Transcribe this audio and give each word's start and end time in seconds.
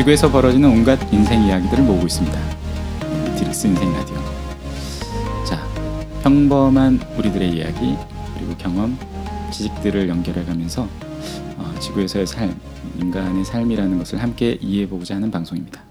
지구에서 0.00 0.32
벌어지는 0.32 0.66
온갖 0.66 0.98
인생 1.12 1.42
이야기들을 1.42 1.84
모으고 1.84 2.06
있습니다. 2.06 3.36
디렉스 3.36 3.66
인생 3.66 3.92
라디오. 3.92 4.16
자, 5.46 5.62
평범한 6.22 6.98
우리들의 7.18 7.50
이야기 7.50 7.96
그리고 8.34 8.56
경험, 8.56 8.96
지식들을 9.52 10.08
연결해가면서 10.08 10.88
어, 11.58 11.74
지구에서의 11.80 12.26
삶, 12.26 12.58
인간의 12.98 13.44
삶이라는 13.44 13.98
것을 13.98 14.22
함께 14.22 14.56
이해해보고자 14.62 15.16
하는 15.16 15.30
방송입니다. 15.30 15.84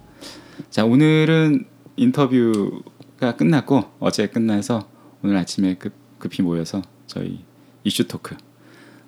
자, 0.71 0.85
오늘은 0.85 1.65
인터뷰가 1.95 3.35
끝났고 3.37 3.83
어제 3.99 4.25
끝나서 4.25 4.89
오늘 5.21 5.37
아침에 5.37 5.75
급, 5.75 5.93
급히 6.17 6.41
모여서 6.41 6.81
저희 7.05 7.43
이슈 7.83 8.07
토크 8.07 8.35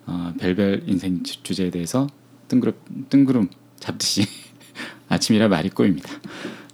어, 0.06 0.32
별별 0.38 0.84
인생 0.86 1.24
주- 1.24 1.42
주제에 1.42 1.70
대해서 1.70 2.06
뜬구름, 2.46 2.74
뜬구름 3.08 3.48
잡듯이 3.80 4.22
아침이라 5.12 5.48
말이 5.48 5.68
꼬입니다. 5.68 6.08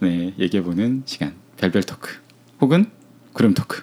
네, 0.01 0.33
얘기해보는 0.39 1.03
시간 1.07 1.35
별별 1.57 1.83
토크 1.83 2.13
혹은 2.61 2.87
구름 3.33 3.53
토크. 3.53 3.83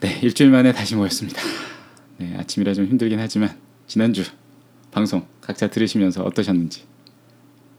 네, 0.00 0.20
일주일 0.22 0.50
만에 0.50 0.72
다시 0.72 0.94
모였습니다. 0.94 1.42
네, 2.18 2.36
아침이라 2.38 2.74
좀 2.74 2.86
힘들긴 2.86 3.18
하지만 3.18 3.56
지난주 3.88 4.22
방송 4.92 5.26
각자 5.40 5.66
들으시면서 5.68 6.22
어떠셨는지 6.22 6.84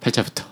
팔자부터. 0.02 0.44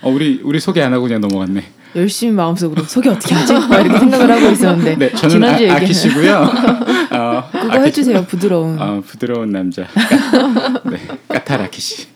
어, 0.00 0.10
우리 0.10 0.40
우리 0.42 0.58
소개 0.58 0.80
안 0.80 0.94
하고 0.94 1.02
그냥 1.02 1.20
넘어갔네. 1.20 1.62
열심히 1.96 2.32
마음속으로 2.32 2.84
소개 2.84 3.10
어떻게 3.10 3.34
하지? 3.34 3.52
막 3.52 3.80
이렇게 3.82 3.98
생각을 3.98 4.30
하고 4.30 4.50
있었는데 4.50 4.96
네, 4.96 5.12
저는 5.12 5.44
아, 5.44 5.74
아끼시고요. 5.76 6.36
어, 7.12 7.48
그거 7.52 7.68
아끼- 7.70 7.86
해주세요 7.88 8.24
부드러운 8.24 8.80
어, 8.80 9.02
부드러운 9.06 9.50
남자. 9.50 9.86
네, 10.90 11.06
까타라키시. 11.28 12.13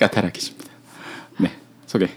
까타라키시입니다. 0.00 0.70
네, 1.40 1.52
소개. 1.86 2.08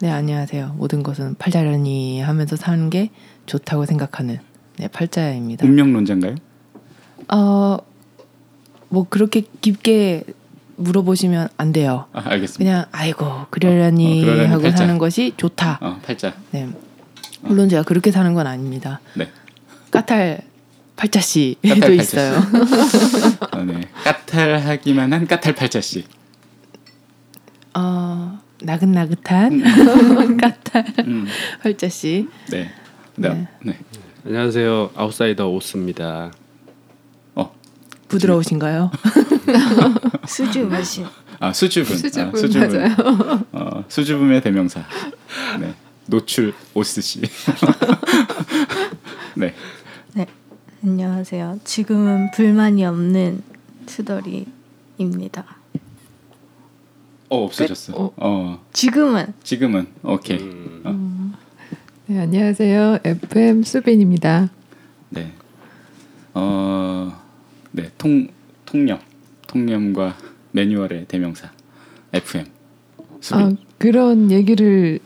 네 0.00 0.10
안녕하세요 0.10 0.74
모든 0.78 1.02
것은 1.02 1.34
팔자라니 1.38 2.20
하면서 2.22 2.54
사는 2.56 2.88
게 2.88 3.10
좋다고 3.46 3.84
생각하는 3.84 4.38
네 4.76 4.86
팔자입니다 4.88 5.66
운명론자인가요? 5.66 6.36
어뭐 7.28 7.82
그렇게 9.10 9.42
깊게 9.60 10.22
물어보시면 10.76 11.48
안 11.56 11.72
돼요 11.72 12.06
아, 12.12 12.22
알겠습니다. 12.26 12.58
그냥 12.58 12.84
아이고 12.92 13.46
그러려니 13.50 14.22
어, 14.22 14.24
그러려니 14.24 14.48
하고 14.48 14.62
팔자. 14.62 14.76
사는 14.76 14.98
것이 14.98 15.34
좋다 15.36 15.78
어, 15.82 16.00
팔자. 16.06 16.34
네 16.52 16.68
물론 17.40 17.68
제가 17.68 17.82
그렇게 17.82 18.12
사는 18.12 18.32
건 18.34 18.46
아닙니다 18.46 19.00
네. 19.14 19.28
까탈 19.90 20.42
팔자씨도 20.96 21.92
있어요 21.94 22.38
어, 23.52 23.64
네. 23.64 23.80
까탈하기만 24.04 25.12
한 25.12 25.26
까탈 25.26 25.54
팔자씨. 25.56 26.04
어 27.80 28.40
나긋나긋한 28.60 29.62
까탈 30.36 30.84
음, 31.06 31.28
팔자씨 31.62 32.26
네. 32.50 32.72
네. 33.14 33.28
네. 33.28 33.48
네. 33.64 33.78
안녕하세요. 34.26 34.90
아웃사이더 34.96 35.48
오스입니다. 35.48 36.32
어, 37.36 37.54
부드러우신가요? 38.08 38.90
수주 40.26 40.66
마신 40.66 41.06
아, 41.38 41.52
수줍음. 41.52 41.96
수줍음, 41.96 42.30
아, 42.34 42.36
수줍음. 42.36 42.72
맞아요. 42.72 43.44
어, 43.52 43.84
수줍음의 43.88 44.40
대명사. 44.42 44.84
네. 45.60 45.72
노출 46.06 46.52
오스 46.74 47.00
씨. 47.00 47.20
네. 49.36 49.54
네 50.14 50.26
안녕하세요 50.82 51.60
지금은 51.62 52.32
불만이 52.32 52.84
없는 52.84 53.40
투덜이입니다 53.86 55.57
어, 57.30 57.44
없어졌어. 57.44 57.92
어. 57.94 58.12
어, 58.16 58.60
지금은 58.72 59.26
지금은 59.42 59.86
오케이. 60.02 60.38
음, 60.40 61.34
네, 62.06 62.20
안녕하세요. 62.20 62.98
FM 63.04 63.62
수빈입니다. 63.64 64.48
네. 65.10 65.32
어, 66.34 67.12
네. 67.72 67.90
통 67.98 68.28
통념. 68.64 68.98
통념과 69.46 70.16
매뉴얼의 70.52 71.06
대명사. 71.08 71.50
FM. 72.12 72.46
수빈. 73.20 73.42
아, 73.44 73.52
그런 73.78 74.30
얘기를 74.30 74.98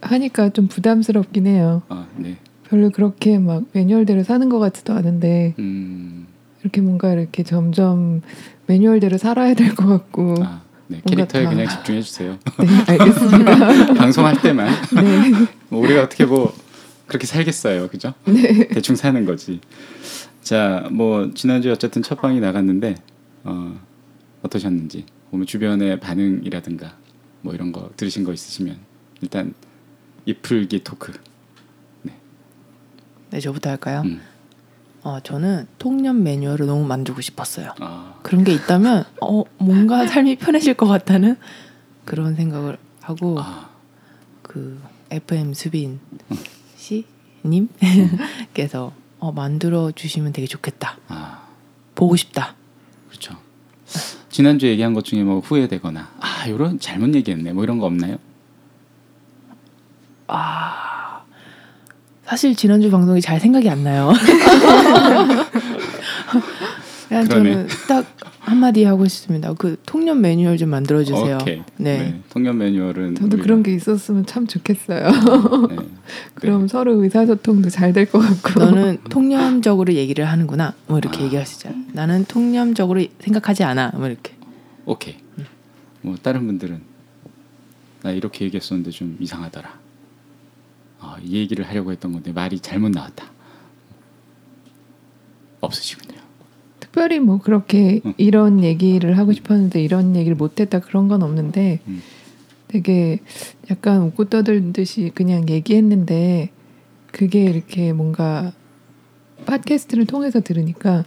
하니까 0.00 0.50
좀 0.50 0.68
부담스럽긴 0.68 1.46
해요. 1.46 1.82
아, 1.88 2.06
네. 2.16 2.36
별로 2.68 2.90
그렇게 2.90 3.38
막 3.38 3.64
매뉴얼대로 3.72 4.22
사는 4.22 4.48
것 4.48 4.58
같지도 4.60 4.92
않은데 4.94 5.54
음. 5.58 6.26
이렇게 6.60 6.80
뭔가 6.80 7.12
이렇게 7.12 7.42
점점 7.42 8.22
매뉴얼대로 8.66 9.18
살아야 9.18 9.54
될 9.54 9.74
것 9.74 9.86
같고. 9.88 10.36
아, 10.42 10.62
네. 10.92 11.02
캐릭터에 11.06 11.44
다- 11.44 11.50
그냥 11.50 11.68
집중해 11.68 12.02
주세요. 12.02 12.38
네, 12.58 12.84
알겠습니다. 12.92 13.94
방송할 13.94 14.40
때만. 14.40 14.68
네, 14.94 15.46
뭐 15.68 15.80
우리가 15.82 16.02
어떻게 16.02 16.24
뭐 16.24 16.54
그렇게 17.06 17.26
살겠어요, 17.26 17.88
그죠? 17.88 18.14
네. 18.24 18.68
대충 18.68 18.96
사는 18.96 19.24
거지. 19.24 19.60
자, 20.42 20.88
뭐 20.90 21.30
지난주 21.34 21.68
에 21.68 21.72
어쨌든 21.72 22.02
첫 22.02 22.20
방이 22.20 22.40
나갔는데 22.40 22.96
어, 23.44 23.78
어떠셨는지, 24.42 25.06
뭐 25.30 25.44
주변의 25.44 26.00
반응이라든가 26.00 26.96
뭐 27.42 27.54
이런 27.54 27.72
거 27.72 27.90
들으신 27.96 28.24
거 28.24 28.32
있으시면 28.32 28.76
일단 29.20 29.54
이풀기 30.26 30.84
토크. 30.84 31.12
네 33.30 33.40
저부터 33.40 33.70
할까요? 33.70 34.02
음. 34.04 34.20
어 35.04 35.18
저는 35.20 35.66
통념 35.78 36.22
매뉴얼을 36.22 36.66
너무 36.66 36.86
만들고 36.86 37.20
싶었어요. 37.20 37.74
아, 37.80 38.14
그런 38.22 38.44
게 38.44 38.52
있다면 38.52 39.04
어 39.20 39.42
뭔가 39.58 40.06
삶이 40.06 40.36
편해질 40.36 40.74
것 40.74 40.86
같다는 40.86 41.36
그런 42.04 42.34
생각을 42.36 42.78
하고 43.00 43.40
아, 43.40 43.70
그 44.42 44.80
FM 45.10 45.54
수빈 45.54 46.00
씨님께서 47.42 48.92
어, 49.18 49.30
만들어 49.30 49.92
주시면 49.92 50.32
되게 50.32 50.46
좋겠다. 50.48 50.98
아, 51.08 51.46
보고 51.94 52.16
싶다. 52.16 52.56
그렇죠. 53.08 53.36
지난주 54.30 54.66
얘기한 54.66 54.94
것 54.94 55.04
중에 55.04 55.22
뭐 55.22 55.38
후회되거나 55.40 56.10
아, 56.18 56.46
이런 56.46 56.80
잘못 56.80 57.14
얘기했네. 57.14 57.52
뭐 57.52 57.62
이런 57.62 57.78
거 57.78 57.86
없나요? 57.86 58.18
사실 62.32 62.56
지난주 62.56 62.90
방송이 62.90 63.20
잘 63.20 63.38
생각이 63.38 63.68
안 63.68 63.84
나요. 63.84 64.10
그냥 67.10 67.28
그러네. 67.28 67.52
저는 67.52 67.68
딱 67.86 68.06
한마디 68.40 68.84
하고 68.84 69.06
싶습니다. 69.06 69.52
그 69.52 69.76
통념 69.84 70.22
매뉴얼 70.22 70.56
좀 70.56 70.70
만들어 70.70 71.04
주세요. 71.04 71.36
오케이. 71.42 71.60
네. 71.76 72.22
통념 72.30 72.56
매뉴얼은 72.56 73.16
저도 73.16 73.36
우리가- 73.36 73.42
그런 73.42 73.62
게 73.62 73.74
있었으면 73.74 74.24
참 74.24 74.46
좋겠어요. 74.46 75.10
네. 75.68 75.76
그럼 76.36 76.68
서로 76.68 77.02
의사소통도 77.04 77.68
잘 77.68 77.92
될 77.92 78.06
것 78.10 78.20
같고. 78.20 78.60
너는 78.64 78.96
통념적으로 79.10 79.92
얘기를 79.92 80.24
하는구나. 80.24 80.72
뭐 80.86 80.96
이렇게 80.96 81.18
아. 81.20 81.24
얘기할 81.24 81.44
수 81.44 81.56
있잖아. 81.56 81.84
나는 81.92 82.24
통념적으로 82.24 83.04
생각하지 83.20 83.62
않아. 83.64 83.90
뭐 83.96 84.06
이렇게. 84.08 84.32
오케이. 84.86 85.16
뭐 86.00 86.16
다른 86.22 86.46
분들은 86.46 86.80
나 88.04 88.10
이렇게 88.10 88.46
얘기했었는데 88.46 88.90
좀 88.90 89.18
이상하더라. 89.20 89.81
아, 91.02 91.16
이 91.22 91.36
얘기를 91.36 91.68
하려고 91.68 91.90
했던 91.90 92.12
건데 92.12 92.32
말이 92.32 92.60
잘못 92.60 92.90
나왔다. 92.90 93.30
없으시군요. 95.60 96.20
특별히 96.78 97.18
뭐 97.18 97.38
그렇게 97.38 98.00
응. 98.06 98.14
이런 98.16 98.62
얘기를 98.62 99.18
하고 99.18 99.32
싶었는데 99.32 99.82
이런 99.82 100.14
얘기를 100.14 100.36
못했다 100.36 100.80
그런 100.80 101.08
건 101.08 101.22
없는데 101.22 101.80
음. 101.88 102.02
되게 102.68 103.20
약간 103.70 104.02
웃고 104.02 104.26
떠들 104.26 104.72
듯이 104.72 105.10
그냥 105.14 105.48
얘기했는데 105.48 106.50
그게 107.10 107.44
이렇게 107.44 107.92
뭔가 107.92 108.52
팟캐스트를 109.44 110.06
통해서 110.06 110.40
들으니까 110.40 111.04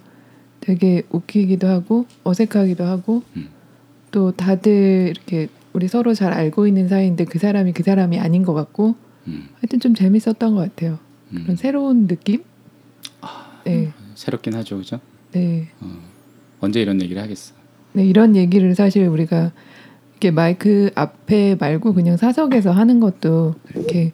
되게 0.59 1.03
웃기기도 1.09 1.67
하고 1.67 2.05
어색하기도 2.23 2.83
하고 2.83 3.23
음. 3.35 3.49
또 4.11 4.31
다들 4.31 5.07
이렇게 5.09 5.47
우리 5.73 5.87
서로 5.87 6.13
잘 6.13 6.33
알고 6.33 6.67
있는 6.67 6.87
사이인데 6.87 7.25
그 7.25 7.39
사람이 7.39 7.73
그 7.73 7.83
사람이 7.83 8.19
아닌 8.19 8.43
것 8.43 8.53
같고 8.53 8.95
음, 9.27 9.49
하여튼 9.55 9.79
좀 9.79 9.93
재밌었던 9.93 10.55
것 10.55 10.55
같아요. 10.55 10.99
음. 11.31 11.43
그런 11.43 11.55
새로운 11.55 12.07
느낌? 12.07 12.43
네, 13.65 13.91
새롭긴 14.13 14.53
하죠, 14.55 14.77
그죠? 14.77 14.99
네. 15.31 15.69
언제 16.59 16.81
이런 16.81 17.01
얘기를 17.01 17.21
하겠어? 17.21 17.55
네, 17.93 18.05
이런 18.05 18.35
얘기를 18.35 18.75
사실 18.75 19.07
우리가 19.07 19.51
이렇게 20.11 20.31
마이크 20.31 20.91
앞에 20.95 21.55
말고 21.55 21.93
그냥 21.93 22.17
사석에서 22.17 22.71
하는 22.71 22.99
것도 22.99 23.55
그렇게 23.67 24.13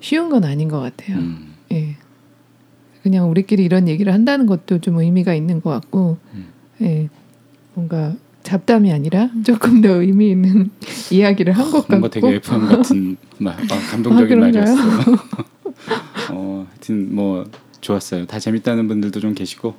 쉬운 0.00 0.28
건 0.28 0.44
아닌 0.44 0.68
것 0.68 0.80
같아요. 0.80 1.16
음, 1.18 1.54
예. 1.72 1.96
그냥 3.02 3.30
우리끼리 3.30 3.64
이런 3.64 3.88
얘기를 3.88 4.12
한다는 4.12 4.46
것도 4.46 4.80
좀 4.80 4.98
의미가 4.98 5.34
있는 5.34 5.60
것 5.60 5.70
같고, 5.70 6.18
음. 6.34 6.46
예. 6.82 7.08
뭔가 7.74 8.14
잡담이 8.44 8.92
아니라 8.92 9.30
조금 9.44 9.80
더 9.80 9.88
의미 10.00 10.30
있는 10.30 10.70
이야기를 11.10 11.54
한것 11.54 11.86
뭔가 11.88 12.08
같고, 12.08 12.20
되게 12.20 12.36
FM 12.36 12.68
같은 12.68 13.16
말, 13.38 13.54
어, 13.54 13.66
감동적인 13.90 14.42
아, 14.44 14.50
그런가요? 14.50 14.76
말이었어. 14.76 15.12
어, 16.30 16.66
하여튼 16.70 17.14
뭐 17.14 17.44
좋았어요. 17.80 18.26
다 18.26 18.38
재밌다는 18.38 18.86
분들도 18.86 19.18
좀 19.20 19.34
계시고, 19.34 19.74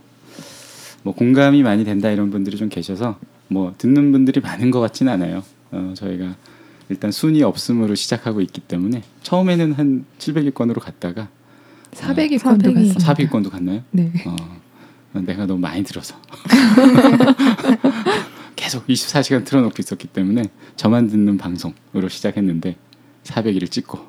뭐 1.03 1.13
공감이 1.13 1.61
많이 1.63 1.85
된다 1.85 2.09
이런 2.09 2.31
분들이 2.31 2.57
좀 2.57 2.67
계셔서 2.69 3.17
뭐 3.47 3.73
듣는 3.77 4.11
분들이 4.11 4.41
많은 4.41 4.71
것 4.71 4.79
같지는 4.79 5.13
않아요. 5.13 5.43
어, 5.71 5.93
저희가 5.95 6.35
일단 6.89 7.11
순위 7.11 7.43
없음으로 7.43 7.93
시작하고 7.95 8.41
있기 8.41 8.61
때문에 8.61 9.03
처음에는 9.23 9.73
한 9.73 10.05
700위권으로 10.19 10.79
갔다가 10.79 11.29
400위권도 11.91 12.39
400위. 12.63 12.73
갔습니다. 12.73 13.13
400위권도 13.13 13.49
갔나요? 13.51 13.81
네. 13.91 14.11
어, 14.25 14.35
내가 15.21 15.45
너무 15.45 15.59
많이 15.61 15.83
들어서 15.83 16.15
계속 18.65 18.87
24시간 18.87 19.45
틀어놓고 19.45 19.75
있었기 19.77 20.07
때문에 20.07 20.49
저만 20.75 21.07
듣는 21.07 21.37
방송으로 21.37 22.09
시작했는데 22.09 22.75
400위를 23.23 23.69
찍고 23.69 23.99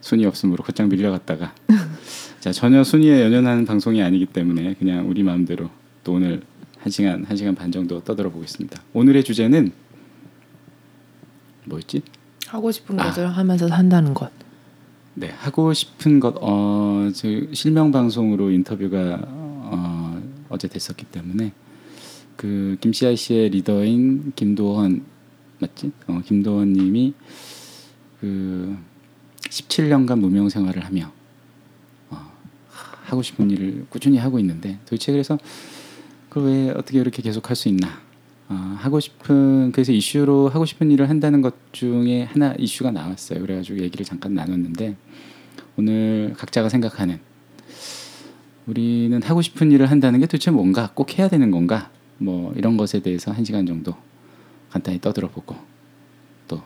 순위 0.00 0.24
없음으로 0.24 0.62
곧장 0.62 0.88
밀려갔다가 0.88 1.52
자 2.38 2.52
전혀 2.52 2.84
순위에 2.84 3.24
연연하는 3.24 3.64
방송이 3.64 4.00
아니기 4.04 4.26
때문에 4.26 4.74
그냥 4.74 5.08
우리 5.10 5.24
마음대로 5.24 5.68
또 6.04 6.12
오늘 6.12 6.42
한 6.78 6.92
시간 6.92 7.24
한 7.24 7.36
시간 7.36 7.56
반 7.56 7.72
정도 7.72 8.04
떠들어 8.04 8.30
보겠습니다. 8.30 8.80
오늘의 8.92 9.24
주제는 9.24 9.72
뭐였지? 11.64 12.02
하고 12.46 12.70
싶은 12.70 13.00
아. 13.00 13.06
것을 13.06 13.26
하면서 13.26 13.66
산다는 13.66 14.14
것. 14.14 14.30
네 15.14 15.30
하고 15.38 15.72
싶은 15.72 16.20
것 16.20 16.36
어, 16.40 17.10
저 17.12 17.28
실명 17.52 17.90
방송으로 17.90 18.52
인터뷰가 18.52 19.18
어, 19.24 20.22
어제 20.50 20.68
됐었기 20.68 21.06
때문에 21.06 21.52
그 22.36 22.76
김씨아 22.80 23.14
씨의 23.14 23.50
리더인 23.50 24.32
김도헌 24.36 25.04
맞지? 25.60 25.92
어, 26.08 26.20
김도헌 26.24 26.72
님이 26.72 27.14
그 28.20 28.76
17년간 29.42 30.18
무명 30.18 30.48
생활을 30.48 30.84
하며 30.84 31.12
어, 32.10 32.32
하고 33.04 33.22
싶은 33.22 33.50
일을 33.50 33.86
꾸준히 33.88 34.18
하고 34.18 34.38
있는데 34.38 34.78
도대체 34.84 35.12
그래서 35.12 35.38
그걸 36.28 36.50
왜 36.50 36.70
어떻게 36.70 36.98
이렇게 36.98 37.22
계속 37.22 37.48
할 37.48 37.56
수 37.56 37.68
있나? 37.68 38.02
어, 38.48 38.54
하고 38.78 39.00
싶은 39.00 39.72
그래서 39.72 39.92
이슈로 39.92 40.50
하고 40.50 40.66
싶은 40.66 40.90
일을 40.90 41.08
한다는 41.08 41.40
것 41.40 41.54
중에 41.72 42.24
하나 42.24 42.54
이슈가 42.58 42.90
나왔어요. 42.90 43.40
그래가지고 43.40 43.78
얘기를 43.80 44.04
잠깐 44.04 44.34
나눴는데 44.34 44.96
오늘 45.76 46.34
각자가 46.36 46.68
생각하는 46.68 47.20
우리는 48.66 49.22
하고 49.22 49.42
싶은 49.42 49.72
일을 49.72 49.90
한다는 49.90 50.20
게 50.20 50.26
도대체 50.26 50.50
뭔가 50.50 50.90
꼭 50.94 51.18
해야 51.18 51.28
되는 51.28 51.50
건가 51.50 51.90
뭐 52.18 52.52
이런 52.56 52.76
것에 52.76 53.00
대해서 53.00 53.32
한 53.32 53.44
시간 53.44 53.66
정도 53.66 53.94
간단히 54.70 55.00
떠들어보고 55.00 55.56
또 56.48 56.62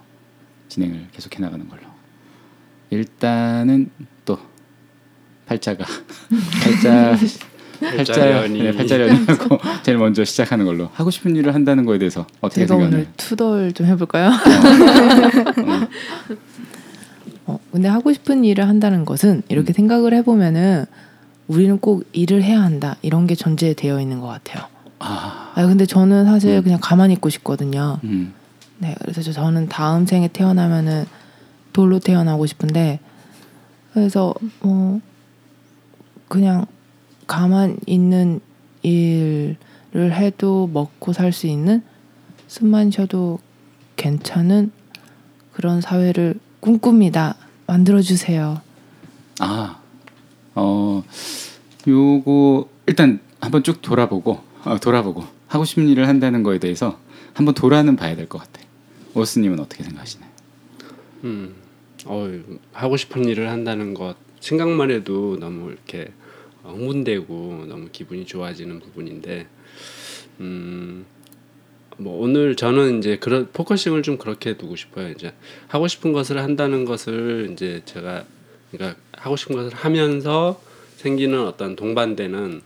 진행을 0.68 1.08
계속해 1.12 1.40
나가는 1.40 1.66
걸로 1.68 1.82
일단은 2.90 3.90
또 4.24 4.38
팔자가 5.46 5.84
팔자 6.62 7.16
팔자 7.80 8.12
팔자련이. 8.12 8.62
네, 8.62 8.72
팔자련이하고 8.72 9.58
제일 9.84 9.98
먼저 9.98 10.24
시작하는 10.24 10.64
걸로 10.64 10.90
하고 10.94 11.10
싶은 11.10 11.36
일을 11.36 11.54
한다는 11.54 11.84
거에 11.84 11.98
대해서 11.98 12.26
어떻게 12.40 12.62
제가 12.66 12.74
생각해요? 12.74 13.00
오늘 13.02 13.06
투덜 13.16 13.72
좀 13.72 13.86
해볼까요? 13.86 14.30
어, 17.46 17.58
근데 17.72 17.88
하고 17.88 18.12
싶은 18.12 18.44
일을 18.44 18.68
한다는 18.68 19.04
것은 19.04 19.42
이렇게 19.48 19.72
음. 19.72 19.74
생각을 19.74 20.12
해보면은 20.14 20.84
우리는 21.46 21.78
꼭 21.78 22.04
일을 22.12 22.42
해야 22.42 22.62
한다 22.62 22.96
이런 23.00 23.26
게 23.26 23.34
전제되어 23.34 24.00
있는 24.00 24.20
것 24.20 24.26
같아요. 24.26 24.66
아, 25.00 25.52
아 25.54 25.66
근데 25.66 25.86
저는 25.86 26.24
사실 26.24 26.56
음. 26.58 26.62
그냥 26.62 26.78
가만히 26.82 27.14
있고 27.14 27.28
싶거든요. 27.28 28.00
음, 28.04 28.32
네, 28.78 28.94
그래서 29.00 29.22
저- 29.22 29.32
저는 29.32 29.68
다음 29.68 30.06
생에 30.06 30.28
태어나면은 30.28 31.06
돌로 31.72 31.98
태어나고 32.00 32.46
싶은데 32.46 33.00
그래서 33.92 34.34
뭐 34.60 35.00
그냥 36.28 36.66
가만 37.26 37.76
있는 37.86 38.40
일을 38.82 39.56
해도 39.96 40.68
먹고 40.72 41.12
살 41.12 41.32
수 41.32 41.46
있는 41.46 41.82
숨만 42.46 42.90
쉬어도 42.90 43.38
괜찮은 43.96 44.72
그런 45.52 45.80
사회를 45.80 46.34
꿈꿉니다. 46.60 47.34
만들어 47.66 48.00
주세요. 48.00 48.60
아, 49.40 49.78
어, 50.54 51.02
요거 51.86 52.68
일단 52.86 53.20
한번 53.40 53.62
쭉 53.62 53.82
돌아보고 53.82 54.32
어, 54.32 54.47
돌아보고 54.76 55.24
하고 55.46 55.64
싶은 55.64 55.88
일을 55.88 56.06
한다는 56.08 56.42
거에 56.42 56.58
대해서 56.58 56.98
한번 57.32 57.54
돌아는 57.54 57.96
봐야 57.96 58.14
될 58.16 58.26
것 58.28 58.38
같아. 58.38 58.60
오스님은 59.14 59.58
어떻게 59.60 59.82
생각하시나요? 59.84 60.30
음, 61.24 61.54
어, 62.04 62.28
하고 62.72 62.96
싶은 62.96 63.24
일을 63.24 63.48
한다는 63.50 63.94
것 63.94 64.16
생각만 64.40 64.90
해도 64.90 65.36
너무 65.40 65.70
이렇게 65.70 66.12
흥분되고 66.62 67.64
너무 67.68 67.88
기분이 67.90 68.26
좋아지는 68.26 68.80
부분인데, 68.80 69.46
음, 70.40 71.06
뭐 71.96 72.20
오늘 72.22 72.54
저는 72.54 72.98
이제 72.98 73.16
그런 73.16 73.48
focusing을 73.52 74.02
좀 74.02 74.18
그렇게 74.18 74.56
두고 74.56 74.76
싶어요. 74.76 75.10
이제 75.10 75.32
하고 75.66 75.88
싶은 75.88 76.12
것을 76.12 76.38
한다는 76.38 76.84
것을 76.84 77.50
이제 77.52 77.82
제가 77.86 78.24
그러니까 78.70 79.00
하고 79.12 79.36
싶은 79.36 79.56
것을 79.56 79.74
하면서 79.74 80.60
생기는 80.96 81.44
어떤 81.46 81.74
동반되는 81.74 82.62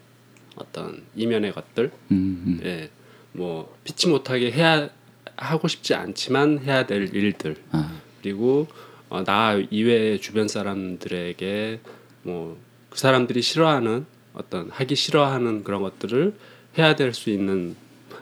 어떤 0.57 1.03
이면의 1.17 1.53
것들, 1.53 1.91
음, 2.11 2.43
음. 2.47 2.61
예, 2.65 2.91
뭐 3.33 3.77
피치 3.85 4.09
못하게 4.09 4.51
해야 4.51 4.91
하고 5.37 5.69
싶지 5.69 5.95
않지만 5.95 6.61
해야 6.65 6.87
될 6.87 7.15
일들 7.15 7.57
아, 7.73 7.99
그리고 8.21 8.69
어, 9.09 9.25
나 9.25 9.55
이외의 9.55 10.21
주변 10.21 10.49
사람들에게 10.49 11.81
뭐 12.23 12.73
그 12.93 12.99
사람들이 12.99 13.41
싫어하는 13.41 14.05
어떤 14.35 14.69
하기 14.71 14.95
싫어하는 14.95 15.65
그런 15.65 15.83
것들을 15.83 16.35
해야 16.79 16.95
될 16.95 17.15
수 17.15 17.31
있는 17.31 17.75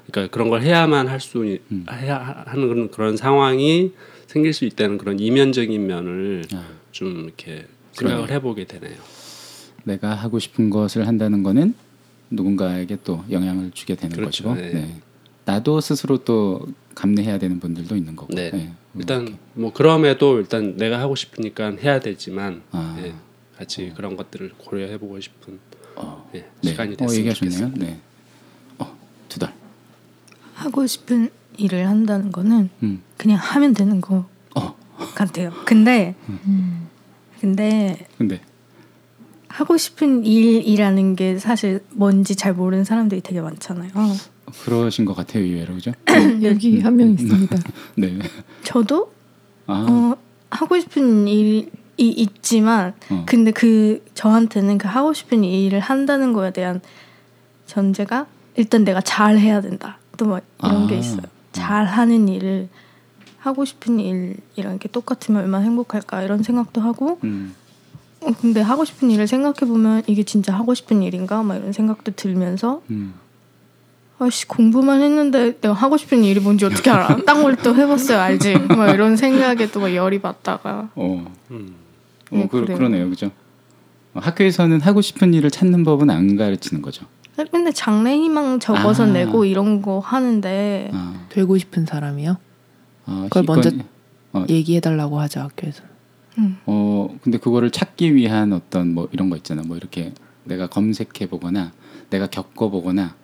그러니까 0.06 0.33
그런 0.33 0.49
걸 0.49 0.62
해야만 0.62 1.09
할수 1.09 1.59
음. 1.73 1.87
해야 1.91 2.44
하는 2.47 2.69
그런 2.69 2.91
그런 2.91 3.17
상황이 3.17 3.93
생길 4.29 4.53
수 4.53 4.65
있다는 4.65 4.97
그런 4.97 5.19
이면적인 5.19 5.87
면을 5.87 6.44
아. 6.55 6.65
좀 6.93 7.25
이렇게 7.25 7.67
생각을 7.93 8.26
그러네요. 8.26 8.26
해보게 8.29 8.65
되네요. 8.65 8.97
내가 9.83 10.15
하고 10.15 10.38
싶은 10.38 10.71
것을 10.71 11.09
한다는 11.09 11.43
거는 11.43 11.75
누군가에게 12.31 12.99
또 13.05 13.25
영향을 13.31 13.71
주게 13.73 13.94
되는 13.97 14.15
그렇죠. 14.17 14.44
거죠. 14.44 14.61
네. 14.61 14.73
네. 14.73 15.00
나도 15.44 15.81
스스로 15.81 16.19
또 16.19 16.67
감내해야 16.94 17.38
되는 17.38 17.59
분들도 17.61 17.97
있는 17.97 18.15
거고. 18.17 18.35
네. 18.35 18.50
네. 18.50 18.73
일단 18.97 19.38
뭐 19.55 19.73
그럼에도 19.73 20.38
일단 20.38 20.77
내가 20.77 21.00
하고 21.00 21.15
싶으니까 21.15 21.77
해야 21.82 22.00
되지만 22.00 22.62
아. 22.73 22.99
예, 23.03 23.15
같이 23.56 23.93
그런 23.97 24.17
것들을 24.17 24.53
고려해보고 24.59 25.21
싶은 25.21 25.59
어, 25.97 26.29
예, 26.35 26.47
네. 26.62 26.71
시간이 26.71 26.94
어, 26.94 26.97
됐으면 26.97 27.19
얘기하셨네요. 27.19 27.69
좋겠어요. 27.69 27.73
네. 27.77 28.00
어, 28.79 28.97
두 29.29 29.38
달. 29.38 29.55
하고 30.54 30.87
싶은 30.87 31.31
일을 31.57 31.88
한다는 31.88 32.33
거는 32.33 32.71
음. 32.83 33.02
그냥 33.16 33.38
하면 33.38 33.75
되는 33.75 34.00
거 34.00 34.26
어, 34.54 34.76
같아요. 35.14 35.52
근데 35.64 36.14
음. 36.28 36.88
근데 37.40 38.07
근데 38.19 38.40
하고 39.50 39.76
싶은 39.76 40.25
일이라는 40.25 41.16
게 41.16 41.38
사실 41.38 41.83
뭔지 41.90 42.37
잘 42.37 42.54
모르는 42.54 42.85
사람들이 42.85 43.21
되게 43.21 43.40
많잖아요. 43.40 43.90
그러신 44.64 45.04
것 45.04 45.14
같아요, 45.14 45.42
의외로 45.45 45.75
그죠? 45.75 45.92
여기 46.42 46.80
한명 46.80 47.11
있습니다. 47.11 47.57
네. 47.97 48.19
저도 48.62 49.12
아, 49.66 49.87
어, 49.88 50.16
하고 50.50 50.78
싶은 50.78 51.26
일이 51.26 51.69
있지만 51.97 52.95
어. 53.11 53.25
근데 53.26 53.50
그 53.50 54.04
저한테는 54.14 54.78
그 54.78 54.87
하고 54.88 55.12
싶은 55.12 55.42
일을 55.45 55.80
한다는 55.80 56.33
거에 56.33 56.52
대한 56.52 56.80
전제가 57.66 58.26
일단 58.57 58.85
내가 58.85 59.00
잘 59.00 59.37
해야 59.38 59.61
된다. 59.61 59.99
또 60.16 60.26
뭐 60.26 60.40
이런 60.62 60.85
아. 60.85 60.87
게 60.87 60.99
있어요. 60.99 61.23
잘 61.52 61.87
하는 61.87 62.28
일을 62.28 62.69
하고 63.38 63.64
싶은 63.64 63.99
일이랑 63.99 64.37
이렇게 64.57 64.88
똑같으면 64.88 65.42
얼마나 65.42 65.64
행복할까 65.64 66.23
이런 66.23 66.42
생각도 66.42 66.80
하고 66.80 67.19
음, 67.25 67.54
어, 67.54 67.60
근데 68.41 68.61
하고 68.61 68.85
싶은 68.85 69.11
일을 69.11 69.27
생각해 69.27 69.61
보면 69.61 70.03
이게 70.07 70.23
진짜 70.25 70.55
하고 70.55 70.75
싶은 70.75 71.03
일인가 71.03 71.43
막 71.43 71.57
이런 71.57 71.73
생각도 71.73 72.12
들면서 72.12 72.83
음. 72.91 73.15
아씨 74.19 74.47
공부만 74.47 75.00
했는데 75.00 75.59
내가 75.61 75.73
하고 75.73 75.97
싶은 75.97 76.23
일이 76.25 76.39
뭔지 76.41 76.67
어떻게 76.67 76.91
알아? 76.91 77.17
딴걸또 77.25 77.75
해봤어요 77.75 78.19
알지? 78.19 78.55
막 78.77 78.91
이런 78.93 79.17
생각에 79.17 79.71
또 79.71 79.81
막 79.81 79.95
열이 79.95 80.21
받다가 80.21 80.91
어, 80.95 81.33
음. 81.50 81.75
어 82.31 82.37
네, 82.37 82.49
그, 82.50 82.61
그래요. 82.61 82.77
그러네요, 82.77 83.09
그죠? 83.09 83.31
어, 84.12 84.21
학교에서는 84.21 84.81
하고 84.83 85.00
싶은 85.00 85.33
일을 85.33 85.50
찾는 85.50 85.85
법은 85.85 86.11
안 86.11 86.37
가르치는 86.37 86.83
거죠. 86.83 87.07
근데 87.50 87.73
장래 87.73 88.15
희망 88.15 88.61
적어서 88.61 89.05
아. 89.05 89.07
내고 89.07 89.47
이런 89.47 89.81
거 89.81 89.99
하는데 90.00 90.91
아, 90.93 91.27
되고 91.31 91.57
싶은 91.57 91.87
사람이요? 91.87 92.37
아, 93.07 93.23
그걸 93.31 93.45
먼저 93.47 93.71
어. 94.35 94.45
얘기해 94.50 94.81
달라고 94.81 95.19
하죠 95.21 95.41
학교에서. 95.41 95.83
음, 96.40 96.56
어 96.66 97.16
근데 97.23 97.38
그거를 97.38 97.70
찾기 97.70 98.14
위한 98.14 98.52
어떤 98.52 98.94
뭐 98.94 99.09
이런 99.12 99.30
거 99.30 99.37
있잖아 99.37 99.62
뭐 99.62 99.76
이렇게 99.76 100.12
내가 100.44 100.68
검색해 100.68 101.28
보거나 101.28 101.73
내가 102.11 102.26
겪어 102.26 102.70
보거나 102.70 103.14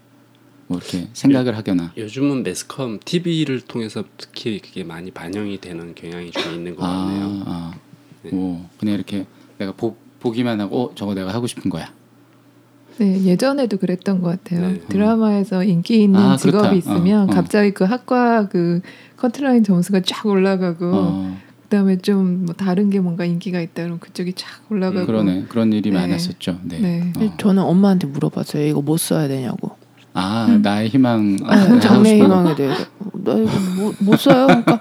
뭐 0.68 0.78
이렇게 0.78 1.08
생각을 1.12 1.56
하거나 1.56 1.92
요즘은 1.96 2.42
매스컴 2.42 3.00
TV를 3.04 3.62
통해서 3.62 4.04
특히 4.16 4.60
그게 4.60 4.84
많이 4.84 5.10
반영이 5.10 5.60
되는 5.60 5.94
경향이 5.94 6.30
좀 6.32 6.54
있는 6.54 6.74
것 6.74 6.82
같네요. 6.82 7.42
아, 7.46 7.74
네. 8.22 8.30
오 8.32 8.60
그냥 8.78 8.94
이렇게 8.96 9.26
내가 9.58 9.72
보, 9.72 9.96
보기만 10.20 10.60
하고 10.60 10.84
어, 10.86 10.94
저거 10.94 11.14
내가 11.14 11.32
하고 11.32 11.46
싶은 11.46 11.70
거야 11.70 11.92
네, 12.98 13.24
예전에도 13.24 13.76
그랬던 13.76 14.22
것 14.22 14.42
같아요. 14.42 14.72
네. 14.72 14.80
드라마에서 14.88 15.62
인기 15.64 16.02
있는 16.02 16.18
아, 16.18 16.36
직업이 16.36 16.58
그렇다. 16.58 16.74
있으면 16.74 17.28
어, 17.28 17.32
어. 17.32 17.34
갑자기 17.34 17.72
그 17.72 17.84
학과 17.84 18.48
그 18.48 18.80
커트라인 19.16 19.64
점수가 19.64 20.00
쫙 20.00 20.26
올라가고 20.26 20.90
어, 20.94 21.40
그다음에 21.68 21.98
좀 21.98 22.44
뭐 22.46 22.54
다른 22.54 22.90
게 22.90 23.00
뭔가 23.00 23.24
인기가 23.24 23.60
있다 23.60 23.82
그러면 23.82 23.98
그쪽이 23.98 24.32
쫙 24.34 24.46
올라가고 24.70 25.00
음, 25.00 25.06
그러네. 25.06 25.44
그런 25.48 25.72
일이 25.72 25.90
네. 25.90 25.98
많았었죠. 25.98 26.60
네. 26.62 26.78
네. 26.78 27.12
어. 27.18 27.34
저는 27.38 27.62
엄마한테 27.62 28.06
물어봤어요. 28.06 28.66
이거 28.66 28.80
뭐 28.80 28.96
써야 28.96 29.26
되냐고. 29.28 29.76
아 30.14 30.46
음. 30.48 30.62
나의 30.62 30.88
희망. 30.88 31.36
아, 31.44 31.56
하고 31.56 31.80
장래. 31.80 32.16
희망에 32.16 32.54
대해서 32.54 32.84
나 33.12 33.34
이거 33.34 33.50
뭐, 33.76 33.92
못 33.98 34.16
써요. 34.18 34.46
그러니까 34.46 34.80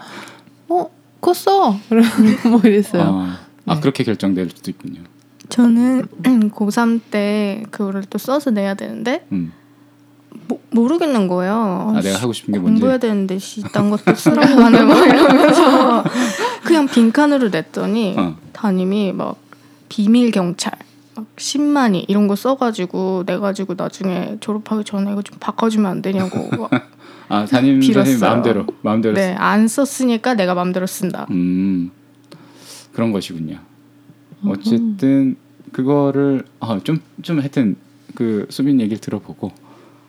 어 0.69 0.89
그거 1.19 1.33
써. 1.33 1.71
뭐 2.49 2.61
이랬어요. 2.63 3.01
어, 3.03 3.27
아 3.65 3.75
네. 3.75 3.81
그렇게 3.81 4.03
결정될 4.03 4.49
수도 4.55 4.71
있군요. 4.71 5.01
저는 5.49 6.05
고3 6.53 7.01
때 7.11 7.63
그거를 7.71 8.03
또 8.09 8.17
써서 8.17 8.51
내야 8.51 8.75
되는데 8.75 9.25
음. 9.31 9.51
모, 10.47 10.59
모르겠는 10.71 11.27
거예요. 11.27 11.93
아 11.95 12.01
내가 12.01 12.19
하고 12.19 12.33
싶은 12.33 12.53
게 12.53 12.59
뭔지. 12.59 12.79
공부해야 12.79 12.97
되는데 12.97 13.37
씨, 13.39 13.61
딴 13.73 13.89
것도 13.89 14.13
쓰라고 14.15 14.61
하네 14.61 14.83
막 14.83 15.07
이러면서 15.07 16.03
그냥 16.63 16.87
빈칸으로 16.87 17.49
냈더니 17.49 18.15
어. 18.17 18.35
담임이 18.53 19.13
막 19.13 19.37
비밀 19.89 20.31
경찰 20.31 20.73
막 21.15 21.25
10만이 21.35 22.05
이런 22.07 22.27
거 22.27 22.35
써가지고 22.35 23.23
내가지고 23.25 23.75
나중에 23.77 24.37
졸업하기 24.39 24.83
전에 24.83 25.11
이거 25.11 25.21
좀 25.21 25.37
바꿔주면 25.39 25.89
안 25.89 26.01
되냐고 26.01 26.49
막아 27.29 27.45
담임. 27.45 27.81
선생님 27.81 28.19
마음대로 28.19 28.65
마음대로. 28.81 29.15
네, 29.15 29.33
안 29.37 29.67
썼으니까 29.67 30.33
내가 30.35 30.53
맘대로 30.53 30.85
쓴다. 30.85 31.25
음 31.31 31.91
그런 32.93 33.11
것이군요. 33.11 33.59
어쨌든 34.45 35.37
그거를 35.71 36.45
좀좀 36.83 37.01
좀 37.21 37.39
하여튼 37.39 37.75
그 38.13 38.45
수빈 38.49 38.79
얘기를 38.79 38.99
들어보고 38.99 39.51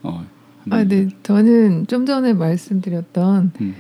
어. 0.03 0.25
아, 0.71 0.85
네. 0.85 1.09
저는 1.23 1.87
좀 1.87 2.07
전에 2.07 2.33
말씀드렸던 2.33 3.53
음. 3.61 3.75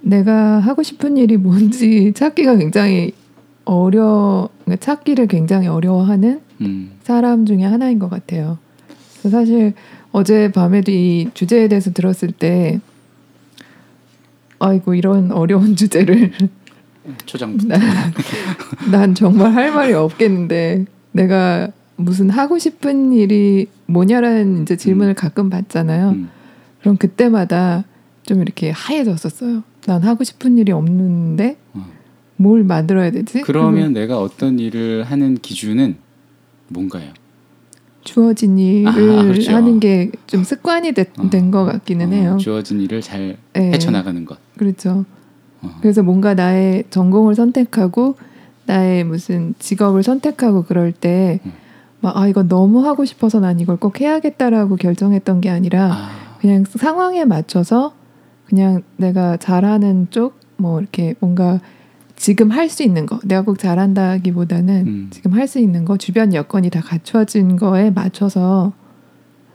내가 0.00 0.58
하고 0.58 0.82
싶은 0.82 1.16
일이 1.16 1.36
뭔지 1.36 2.12
찾기가 2.14 2.56
굉장히 2.56 3.12
어려 3.64 4.48
그러니까 4.64 4.84
찾기를 4.84 5.26
굉장히 5.28 5.68
어려워하는 5.68 6.40
음. 6.60 6.92
사람 7.02 7.46
중에 7.46 7.62
하나인 7.64 7.98
것 7.98 8.10
같아요. 8.10 8.58
그래서 9.20 9.30
사실 9.30 9.72
어제 10.12 10.50
밤에도 10.52 10.92
이 10.92 11.30
주제에 11.34 11.68
대해서 11.68 11.92
들었을 11.92 12.32
때 12.32 12.80
아이고 14.58 14.94
이런 14.94 15.32
어려운 15.32 15.74
주제를 15.76 16.32
초장부터. 17.26 17.68
난, 17.68 17.80
난 18.90 19.14
정말 19.14 19.52
할 19.52 19.72
말이 19.72 19.92
없겠는데 19.92 20.84
내가 21.12 21.68
무슨 21.96 22.30
하고 22.30 22.58
싶은 22.58 23.12
일이 23.12 23.68
뭐냐라는 23.86 24.62
이제 24.62 24.76
질문을 24.76 25.14
가끔 25.14 25.50
받잖아요. 25.50 26.10
음. 26.10 26.28
그럼 26.80 26.96
그때마다 26.96 27.84
좀 28.24 28.42
이렇게 28.42 28.70
하얘졌었어요. 28.70 29.62
난 29.86 30.02
하고 30.02 30.24
싶은 30.24 30.58
일이 30.58 30.72
없는데 30.72 31.56
어. 31.74 31.86
뭘 32.36 32.64
만들어야 32.64 33.10
되지? 33.10 33.42
그러면 33.42 33.92
그리고 33.92 34.00
내가 34.00 34.18
어떤 34.20 34.58
일을 34.58 35.04
하는 35.04 35.36
기준은 35.36 35.96
뭔가요? 36.68 37.10
주어진 38.02 38.58
일을 38.58 38.88
아, 38.88 39.22
그렇죠. 39.22 39.52
하는 39.54 39.80
게 39.80 40.10
좀 40.26 40.42
습관이 40.44 40.92
어. 41.18 41.30
된것 41.30 41.72
같기는 41.72 42.08
어, 42.08 42.10
해요. 42.10 42.36
주어진 42.40 42.80
일을 42.80 43.00
잘 43.00 43.36
네. 43.52 43.72
헤쳐나가는 43.72 44.24
것. 44.24 44.38
그렇죠. 44.58 45.04
어. 45.62 45.78
그래서 45.80 46.02
뭔가 46.02 46.34
나의 46.34 46.84
전공을 46.90 47.34
선택하고 47.34 48.16
나의 48.66 49.04
무슨 49.04 49.54
직업을 49.58 50.02
선택하고 50.02 50.64
그럴 50.64 50.92
때 50.92 51.40
음. 51.46 51.52
막 52.04 52.16
아 52.16 52.28
이거 52.28 52.42
너무 52.42 52.86
하고 52.86 53.04
싶어서 53.04 53.40
난 53.40 53.58
이걸 53.60 53.76
꼭 53.76 54.00
해야겠다라고 54.00 54.76
결정했던 54.76 55.40
게 55.40 55.50
아니라 55.50 55.92
아, 55.92 56.36
그냥 56.40 56.64
상황에 56.64 57.24
맞춰서 57.24 57.94
그냥 58.46 58.82
내가 58.96 59.36
잘하는 59.36 60.08
쪽 60.10 60.44
뭐 60.56 60.80
이렇게 60.80 61.14
뭔가 61.20 61.60
지금 62.16 62.50
할 62.50 62.68
수 62.68 62.82
있는 62.82 63.06
거 63.06 63.18
내가 63.24 63.42
꼭 63.42 63.58
잘한다기보다는 63.58 64.86
음. 64.86 65.08
지금 65.10 65.32
할 65.32 65.46
수 65.48 65.58
있는 65.58 65.84
거 65.84 65.96
주변 65.96 66.32
여건이 66.32 66.70
다 66.70 66.80
갖춰진 66.80 67.56
거에 67.56 67.90
맞춰서 67.90 68.72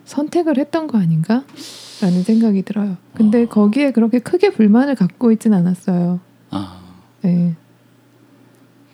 선택을 0.06 0.58
했던 0.58 0.88
거 0.88 0.98
아닌가? 0.98 1.44
라는 2.02 2.24
생각이 2.24 2.64
들어요. 2.64 2.98
근데 3.14 3.44
어. 3.44 3.50
거기에 3.50 3.92
그렇게 3.92 4.20
크게 4.20 4.52
불만을 4.52 4.96
갖고 4.96 5.32
있진 5.32 5.54
않았어요. 5.54 6.20
아 6.50 6.82
네. 7.22 7.56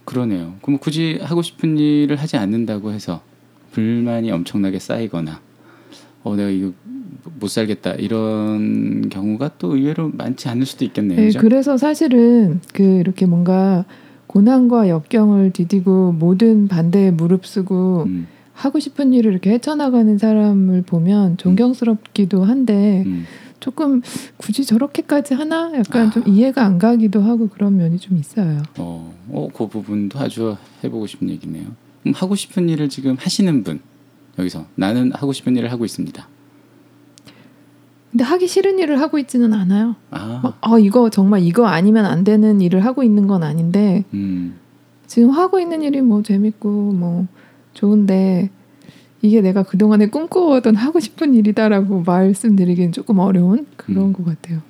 그러네요. 0.03 0.55
그럼 0.61 0.77
굳이 0.79 1.19
하고 1.23 1.41
싶은 1.41 1.77
일을 1.77 2.17
하지 2.17 2.37
않는다고 2.37 2.91
해서 2.91 3.21
불만이 3.75 4.31
엄청나게 4.31 4.79
쌓이거나 4.79 5.41
어 6.23 6.35
내가 6.35 6.49
이거 6.49 6.71
못 7.39 7.49
살겠다 7.49 7.95
이런 7.95 9.09
경우가 9.09 9.51
또 9.57 9.75
의외로 9.75 10.09
많지 10.13 10.47
않을 10.47 10.65
수도 10.65 10.85
있겠네요. 10.85 11.19
네, 11.19 11.25
그죠? 11.27 11.39
그래서 11.39 11.77
사실은 11.77 12.61
그 12.73 12.83
이렇게 12.83 13.25
뭔가 13.25 13.83
고난과 14.27 14.87
역경을 14.87 15.51
디디고 15.51 16.13
모든 16.13 16.69
반대에 16.69 17.11
무릅쓰고 17.11 18.03
음, 18.07 18.27
하고 18.53 18.79
싶은 18.79 19.11
일을 19.11 19.33
이렇게 19.33 19.51
헤쳐나가는 19.51 20.17
사람을 20.17 20.83
보면 20.83 21.37
존경스럽기도 21.37 22.45
한데 22.45 23.03
음. 23.05 23.25
조금 23.59 24.01
굳이 24.37 24.63
저렇게까지 24.63 25.33
하나 25.33 25.71
약간 25.73 26.07
아. 26.07 26.11
좀 26.11 26.23
이해가 26.27 26.63
안 26.63 26.77
가기도 26.77 27.21
하고 27.21 27.49
그런 27.49 27.77
면이 27.77 27.97
좀 27.97 28.17
있어요. 28.17 28.61
어, 28.77 29.13
어, 29.29 29.49
그 29.53 29.67
부분도 29.67 30.17
아주 30.19 30.55
해보고 30.83 31.07
싶은 31.07 31.29
얘기네요. 31.29 31.65
하고 32.13 32.35
싶은 32.35 32.69
일을 32.69 32.89
지금 32.89 33.15
하시는 33.19 33.63
분 33.63 33.79
여기서 34.37 34.65
나는 34.75 35.11
하고 35.13 35.33
싶은 35.33 35.55
일을 35.55 35.71
하고 35.71 35.85
있습니다. 35.85 36.27
근데 38.11 38.23
하기 38.23 38.47
싫은 38.47 38.79
일을 38.79 39.01
하고 39.01 39.19
있지는 39.19 39.53
않아요. 39.53 39.95
아, 40.09 40.39
막, 40.41 40.57
아 40.61 40.79
이거 40.79 41.09
정말 41.09 41.41
이거 41.41 41.65
아니면 41.65 42.05
안 42.05 42.23
되는 42.23 42.61
일을 42.61 42.85
하고 42.85 43.03
있는 43.03 43.27
건 43.27 43.43
아닌데 43.43 44.05
음, 44.13 44.57
지금 45.05 45.31
하고 45.31 45.59
있는 45.59 45.81
일이 45.81 46.01
뭐 46.01 46.23
재밌고 46.23 46.93
뭐 46.93 47.27
좋은데 47.73 48.49
이게 49.21 49.41
내가 49.41 49.63
그동안에 49.63 50.07
꿈꿔오던 50.07 50.75
하고 50.75 50.99
싶은 50.99 51.33
일이다라고 51.33 52.03
말씀드리기는 52.03 52.91
조금 52.91 53.19
어려운 53.19 53.65
그런 53.75 54.05
음. 54.05 54.13
것 54.13 54.23
같아요. 54.23 54.61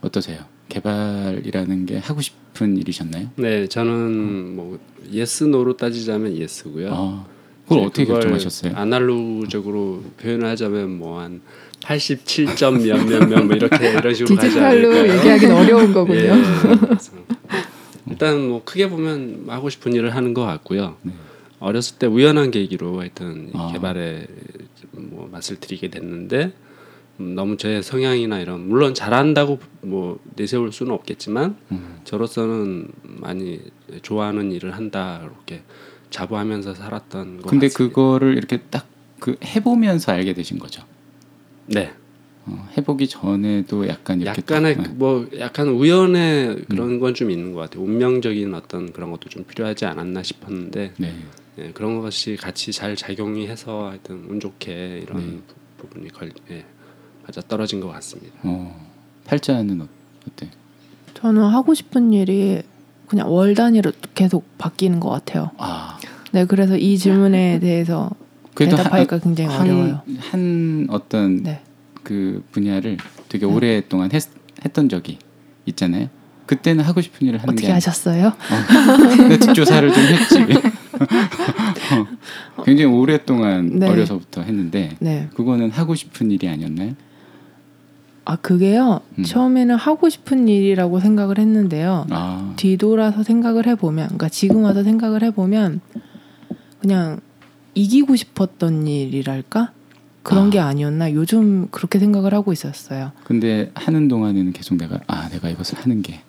어떠세요? 0.00 0.49
개발이라는 0.70 1.84
게 1.86 1.98
하고 1.98 2.22
싶은 2.22 2.78
일이셨나요? 2.78 3.28
네, 3.36 3.66
저는 3.66 4.56
뭐 4.56 4.78
yes 5.12 5.44
no로 5.44 5.76
따지자면 5.76 6.36
yes고요. 6.36 6.88
아, 6.92 7.26
그걸 7.64 7.80
어떻게 7.86 8.06
결정하셨어요? 8.06 8.74
아날로그적으로 8.74 10.02
표현을 10.18 10.46
하자면 10.48 10.96
뭐 10.98 11.20
한 11.20 11.42
87점 11.80 12.82
몇몇 12.86 13.26
몇 13.28 13.44
뭐 13.44 13.56
이렇게 13.56 13.90
이런 13.92 14.14
식으로 14.14 14.38
디지털로? 14.40 15.08
얘기하기는 15.16 15.54
어려운 15.56 15.92
거군요. 15.92 16.18
예, 16.20 16.32
일단 18.10 18.48
뭐 18.48 18.62
크게 18.64 18.88
보면 18.88 19.44
하고 19.48 19.70
싶은 19.70 19.92
일을 19.94 20.14
하는 20.14 20.34
것 20.34 20.42
같고요. 20.44 20.96
네. 21.02 21.12
어렸을 21.58 21.96
때 21.98 22.06
우연한 22.06 22.50
계기로 22.50 23.00
하여튼 23.00 23.48
이 23.48 23.52
아. 23.54 23.70
개발에 23.72 24.26
뭐 24.92 25.28
맛을 25.30 25.56
들이게 25.56 25.88
됐는데 25.88 26.44
음, 26.46 26.52
너무 27.20 27.56
제 27.56 27.82
성향이나 27.82 28.40
이런 28.40 28.68
물론 28.68 28.94
잘한다고 28.94 29.58
뭐 29.82 30.18
내세울 30.36 30.72
수는 30.72 30.92
없겠지만 30.92 31.56
음, 31.72 32.00
저로서는 32.04 32.88
많이 33.02 33.60
좋아하는 34.02 34.52
일을 34.52 34.74
한다 34.74 35.20
이렇게 35.22 35.62
자부하면서 36.10 36.74
살았던 36.74 37.42
것 37.42 37.50
근데 37.50 37.68
같습니다. 37.68 37.94
그거를 37.94 38.36
이렇게 38.36 38.58
딱 38.70 38.86
그 39.20 39.36
해보면서 39.44 40.12
알게 40.12 40.32
되신 40.32 40.58
거죠. 40.58 40.82
네 41.66 41.92
어, 42.46 42.66
해보기 42.78 43.06
전에도 43.06 43.86
약간 43.86 44.18
이렇게 44.18 44.38
약간의 44.40 44.76
딱, 44.78 44.82
그뭐 44.98 45.28
약간 45.38 45.68
우연의 45.68 46.64
그런 46.70 46.98
건좀 46.98 47.30
있는 47.30 47.52
것 47.52 47.60
같아요. 47.60 47.84
운명적인 47.84 48.54
어떤 48.54 48.90
그런 48.94 49.10
것도 49.10 49.28
좀 49.28 49.44
필요하지 49.44 49.84
않았나 49.84 50.22
싶었는데 50.22 50.94
네. 50.96 51.14
예, 51.58 51.70
그런 51.74 52.00
것이 52.00 52.36
같이 52.36 52.72
잘 52.72 52.96
작용이 52.96 53.46
해서 53.46 53.90
하여튼 53.90 54.24
운 54.26 54.40
좋게 54.40 55.00
이런 55.02 55.18
네. 55.18 55.38
부- 55.76 55.86
부분이 55.88 56.08
걸 56.08 56.32
예, 56.50 56.64
맞아 57.30 57.40
떨어진 57.46 57.78
것 57.78 57.86
같습니다. 57.88 58.34
어, 58.42 58.76
팔자는 59.24 59.80
어, 59.80 59.86
어때? 60.26 60.48
저는 61.14 61.44
하고 61.44 61.74
싶은 61.74 62.12
일이 62.12 62.62
그냥 63.06 63.32
월 63.32 63.54
단위로 63.54 63.92
계속 64.14 64.58
바뀌는 64.58 64.98
것 64.98 65.10
같아요. 65.10 65.52
아, 65.56 65.96
네, 66.32 66.44
그래서 66.44 66.76
이 66.76 66.98
질문에 66.98 67.60
대해서 67.60 68.10
그래도 68.54 68.76
대답하기가 68.76 69.20
굉장히 69.20 69.54
어려워요. 69.54 70.02
한, 70.06 70.16
한 70.18 70.86
어떤 70.90 71.44
네. 71.44 71.62
그 72.02 72.42
분야를 72.50 72.96
되게 73.28 73.46
네. 73.46 73.52
오랫동안 73.52 74.10
했, 74.12 74.24
했던 74.64 74.88
적이 74.88 75.18
있잖아요. 75.66 76.08
그때는 76.46 76.82
하고 76.82 77.00
싶은 77.00 77.28
일을 77.28 77.38
하는 77.40 77.52
어떻게 77.52 77.68
게 77.68 77.72
하셨어요? 77.72 78.26
어, 78.26 79.38
뒷조사를 79.38 79.92
좀 79.92 80.02
했지. 80.02 80.36
어, 82.56 82.62
굉장히 82.64 82.92
오랫동안 82.92 83.78
네. 83.78 83.88
어려서부터 83.88 84.42
했는데 84.42 84.96
네. 84.98 85.28
그거는 85.36 85.70
하고 85.70 85.94
싶은 85.94 86.32
일이 86.32 86.48
아니었나요? 86.48 86.96
아 88.24 88.36
그게요. 88.36 89.00
음. 89.18 89.24
처음에는 89.24 89.74
하고 89.76 90.08
싶은 90.08 90.46
일이라고 90.48 91.00
생각을 91.00 91.38
했는데요. 91.38 92.06
아, 92.10 92.52
뒤돌아서 92.56 93.22
생각을 93.22 93.66
해보면, 93.66 94.06
그러니까 94.08 94.28
지금 94.28 94.62
와서 94.64 94.82
생각을 94.82 95.22
해보면 95.24 95.80
그냥 96.80 97.20
이기고 97.74 98.16
싶었던 98.16 98.86
일이랄까? 98.86 99.72
그런 100.22 100.48
아. 100.48 100.50
게 100.50 100.58
아니었나 100.60 101.12
요즘 101.14 101.68
그렇게 101.70 101.98
생각을 101.98 102.34
하고 102.34 102.52
있었어요. 102.52 103.12
근데 103.24 103.70
하는 103.74 104.06
동안에는 104.08 104.52
계속 104.52 104.76
내가 104.76 105.00
아 105.06 105.28
내가 105.30 105.48
이것을 105.48 105.78
하는 105.78 106.02
게 106.02 106.20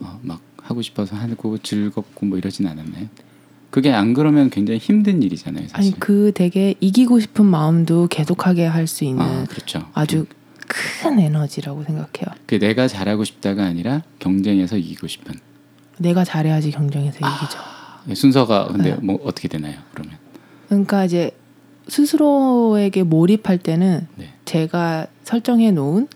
어, 0.00 0.18
막 0.22 0.40
하고 0.62 0.82
싶어서 0.82 1.16
하고 1.16 1.56
즐겁고 1.58 2.26
뭐 2.26 2.36
이러진 2.36 2.66
않았나요? 2.66 3.06
그게 3.70 3.92
안 3.92 4.12
그러면 4.14 4.50
굉장히 4.50 4.78
힘든 4.78 5.22
일이잖아요, 5.22 5.68
사실. 5.68 5.76
아니 5.92 5.98
그 6.00 6.32
되게 6.34 6.74
이기고 6.80 7.20
싶은 7.20 7.46
마음도 7.46 8.06
계속하게 8.08 8.66
할 8.66 8.86
수 8.86 9.04
있는 9.04 9.22
아, 9.24 9.44
그렇죠. 9.44 9.86
아주 9.94 10.26
큰 10.68 11.18
에너지라고 11.18 11.82
생각해요. 11.84 12.34
그 12.46 12.58
내가 12.58 12.88
잘하고 12.88 13.24
싶다가 13.24 13.64
아니라 13.64 14.02
경쟁에서 14.18 14.76
이기고 14.76 15.06
싶은 15.06 15.34
내가 15.98 16.24
잘해야지 16.24 16.70
경쟁에서 16.70 17.18
이기죠. 17.18 17.58
예, 18.08 18.14
순서가 18.14 18.68
근데 18.68 18.90
네. 18.90 18.96
뭐 19.02 19.18
어떻게 19.24 19.48
되나요? 19.48 19.78
그러면 19.92 20.16
그러니까 20.68 21.04
이제 21.04 21.30
스스로에게 21.88 23.02
몰입할 23.04 23.58
때는 23.58 24.06
네. 24.16 24.32
제가 24.44 25.06
설정해 25.24 25.70
놓은 25.70 26.08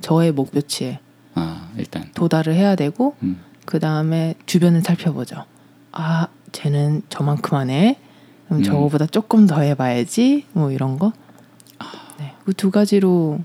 저의 0.00 0.32
목표치에 0.32 0.98
아 1.34 1.70
일단 1.76 2.10
도달을 2.14 2.54
해야 2.54 2.74
되고 2.74 3.16
음. 3.22 3.40
그 3.64 3.78
다음에 3.78 4.34
주변을 4.46 4.82
살펴보죠. 4.82 5.44
아, 5.92 6.28
쟤는 6.52 7.02
저만큼 7.08 7.56
하네. 7.56 7.98
그럼 8.46 8.60
음. 8.60 8.64
저거보다 8.64 9.06
조금 9.06 9.46
더 9.46 9.60
해봐야지. 9.60 10.46
뭐 10.52 10.72
이런 10.72 10.98
거. 10.98 11.12
네, 12.18 12.32
그 12.44 12.52
두 12.52 12.70
가지로 12.70 13.38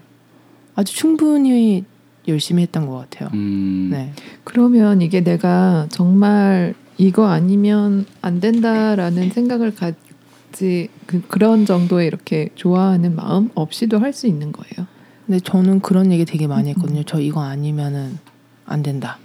아주 0.75 0.93
충분히 0.95 1.83
열심히 2.27 2.63
했던 2.63 2.87
것 2.87 2.97
같아요. 2.97 3.29
음, 3.33 3.89
네, 3.91 4.11
그러면 4.43 5.01
이게 5.01 5.21
내가 5.23 5.87
정말 5.89 6.73
이거 6.97 7.27
아니면 7.27 8.05
안 8.21 8.39
된다라는 8.39 9.29
생각을 9.31 9.73
갖지 9.75 10.89
그, 11.05 11.21
그런 11.27 11.65
정도의 11.65 12.07
이렇게 12.07 12.49
좋아하는 12.55 13.15
마음 13.15 13.49
없이도 13.53 13.99
할 13.99 14.13
수 14.13 14.27
있는 14.27 14.51
거예요. 14.51 14.87
근데 15.25 15.39
저는 15.39 15.81
그런 15.81 16.11
얘기 16.11 16.23
되게 16.25 16.47
많이 16.47 16.69
했거든요. 16.69 17.03
저 17.03 17.19
이거 17.19 17.41
아니면은 17.43 18.17
안 18.65 18.81
된다. 18.83 19.17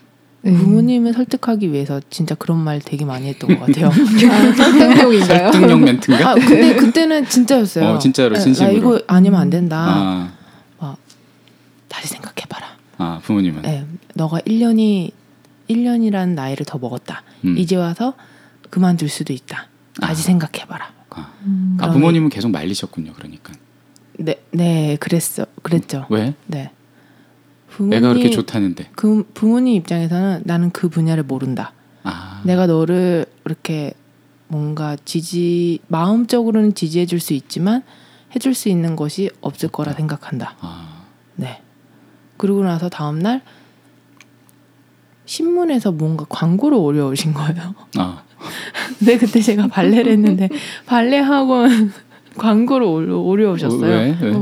네. 0.42 0.54
부모님을 0.54 1.12
설득하기 1.12 1.70
위해서 1.72 2.00
진짜 2.08 2.34
그런 2.34 2.56
말 2.58 2.80
되게 2.80 3.04
많이 3.04 3.28
했던 3.28 3.58
것 3.58 3.66
같아요. 3.66 3.88
아, 3.92 4.52
설득용인가요? 4.54 5.52
설득용 5.52 5.80
멘트인가? 5.84 6.30
아, 6.30 6.34
근데 6.34 6.74
그때는 6.76 7.26
진짜였어요. 7.26 7.84
어, 7.84 7.98
진짜로, 7.98 8.34
네, 8.34 8.40
진심으로. 8.40 8.72
나 8.72 8.78
이거 8.78 9.00
아니면 9.06 9.40
안 9.40 9.50
된다. 9.50 9.76
아, 9.86 10.32
다시 11.90 12.08
생각해봐라. 12.08 12.66
아 12.98 13.20
부모님은 13.22 13.62
네, 13.62 13.84
너가 14.14 14.38
1년이 14.40 15.10
1년이라는 15.68 16.28
나이를 16.34 16.64
더 16.64 16.78
먹었다. 16.78 17.22
음. 17.44 17.58
이제 17.58 17.76
와서 17.76 18.14
그만둘 18.70 19.08
수도 19.08 19.32
있다. 19.32 19.66
다시 20.00 20.22
아. 20.22 20.24
생각해봐라. 20.24 20.92
아, 21.10 21.32
음. 21.42 21.76
아, 21.80 21.90
부모님은 21.90 22.30
계속 22.30 22.50
말리셨군요. 22.50 23.12
그러니까 23.14 23.52
네, 24.18 24.36
네, 24.52 24.96
그랬어, 25.00 25.46
그랬죠. 25.62 26.06
왜? 26.10 26.34
네. 26.46 26.70
부모님, 27.68 27.90
내가 27.90 28.08
그렇게 28.12 28.30
좋다는데 28.30 28.90
그 28.94 29.24
부모님 29.34 29.74
입장에서는 29.76 30.42
나는 30.44 30.70
그 30.70 30.88
분야를 30.88 31.22
모른다. 31.24 31.72
아 32.02 32.40
내가 32.44 32.66
너를 32.66 33.26
이렇게 33.44 33.92
뭔가 34.48 34.96
지지 35.04 35.78
마음적으로는 35.88 36.74
지지해 36.74 37.06
줄 37.06 37.20
수 37.20 37.32
있지만 37.34 37.82
해줄 38.34 38.54
수 38.54 38.68
있는 38.68 38.94
것이 38.96 39.30
없을 39.40 39.68
거라 39.68 39.92
생각한다. 39.92 40.56
아, 40.60 40.88
네. 40.88 40.89
그러고 42.40 42.64
나서 42.64 42.88
다음 42.88 43.18
날 43.18 43.42
신문에서 45.26 45.92
뭔가 45.92 46.24
광고를 46.28 46.78
올려오신 46.78 47.34
거예요. 47.34 47.74
아, 47.98 48.22
근데 48.98 49.18
그때 49.20 49.40
제가 49.42 49.66
발레를 49.68 50.12
했는데 50.12 50.48
발레 50.86 51.18
학원 51.18 51.92
광고를 52.38 52.86
올려, 52.86 53.18
올려오셨어요. 53.18 53.82
왜? 53.82 54.18
왜? 54.22 54.32
어. 54.34 54.40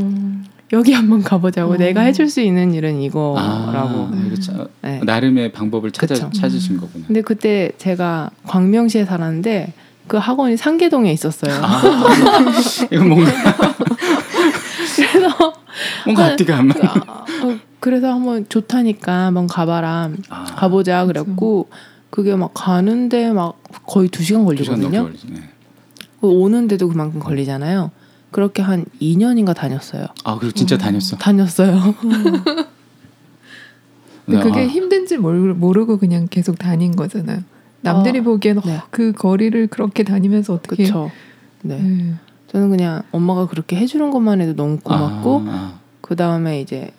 여기 0.72 0.92
한번 0.92 1.22
가보자고. 1.24 1.72
어. 1.72 1.76
내가 1.76 2.02
해줄 2.02 2.28
수 2.28 2.40
있는 2.40 2.72
일은 2.72 3.00
이거라고. 3.02 3.38
아, 3.40 4.10
음. 4.12 4.34
차- 4.40 4.68
네. 4.82 5.00
나름의 5.02 5.50
방법을 5.52 5.90
찾아 5.90 6.14
그쵸. 6.14 6.30
찾으신 6.30 6.76
거구나. 6.78 7.04
근데 7.06 7.20
그때 7.22 7.72
제가 7.78 8.30
광명시에 8.46 9.06
살았는데 9.06 9.72
그 10.06 10.18
학원이 10.18 10.56
상계동에 10.56 11.12
있었어요. 11.12 11.52
아, 11.64 11.82
이거 12.92 13.04
뭔가 13.04 13.32
그래서 14.94 15.52
뭔가 16.04 16.26
앞뒤가 16.26 16.58
안 16.58 16.68
맞. 16.68 16.76
아, 17.88 17.90
어, 17.90 17.90
그래서 17.90 18.12
한번 18.12 18.48
좋다니까 18.48 19.26
한번 19.26 19.46
가봐라. 19.46 20.10
아, 20.28 20.44
가보자 20.44 21.06
그랬고 21.06 21.68
그게 22.10 22.36
막 22.36 22.52
가는데 22.54 23.32
막 23.32 23.62
거의 23.86 24.08
두 24.08 24.22
시간 24.22 24.44
걸리거든요. 24.44 25.10
네. 25.28 25.42
오는데도 26.20 26.88
그만큼 26.88 27.20
걸리잖아요. 27.20 27.90
그렇게 28.30 28.62
한 28.62 28.84
2년인가 29.00 29.54
다녔어요. 29.54 30.06
아, 30.24 30.38
그리고 30.38 30.52
진짜 30.52 30.76
다녔어. 30.76 31.16
다녔어요. 31.16 31.94
근데 34.26 34.42
그게 34.42 34.60
아, 34.60 34.66
힘든지 34.66 35.16
모르, 35.16 35.54
모르고 35.54 35.98
그냥 35.98 36.26
계속 36.28 36.58
다닌 36.58 36.94
거잖아요. 36.94 37.42
남들이 37.80 38.18
어, 38.18 38.22
보기엔 38.22 38.60
네. 38.64 38.76
어, 38.76 38.82
그 38.90 39.12
거리를 39.12 39.68
그렇게 39.68 40.02
다니면서 40.02 40.52
어떻게 40.52 40.84
그렇죠. 40.84 41.10
네. 41.62 41.80
네. 41.80 42.14
저는 42.48 42.68
그냥 42.70 43.02
엄마가 43.12 43.46
그렇게 43.46 43.76
해주는 43.76 44.10
것만 44.10 44.40
해도 44.40 44.54
너무 44.54 44.78
고맙고 44.78 45.44
아, 45.46 45.78
그 46.00 46.16
다음에 46.16 46.60
이제 46.60 46.90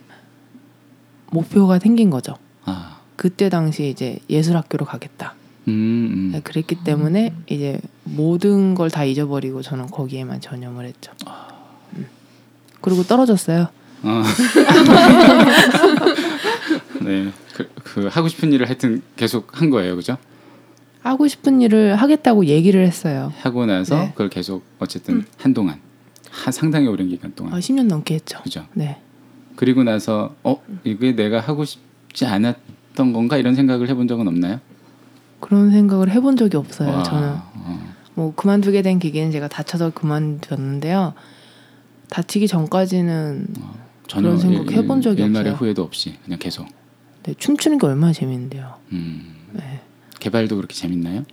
목표가 1.32 1.80
생긴 1.80 2.10
거죠. 2.10 2.36
아, 2.66 3.00
그때 3.16 3.50
당시 3.50 3.90
이제 3.90 4.20
예술학교로 4.30 4.86
가겠다. 4.86 5.36
음, 5.68 5.74
음. 5.74 6.30
네, 6.34 6.42
그랬기 6.42 6.84
때문에 6.84 7.34
이제 7.48 7.80
모든 8.04 8.76
걸 8.76 8.90
다 8.90 9.04
잊어버리고 9.04 9.62
저는 9.62 9.88
거기에만 9.88 10.42
전념을 10.42 10.86
했죠. 10.86 11.12
음. 11.96 12.08
그리고 12.82 13.04
떨어졌어요. 13.04 13.68
아. 14.04 14.24
네, 17.02 17.32
그, 17.56 17.70
그 17.84 18.08
하고 18.08 18.28
싶은 18.28 18.52
일을 18.54 18.68
하여튼 18.68 19.02
계속 19.16 19.60
한 19.62 19.70
거예요, 19.70 19.96
그죠? 19.96 20.18
하고 21.02 21.28
싶은 21.28 21.62
일을 21.62 21.96
하겠다고 21.96 22.46
얘기를 22.46 22.86
했어요. 22.86 23.32
하고 23.42 23.66
나서 23.66 23.96
네. 23.98 24.10
그걸 24.12 24.30
계속 24.30 24.64
어쨌든 24.80 25.26
한동안 25.38 25.80
한 26.30 26.52
상당히 26.52 26.88
오랜 26.88 27.10
기간 27.10 27.34
동안, 27.36 27.54
아, 27.54 27.60
10년 27.60 27.86
넘게 27.88 28.16
했죠. 28.16 28.40
그죠? 28.44 28.66
네. 28.74 29.00
그리고 29.60 29.84
나서 29.84 30.34
어 30.42 30.64
이게 30.86 31.14
내가 31.14 31.42
하고 31.42 31.66
싶지 31.66 32.26
않았던 32.26 33.12
건가 33.12 33.36
이런 33.36 33.56
생각을 33.56 33.90
해본 33.90 34.08
적은 34.08 34.26
없나요? 34.26 34.62
그런 35.42 35.70
생각을 35.70 36.10
해본 36.12 36.38
적이 36.38 36.56
없어요. 36.56 36.90
와, 36.90 37.04
저는 37.04 37.28
어. 37.56 37.94
뭐 38.14 38.34
그만두게 38.36 38.82
된 38.82 39.00
계기는 39.00 39.32
제가 39.32 39.50
다쳐서 39.50 39.90
그만뒀는데요. 39.90 41.14
다치기 42.10 42.48
전까지는 42.48 43.48
전혀 44.08 44.30
그런 44.30 44.40
생각 44.40 44.72
일- 44.72 44.78
해본 44.78 45.02
적이 45.02 45.24
없어요. 45.24 45.52
후회도 45.52 45.84
없이 45.84 46.16
그냥 46.24 46.40
계속. 46.40 46.66
네, 47.24 47.34
춤추는 47.38 47.80
게 47.80 47.86
얼마나 47.86 48.14
재밌는데요. 48.14 48.76
음, 48.94 49.36
네. 49.52 49.82
개발도 50.22 50.56
그렇게 50.56 50.74
재밌나요? 50.74 51.26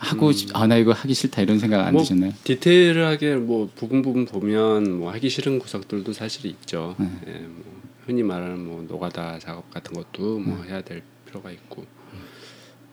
하고 0.00 0.28
음. 0.28 0.32
싶, 0.32 0.56
아나 0.56 0.76
이거 0.78 0.92
하기 0.92 1.12
싫다 1.12 1.42
이런 1.42 1.58
생각 1.58 1.86
안 1.86 1.92
뭐, 1.92 2.02
드셨나요? 2.02 2.32
디테일하게 2.44 3.36
뭐 3.36 3.70
부분 3.76 4.00
부분 4.00 4.24
보면 4.24 4.98
뭐 4.98 5.12
하기 5.12 5.28
싫은 5.28 5.58
구석들도 5.58 6.12
사실 6.14 6.46
있죠. 6.46 6.96
네. 6.98 7.06
예, 7.28 7.32
뭐 7.40 7.82
흔히 8.06 8.22
말하는 8.22 8.64
뭐 8.64 8.82
노가다 8.88 9.38
작업 9.38 9.70
같은 9.70 9.92
것도 9.92 10.38
뭐 10.38 10.62
네. 10.64 10.70
해야 10.70 10.80
될 10.82 11.02
필요가 11.26 11.50
있고. 11.50 11.84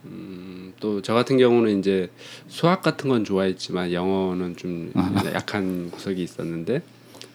음, 0.05 0.73
또 0.79 1.01
저 1.01 1.13
같은 1.13 1.37
경우는 1.37 1.79
이제 1.79 2.09
수학 2.47 2.81
같은 2.81 3.09
건 3.09 3.23
좋아했지만 3.23 3.93
영어는 3.93 4.57
좀 4.57 4.91
아. 4.93 5.23
약한 5.33 5.89
구석이 5.91 6.21
있었는데 6.21 6.81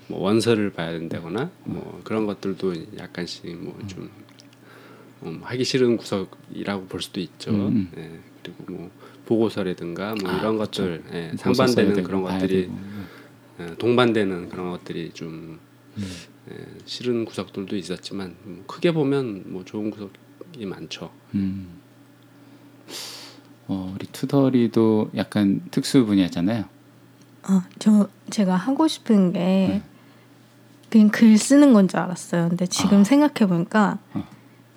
뭐 0.08 0.20
원서를 0.20 0.70
봐야 0.70 0.90
된다거나 0.92 1.50
뭐 1.64 2.00
그런 2.04 2.26
것들도 2.26 2.74
약간씩 2.98 3.46
음. 3.46 3.72
뭐좀 3.78 4.10
음, 5.24 5.40
하기 5.42 5.64
싫은 5.64 5.96
구석이라고 5.96 6.86
볼 6.86 7.00
수도 7.00 7.20
있죠. 7.20 7.50
음. 7.52 7.90
예, 7.96 8.10
그리고 8.42 8.64
뭐 8.70 8.90
보고서라든가 9.32 10.14
뭐 10.20 10.30
아, 10.30 10.38
이런 10.38 10.56
그렇죠. 10.56 10.82
것들 10.82 11.02
예, 11.12 11.30
보고서 11.30 11.54
써야 11.54 11.66
상반되는 11.66 12.02
그런 12.04 12.22
것들이 12.22 12.62
되고. 12.62 12.78
예, 13.60 13.74
동반되는 13.76 14.48
그런 14.48 14.70
것들이 14.70 15.10
좀 15.14 15.58
음. 15.96 16.10
예, 16.50 16.54
싫은 16.84 17.24
구석들도 17.24 17.76
있었지만 17.76 18.34
뭐 18.44 18.64
크게 18.66 18.92
보면 18.92 19.44
뭐 19.46 19.64
좋은 19.64 19.90
구석이 19.90 20.66
많죠. 20.66 21.10
음. 21.34 21.80
어, 23.68 23.92
우리 23.94 24.06
투덜이도 24.08 25.10
약간 25.16 25.62
특수 25.70 26.04
분야잖아요. 26.04 26.64
아, 27.44 27.66
저 27.78 28.08
제가 28.30 28.54
하고 28.56 28.86
싶은 28.88 29.32
게 29.32 29.38
네. 29.38 29.82
그냥 30.90 31.08
글 31.08 31.38
쓰는 31.38 31.72
건 31.72 31.88
줄 31.88 31.98
알았어요. 32.00 32.48
근데 32.50 32.66
지금 32.66 33.00
아. 33.00 33.04
생각해 33.04 33.48
보니까 33.48 33.98
어. 34.14 34.26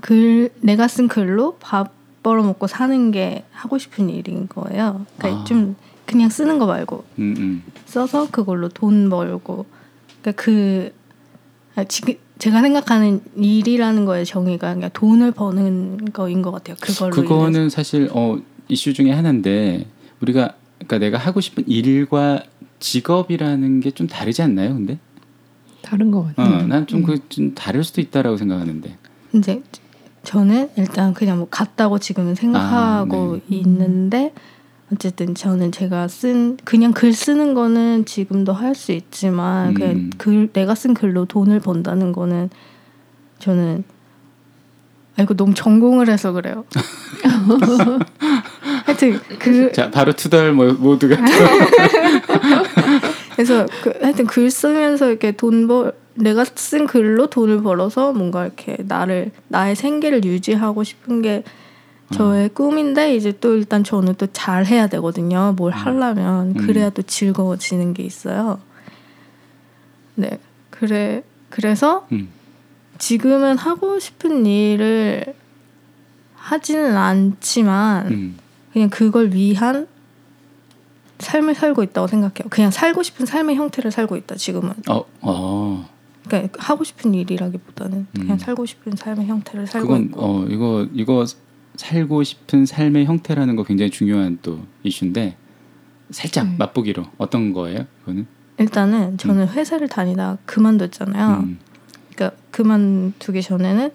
글 0.02 0.50
내가 0.62 0.88
쓴 0.88 1.08
글로 1.08 1.58
밥 1.60 1.92
벌어 2.26 2.42
먹고 2.42 2.66
사는 2.66 3.12
게 3.12 3.44
하고 3.52 3.78
싶은 3.78 4.10
일인 4.10 4.48
거예요. 4.48 5.06
그러니까 5.20 5.42
아. 5.42 5.44
좀 5.44 5.76
그냥 6.08 6.28
쓰는 6.30 6.58
거 6.58 6.66
말고 6.66 7.04
음, 7.20 7.36
음. 7.38 7.64
써서 7.86 8.28
그걸로 8.32 8.68
돈 8.68 9.12
벌고 9.12 9.68
그러니까 10.22 10.44
그 10.44 10.92
아, 11.76 11.84
지금 11.84 12.16
제가 12.40 12.62
생각하는 12.64 13.22
일이라는 13.36 14.06
거의 14.06 14.26
정의가 14.26 14.74
그냥 14.74 14.90
돈을 14.92 15.32
버는 15.34 16.14
거인 16.14 16.42
것 16.42 16.50
같아요. 16.50 16.76
그걸로 16.80 17.14
인해서. 17.16 17.22
그거는 17.36 17.70
사실 17.70 18.10
어, 18.12 18.40
이슈 18.70 18.94
중에 18.96 19.12
하나인데 19.12 19.86
우리가 20.22 20.56
그러니까 20.80 20.98
내가 20.98 21.18
하고 21.20 21.42
싶은 21.42 21.64
일과 21.68 22.42
직업이라는 22.80 23.82
게 23.82 23.92
좀 23.92 24.08
다르지 24.08 24.42
않나요? 24.42 24.74
근데 24.74 24.98
다른 25.84 26.10
것 26.10 26.22
어, 26.22 26.24
같아요. 26.36 26.66
난좀 26.66 27.02
음. 27.02 27.04
그좀 27.06 27.54
다를 27.54 27.84
수도 27.84 28.02
있다라고 28.02 28.38
생각하는데. 28.38 28.98
이제 29.34 29.62
저는 30.26 30.70
일단 30.76 31.14
그냥 31.14 31.38
뭐 31.38 31.48
같다고 31.50 32.00
지금은 32.00 32.36
생각하고 32.36 33.38
아, 33.38 33.40
있는데 33.50 34.34
어쨌든 34.92 35.36
저는 35.36 35.72
제가 35.72 36.08
쓴 36.08 36.58
그냥 36.64 36.92
글 36.94 37.14
쓰는 37.14 37.54
거는 37.54 38.06
지금도 38.06 38.54
할 38.54 38.76
수 38.76 38.92
있지만 38.92 39.70
음. 39.70 39.74
그냥 39.74 40.10
글 40.18 40.52
내가 40.52 40.76
쓴 40.76 40.94
글로 40.94 41.26
돈을 41.26 41.60
번다는 41.60 42.12
거는 42.12 42.50
저는 43.40 43.84
아 45.18 45.24
이거 45.24 45.34
너무 45.34 45.54
전공을 45.54 46.10
해서 46.10 46.32
그래요. 46.34 46.66
하여튼 48.86 49.20
그 49.40 49.72
자, 49.72 49.90
바로 49.90 50.12
투덜 50.14 50.52
모- 50.54 50.74
모두가 50.74 51.16
그래서 53.36 53.66
그, 53.82 53.92
하여튼 54.02 54.26
글 54.28 54.52
쓰면서 54.52 55.10
이렇게 55.10 55.32
돈 55.32 55.68
벌 55.68 55.94
내가 56.16 56.46
쓴 56.46 56.88
글로 56.88 57.28
돈을 57.28 57.62
벌어서 57.62 58.14
뭔가 58.14 58.46
이렇게 58.46 58.78
나를 58.80 59.32
나의 59.50 59.76
생계를 59.76 60.24
유지하고 60.24 60.84
싶은 60.84 61.22
게 61.22 61.44
저의 62.14 62.50
꿈인데 62.50 63.16
이제 63.16 63.34
또 63.40 63.56
일단 63.56 63.84
저는 63.84 64.16
또 64.16 64.28
잘 64.32 64.66
해야 64.66 64.88
되거든요. 64.88 65.54
뭘 65.58 65.72
하려면 65.74 66.54
음. 66.56 66.68
그래야 66.68 66.90
또 66.90 67.02
즐거워지는 67.02 67.94
게 67.94 68.04
있어요. 68.04 68.60
네, 70.16 70.40
그래 70.70 71.24
그래서 71.50 72.08
음. 72.12 72.30
지금은 72.98 73.58
하고 73.58 74.00
싶은 74.00 74.46
일을 74.46 75.34
하지는 76.36 76.96
않지만 76.96 78.08
음. 78.08 78.38
그냥 78.72 78.90
그걸 78.90 79.34
위한 79.34 79.88
삶을 81.20 81.56
살고 81.56 81.82
있다고 81.84 82.08
생각해요. 82.08 82.50
그냥 82.50 82.72
살고 82.72 83.04
싶은 83.04 83.26
삶의 83.26 83.56
형태를 83.56 83.92
살고 83.92 84.16
있다 84.18 84.36
지금은. 84.36 84.74
어, 84.90 85.04
어. 85.22 85.90
그러니까 86.28 86.58
하고 86.64 86.84
싶은 86.84 87.14
일이라기보다는 87.14 88.08
그냥 88.14 88.32
음. 88.32 88.38
살고 88.38 88.66
싶은 88.66 88.96
삶의 88.96 89.28
형태를 89.28 89.68
살고 89.68 89.88
그건 89.88 90.04
있고. 90.06 90.22
어 90.22 90.46
이거 90.50 90.88
이거 90.94 91.26
살고 91.76 92.24
싶은 92.24 92.66
삶의 92.66 93.06
형태라는 93.06 93.56
거 93.56 93.64
굉장히 93.64 93.92
중요한 93.92 94.40
또 94.42 94.62
이슈인데 94.84 95.38
살짝 96.10 96.48
네. 96.48 96.56
맛보기로 96.58 97.06
어떤 97.18 97.54
거예요? 97.54 97.86
그거는? 98.00 98.28
일단은 98.58 99.18
저는 99.18 99.50
회사를 99.50 99.88
다니다 99.88 100.38
그만뒀잖아요. 100.46 101.44
음. 101.44 101.60
그러니까 102.14 102.38
그만두기 102.52 103.42
전에는 103.42 103.92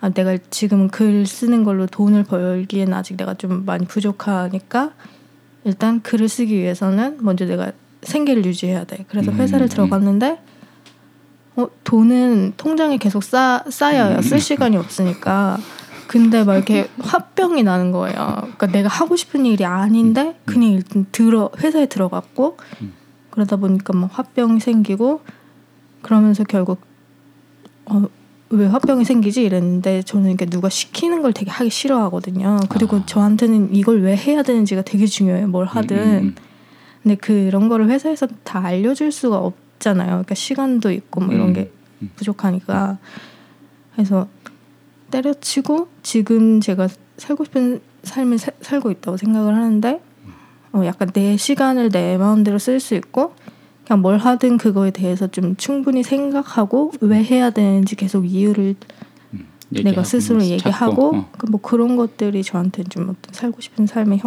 아, 0.00 0.10
내가 0.10 0.36
지금은 0.50 0.88
글 0.88 1.26
쓰는 1.26 1.62
걸로 1.64 1.86
돈을 1.86 2.24
벌기엔 2.24 2.92
아직 2.92 3.16
내가 3.16 3.34
좀 3.34 3.64
많이 3.64 3.86
부족하니까 3.86 4.92
일단 5.64 6.02
글을 6.02 6.28
쓰기 6.28 6.56
위해서는 6.56 7.18
먼저 7.20 7.46
내가 7.46 7.72
생계를 8.02 8.44
유지해야 8.44 8.84
돼. 8.84 9.04
그래서 9.08 9.30
음, 9.30 9.36
회사를 9.36 9.66
음. 9.66 9.68
들어갔는데 9.68 10.40
어, 11.56 11.68
돈은 11.84 12.54
통장에 12.56 12.96
계속 12.96 13.22
쌓, 13.22 13.62
쌓여요. 13.68 14.16
음. 14.16 14.22
쓸 14.22 14.40
시간이 14.40 14.76
없으니까. 14.76 15.58
근데 16.06 16.44
막 16.44 16.56
이렇게 16.56 16.88
화병이 17.00 17.62
나는 17.62 17.90
거예요. 17.90 18.14
그러니까 18.16 18.66
내가 18.66 18.88
하고 18.88 19.16
싶은 19.16 19.46
일이 19.46 19.64
아닌데 19.64 20.38
그냥 20.44 20.72
일단 20.72 21.06
들어 21.10 21.50
회사에 21.58 21.86
들어갔고 21.86 22.58
음. 22.82 22.92
그러다 23.30 23.56
보니까 23.56 23.94
막 23.94 24.10
화병이 24.12 24.60
생기고 24.60 25.22
그러면서 26.02 26.44
결국 26.44 26.80
어, 27.86 28.02
왜 28.50 28.66
화병이 28.66 29.06
생기지 29.06 29.42
이랬는데 29.42 30.02
저는 30.02 30.28
이렇게 30.28 30.44
누가 30.44 30.68
시키는 30.68 31.22
걸 31.22 31.32
되게 31.32 31.50
하기 31.50 31.70
싫어하거든요. 31.70 32.60
그리고 32.68 32.98
아. 32.98 33.06
저한테는 33.06 33.74
이걸 33.74 34.02
왜 34.02 34.14
해야 34.14 34.42
되는지가 34.42 34.82
되게 34.82 35.06
중요해요. 35.06 35.48
뭘 35.48 35.64
하든. 35.64 35.96
음, 35.96 36.18
음, 36.24 36.34
근데 37.02 37.14
그런 37.16 37.70
거를 37.70 37.88
회사에서 37.88 38.28
다 38.44 38.60
알려줄 38.62 39.10
수가 39.10 39.38
없 39.38 39.61
잖아요. 39.82 40.08
그러니까 40.08 40.34
시간도 40.34 40.90
있고 40.92 41.20
뭐 41.20 41.34
이런 41.34 41.48
음, 41.48 41.52
게 41.52 41.70
음. 42.00 42.10
부족하니까. 42.16 42.98
그래서 43.92 44.26
때려치고 45.10 45.88
지금 46.02 46.60
제가 46.60 46.88
살고 47.18 47.44
싶은 47.44 47.80
삶을 48.04 48.38
사- 48.38 48.52
살고 48.62 48.90
있다고 48.90 49.16
생각을 49.18 49.54
하는데 49.54 50.00
어, 50.72 50.82
약간 50.86 51.10
내 51.12 51.36
시간을 51.36 51.90
내 51.90 52.16
마음대로 52.16 52.58
쓸 52.58 52.80
수 52.80 52.94
있고 52.94 53.34
그냥 53.84 54.00
뭘 54.00 54.16
하든 54.16 54.56
그거에 54.56 54.90
대해서 54.90 55.26
좀 55.26 55.54
충분히 55.56 56.02
생각하고 56.02 56.92
왜 57.00 57.22
해야 57.22 57.50
되는지 57.50 57.96
계속 57.96 58.24
이유를 58.24 58.76
음. 59.34 59.46
내가 59.68 60.02
스스로 60.04 60.40
찾고, 60.40 60.52
얘기하고 60.52 61.16
어. 61.16 61.30
그뭐 61.36 61.60
그런 61.60 61.96
것들이 61.96 62.42
저한테 62.42 62.84
좀 62.84 63.02
어떤 63.10 63.32
살고 63.32 63.60
싶은 63.60 63.86
삶의 63.86 64.20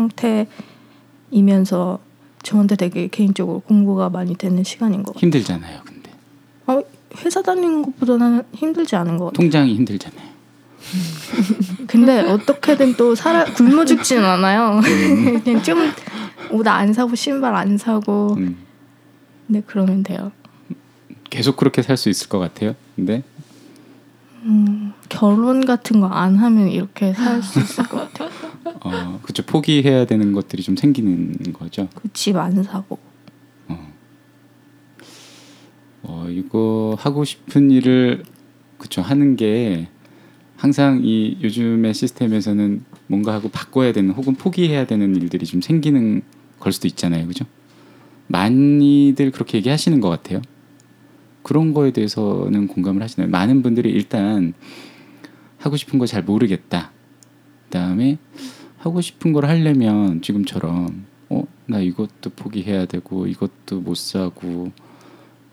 형태이면서 1.32 2.00
저한테 2.46 2.76
되게 2.76 3.08
개인적으로 3.08 3.60
공부가 3.62 4.10
많이 4.10 4.36
되는 4.36 4.64
시간인 4.64 5.02
것 5.04 5.14
같아요. 5.16 5.20
힘들잖아요. 5.26 5.82
근데 5.84 6.12
어, 6.68 6.82
회사 7.18 7.42
다니는 7.42 7.82
것보다는 7.82 8.44
힘들지 8.54 8.96
않은 8.96 9.18
것 9.18 9.26
같아요. 9.26 9.38
통장이 9.42 9.74
힘들잖아요. 9.76 10.36
근데 11.88 12.20
어떻게든 12.22 12.94
또 12.96 13.16
살아 13.16 13.44
굶어 13.46 13.86
죽지는 13.86 14.24
않아요. 14.24 14.80
그냥 15.44 15.62
좀 15.64 15.92
옷 16.52 16.68
안 16.68 16.94
사고 16.94 17.16
신발 17.16 17.56
안 17.56 17.76
사고 17.80 18.36
음. 18.38 18.58
네 19.48 19.64
그러면 19.66 20.04
돼요. 20.04 20.32
계속 21.32 21.58
그렇게 21.58 21.82
살 21.82 21.98
수 21.98 22.08
있을 22.10 22.30
것 22.30 22.38
같아요. 22.38 22.76
근데 22.96 23.24
음, 24.44 24.94
결혼 25.10 25.66
같은 25.66 26.00
거 26.02 26.08
안 26.08 26.36
하면 26.38 26.70
이렇게 26.70 27.14
살 27.14 27.42
수 27.42 27.60
있을 27.60 27.84
것 27.86 28.14
같아요. 28.14 28.30
어, 28.84 29.20
그쵸 29.22 29.44
포기해야 29.44 30.06
되는 30.06 30.32
것들이 30.34 30.64
좀 30.64 30.76
생기는 30.76 31.34
거죠. 31.54 31.88
그집안 31.96 32.62
사고. 32.64 32.98
어, 36.08 36.28
이거 36.30 36.96
하고 37.00 37.24
싶은 37.26 37.72
일을 37.72 38.24
그쵸 38.78 39.02
하는 39.02 39.36
게 39.36 39.88
항상 40.56 41.02
이 41.04 41.38
요즘의 41.42 41.94
시스템에서는 41.96 42.84
뭔가 43.08 43.34
하고 43.34 43.50
바꿔야 43.50 43.92
되는 43.92 44.12
혹은 44.12 44.36
포기해야 44.36 44.86
되는 44.86 45.16
일들이 45.16 45.46
좀 45.46 45.62
생기는 45.62 46.22
걸 46.60 46.72
수도 46.72 46.88
있잖아요, 46.88 47.26
그죠? 47.28 47.46
많이들 48.28 49.32
그렇게 49.32 49.58
얘기하시는 49.58 50.00
것 50.00 50.10
같아요. 50.10 50.42
그런 51.42 51.74
거에 51.74 51.92
대해서는 51.92 52.68
공감을 52.68 53.02
하시나요? 53.02 53.30
많은 53.30 53.62
분들이 53.64 53.90
일단 53.92 54.54
하고 55.58 55.76
싶은 55.76 55.98
거 56.00 56.06
잘 56.06 56.24
모르겠다. 56.24 56.92
그다음에 57.80 58.18
하고 58.78 59.02
싶은 59.02 59.34
걸 59.34 59.46
하려면 59.46 60.22
지금처럼 60.22 61.06
어 61.30 61.44
나 61.68 61.80
이것도 61.80 62.30
포기해야 62.36 62.86
되고 62.86 63.26
이것도 63.26 63.82
못 63.82 63.98
사고 63.98 64.72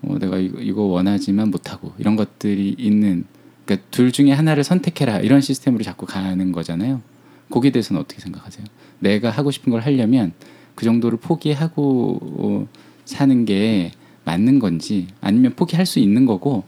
어, 0.03 0.17
내가 0.19 0.37
이거, 0.37 0.59
이거 0.61 0.83
원하지만 0.83 1.49
못 1.49 1.71
하고 1.73 1.91
이런 1.97 2.15
것들이 2.15 2.75
있는 2.77 3.25
그러니까 3.65 3.87
둘 3.89 4.11
중에 4.11 4.31
하나를 4.31 4.63
선택해라 4.63 5.19
이런 5.21 5.41
시스템으로 5.41 5.83
자꾸 5.83 6.05
가는 6.05 6.51
거잖아요. 6.51 7.01
거기에 7.49 7.71
대해서는 7.71 7.99
어떻게 7.99 8.21
생각하세요? 8.21 8.63
내가 8.99 9.31
하고 9.31 9.49
싶은 9.49 9.71
걸 9.71 9.81
하려면 9.81 10.33
그 10.75 10.85
정도를 10.85 11.17
포기하고 11.17 12.19
어, 12.21 12.67
사는 13.05 13.45
게 13.45 13.91
맞는 14.23 14.59
건지 14.59 15.07
아니면 15.19 15.53
포기할 15.55 15.87
수 15.87 15.97
있는 15.97 16.27
거고 16.27 16.63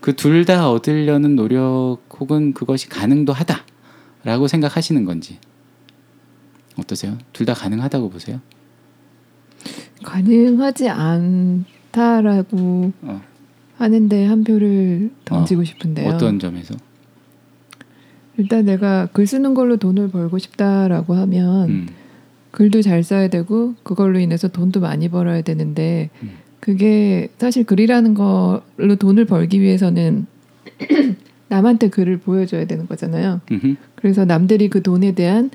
그 0.00 0.14
둘 0.14 0.44
다 0.44 0.70
얻으려는 0.70 1.34
노력 1.34 1.98
혹은 2.20 2.52
그것이 2.52 2.90
가능도 2.90 3.32
하다 3.32 3.64
라고 4.24 4.48
생각하시는 4.48 5.04
건지 5.04 5.38
어떠세요? 6.78 7.18
둘 7.32 7.46
다 7.46 7.54
가능하다고 7.54 8.10
보세요? 8.10 8.40
가능하지 10.04 10.88
않다라고 10.88 12.92
어, 13.02 13.22
하는데 13.78 14.24
한 14.26 14.44
표를 14.44 15.10
던지고 15.24 15.64
싶은데요. 15.64 16.08
어떤 16.10 16.38
점에서? 16.38 16.74
일단 18.38 18.64
내가 18.64 19.06
글 19.12 19.26
쓰는 19.26 19.54
걸로 19.54 19.76
돈을 19.76 20.08
벌고 20.10 20.38
싶다라고 20.38 21.14
하면 21.14 21.70
음, 21.70 21.88
글도 22.50 22.82
잘 22.82 23.02
써야 23.04 23.28
되고 23.28 23.74
그걸로 23.82 24.18
인해서 24.18 24.48
돈도 24.48 24.80
많이 24.80 25.08
벌어야 25.08 25.42
되는데 25.42 26.10
음. 26.22 26.30
그게 26.60 27.28
사실 27.38 27.64
글이라는 27.64 28.14
걸로 28.14 28.96
돈을 28.98 29.26
벌기 29.26 29.60
위해서는 29.60 30.26
남한테 31.52 31.90
글을 31.90 32.16
보여줘야 32.16 32.64
되는 32.64 32.86
거잖아요. 32.86 33.42
음흠. 33.50 33.76
그래서 33.94 34.24
남들이 34.24 34.70
그 34.70 34.82
돈에 34.82 35.12
대한 35.12 35.50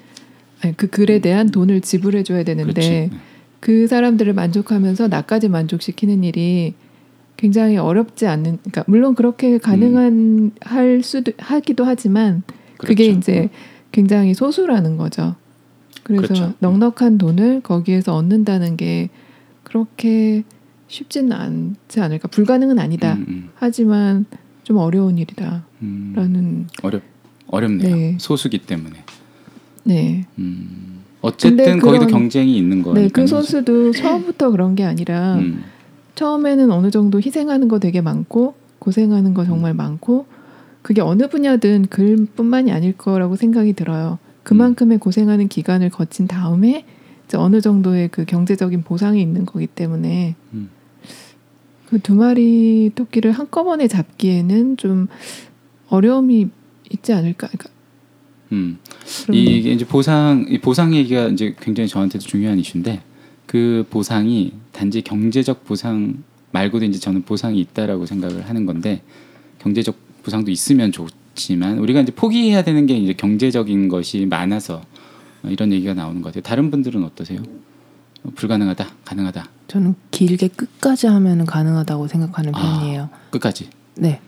아니 0.61 0.77
그 0.77 0.87
글에 0.87 1.19
대한 1.19 1.49
돈을 1.49 1.81
지불해 1.81 2.21
줘야 2.21 2.43
되는데 2.43 3.09
그렇지. 3.09 3.09
그 3.59 3.87
사람들을 3.87 4.31
만족하면서 4.33 5.07
나까지 5.07 5.49
만족시키는 5.49 6.23
일이 6.23 6.75
굉장히 7.35 7.77
어렵지 7.77 8.27
않는 8.27 8.59
그러니까 8.61 8.83
물론 8.85 9.15
그렇게 9.15 9.57
가능한 9.57 10.51
할 10.61 11.01
수도 11.01 11.31
하기도 11.39 11.83
하지만 11.83 12.43
그게 12.77 13.05
그렇죠. 13.05 13.17
이제 13.17 13.49
굉장히 13.91 14.35
소수라는 14.35 14.97
거죠. 14.97 15.35
그래서 16.03 16.27
그렇죠. 16.27 16.53
넉넉한 16.59 17.17
돈을 17.17 17.61
거기에서 17.61 18.15
얻는다는 18.15 18.77
게 18.77 19.09
그렇게 19.63 20.43
쉽지는 20.87 21.31
않지 21.31 21.99
않을까. 22.01 22.27
불가능은 22.27 22.77
아니다. 22.77 23.15
음, 23.15 23.25
음, 23.27 23.49
하지만 23.55 24.25
좀 24.63 24.77
어려운 24.77 25.17
일이다라는 25.17 25.66
음. 25.81 26.67
어렵 26.83 27.01
어렵네요. 27.47 27.95
네. 27.95 28.17
소수기 28.19 28.59
때문에. 28.59 29.03
네. 29.83 30.25
음. 30.37 30.97
어쨌든 31.21 31.79
거기도 31.79 32.05
그런- 32.05 32.07
경쟁이 32.21 32.57
있는 32.57 32.81
거니까. 32.83 33.01
네, 33.01 33.09
그 33.09 33.25
선수도 33.25 33.91
처음부터 33.91 34.51
그런 34.51 34.75
게 34.75 34.83
아니라 34.83 35.35
음, 35.35 35.63
처음에는 36.15 36.71
어느 36.71 36.91
정도 36.91 37.19
희생하는 37.19 37.67
거 37.67 37.79
되게 37.79 38.01
많고 38.01 38.53
고생하는 38.79 39.33
거 39.33 39.43
정말 39.45 39.73
많고 39.73 40.25
그게 40.81 41.01
어느 41.01 41.27
분야든 41.27 41.87
글뿐만이 41.89 42.71
아닐 42.71 42.95
거라고 42.97 43.35
생각이 43.35 43.73
들어요. 43.73 44.19
그만큼의 44.43 44.99
고생하는 44.99 45.47
기간을 45.47 45.89
거친 45.89 46.27
다음에 46.27 46.85
이제 47.27 47.35
어느 47.35 47.59
정도의 47.59 48.07
그 48.09 48.23
경제적인 48.23 48.83
보상이 48.83 49.21
있는 49.21 49.45
거기 49.45 49.67
때문에 49.67 50.35
음. 50.53 50.69
그두 51.89 52.13
마리 52.15 52.91
토끼를 52.95 53.31
한꺼번에 53.31 53.87
잡기에는 53.87 54.77
좀 54.77 55.07
어려움이 55.89 56.49
있지 56.91 57.13
않을까. 57.13 57.47
그러니까 57.47 57.69
음. 58.51 58.77
이게 59.31 59.71
이제 59.71 59.85
보상 59.85 60.45
이 60.49 60.59
보상 60.59 60.93
얘기가 60.93 61.27
이제 61.27 61.55
굉장히 61.59 61.87
저한테도 61.87 62.25
중요한 62.25 62.59
이슈인데 62.59 63.01
그 63.45 63.85
보상이 63.89 64.53
단지 64.71 65.01
경제적 65.01 65.65
보상 65.65 66.23
말고도 66.51 66.85
이제 66.85 66.99
저는 66.99 67.23
보상이 67.23 67.59
있다라고 67.59 68.05
생각을 68.05 68.47
하는 68.47 68.65
건데 68.65 69.01
경제적 69.59 69.95
보상도 70.23 70.51
있으면 70.51 70.91
좋지만 70.91 71.79
우리가 71.79 72.01
이제 72.01 72.13
포기해야 72.13 72.63
되는 72.63 72.85
게 72.85 72.97
이제 72.97 73.13
경제적인 73.13 73.87
것이 73.87 74.25
많아서 74.25 74.81
어, 75.43 75.49
이런 75.49 75.71
얘기가 75.71 75.93
나오는 75.93 76.21
것 76.21 76.29
같아요. 76.29 76.41
다른 76.43 76.71
분들은 76.71 77.03
어떠세요? 77.03 77.41
어, 78.23 78.29
불가능하다, 78.35 78.87
가능하다, 79.05 79.49
저는 79.67 79.95
길게 80.11 80.49
끝까지 80.49 81.07
하면 81.07 81.45
가능하다고 81.45 82.07
생각하는 82.07 82.55
아. 82.55 82.79
편이에요. 82.79 83.09
끝까지. 83.31 83.69
네. 83.95 84.19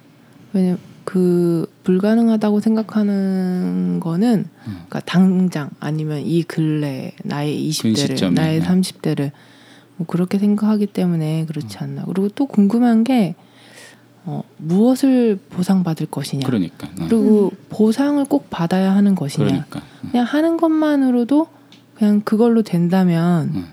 왜냐면 0.54 0.80
그 1.10 1.66
불가능하다고 1.86 2.60
생각하는 2.60 4.00
거는 4.00 4.46
음. 4.46 4.46
그러니까 4.66 5.00
당장 5.00 5.72
아니면 5.80 6.22
이 6.22 6.44
근래 6.44 7.14
나의 7.24 7.68
20대를 7.68 7.98
시점에, 7.98 8.36
나의 8.36 8.60
네. 8.60 8.68
30대를 8.68 9.32
뭐 9.96 10.06
그렇게 10.06 10.38
생각하기 10.38 10.86
때문에 10.86 11.48
그렇지 11.48 11.80
않나. 11.80 12.04
그리고 12.06 12.30
또 12.30 12.46
궁금한 12.46 13.04
게 13.04 13.34
어, 14.26 14.44
무엇을 14.58 15.40
보상받을 15.50 16.06
것이냐. 16.06 16.46
그러니까. 16.46 16.86
어. 16.86 17.08
그리고 17.10 17.54
보상을 17.70 18.24
꼭 18.26 18.52
받아야 18.52 18.94
하는 18.94 19.16
것이냐. 19.16 19.48
그러니까. 19.48 19.80
어. 19.80 20.10
그냥 20.12 20.26
하는 20.28 20.58
것만으로도 20.58 21.48
그냥 21.96 22.22
그걸로 22.22 22.62
된다면 22.62 23.50
음. 23.56 23.66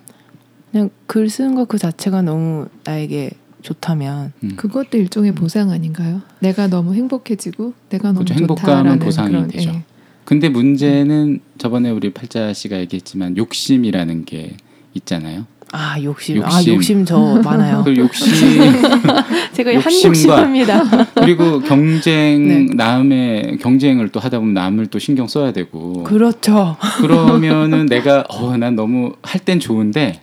그냥 0.73 0.89
글 1.07 1.29
쓰는 1.29 1.55
것 1.55 1.67
그 1.67 1.77
자체가 1.77 2.23
너무 2.23 2.69
나에게 2.85 3.33
좋다면 3.67 4.33
음. 4.45 4.53
그것도 4.57 4.97
일종의 4.97 5.33
보상 5.33 5.71
아닌가요? 5.71 6.23
내가 6.39 6.69
너무 6.69 6.95
행복해지고 6.95 7.73
내가 7.91 8.09
너무 8.13 8.25
그렇죠. 8.25 8.35
행복감은 8.41 8.99
보상이 9.01 9.31
그런, 9.31 9.49
되죠. 9.49 9.71
예. 9.71 9.83
근데 10.25 10.49
문제는 10.49 11.41
저번에 11.59 11.91
우리 11.91 12.13
팔자 12.13 12.53
씨가 12.53 12.79
얘기했지만 12.81 13.37
욕심이라는 13.37 14.25
게 14.25 14.57
있잖아요. 14.95 15.47
아 15.73 16.01
욕심, 16.01 16.43
아 16.45 16.59
욕심. 16.59 16.75
욕심 16.75 17.05
저 17.05 17.19
많아요. 17.45 17.83
그 17.85 17.97
욕심 17.97 18.31
제가 19.53 19.81
한욕심합니다. 19.81 21.07
그리고 21.17 21.59
경쟁 21.61 22.47
네. 22.49 22.75
남의 22.75 23.59
경쟁을 23.61 24.11
또 24.11 24.21
하다 24.21 24.39
보면 24.39 24.55
남을 24.55 24.87
또 24.87 24.99
신경 25.01 25.27
써야 25.27 25.53
되고 25.53 26.05
그렇죠. 26.05 26.77
그러면은 27.01 27.87
내가 27.87 28.25
어난 28.29 28.77
너무 28.77 29.13
할 29.23 29.41
땐 29.45 29.59
좋은데 29.61 30.21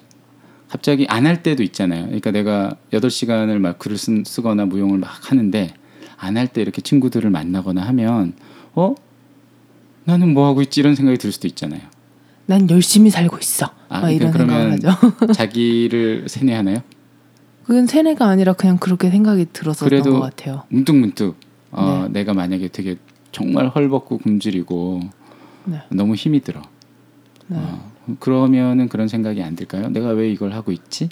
갑자기 0.73 1.05
안 1.07 1.27
할 1.27 1.43
때도 1.43 1.61
있잖아요. 1.61 2.05
그러니까 2.05 2.31
내가 2.31 2.75
8시간을 2.91 3.59
막 3.59 3.77
글을 3.77 3.95
쓴, 3.95 4.23
쓰거나 4.25 4.65
무용을 4.65 4.97
막 4.97 5.29
하는데 5.29 5.71
안 6.17 6.35
할 6.35 6.47
때 6.47 6.61
이렇게 6.63 6.81
친구들을 6.81 7.29
만나거나 7.29 7.83
하면 7.89 8.33
어 8.73 8.95
나는 10.05 10.33
뭐 10.33 10.47
하고 10.47 10.63
있지 10.63 10.79
이런 10.79 10.95
생각이 10.95 11.19
들 11.19 11.31
수도 11.31 11.47
있잖아요. 11.47 11.81
난 12.47 12.67
열심히 12.71 13.11
살고 13.11 13.37
있어. 13.37 13.69
아, 13.87 14.01
막 14.01 14.09
이런 14.09 14.31
그러니까 14.31 14.55
생각을 14.55 14.79
그러면 14.79 15.13
하죠. 15.27 15.33
자기를 15.33 16.25
세뇌하나요? 16.27 16.79
그건 17.65 17.85
세뇌가 17.85 18.25
아니라 18.27 18.53
그냥 18.53 18.77
그렇게 18.79 19.11
생각이 19.11 19.45
들었었던 19.53 20.01
것 20.01 20.19
같아요. 20.21 20.63
문득문득 20.69 21.35
어, 21.71 22.07
네. 22.07 22.19
내가 22.21 22.33
만약에 22.33 22.69
되게 22.69 22.95
정말 23.31 23.67
헐벗고 23.67 24.17
굶주리고 24.17 25.01
네. 25.65 25.81
너무 25.91 26.15
힘이 26.15 26.39
들어. 26.41 26.63
네. 27.47 27.57
어, 27.59 27.92
그러면은 28.19 28.89
그런 28.89 29.07
생각이 29.07 29.41
안 29.41 29.55
들까요? 29.55 29.89
내가 29.89 30.09
왜 30.09 30.29
이걸 30.31 30.51
하고 30.53 30.71
있지? 30.71 31.09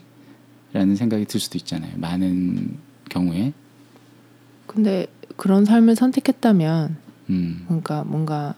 라는 0.73 0.95
생각이 0.95 1.25
들 1.25 1.39
수도 1.39 1.57
있잖아요. 1.57 1.91
많은 1.97 2.77
경우에. 3.09 3.53
근데 4.67 5.07
그런 5.35 5.65
삶을 5.65 5.95
선택했다면, 5.95 6.95
음, 7.29 7.63
그러니까 7.67 8.03
뭔가 8.05 8.55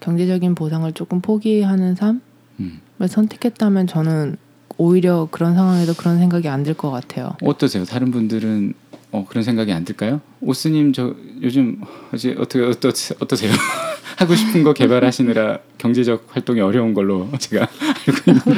경제적인 0.00 0.54
보상을 0.54 0.90
조금 0.92 1.20
포기하는 1.20 1.94
삶을 1.96 2.20
음. 2.60 2.80
선택했다면 3.06 3.86
저는 3.86 4.36
오히려 4.78 5.28
그런 5.30 5.54
상황에도 5.54 5.92
그런 5.94 6.18
생각이 6.18 6.48
안 6.48 6.62
들 6.62 6.74
것 6.74 6.90
같아요. 6.90 7.36
어떠세요? 7.42 7.84
다른 7.84 8.10
분들은 8.10 8.74
어, 9.12 9.26
그런 9.28 9.42
생각이 9.42 9.72
안 9.72 9.84
들까요? 9.84 10.20
오스님 10.40 10.92
저 10.92 11.14
요즘 11.42 11.80
어제 12.12 12.34
어떻게 12.38 12.64
어떠, 12.64 12.88
어떠세요? 13.20 13.50
하고 14.16 14.34
싶은 14.34 14.62
거 14.62 14.72
개발하시느라 14.74 15.58
경제적 15.78 16.26
활동이 16.30 16.60
어려운 16.60 16.92
걸로 16.94 17.28
제가 17.38 17.66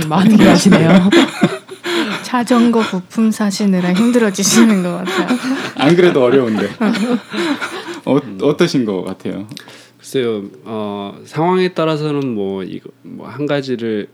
많은 0.09 0.37
걸 0.37 0.49
하시네요. 0.49 1.09
자전거 2.23 2.81
부품 2.81 3.31
사시느라 3.31 3.93
힘들어지시는 3.93 4.83
것 4.83 5.05
같아요. 5.05 5.39
안 5.77 5.95
그래도 5.97 6.23
어려운데 6.25 6.69
어, 8.05 8.19
어떠신 8.43 8.85
것 8.85 9.03
같아요? 9.05 9.47
글쎄요, 9.99 10.43
어, 10.65 11.17
상황에 11.25 11.75
따라서는 11.75 12.35
뭐 12.35 12.65
이거 12.65 12.91
뭐 13.03 13.29
한 13.29 13.47
가지를 13.47 14.09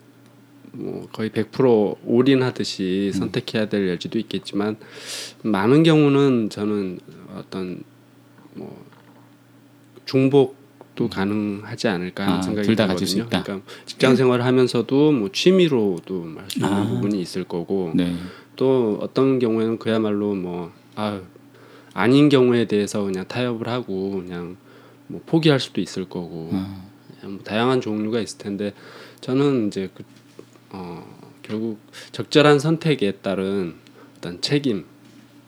뭐 0.72 1.08
거의 1.12 1.30
100% 1.30 1.96
올인하듯이 2.04 3.12
선택해야 3.12 3.68
될 3.68 3.88
여지도 3.88 4.18
있겠지만 4.18 4.76
많은 5.42 5.82
경우는 5.82 6.50
저는 6.50 7.00
어떤 7.36 7.82
뭐 8.54 8.84
중복도 10.04 11.08
가능하지 11.08 11.88
않을까 11.88 12.24
하는 12.24 12.38
아, 12.38 12.42
생각이 12.42 12.66
둘다 12.66 12.86
가질 12.86 13.06
수. 13.06 13.18
있다. 13.18 13.42
그러니까 13.42 13.60
직장 13.86 14.16
생활을 14.16 14.44
하면서도 14.44 15.12
뭐 15.12 15.30
취미로도 15.32 16.34
할 16.36 16.50
수 16.50 16.58
있는 16.58 16.72
아. 16.72 16.86
부분이 16.86 17.20
있을 17.20 17.44
거고 17.44 17.92
네. 17.94 18.14
또 18.56 18.98
어떤 19.00 19.38
경우에는 19.38 19.78
그야말로 19.78 20.34
뭐 20.34 20.72
아, 20.96 21.20
아닌 21.94 22.28
경우에 22.28 22.66
대해서 22.66 23.02
그냥 23.02 23.26
타협을 23.28 23.68
하고 23.68 24.22
그냥 24.22 24.56
뭐 25.06 25.20
포기할 25.24 25.60
수도 25.60 25.80
있을 25.80 26.04
거고 26.06 26.50
아, 26.52 26.82
뭐 27.22 27.38
다양한 27.44 27.80
종류가 27.80 28.20
있을 28.20 28.38
텐데 28.38 28.72
저는 29.20 29.68
이제 29.68 29.88
그, 29.94 30.04
어, 30.70 31.04
결국 31.42 31.78
적절한 32.12 32.58
선택에 32.58 33.12
따른 33.12 33.74
어떤 34.18 34.40
책임, 34.40 34.84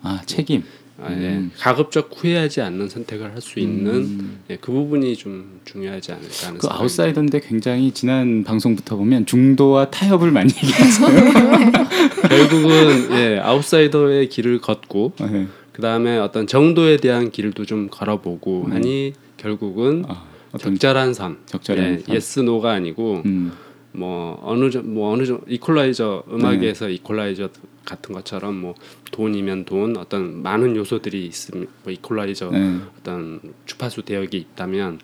아 0.02 0.20
책임. 0.26 0.64
아, 1.02 1.10
예, 1.12 1.28
음. 1.28 1.50
가급적 1.56 2.10
후회하지 2.14 2.60
않는 2.60 2.90
선택을 2.90 3.32
할 3.32 3.40
수 3.40 3.58
있는 3.58 3.94
음. 3.94 4.40
예, 4.50 4.56
그 4.56 4.70
부분이 4.70 5.16
좀 5.16 5.60
중요하지 5.64 6.12
않을까 6.12 6.46
하는 6.48 6.58
그 6.58 6.66
아웃사이더인데 6.70 7.40
굉장히 7.40 7.90
지난 7.92 8.44
방송부터 8.44 8.96
보면 8.96 9.24
중도와 9.24 9.90
타협을 9.90 10.30
많이 10.30 10.52
얘기했어요. 10.52 11.32
결국은 12.28 13.12
예, 13.12 13.38
아웃사이더의 13.38 14.28
길을 14.28 14.60
걷고 14.60 15.14
네. 15.20 15.46
그 15.72 15.80
다음에 15.80 16.18
어떤 16.18 16.46
정도에 16.46 16.98
대한 16.98 17.30
길도 17.30 17.64
좀 17.64 17.88
걸어보고 17.90 18.66
음. 18.66 18.72
하니 18.72 19.14
결국은 19.38 20.04
아, 20.06 20.22
적절한 20.58 21.14
선, 21.14 21.38
적절한 21.46 21.84
예, 21.84 21.98
선. 22.00 22.14
yes 22.14 22.40
no가 22.40 22.72
아니고 22.72 23.22
음, 23.24 23.52
뭐 23.92 24.38
어느 24.42 24.70
정- 24.70 24.92
뭐 24.94 25.12
어느 25.12 25.24
정 25.26 25.40
이퀄라이저 25.48 26.24
음악에서 26.30 26.88
이퀄라이저 26.88 27.48
같은 27.84 28.14
것처럼 28.14 28.56
뭐 28.60 28.74
돈이면 29.10 29.64
돈 29.64 29.96
어떤 29.96 30.42
많은 30.42 30.76
요소들이 30.76 31.26
있으면 31.26 31.66
뭐 31.82 31.92
이퀄라이저 31.92 32.50
네. 32.50 32.76
어떤 32.98 33.40
주파수 33.66 34.02
대역이 34.02 34.36
있다면 34.36 35.00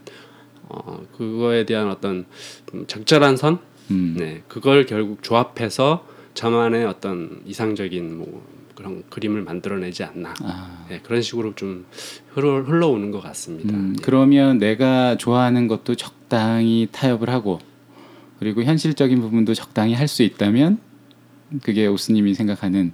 어 0.68 1.00
그거에 1.16 1.64
대한 1.66 1.90
어떤 1.90 2.26
음, 2.74 2.86
적절한 2.86 3.36
선, 3.36 3.58
음. 3.90 4.14
네 4.18 4.42
그걸 4.48 4.86
결국 4.86 5.22
조합해서 5.22 6.06
저만의 6.34 6.84
어떤 6.86 7.40
이상적인 7.46 8.18
뭐 8.18 8.44
그런 8.76 9.02
그림을 9.08 9.42
만들어내지 9.42 10.04
않나 10.04 10.34
아, 10.42 10.84
네, 10.90 11.00
그런 11.02 11.22
식으로 11.22 11.54
좀 11.54 11.86
흘러, 12.34 12.60
흘러오는 12.62 13.10
것 13.10 13.22
같습니다. 13.22 13.74
음, 13.74 13.94
예. 13.98 14.02
그러면 14.02 14.58
내가 14.58 15.16
좋아하는 15.16 15.66
것도 15.66 15.94
적당히 15.94 16.86
타협을 16.92 17.30
하고 17.30 17.58
그리고 18.38 18.62
현실적인 18.62 19.20
부분도 19.20 19.54
적당히 19.54 19.94
할 19.94 20.08
수 20.08 20.22
있다면 20.22 20.78
그게 21.62 21.86
오스님이 21.86 22.34
생각하는 22.34 22.92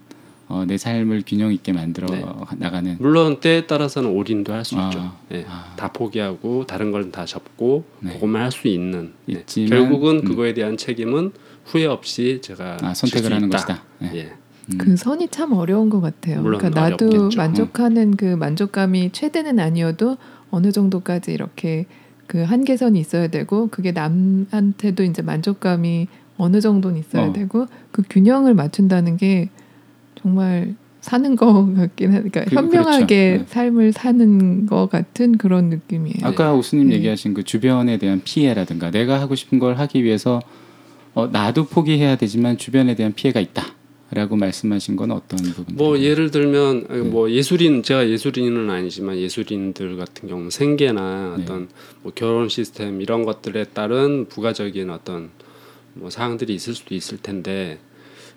어, 0.48 0.64
내 0.66 0.76
삶을 0.76 1.22
균형 1.26 1.52
있게 1.52 1.72
만들어 1.72 2.06
네. 2.08 2.22
나가는 2.58 2.96
물론 3.00 3.40
때에 3.40 3.66
따라서는 3.66 4.10
올인도 4.10 4.52
할수 4.52 4.76
아, 4.78 4.88
있죠. 4.88 5.12
예, 5.32 5.46
아. 5.48 5.72
다 5.76 5.90
포기하고 5.92 6.66
다른 6.66 6.90
걸 6.92 7.10
다 7.10 7.24
접고 7.24 7.84
네. 8.00 8.12
그것만 8.14 8.42
할 8.42 8.52
수 8.52 8.68
있는. 8.68 9.12
예. 9.30 9.34
있지만, 9.34 9.70
결국은 9.70 10.16
음. 10.16 10.24
그거에 10.24 10.52
대한 10.52 10.76
책임은 10.76 11.32
후회 11.64 11.86
없이 11.86 12.40
제가 12.42 12.76
아, 12.82 12.92
질 12.92 13.08
선택을 13.08 13.28
수 13.30 13.34
하는 13.34 13.48
있다. 13.48 13.56
것이다. 13.58 13.82
네. 14.00 14.10
예. 14.14 14.32
음. 14.72 14.78
그 14.78 14.96
선이 14.96 15.28
참 15.28 15.52
어려운 15.54 15.88
것 15.88 16.00
같아요. 16.02 16.42
물론 16.42 16.58
그러니까 16.60 16.80
나도 16.90 17.06
어렵겠죠. 17.06 17.36
만족하는 17.38 18.16
그 18.16 18.24
만족감이 18.36 19.10
최대는 19.12 19.58
아니어도 19.58 20.18
어느 20.50 20.70
정도까지 20.70 21.32
이렇게 21.32 21.86
그 22.26 22.42
한계선이 22.42 22.98
있어야 22.98 23.28
되고 23.28 23.68
그게 23.68 23.92
남한테도 23.92 25.02
이제 25.04 25.22
만족감이 25.22 26.08
어느 26.38 26.60
정도는 26.60 26.98
있어야 26.98 27.26
어. 27.28 27.32
되고 27.32 27.66
그 27.90 28.02
균형을 28.08 28.54
맞춘다는 28.54 29.16
게 29.16 29.48
정말 30.14 30.74
사는 31.00 31.34
거 31.36 31.66
같긴 31.74 32.12
하니까 32.14 32.44
그- 32.44 32.54
현명하게 32.54 33.30
그렇죠. 33.32 33.44
네. 33.44 33.52
삶을 33.52 33.92
사는 33.92 34.66
거 34.66 34.86
같은 34.86 35.36
그런 35.36 35.68
느낌이에요. 35.68 36.16
아까 36.22 36.54
오수님 36.54 36.88
네. 36.88 36.94
얘기하신 36.96 37.34
그 37.34 37.42
주변에 37.42 37.98
대한 37.98 38.20
피해라든가 38.24 38.90
내가 38.90 39.20
하고 39.20 39.34
싶은 39.34 39.58
걸 39.58 39.74
하기 39.78 40.04
위해서 40.04 40.40
어, 41.14 41.26
나도 41.26 41.66
포기해야 41.66 42.16
되지만 42.16 42.56
주변에 42.56 42.94
대한 42.94 43.12
피해가 43.12 43.40
있다 43.40 43.62
라고 44.14 44.36
말씀하신 44.36 44.96
건 44.96 45.10
어떤 45.10 45.38
부분? 45.52 45.74
뭐 45.74 45.98
예를 45.98 46.30
들면 46.30 46.86
네. 46.88 46.98
뭐 46.98 47.30
예술인 47.30 47.82
제가 47.82 48.08
예술인은 48.10 48.68
아니지만 48.68 49.16
예술인들 49.16 49.96
같은 49.96 50.28
경우 50.28 50.50
생계나 50.50 51.36
네. 51.38 51.42
어떤 51.42 51.68
뭐 52.02 52.12
결혼 52.14 52.48
시스템 52.50 53.00
이런 53.00 53.24
것들에 53.24 53.64
따른 53.72 54.26
부가적인 54.28 54.90
어떤 54.90 55.30
뭐 55.94 56.10
사항들이 56.10 56.54
있을 56.54 56.74
수도 56.74 56.94
있을 56.94 57.18
텐데 57.18 57.78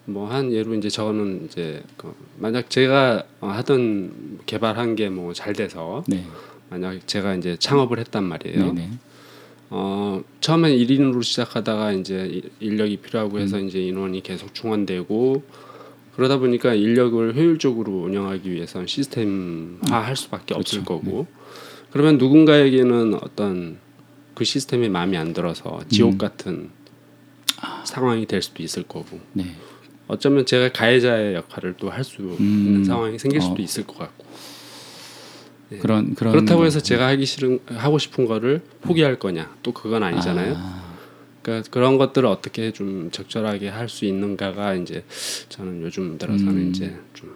뭐 0.06 0.28
한 0.30 0.54
예로 0.54 0.76
이제 0.76 0.88
저는 0.90 1.46
이제 1.46 1.82
그 1.98 2.14
만약 2.38 2.70
제가 2.70 3.24
어, 3.42 3.48
하던 3.48 4.40
개발한 4.46 4.96
게 4.96 5.10
뭐 5.10 5.34
잘 5.34 5.52
돼서 5.54 6.04
네, 6.08 6.24
만약 6.70 7.06
제가 7.06 7.36
이제 7.36 7.58
창업을 7.60 8.00
했단 8.00 8.24
말이에요. 8.24 8.76
어 9.72 10.24
처음엔 10.42 10.78
1인으로 10.78 11.24
시작하다가 11.24 11.92
이제 11.94 12.30
이- 12.32 12.44
인력이 12.60 12.98
필요하고 12.98 13.40
해서 13.40 13.60
이제 13.60 13.82
인원이 13.82 14.22
계속 14.22 14.54
충원되고 14.54 15.44
그러다 16.16 16.38
보니까 16.38 16.74
인력을 16.74 17.36
효율적으로 17.36 17.92
운영하기 18.04 18.52
위해서는 18.52 18.88
시스템화 18.88 20.00
할 20.00 20.16
수밖에 20.16 20.54
없을 20.54 20.84
그렇죠. 20.84 21.02
거고 21.04 21.28
그러면 21.92 22.18
누군가에게는 22.18 23.16
어떤 23.16 23.78
그 24.34 24.44
시스템이 24.44 24.90
마음에 24.90 25.18
안 25.18 25.34
들어서 25.34 25.82
지옥 25.90 26.14
음. 26.14 26.18
같은 26.18 26.70
상황이 27.86 28.26
될 28.26 28.42
수도 28.42 28.64
있을 28.64 28.84
거고 28.84 29.20
네. 29.34 29.56
어쩌면 30.08 30.46
제가 30.46 30.72
가해자의 30.72 31.36
역할을 31.36 31.76
또 31.78 31.90
할수 31.90 32.22
음. 32.22 32.38
있는 32.40 32.84
상황이 32.84 33.18
생길 33.18 33.42
수도 33.42 33.56
어. 33.56 33.60
있을 33.60 33.86
것 33.88 33.98
같고 33.98 34.26
네. 35.70 35.78
그런 35.80 36.14
그런 36.16 36.34
그렇다고 36.34 36.60
거. 36.60 36.66
해서 36.66 36.80
제가 36.80 37.08
하기 37.08 37.26
싫은 37.26 37.60
하고 37.68 37.98
싶은 37.98 38.26
거를 38.26 38.62
포기할 38.82 39.18
거냐 39.20 39.56
또 39.64 39.72
그건 39.72 40.04
아니잖아요. 40.04 40.54
아, 40.58 40.85
그러니까 41.46 41.70
그런 41.70 42.00
것들을 42.00 42.28
어떻게 42.28 42.72
좀 42.72 43.10
적절하게 43.12 43.70
할 43.70 43.88
수 43.88 44.06
있는가가 44.06 44.74
이제 44.74 45.04
저는 45.50 45.84
요즘 45.84 46.18
들어서는 46.18 46.54
음. 46.58 46.70
이제 46.72 46.96
좀, 47.14 47.30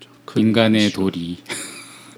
좀큰 0.00 0.42
인간의 0.42 0.86
이슈. 0.88 0.96
도리. 1.00 1.38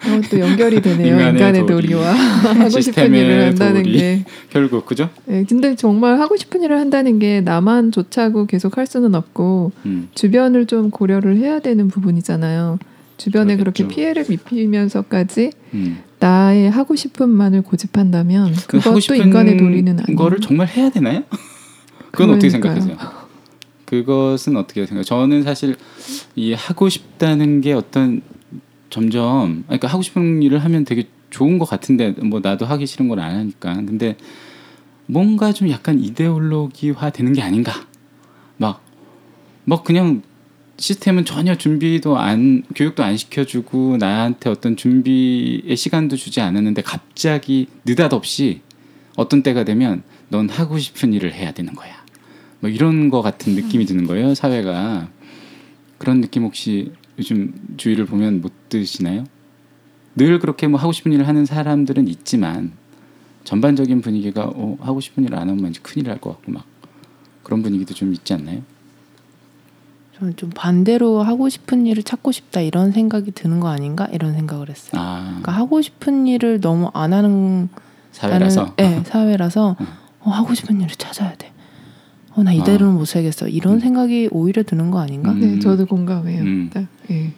어, 0.01 0.21
또 0.29 0.41
연결이 0.41 0.83
되네요. 0.83 1.07
인간의 1.07 1.33
인간의, 1.35 1.61
도리. 1.67 1.87
도리와 1.87 2.13
하고 2.13 2.81
싶은 2.81 3.15
일을 3.15 3.47
한다는 3.47 3.85
도리. 3.85 3.97
게. 3.99 4.25
결국 4.51 4.87
그죠? 4.87 5.09
예, 5.31 5.45
근데 5.49 5.77
정말 5.77 6.19
하고 6.21 6.37
싶은 6.37 6.63
일을 6.63 6.79
한다는 6.81 7.21
게 7.21 7.41
나만 7.41 7.93
좋자고 7.93 8.47
계속 8.47 8.77
할 8.77 8.87
수는 8.89 9.15
없고 9.15 9.71
음. 9.87 10.09
주변을 10.17 10.67
좀 10.67 10.91
고려를 10.91 11.37
해야 11.37 11.61
되는 11.61 11.87
부분이잖아요. 11.87 12.81
주변에 13.19 13.57
그렇게. 13.57 13.87
피해를 13.87 14.25
입히면서까지 14.31 15.51
음. 15.75 15.99
나의 16.21 16.71
하고 16.71 16.97
싶은 16.97 17.29
만을 17.29 17.63
고집한다면 17.63 18.53
그 18.67 18.79
그것도 18.79 19.01
싶은 19.01 19.19
인간의 19.19 19.57
도리는 19.59 19.99
아니에요. 20.01 20.17
거를 20.17 20.41
정말 20.41 20.67
해야 20.69 20.89
되나요? 20.91 21.23
그건 22.11 22.31
어떻게 22.31 22.49
그러니까요. 22.49 22.81
생각하세요? 22.81 23.29
그것은 23.85 24.57
어떻게 24.57 24.81
생각해요? 24.87 25.05
저는 25.05 25.43
사실 25.43 25.77
이 26.35 26.53
하고 26.55 26.89
싶다는 26.89 27.61
게 27.61 27.73
어떤 27.73 28.23
점점 28.91 29.65
그러니까 29.67 29.89
하고 29.89 30.03
싶은 30.03 30.43
일을 30.43 30.59
하면 30.65 30.85
되게 30.85 31.09
좋은 31.31 31.59
것 31.59 31.69
같은데 31.69 32.13
뭐 32.23 32.41
나도 32.41 32.65
하기 32.67 32.87
싫은 32.87 33.09
걸 33.09 33.21
안 33.21 33.37
하니까 33.37 33.75
근데 33.75 34.17
뭔가 35.07 35.53
좀 35.53 35.69
약간 35.71 35.99
이데올로기화 36.03 37.11
되는 37.11 37.33
게 37.33 37.43
아닌가 37.43 37.73
막 38.57 38.81
막 39.65 39.85
그냥 39.85 40.23
시스템은 40.79 41.25
전혀 41.25 41.57
준비도 41.57 42.17
안 42.19 42.63
교육도 42.75 43.03
안 43.03 43.17
시켜주고 43.17 43.97
나한테 43.97 44.49
어떤 44.49 44.77
준비의 44.77 45.77
시간도 45.77 46.17
주지 46.17 46.41
않았는데 46.41 46.83
갑자기 46.83 47.67
느닷없이 47.85 48.61
어떤 49.17 49.43
때가 49.43 49.65
되면 49.65 50.05
넌 50.29 50.49
하고 50.49 50.79
싶은 50.79 51.13
일을 51.13 51.35
해야 51.35 51.51
되는 51.53 51.75
거야. 51.75 51.93
뭐 52.61 52.71
이런 52.71 53.11
거 53.11 53.23
같은 53.23 53.55
느낌이 53.55 53.87
드는 53.87 54.07
거예요 54.07 54.35
사회가 54.35 55.09
그런 55.97 56.21
느낌 56.21 56.45
혹시 56.45 56.93
요즘 57.19 57.55
주위를 57.77 58.07
보면 58.07 58.41
못 58.41 58.53
드시나요? 58.69 59.25
늘 60.15 60.39
그렇게 60.39 60.67
뭐 60.69 60.79
하고 60.81 60.93
싶은 60.93 61.13
일을 61.13 61.27
하는 61.27 61.45
사람들은 61.45 62.07
있지만 62.09 62.73
전반적인 63.45 64.01
분위기가 64.01 64.45
어, 64.55 64.77
하고 64.81 65.01
싶은 65.01 65.25
일을 65.25 65.37
안 65.39 65.49
하면 65.49 65.73
큰일 65.83 66.07
날 66.07 66.19
것 66.19 66.31
같고 66.35 66.53
막 66.53 66.65
그런 67.43 67.63
분위기도 67.63 67.95
좀 67.95 68.13
있지 68.13 68.33
않나요? 68.33 68.63
저는 70.19 70.37
좀 70.37 70.51
반대로 70.51 71.23
하고 71.23 71.49
싶은 71.49 71.87
일을 71.87 72.03
찾고 72.03 72.33
싶다 72.33 72.61
이런 72.61 72.93
생각이 72.93 73.31
드는 73.33 73.61
거 73.61 73.69
아닌가 73.69 74.09
이런 74.13 74.35
생각을 74.35 74.69
했어요. 74.69 75.01
아 75.01 75.25
그러니까 75.27 75.53
하고 75.53 75.81
싶은 75.81 76.27
일을 76.27 76.61
너무 76.61 76.91
안 76.95 77.13
하는 77.13 77.69
사회라서 78.13 78.75
네, 78.77 79.03
사회라서 79.05 79.77
음. 79.81 79.87
어, 80.21 80.31
하고 80.31 80.55
싶은 80.55 80.81
일을 80.81 80.89
찾아야 80.97 81.35
돼. 81.37 81.53
어, 82.35 82.43
나 82.43 82.53
이대로는 82.53 82.95
못 82.95 83.05
살겠어. 83.05 83.49
이런 83.49 83.75
음. 83.75 83.81
생각이 83.81 84.29
오히려 84.33 84.63
드는 84.63 84.91
거 84.91 85.01
아닌가? 85.01 85.33
음. 85.33 85.41
네, 85.41 85.59
저도 85.59 85.87
공감해요. 85.87 86.43
음. 86.43 86.71
딱, 86.73 86.87
예. 87.11 87.33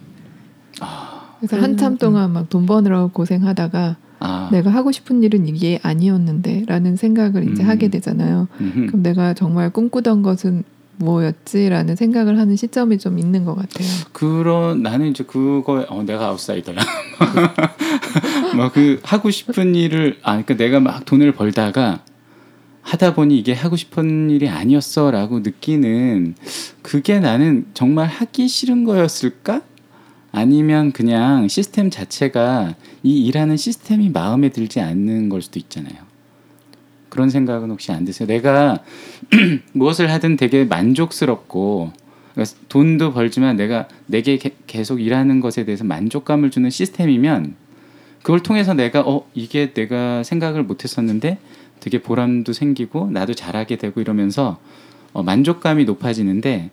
아, 0.80 1.34
그래서 1.38 1.60
한참 1.60 1.94
음. 1.94 1.98
동안 1.98 2.32
막 2.32 2.48
돈 2.48 2.66
버느라고 2.66 3.08
고생하다가 3.08 3.96
아, 4.20 4.48
내가 4.52 4.70
하고 4.70 4.92
싶은 4.92 5.22
일은 5.22 5.48
이게 5.48 5.78
아니었는데라는 5.82 6.96
생각을 6.96 7.50
이제 7.50 7.62
음. 7.62 7.68
하게 7.68 7.88
되잖아요. 7.88 8.48
음흠. 8.60 8.86
그럼 8.86 9.02
내가 9.02 9.34
정말 9.34 9.70
꿈꾸던 9.70 10.22
것은 10.22 10.64
뭐였지라는 11.00 11.96
생각을 11.96 12.38
하는 12.38 12.56
시점이 12.56 12.98
좀 12.98 13.18
있는 13.18 13.44
것 13.44 13.54
같아요. 13.54 13.88
그런 14.12 14.82
나는 14.82 15.08
이제 15.08 15.24
그거에 15.24 15.86
어 15.88 16.02
내가 16.02 16.26
아웃사이더야. 16.26 16.76
막 18.56 18.72
그 18.74 19.00
하고 19.02 19.30
싶은 19.30 19.74
일을 19.74 20.18
아 20.22 20.42
그러니까 20.42 20.54
내가 20.54 20.80
막 20.80 21.04
돈을 21.04 21.32
벌다가 21.32 22.02
하다 22.82 23.14
보니 23.14 23.38
이게 23.38 23.52
하고 23.52 23.76
싶은 23.76 24.30
일이 24.30 24.48
아니었어라고 24.48 25.40
느끼는 25.40 26.34
그게 26.82 27.20
나는 27.20 27.66
정말 27.74 28.06
하기 28.06 28.48
싫은 28.48 28.84
거였을까? 28.84 29.62
아니면 30.32 30.92
그냥 30.92 31.48
시스템 31.48 31.90
자체가 31.90 32.76
이 33.02 33.26
일하는 33.26 33.56
시스템이 33.56 34.10
마음에 34.10 34.50
들지 34.50 34.80
않는 34.80 35.28
걸 35.28 35.42
수도 35.42 35.58
있잖아요. 35.58 36.09
그런 37.10 37.28
생각은 37.28 37.70
혹시 37.70 37.92
안 37.92 38.04
드세요? 38.04 38.26
내가 38.26 38.82
무엇을 39.72 40.10
하든 40.10 40.36
되게 40.36 40.64
만족스럽고 40.64 41.92
그러니까 42.32 42.56
돈도 42.68 43.12
벌지만 43.12 43.56
내가 43.56 43.88
내게 44.06 44.38
게- 44.38 44.54
계속 44.66 45.00
일하는 45.00 45.40
것에 45.40 45.64
대해서 45.64 45.84
만족감을 45.84 46.50
주는 46.50 46.70
시스템이면 46.70 47.56
그걸 48.22 48.40
통해서 48.42 48.74
내가 48.74 49.00
어 49.00 49.26
이게 49.34 49.72
내가 49.72 50.22
생각을 50.22 50.62
못했었는데 50.62 51.38
되게 51.80 52.00
보람도 52.00 52.52
생기고 52.52 53.10
나도 53.10 53.34
잘하게 53.34 53.76
되고 53.76 54.00
이러면서 54.00 54.58
어, 55.12 55.22
만족감이 55.22 55.84
높아지는데 55.86 56.70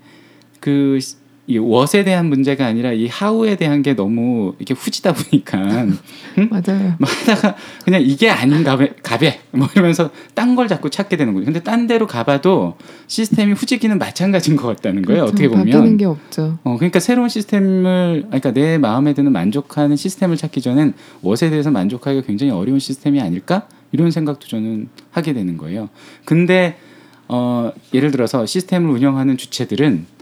그 0.59 0.99
이 1.49 1.57
왓에 1.59 2.03
대한 2.03 2.25
문제가 2.25 2.65
아니라 2.65 2.91
이 2.91 3.07
하우에 3.07 3.55
대한 3.55 3.81
게 3.81 3.93
너무 3.95 4.53
이렇게 4.59 4.73
후지다 4.73 5.13
보니까 5.13 5.57
맞아요. 6.51 6.95
막 6.99 7.09
하다가 7.09 7.55
그냥 7.85 8.01
이게 8.01 8.29
아닌가 8.29 8.75
봐 8.75 8.85
가배 9.01 9.39
뭐 9.51 9.67
이러면서 9.73 10.11
딴 10.33 10.57
걸 10.57 10.67
자꾸 10.67 10.89
찾게 10.89 11.15
되는 11.17 11.33
거죠. 11.33 11.45
근데 11.45 11.61
딴 11.61 11.87
데로 11.87 12.05
가봐도 12.07 12.75
시스템이 13.07 13.53
후지기는 13.53 13.97
마찬가지인 13.97 14.57
것 14.57 14.67
같다는 14.67 15.03
거예요. 15.03 15.25
그렇죠. 15.25 15.33
어떻게 15.33 15.49
바뀌는 15.49 15.79
보면. 15.79 15.97
게 15.97 16.05
없죠. 16.05 16.57
어 16.63 16.75
그러니까 16.77 16.99
새로운 16.99 17.29
시스템을 17.29 18.23
그러니까 18.27 18.51
내 18.51 18.77
마음에 18.77 19.13
드는 19.13 19.31
만족하는 19.31 19.95
시스템을 19.95 20.35
찾기 20.35 20.59
전엔 20.61 20.95
왓에 21.23 21.49
대해서 21.49 21.71
만족하기가 21.71 22.25
굉장히 22.25 22.51
어려운 22.51 22.79
시스템이 22.79 23.21
아닐까 23.21 23.67
이런 23.93 24.11
생각도 24.11 24.47
저는 24.47 24.89
하게 25.11 25.31
되는 25.33 25.55
거예요. 25.57 25.87
근데 26.25 26.77
어 27.29 27.71
예를 27.93 28.11
들어서 28.11 28.45
시스템을 28.45 28.89
운영하는 28.89 29.37
주체들은 29.37 30.16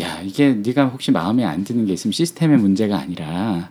야 0.00 0.20
이게 0.22 0.52
네가 0.54 0.86
혹시 0.86 1.10
마음에 1.10 1.44
안 1.44 1.64
드는 1.64 1.86
게 1.86 1.92
있으면 1.92 2.12
시스템의 2.12 2.58
문제가 2.58 2.98
아니라 2.98 3.68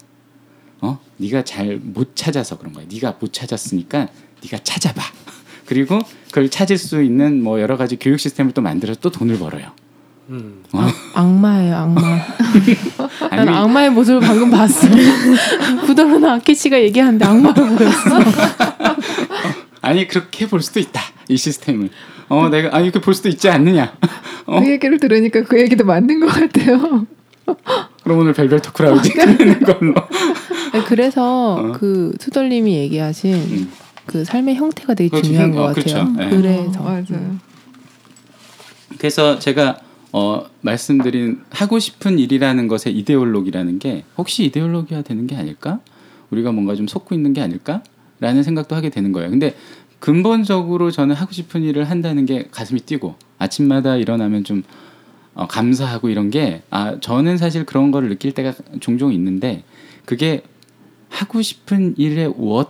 어 0.81 0.99
네가 1.17 1.43
잘 1.43 1.79
못 1.81 2.15
찾아서 2.15 2.57
그런 2.57 2.73
거야. 2.73 2.85
네가 2.91 3.15
못 3.19 3.31
찾았으니까 3.33 4.07
네가 4.43 4.57
찾아봐. 4.63 5.01
그리고 5.65 5.99
그걸 6.27 6.49
찾을 6.49 6.77
수 6.77 7.01
있는 7.01 7.41
뭐 7.43 7.59
여러 7.61 7.77
가지 7.77 7.97
교육 7.97 8.19
시스템을 8.19 8.51
또 8.53 8.61
만들어서 8.61 8.99
또 8.99 9.09
돈을 9.11 9.37
벌어요. 9.39 9.71
음. 10.29 10.61
어? 10.73 10.81
악마예요, 11.13 11.75
악마. 11.75 12.01
난 12.01 12.27
아니, 13.31 13.49
악마의 13.49 13.89
모습을 13.91 14.19
방금 14.19 14.51
봤어. 14.51 14.87
부도로나 15.85 16.33
아키 16.35 16.53
씨가 16.53 16.81
얘기하는데 16.81 17.23
악마로 17.25 17.53
보였어. 17.53 18.19
아니 19.81 20.05
그렇게 20.07 20.47
볼 20.47 20.61
수도 20.61 20.81
있다 20.81 21.01
이 21.29 21.37
시스템을 21.37 21.89
어 22.29 22.49
내가 22.49 22.75
아 22.75 22.79
이렇게 22.81 22.99
볼 23.01 23.13
수도 23.13 23.29
있지 23.29 23.49
않느냐 23.49 23.95
어? 24.45 24.59
그 24.61 24.69
얘기를 24.69 24.99
들으니까 24.99 25.43
그 25.43 25.59
얘기도 25.59 25.85
맞는 25.85 26.19
것 26.19 26.27
같아요. 26.27 27.05
그럼 28.03 28.19
오늘 28.19 28.33
별별 28.33 28.61
토크라우지 28.61 29.11
끝내는 29.13 29.59
걸로 29.65 29.93
아니, 30.73 30.83
그래서 30.85 31.55
어. 31.55 31.71
그 31.73 32.13
투덜님이 32.19 32.75
얘기하신 32.75 33.33
음. 33.33 33.71
그 34.05 34.23
삶의 34.23 34.55
형태가 34.55 34.93
되게. 34.93 35.21
중요한 35.21 35.49
형- 35.49 35.55
것 35.55 35.61
어, 35.63 35.67
같아요. 35.67 35.83
그렇죠. 35.83 36.03
네. 36.11 36.29
그래서 36.29 36.79
어, 36.79 36.83
맞아요. 36.83 37.37
그래서 38.97 39.39
제가 39.39 39.79
어, 40.13 40.45
말씀드린 40.61 41.41
하고 41.49 41.79
싶은 41.79 42.17
일이라는 42.19 42.67
것의 42.67 42.97
이데올로기라는 42.97 43.79
게 43.79 44.03
혹시 44.17 44.45
이데올로기가 44.45 45.01
되는 45.01 45.27
게 45.27 45.35
아닐까? 45.35 45.79
우리가 46.31 46.51
뭔가 46.51 46.75
좀 46.75 46.87
속고 46.87 47.13
있는 47.13 47.33
게 47.33 47.41
아닐까?라는 47.41 48.43
생각도 48.43 48.75
하게 48.75 48.89
되는 48.89 49.11
거예요. 49.11 49.29
근데 49.29 49.55
근본적으로 49.99 50.91
저는 50.91 51.15
하고 51.15 51.31
싶은 51.31 51.63
일을 51.63 51.89
한다는 51.89 52.25
게 52.25 52.47
가슴이 52.51 52.81
뛰고 52.81 53.15
아침마다 53.39 53.95
일어나면 53.95 54.43
좀 54.43 54.63
어, 55.33 55.47
감사하고 55.47 56.09
이런 56.09 56.29
게 56.29 56.61
아, 56.69 56.99
저는 56.99 57.37
사실 57.37 57.65
그런 57.65 57.91
거를 57.91 58.09
느낄 58.09 58.31
때가 58.31 58.53
종종 58.79 59.13
있는데 59.13 59.63
그게 60.05 60.43
하고 61.09 61.41
싶은 61.41 61.95
일의 61.97 62.33
what 62.39 62.69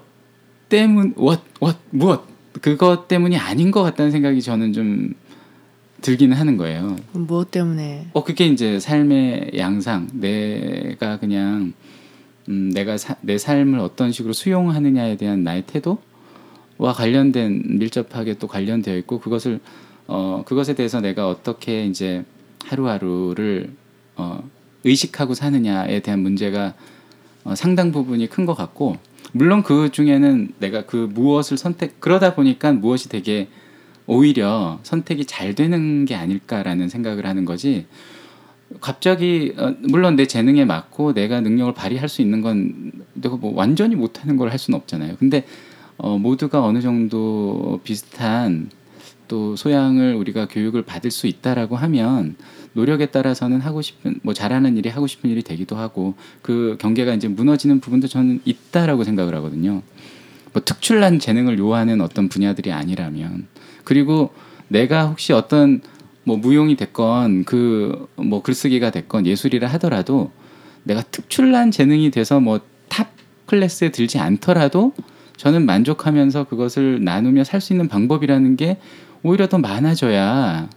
때문 0.69 1.15
what 1.17 1.41
what 1.61 1.77
무엇 1.91 2.25
그것 2.61 3.07
때문이 3.07 3.37
아닌 3.37 3.71
것 3.71 3.83
같다는 3.83 4.11
생각이 4.11 4.41
저는 4.41 4.73
좀 4.73 5.13
들기는 6.01 6.35
하는 6.35 6.57
거예요. 6.57 6.97
무엇 7.13 7.51
때문에? 7.51 8.07
어 8.13 8.23
그게 8.23 8.45
이제 8.47 8.79
삶의 8.79 9.51
양상. 9.57 10.07
내가 10.13 11.19
그냥 11.19 11.73
음, 12.49 12.71
내가 12.73 12.97
사, 12.97 13.15
내 13.21 13.37
삶을 13.37 13.79
어떤 13.79 14.11
식으로 14.11 14.33
수용하느냐에 14.33 15.17
대한 15.17 15.43
나의 15.43 15.63
태도 15.65 15.99
와 16.77 16.93
관련된 16.93 17.63
밀접하게 17.79 18.35
또 18.35 18.47
관련되어 18.47 18.95
있고 18.97 19.19
그것을 19.19 19.59
어 20.07 20.43
그것에 20.45 20.75
대해서 20.75 21.01
내가 21.01 21.27
어떻게 21.27 21.85
이제 21.85 22.23
하루하루를 22.65 23.71
어 24.15 24.43
의식하고 24.83 25.33
사느냐에 25.33 25.99
대한 26.01 26.19
문제가 26.21 26.73
어, 27.43 27.55
상당 27.55 27.91
부분이 27.91 28.27
큰 28.29 28.45
것 28.45 28.53
같고 28.55 28.97
물론 29.33 29.63
그 29.63 29.91
중에는 29.91 30.53
내가 30.59 30.85
그 30.85 31.09
무엇을 31.13 31.57
선택 31.57 31.99
그러다 31.99 32.35
보니까 32.35 32.71
무엇이 32.71 33.09
되게 33.09 33.47
오히려 34.05 34.79
선택이 34.83 35.25
잘 35.25 35.53
되는 35.55 36.05
게 36.05 36.15
아닐까라는 36.15 36.87
생각을 36.89 37.25
하는 37.25 37.43
거지. 37.43 37.85
갑자기 38.81 39.53
어, 39.57 39.73
물론 39.81 40.15
내 40.15 40.25
재능에 40.27 40.65
맞고 40.65 41.13
내가 41.13 41.41
능력을 41.41 41.73
발휘할 41.73 42.09
수 42.09 42.21
있는 42.21 42.41
건 42.41 42.91
내가 43.13 43.35
뭐 43.37 43.53
완전히 43.55 43.95
못하는 43.95 44.37
걸 44.37 44.49
할 44.49 44.59
수는 44.59 44.77
없잖아요. 44.79 45.15
근데 45.17 45.45
어, 45.97 46.17
모두가 46.17 46.63
어느 46.63 46.81
정도 46.81 47.79
비슷한 47.83 48.69
또 49.27 49.55
소양을 49.55 50.15
우리가 50.15 50.47
교육을 50.47 50.83
받을 50.83 51.11
수 51.11 51.27
있다라고 51.27 51.75
하면 51.75 52.35
노력에 52.73 53.07
따라서는 53.07 53.59
하고 53.59 53.81
싶은 53.81 54.19
뭐 54.23 54.33
잘하는 54.33 54.77
일이 54.77 54.89
하고 54.89 55.07
싶은 55.07 55.29
일이 55.29 55.41
되기도 55.41 55.75
하고 55.75 56.13
그 56.41 56.77
경계가 56.79 57.13
이제 57.13 57.27
무너지는 57.27 57.79
부분도 57.79 58.07
저는 58.07 58.41
있다라고 58.45 59.03
생각을 59.03 59.35
하거든요. 59.35 59.81
뭐 60.53 60.61
특출난 60.63 61.19
재능을 61.19 61.59
요하는 61.59 61.99
어떤 62.01 62.29
분야들이 62.29 62.71
아니라면 62.71 63.47
그리고 63.83 64.33
내가 64.69 65.07
혹시 65.07 65.33
어떤 65.33 65.81
뭐 66.23 66.37
무용이 66.37 66.75
됐건 66.77 67.43
그 67.45 68.07
뭐 68.15 68.41
글쓰기가 68.41 68.91
됐건 68.91 69.25
예술이라 69.25 69.67
하더라도 69.73 70.31
내가 70.83 71.01
특출난 71.01 71.71
재능이 71.71 72.11
돼서 72.11 72.39
뭐 72.39 72.59
top 72.89 73.11
class에 73.45 73.91
들지 73.91 74.17
않더라도 74.19 74.93
저는 75.37 75.65
만족하면서 75.65 76.45
그것을 76.45 77.03
나누며 77.03 77.43
살 77.43 77.61
수 77.61 77.73
있는 77.73 77.87
방법이라는 77.87 78.55
게 78.55 78.77
오히려 79.23 79.47
더 79.47 79.57
많아져야 79.57 80.69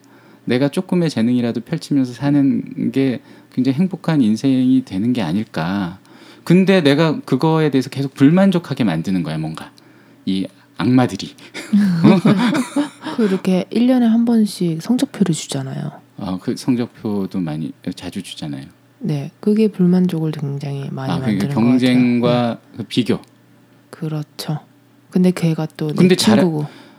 내가 0.44 0.68
조금의 0.68 1.10
재능이라도 1.10 1.60
펼치면서 1.60 2.12
사는 2.12 2.90
게 2.92 3.20
굉장히 3.52 3.78
행복한 3.78 4.20
인생이 4.22 4.82
되는 4.84 5.12
게 5.12 5.22
아닐까. 5.22 5.98
근데 6.44 6.80
내가 6.82 7.20
그거에 7.20 7.70
대해서 7.70 7.90
계속 7.90 8.14
불만족하게 8.14 8.84
만드는 8.84 9.22
거야, 9.22 9.36
뭔가. 9.38 9.70
이 10.24 10.46
악마들이. 10.78 11.34
그 13.16 13.24
이렇게 13.26 13.64
1년에 13.70 14.00
한 14.08 14.24
번씩 14.24 14.80
성적표를 14.82 15.34
주잖아요. 15.34 15.92
어, 16.16 16.38
그 16.40 16.56
성적표도 16.56 17.38
많이 17.40 17.72
자주 17.94 18.22
주잖아요. 18.22 18.64
네, 18.98 19.30
그게 19.40 19.68
불만족을 19.68 20.32
굉장히 20.32 20.88
많이 20.90 21.12
아, 21.12 21.18
만드는 21.18 21.54
경쟁과 21.54 22.20
것 22.20 22.28
같아요. 22.28 22.58
그 22.78 22.82
비교. 22.84 23.18
네, 23.90 23.98
그렇죠. 23.98 24.60
근데 25.10 25.30
걔가 25.32 25.66
또내 25.66 25.94
근데 25.94 26.14
잘- 26.14 26.44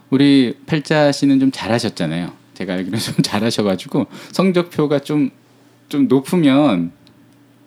우리 0.09 0.57
팔자 0.65 1.11
씨는 1.11 1.39
좀 1.39 1.51
잘하셨잖아요. 1.51 2.33
제가 2.53 2.73
알기로 2.73 2.97
좀 2.97 3.15
잘하셔가지고 3.23 4.07
성적표가 4.31 4.99
좀좀 4.99 6.07
높으면 6.09 6.91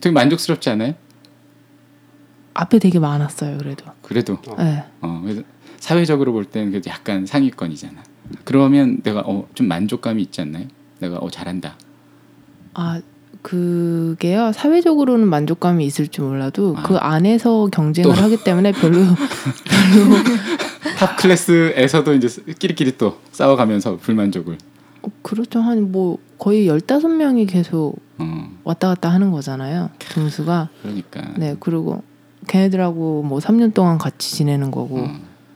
되게 0.00 0.12
만족스럽지 0.12 0.68
않아요? 0.70 0.94
앞에 2.52 2.78
되게 2.78 2.98
많았어요. 2.98 3.58
그래도. 3.58 3.84
그래도 4.02 4.38
네. 4.58 4.84
어, 5.00 5.20
그래서 5.24 5.42
사회적으로 5.80 6.32
볼 6.32 6.44
때는 6.44 6.70
그래도 6.70 6.90
약간 6.90 7.26
상위권이잖아. 7.26 8.02
그러면 8.44 9.00
내가 9.02 9.20
어, 9.26 9.48
좀 9.54 9.66
만족감이 9.66 10.22
있지 10.22 10.40
않나요? 10.42 10.66
내가 11.00 11.16
어, 11.16 11.30
잘한다. 11.30 11.76
아 12.74 13.00
그게요 13.44 14.52
사회적으로는 14.52 15.28
만족감이 15.28 15.84
있을 15.84 16.08
줄 16.08 16.24
몰라도 16.24 16.74
아. 16.78 16.82
그 16.82 16.96
안에서 16.96 17.66
경쟁을 17.70 18.14
또. 18.14 18.22
하기 18.22 18.38
때문에 18.42 18.72
별로 18.80 19.04
top 20.98 21.16
class에서도 21.18 22.14
이제 22.14 22.28
끼리끼리 22.58 22.96
또 22.96 23.18
싸워가면서 23.32 23.98
불만족을. 23.98 24.56
어, 25.02 25.08
그렇죠 25.22 25.60
한 25.60 25.92
뭐 25.92 26.16
거의 26.38 26.66
15명이 26.68 27.46
계속 27.48 27.96
어, 28.18 28.50
왔다 28.64 28.88
갔다 28.88 29.10
하는 29.10 29.30
거잖아요 29.30 29.90
등수가 29.98 30.70
그러니까. 30.82 31.20
네 31.36 31.54
그리고 31.60 32.02
걔네들하고 32.48 33.22
뭐 33.22 33.38
3년 33.40 33.74
동안 33.74 33.98
같이 33.98 34.34
지내는 34.36 34.70
거고 34.70 35.00
어, 35.00 35.10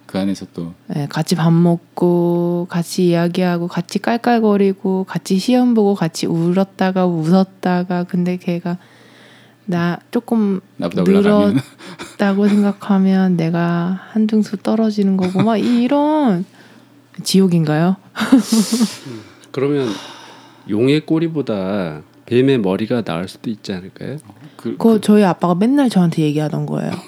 그 0.09 0.19
안에서 0.19 0.47
또 0.55 0.73
네, 0.87 1.07
같이 1.07 1.35
밥 1.35 1.53
먹고 1.53 2.67
같이 2.71 3.09
이야기하고 3.09 3.69
같이 3.69 3.99
깔깔거리고 3.99 5.05
같이 5.05 5.39
시험 5.39 5.75
보고 5.75 5.95
같이 5.95 6.27
울었다가 6.27 7.05
웃었다가 7.05 8.05
근데 8.05 8.39
걔가 8.39 8.79
나 9.67 9.99
조금 10.11 10.61
늘었다고 10.79 11.61
생각하면 12.49 13.37
내가 13.37 14.01
한 14.11 14.27
등수 14.27 14.57
떨어지는 14.57 15.19
거고 15.19 15.43
막 15.43 15.59
이런 15.59 16.47
지옥인가요? 17.23 17.97
그러면 19.53 19.89
용의 20.71 21.05
꼬리보다 21.05 22.01
뱀의 22.25 22.59
머리가 22.59 23.03
나을 23.03 23.29
수도 23.29 23.51
있지 23.51 23.75
않을까요? 23.75 24.17
그, 24.57 24.71
그거 24.73 24.99
저희 25.01 25.23
아빠가 25.23 25.55
맨날 25.55 25.91
저한테 25.91 26.23
얘기하던 26.23 26.67
거예요. 26.67 26.93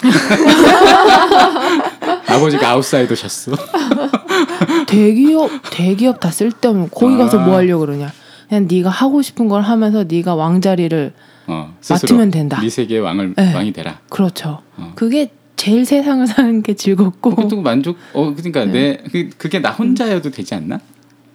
아버지가 2.41 2.71
아웃사이더셨어. 2.71 3.53
대기업 4.87 5.51
대기업 5.71 6.21
다 6.21 6.31
쓸데없는 6.31 6.89
거기 6.91 7.17
가서 7.17 7.39
아. 7.41 7.45
뭐 7.47 7.57
하려고 7.57 7.87
그러냐? 7.87 8.13
그냥 8.49 8.67
네가 8.71 8.91
하고 8.91 9.23
싶은 9.23 9.49
걸 9.49 9.63
하면서 9.63 10.05
네가 10.05 10.35
왕자리를 10.35 11.13
어, 11.47 11.75
맡으면 11.89 12.31
된다. 12.31 12.61
네 12.61 12.69
세계의 12.69 13.01
왕을 13.01 13.35
네. 13.37 13.55
왕이 13.55 13.73
되라. 13.73 14.01
그렇죠. 14.09 14.61
어. 14.77 14.93
그게 14.95 15.31
제일 15.57 15.85
세상을 15.85 16.27
사는 16.27 16.63
게 16.63 16.75
즐겁고 16.75 17.35
그것도 17.35 17.61
만족. 17.61 17.97
어 18.15 18.33
그러니까 18.35 18.65
네. 18.65 18.73
내 18.73 18.97
그, 19.11 19.31
그게 19.37 19.61
나 19.61 19.71
혼자여도 19.71 20.31
되지 20.31 20.55
않나? 20.55 20.81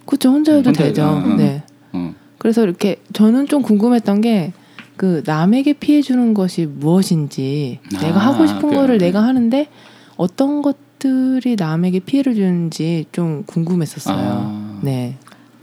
그렇죠. 0.06 0.30
혼자여도 0.32 0.70
혼자- 0.70 0.84
되죠. 0.84 1.04
어, 1.04 1.24
어. 1.26 1.36
네. 1.36 1.64
어. 1.94 2.14
그래서 2.38 2.64
이렇게 2.64 2.98
저는 3.14 3.48
좀 3.48 3.62
궁금했던 3.62 4.22
게 4.22 4.54
그 4.98 5.24
남에게 5.26 5.74
피해 5.74 6.02
주는 6.02 6.34
것이 6.34 6.66
무엇인지 6.66 7.80
아, 7.98 8.00
내가 8.00 8.18
하고 8.18 8.48
싶은 8.48 8.70
그- 8.70 8.76
거를 8.76 8.98
내가 8.98 9.22
하는데 9.24 9.68
어떤 10.16 10.62
것 10.62 10.78
들이 11.00 11.56
남에게 11.56 12.00
피해를 12.00 12.36
주는지 12.36 13.06
좀 13.12 13.44
궁금했었어요. 13.46 14.18
아. 14.18 14.80
네. 14.82 15.18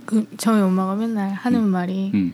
그 0.04 0.26
저희 0.36 0.60
엄마가 0.60 0.94
맨날 0.96 1.32
하는 1.32 1.66
말이 1.68 2.10
음. 2.14 2.32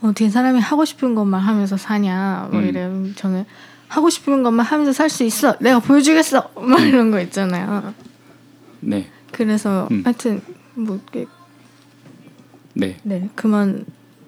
어떻게 0.00 0.30
사람이 0.30 0.60
하고 0.60 0.84
싶은 0.84 1.14
것만 1.14 1.40
하면서 1.40 1.76
사냐 1.76 2.48
뭐 2.52 2.60
음. 2.60 2.68
이래 2.68 2.88
저는 3.16 3.44
하고 3.88 4.10
싶은 4.10 4.42
것만 4.42 4.64
하면서 4.64 4.92
살 4.92 5.10
수 5.10 5.24
있어 5.24 5.56
내가 5.58 5.80
보여주겠어 5.80 6.50
막 6.60 6.80
이런 6.82 7.10
거 7.10 7.20
있잖아요 7.22 7.92
네. 8.80 9.08
그래서 9.32 9.88
음. 9.90 10.02
하여튼 10.04 10.40
뭐 10.74 10.96
이렇게 10.96 11.26
네. 12.74 12.96
네 13.02 13.28
그만 13.34 13.84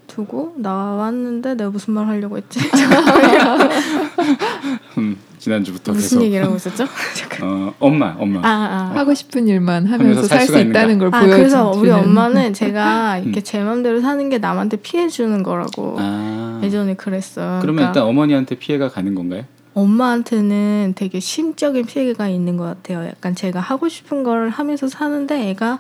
두고 0.08 0.54
나왔는데 0.56 1.54
내가 1.54 1.70
무슨 1.70 1.94
말 1.94 2.08
하려고 2.08 2.36
했지 2.36 2.58
음, 4.98 5.16
지난주부터 5.40 5.92
무슨 5.92 6.18
계속 6.18 6.22
얘기를 6.24 6.44
하고 6.44 6.56
있었죠 6.56 6.84
잠깐 7.16 7.48
어, 7.48 7.74
엄마, 7.80 8.14
엄마. 8.18 8.40
아, 8.40 8.90
아. 8.94 8.98
하고 8.98 9.14
싶은 9.14 9.48
일만 9.48 9.86
하면서 9.86 10.02
하면서 10.04 10.22
살살수 10.22 10.46
수가 10.46 10.58
있는가? 10.60 10.78
있다는 10.80 10.98
걸 10.98 11.08
아 11.08 11.20
보여주는 11.20 11.36
그래서 11.38 11.70
우리 11.72 11.90
엄마는 11.90 12.52
제가 12.52 13.18
이렇게 13.18 13.40
음. 13.40 13.42
제 13.42 13.62
맘대로 13.64 14.00
사는 14.00 14.28
게 14.28 14.38
남한테 14.38 14.76
피해 14.76 15.08
주는 15.08 15.42
거라고 15.42 15.96
아. 15.98 16.60
예전에 16.62 16.94
그랬어요. 16.94 17.58
그러면 17.62 17.76
그러니까 17.76 17.88
일단 17.88 18.02
어머니한테 18.04 18.54
피해가 18.56 18.90
가는 18.90 19.14
건가요? 19.14 19.44
엄마한테는 19.74 20.94
되게 20.96 21.20
심적인 21.20 21.86
피해가 21.86 22.28
있는 22.28 22.56
것 22.56 22.64
같아요. 22.64 23.06
약간 23.06 23.34
제가 23.34 23.60
하고 23.60 23.88
싶은 23.88 24.22
걸 24.24 24.48
하면서 24.50 24.88
사는데 24.88 25.48
애가 25.50 25.78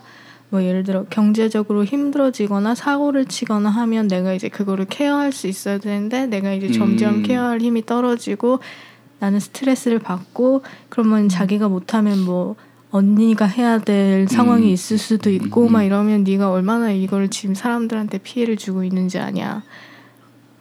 뭐 0.50 0.62
예를 0.64 0.82
들어 0.84 1.04
경제적으로 1.10 1.84
힘들어지거나 1.84 2.74
사고를 2.74 3.26
치거나 3.26 3.68
하면 3.70 4.08
내가 4.08 4.32
이제 4.32 4.48
그거를 4.48 4.84
케어할 4.86 5.32
수 5.32 5.46
있어야 5.46 5.78
되는데 5.78 6.26
내가 6.26 6.52
이제 6.52 6.70
점점 6.72 7.16
음. 7.16 7.22
케어할 7.22 7.60
힘이 7.60 7.84
떨어지고 7.86 8.58
나는 9.20 9.38
스트레스를 9.38 10.00
받고 10.00 10.62
그러면 10.88 11.28
자기가 11.28 11.68
못하면 11.68 12.18
뭐 12.18 12.56
언니가 12.90 13.46
해야 13.46 13.78
될 13.78 14.26
상황이 14.26 14.66
음. 14.66 14.72
있을 14.72 14.98
수도 14.98 15.30
있고 15.30 15.68
음. 15.68 15.72
막 15.72 15.84
이러면 15.84 16.24
네가 16.24 16.50
얼마나 16.50 16.90
이걸 16.90 17.28
지금 17.28 17.54
사람들한테 17.54 18.18
피해를 18.18 18.56
주고 18.56 18.82
있는지 18.82 19.18
아냐. 19.18 19.62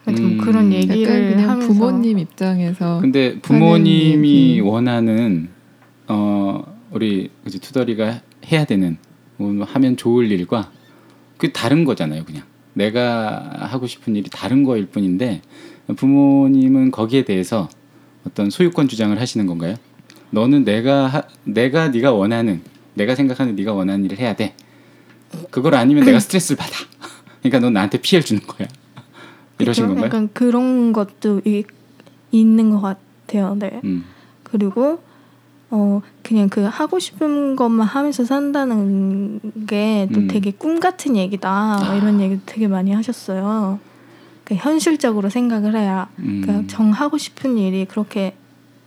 좀 0.06 0.16
음. 0.16 0.38
그런 0.38 0.72
얘기를 0.72 1.34
그냥 1.34 1.50
하면서 1.50 1.72
부모님 1.72 2.18
입장에서 2.18 3.00
근데 3.00 3.38
부모님이 3.40 4.48
얘기. 4.48 4.60
원하는 4.60 5.50
어 6.08 6.64
우리 6.90 7.30
그지 7.44 7.60
투덜이가 7.60 8.20
해야 8.50 8.64
되는 8.64 8.96
뭐 9.36 9.64
하면 9.64 9.96
좋을 9.96 10.30
일과 10.32 10.70
그 11.36 11.52
다른 11.52 11.84
거잖아요, 11.84 12.24
그냥 12.24 12.42
내가 12.74 13.68
하고 13.70 13.86
싶은 13.86 14.16
일이 14.16 14.28
다른 14.30 14.64
거일 14.64 14.86
뿐인데 14.86 15.42
부모님은 15.94 16.90
거기에 16.90 17.24
대해서 17.24 17.68
어떤 18.26 18.50
소유권 18.50 18.88
주장을 18.88 19.18
하시는 19.20 19.46
건가요? 19.46 19.76
너는 20.30 20.64
내가 20.64 21.06
하, 21.06 21.22
내가 21.44 21.88
네가 21.88 22.12
원하는 22.12 22.62
내가 22.94 23.14
생각하는 23.14 23.56
네가 23.56 23.72
원하는 23.72 24.04
일을 24.04 24.18
해야 24.18 24.34
돼. 24.34 24.54
그걸 25.50 25.74
아니면 25.74 26.04
내가 26.04 26.20
스트레스를 26.20 26.56
받아. 26.56 26.72
그러니까 27.40 27.60
넌 27.60 27.72
나한테 27.72 27.98
피해를 27.98 28.24
주는 28.24 28.42
거야. 28.46 28.68
이러신 29.58 29.84
그쵸? 29.84 29.94
건가요? 29.94 30.06
약간 30.06 30.28
그런 30.32 30.92
것도 30.92 31.40
이, 31.44 31.64
있는 32.30 32.70
것 32.70 32.80
같아요. 32.80 33.54
네. 33.58 33.80
음. 33.84 34.04
그리고 34.42 35.00
어 35.70 36.02
그냥 36.22 36.48
그 36.48 36.62
하고 36.62 36.98
싶은 36.98 37.54
것만 37.54 37.86
하면서 37.86 38.24
산다는 38.24 39.40
게또 39.68 40.20
음. 40.20 40.28
되게 40.28 40.50
꿈 40.50 40.80
같은 40.80 41.16
얘기다 41.16 41.84
뭐 41.86 41.94
이런 41.94 42.20
얘기도 42.20 42.42
되게 42.44 42.66
많이 42.66 42.92
하셨어요. 42.92 43.78
그 44.50 44.56
현실적으로 44.56 45.30
생각을 45.30 45.76
해야 45.76 46.08
음. 46.18 46.40
그러니까 46.44 46.66
정 46.66 46.90
하고 46.90 47.16
싶은 47.18 47.56
일이 47.56 47.84
그렇게 47.84 48.34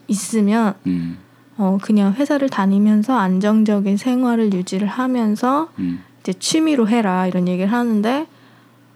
있으면 0.09 0.73
음. 0.87 1.17
어 1.57 1.77
그냥 1.81 2.11
회사를 2.13 2.49
다니면서 2.49 3.15
안정적인 3.17 3.95
생활을 3.95 4.51
유지를 4.51 4.89
하면서 4.89 5.69
음. 5.79 6.01
이제 6.19 6.33
취미로 6.33 6.89
해라 6.89 7.27
이런 7.27 7.47
얘기를 7.47 7.71
하는데 7.71 8.27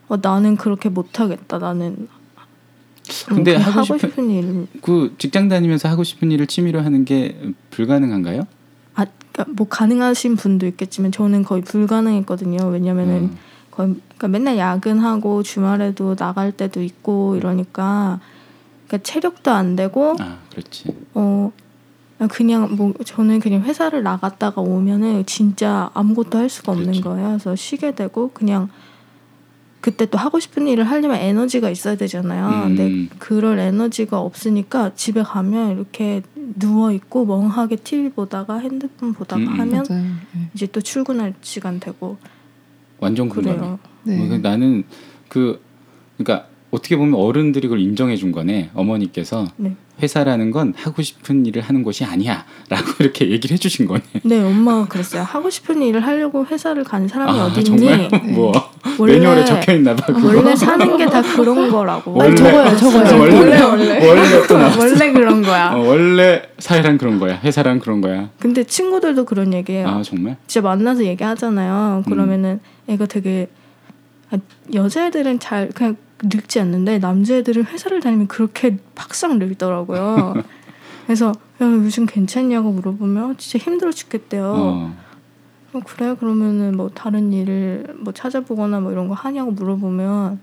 어 0.09 0.17
나는 0.21 0.57
그렇게 0.57 0.89
못 0.89 1.21
하겠다 1.21 1.57
나는 1.57 2.09
어, 2.09 3.25
근데 3.29 3.53
그냥 3.53 3.61
하고 3.69 3.79
하고 3.79 3.95
싶은- 3.95 3.99
싶은 4.09 4.29
일 4.29 4.67
그 4.81 5.15
직장 5.19 5.47
다니면서 5.47 5.87
하고 5.87 6.03
싶은 6.03 6.29
일을 6.33 6.47
취미로 6.47 6.81
하는 6.81 7.05
게 7.05 7.39
불가능한가요? 7.69 8.41
아, 8.95 9.05
그러니까 9.31 9.53
뭐 9.55 9.69
가능하신 9.69 10.35
분도 10.35 10.67
있겠지만 10.67 11.13
저는 11.13 11.43
거의 11.43 11.61
불가능했거든요. 11.61 12.67
왜냐면은 12.67 13.13
음. 13.15 13.37
거의 13.77 13.93
그러니까 14.17 14.27
맨날 14.27 14.57
야근하고 14.57 15.43
주말에도 15.43 16.15
나갈 16.15 16.51
때도 16.51 16.81
있고 16.81 17.35
이러니까 17.35 18.19
그러니까 18.87 19.03
체력도 19.03 19.51
안 19.51 19.75
되고 19.75 20.15
아, 20.19 20.39
그렇지. 20.49 20.95
어 21.13 21.51
그냥 22.31 22.75
뭐 22.75 22.93
저는 23.05 23.39
그냥 23.39 23.61
회사를 23.61 24.01
나갔다가 24.01 24.61
오면은 24.61 25.23
진짜 25.27 25.91
아무것도 25.93 26.39
할 26.39 26.49
수가 26.49 26.71
없는 26.71 26.93
그렇죠. 26.93 27.09
거예요. 27.09 27.27
그래서 27.27 27.55
쉬게 27.55 27.93
되고 27.93 28.31
그냥 28.33 28.69
그때 29.79 30.07
또 30.07 30.17
하고 30.17 30.39
싶은 30.39 30.67
일을 30.67 30.83
하려면 30.83 31.17
에너지가 31.17 31.69
있어야 31.69 31.95
되잖아요. 31.95 32.47
음. 32.47 32.75
근데 32.75 33.15
그럴 33.19 33.59
에너지가 33.59 34.19
없으니까 34.19 34.95
집에 34.95 35.21
가면 35.21 35.73
이렇게 35.73 36.23
누워 36.55 36.91
있고 36.91 37.25
멍하게 37.25 37.75
TV 37.75 38.09
보다가 38.09 38.57
핸드폰 38.57 39.13
보다가 39.13 39.39
음, 39.43 39.47
음. 39.47 39.59
하면 39.59 39.85
맞아요. 39.87 40.03
네. 40.33 40.49
이제 40.55 40.65
또 40.65 40.81
출근할 40.81 41.35
시간 41.41 41.79
되고 41.79 42.17
완전 42.99 43.29
공감해. 43.29 43.57
그래요. 43.57 43.79
네. 44.03 44.19
어, 44.23 44.27
그 44.27 44.35
나는 44.35 44.83
그 45.27 45.59
그러니까 46.17 46.47
어떻게 46.71 46.97
보면 46.97 47.19
어른들이 47.19 47.67
그걸 47.67 47.79
인정해 47.79 48.15
준 48.15 48.31
거네. 48.31 48.71
어머니께서 48.73 49.47
네. 49.57 49.75
회사라는 50.01 50.51
건 50.51 50.73
하고 50.77 51.01
싶은 51.01 51.45
일을 51.45 51.61
하는 51.63 51.83
곳이 51.83 52.05
아니야라고 52.05 52.45
이렇게 52.99 53.29
얘기를 53.29 53.53
해 53.55 53.57
주신 53.57 53.85
거네. 53.87 54.01
네, 54.23 54.39
엄마가 54.43 54.85
그랬어요. 54.87 55.23
하고 55.23 55.49
싶은 55.49 55.81
일을 55.81 56.05
하려고 56.05 56.45
회사를 56.45 56.83
간 56.83 57.07
사람이 57.07 57.31
아, 57.39 57.45
어디? 57.45 57.61
있니? 57.61 58.07
뭐 58.33 58.51
원래- 58.99 59.13
매뉴얼에 59.13 59.45
적혀 59.45 59.73
있나 59.73 59.95
봐. 59.95 60.05
그거. 60.05 60.27
원래 60.27 60.55
사는 60.55 60.97
게 60.97 61.05
다 61.07 61.21
그런 61.21 61.71
거라고. 61.71 62.13
원래- 62.13 62.35
적어요, 62.35 62.75
적어요. 62.77 63.19
원래 63.21 63.39
원래, 63.39 63.61
원래. 63.63 64.07
원래 64.07 64.47
또 64.47 64.57
나왔어. 64.57 64.79
원래 64.79 65.11
그런 65.11 65.41
거야. 65.41 65.71
어, 65.73 65.79
원래 65.79 66.41
사회란 66.59 66.97
그런 66.97 67.19
거야. 67.19 67.39
회사란 67.43 67.79
그런 67.79 68.01
거야. 68.01 68.29
근데 68.39 68.63
친구들도 68.63 69.25
그런 69.25 69.53
얘기해요. 69.53 69.87
아 69.87 70.01
정말? 70.03 70.37
진짜 70.47 70.67
만나서 70.67 71.05
얘기하잖아요. 71.05 72.03
그러면은 72.07 72.59
애가 72.87 73.05
되게 73.07 73.47
아, 74.29 74.37
여자애들은 74.73 75.39
잘 75.39 75.69
그냥 75.73 75.95
늙지 76.23 76.59
않는데 76.59 76.99
남자애들은 76.99 77.65
회사를 77.65 77.99
다니면 78.01 78.27
그렇게 78.27 78.77
팍상 78.95 79.39
늙더라고요. 79.39 80.35
그래서 81.05 81.27
야 81.61 81.65
요즘 81.65 82.05
괜찮냐고 82.05 82.71
물어보면 82.71 83.31
어, 83.31 83.33
진짜 83.37 83.63
힘들어 83.63 83.91
죽겠대요. 83.91 84.43
어. 84.45 84.93
어, 85.73 85.79
그래 85.85 86.15
그러면은 86.19 86.75
뭐 86.75 86.89
다른 86.89 87.31
일을 87.33 87.95
뭐 87.99 88.13
찾아보거나 88.13 88.79
뭐 88.79 88.91
이런 88.91 89.07
거 89.07 89.13
하냐고 89.13 89.51
물어보면 89.51 90.39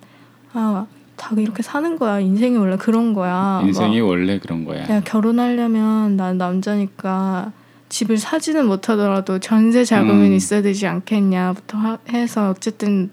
아 0.53 0.87
다 1.17 1.31
이렇게 1.37 1.63
사는 1.63 1.97
거야 1.99 2.21
인생이 2.21 2.57
원래 2.57 2.77
그런 2.77 3.15
거야 3.15 3.61
인생이 3.65 4.01
막, 4.01 4.09
원래 4.09 4.39
그런 4.39 4.65
거야. 4.65 4.89
야 4.89 5.01
결혼하려면 5.05 6.17
난 6.17 6.39
남자니까 6.39 7.53
집을 7.89 8.19
사지는 8.19 8.67
못하더라도 8.67 9.39
전세 9.39 9.85
자금은 9.85 10.27
음. 10.27 10.33
있어야 10.33 10.63
되지 10.63 10.87
않겠냐부터 10.87 11.79
하- 11.79 11.99
해서 12.11 12.51
어쨌든 12.51 13.11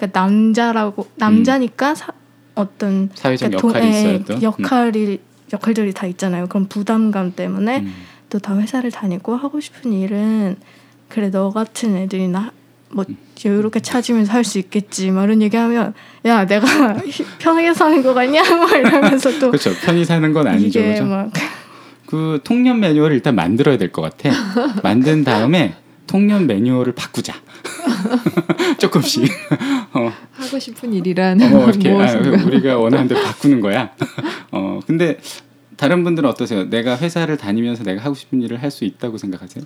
그러니까 0.00 0.20
남자라고 0.20 1.06
남자니까 1.16 1.94
사, 1.94 2.08
어떤 2.54 3.10
사회적 3.14 3.50
그러니까 3.50 3.60
동- 3.60 3.70
역할이 3.70 3.86
예, 3.94 3.98
있어야 4.00 4.18
또. 4.24 4.34
음. 4.34 4.42
역할이 4.42 5.18
역할들이 5.52 5.92
다 5.92 6.06
있잖아요 6.06 6.46
그런 6.46 6.68
부담감 6.68 7.34
때문에 7.34 7.80
음. 7.80 7.94
또다 8.30 8.56
회사를 8.58 8.90
다니고 8.90 9.36
하고 9.36 9.60
싶은 9.60 9.92
일은 9.92 10.56
그래 11.08 11.30
너 11.30 11.50
같은 11.50 11.96
애들이나 11.96 12.52
뭐 12.92 13.04
음. 13.08 13.16
여유롭게 13.44 13.80
찾으면서 13.80 14.32
할 14.32 14.44
수 14.44 14.58
있겠지 14.58 15.10
막 15.10 15.24
이런 15.24 15.42
얘기하면 15.42 15.94
야 16.26 16.44
내가 16.46 16.66
편하게 17.38 17.72
사는 17.74 18.02
거 18.02 18.14
같냐 18.14 18.42
막 18.42 18.70
이러면서 18.72 19.30
또 19.38 19.50
그렇죠. 19.50 19.72
편히 19.84 20.04
사는 20.04 20.32
건 20.32 20.46
아니죠. 20.46 20.80
막그 22.06 22.40
통년 22.44 22.80
매뉴얼을 22.80 23.16
일단 23.16 23.34
만들어야 23.34 23.78
될 23.78 23.90
것 23.92 24.02
같아. 24.02 24.30
만든 24.82 25.24
다음에 25.24 25.74
통년 26.10 26.48
매뉴얼을 26.48 26.92
바꾸자. 26.92 27.40
조금씩. 28.80 29.22
어, 29.94 30.12
하고 30.32 30.58
싶은 30.58 30.92
일이란 30.92 31.40
어, 31.40 31.68
이렇게 31.68 31.88
아, 31.94 31.94
무엇인가. 31.94 32.44
우리가 32.46 32.78
원하는 32.78 33.06
대로 33.06 33.22
바꾸는 33.22 33.60
거야. 33.60 33.94
어, 34.50 34.80
근데 34.88 35.18
다른 35.76 36.02
분들은 36.02 36.28
어떠세요? 36.28 36.68
내가 36.68 36.98
회사를 36.98 37.36
다니면서 37.36 37.84
내가 37.84 38.02
하고 38.02 38.16
싶은 38.16 38.42
일을 38.42 38.60
할 38.60 38.72
수 38.72 38.84
있다고 38.84 39.18
생각하세요? 39.18 39.64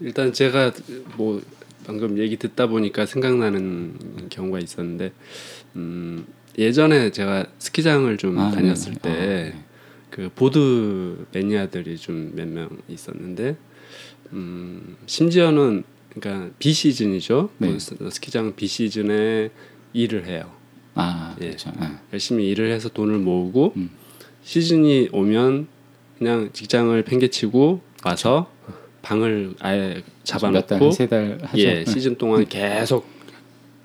일단 0.00 0.32
제가 0.32 0.70
뭐 1.16 1.42
방금 1.84 2.16
얘기 2.18 2.36
듣다 2.36 2.68
보니까 2.68 3.04
생각나는 3.04 4.28
경우가 4.30 4.60
있었는데 4.60 5.10
음, 5.74 6.24
예전에 6.58 7.10
제가 7.10 7.46
스키장을 7.58 8.16
좀 8.18 8.38
아, 8.38 8.52
다녔을 8.52 8.92
네. 8.94 8.98
때 9.02 9.10
아, 9.10 9.14
네. 9.14 9.54
그 10.10 10.30
보드 10.34 11.26
매니아들이 11.32 11.96
좀 11.98 12.32
몇 12.36 12.46
명 12.46 12.68
있었는데 12.88 13.56
음, 14.32 14.96
심지어는 15.06 15.84
그러니까 16.14 16.50
비 16.58 16.72
시즌이죠. 16.72 17.50
네. 17.58 17.68
뭐 17.68 17.78
스- 17.78 17.96
스키장 18.10 18.54
비 18.56 18.66
시즌에 18.66 19.50
일을 19.92 20.26
해요. 20.26 20.50
아, 20.94 21.34
예. 21.40 21.46
그렇죠. 21.46 21.70
아, 21.78 22.00
열심히 22.12 22.48
일을 22.50 22.70
해서 22.70 22.88
돈을 22.88 23.18
모으고 23.18 23.72
음. 23.76 23.90
시즌이 24.42 25.08
오면 25.12 25.68
그냥 26.18 26.50
직장을 26.52 27.02
팽개치고 27.04 27.80
와서 28.04 28.50
방을 29.02 29.54
아예 29.60 30.02
잡아놓고 30.24 30.90
세달 30.92 31.38
하죠. 31.42 31.58
예 31.58 31.84
네. 31.84 31.84
시즌 31.84 32.16
동안 32.16 32.46
계속 32.46 33.06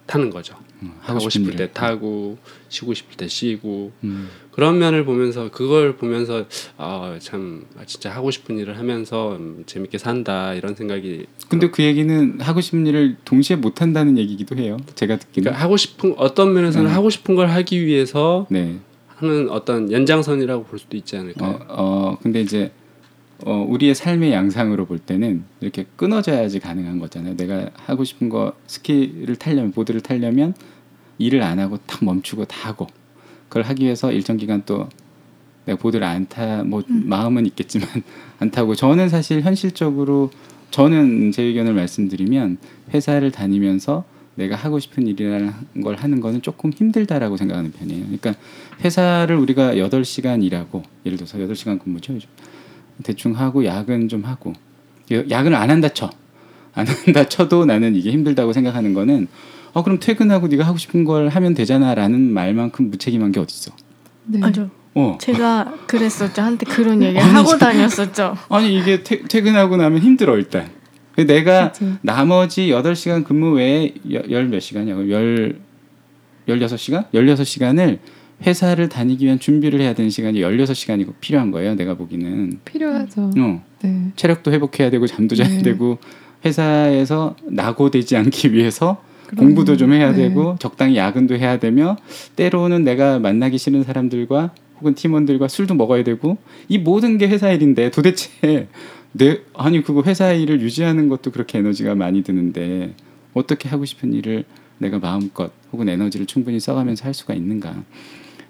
타는 0.06 0.30
거죠. 0.30 0.56
음, 0.84 0.94
하고, 1.00 1.30
싶을 1.30 1.52
때 1.52 1.64
일을. 1.64 1.72
타고 1.74 2.38
쉬고 2.70 2.94
싶을 2.94 3.18
때 3.18 3.28
쉬고 3.28 3.92
음, 4.04 4.30
그런 4.52 4.78
면을 4.78 5.06
보면서 5.06 5.50
그걸 5.50 5.98
보면서 5.98 6.46
아참 6.78 7.66
진짜 7.86 8.12
하고 8.12 8.30
싶은 8.32 8.58
일을 8.58 8.78
하면서 8.78 9.36
음, 9.36 9.64
재밌게 9.66 9.98
산다 9.98 10.54
이런 10.54 10.76
생각이 10.76 11.26
근데 11.50 11.70
그 11.70 11.84
얘기는 11.84 12.40
하고 12.42 12.62
싶은 12.62 12.86
일을 12.86 13.18
동시에 13.26 13.56
못 13.56 13.82
한다는 13.82 14.18
얘기기도 14.18 14.56
해요. 14.56 14.78
제가 14.96 15.18
듣기는. 15.18 15.46
그러니까 15.46 15.64
하고 15.64 15.78
싶은 15.78 16.14
어떤 16.18 16.54
면에서는 16.54 16.90
음. 16.90 16.96
하고 16.96 17.10
싶은 17.10 17.36
걸 17.36 17.50
하기 17.50 17.86
위해서 17.86 18.46
네. 18.50 18.80
하는 19.08 19.50
어떤 19.50 19.92
연장선이라고 19.92 20.66
볼 20.66 20.78
수도 20.78 20.96
있지 20.96 21.18
않을까요? 21.18 21.60
어, 21.68 21.68
어 21.70 22.18
근데 22.22 22.42
이제 22.42 22.72
어, 23.46 23.66
우리의 23.68 23.94
삶의 23.96 24.32
양상으로 24.32 24.86
볼 24.86 24.98
때는 25.00 25.44
이렇게 25.62 25.86
끊어져야지 25.96 26.60
가능한 26.60 27.00
거잖아요. 27.00 27.36
내가 27.38 27.70
하고 27.76 28.04
싶은 28.04 28.30
거 28.30 28.54
스키를 28.68 29.36
타려면 29.36 29.72
보드를 29.72 30.02
타려면 30.02 30.54
일을 31.20 31.44
안 31.44 31.60
하고 31.60 31.78
탁 31.86 32.04
멈추고 32.04 32.46
다 32.46 32.70
하고 32.70 32.88
그걸 33.48 33.64
하기 33.64 33.84
위해서 33.86 34.12
일정 34.12 34.38
기간 34.38 34.64
또 34.66 34.88
내가 35.66 35.78
보드를 35.80 36.06
안 36.06 36.26
타 36.28 36.64
뭐 36.64 36.84
마음은 36.88 37.46
있겠지만 37.48 37.88
안 38.40 38.52
타고 38.52 38.74
저는 38.76 39.10
사실 39.10 39.42
현실적으로 39.42 40.32
저는 40.72 41.32
제 41.32 41.44
의견을 41.44 41.74
말씀드리면 41.74 42.58
회사를 42.94 43.32
다니면서 43.32 44.04
내가 44.36 44.56
하고 44.56 44.80
싶은 44.80 45.08
일이라는 45.08 45.52
걸 45.84 45.96
하는 45.96 46.22
거는 46.22 46.42
조금 46.44 46.72
힘들다라고 46.72 47.38
생각하는 47.38 47.72
편이에요. 47.72 48.04
그러니까 48.06 48.36
회사를 48.84 49.36
우리가 49.36 49.76
8시간 49.76 50.44
일하고 50.44 50.84
예를 51.06 51.18
들어서 51.18 51.38
8시간 51.40 51.80
근무죠. 51.80 52.18
대충 53.04 53.38
하고 53.38 53.66
야근 53.66 54.08
좀 54.10 54.24
하고 54.24 54.54
야근을 55.12 55.56
안 55.56 55.70
한다 55.70 55.90
쳐. 55.90 56.10
안 56.74 56.86
한다 56.88 57.28
쳐도 57.28 57.66
나는 57.66 57.96
이게 57.96 58.12
힘들다고 58.12 58.54
생각하는 58.54 58.94
거는 58.94 59.28
어 59.74 59.84
그럼 59.84 60.00
퇴근하고 60.00 60.48
네가 60.48 60.64
하고 60.66 60.78
싶은 60.78 61.04
걸 61.06 61.30
하면 61.30 61.54
되잖아라는 61.54 62.34
말만큼 62.34 62.90
무책임한 62.92 63.32
게 63.32 63.40
어딨어. 63.40 63.74
네. 64.26 64.40
맞아. 64.40 64.70
어. 64.96 65.18
제가 65.22 65.74
그랬었죠. 65.86 66.42
한테 66.42 66.66
그런 66.66 67.02
얘기 67.04 67.18
아니, 67.20 67.30
하고 67.32 67.50
저- 67.50 67.58
다녔었죠. 67.58 68.36
아니 68.50 68.76
이게 68.78 69.04
퇴, 69.04 69.22
퇴근하고 69.24 69.78
나면 69.78 70.00
힘들어 70.02 70.38
일단. 70.38 70.70
내가 71.16 71.72
그렇죠. 71.72 71.98
나머지 72.02 72.68
8시간 72.70 73.24
근무 73.24 73.54
외에 73.56 73.94
열 74.10 74.48
몇 74.50 74.60
시간이야? 74.60 74.96
열 75.10 75.60
16시간? 76.48 77.10
16시간을 77.12 77.98
회사를 78.46 78.90
다니기 78.90 79.26
위한 79.26 79.40
준비를 79.40 79.82
해야 79.82 79.94
되는 79.94 80.10
시간이 80.10 80.40
16시간이 80.42 81.12
필요한 81.20 81.52
거예요. 81.52 81.76
내가 81.76 81.96
보기는. 81.96 82.60
필요하죠. 82.66 83.32
어. 83.38 83.64
네. 83.82 84.12
체력도 84.16 84.52
회복해야 84.52 84.90
되고 84.90 85.08
잠도 85.08 85.36
자야 85.36 85.48
네. 85.50 85.62
되고 85.64 85.98
회사에서 86.46 87.36
낙오되지 87.46 88.16
않기 88.16 88.54
위해서 88.54 89.02
그럼요. 89.28 89.46
공부도 89.48 89.78
좀 89.78 89.92
해야 89.94 90.12
네. 90.12 90.30
되고 90.30 90.56
적당히 90.60 90.96
야근도 90.98 91.36
해야 91.36 91.60
되며 91.60 91.98
때로는 92.36 92.84
내가 92.84 93.20
만나기 93.20 93.58
싫은 93.58 93.84
사람들과 93.84 94.54
혹은 94.80 94.94
팀원들과 94.94 95.48
술도 95.48 95.74
먹어야 95.74 96.04
되고 96.04 96.38
이 96.70 96.78
모든 96.78 97.18
게 97.18 97.28
회사 97.28 97.52
일인데 97.52 97.90
도대체 97.92 98.68
내 99.12 99.40
아니 99.56 99.82
그거 99.82 100.04
회사 100.06 100.32
일을 100.32 100.62
유지하는 100.62 101.10
것도 101.10 101.32
그렇게 101.32 101.58
에너지가 101.58 101.96
많이 101.96 102.24
드는데 102.24 102.94
어떻게 103.34 103.68
하고 103.70 103.86
싶은 103.86 104.14
일을 104.14 104.46
내가 104.78 105.00
마음껏 105.00 105.52
혹은 105.74 105.90
에너지를 105.90 106.28
충분히 106.28 106.60
써가면서 106.60 107.06
할 107.06 107.14
수가 107.16 107.34
있는가 107.34 107.84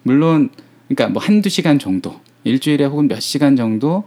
물론 0.07 0.49
그러니까 0.87 1.09
뭐 1.09 1.21
한두 1.21 1.49
시간 1.49 1.79
정도 1.79 2.19
일주일에 2.45 2.85
혹은 2.85 3.09
몇 3.09 3.19
시간 3.19 3.57
정도 3.57 4.05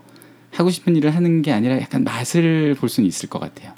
하고 0.50 0.70
싶은 0.70 0.96
일을 0.96 1.14
하는 1.14 1.42
게 1.42 1.52
아니라 1.52 1.78
약간 1.78 2.04
맛을 2.04 2.74
볼 2.74 2.88
수는 2.88 3.06
있을 3.06 3.28
것 3.28 3.38
같아요. 3.38 3.74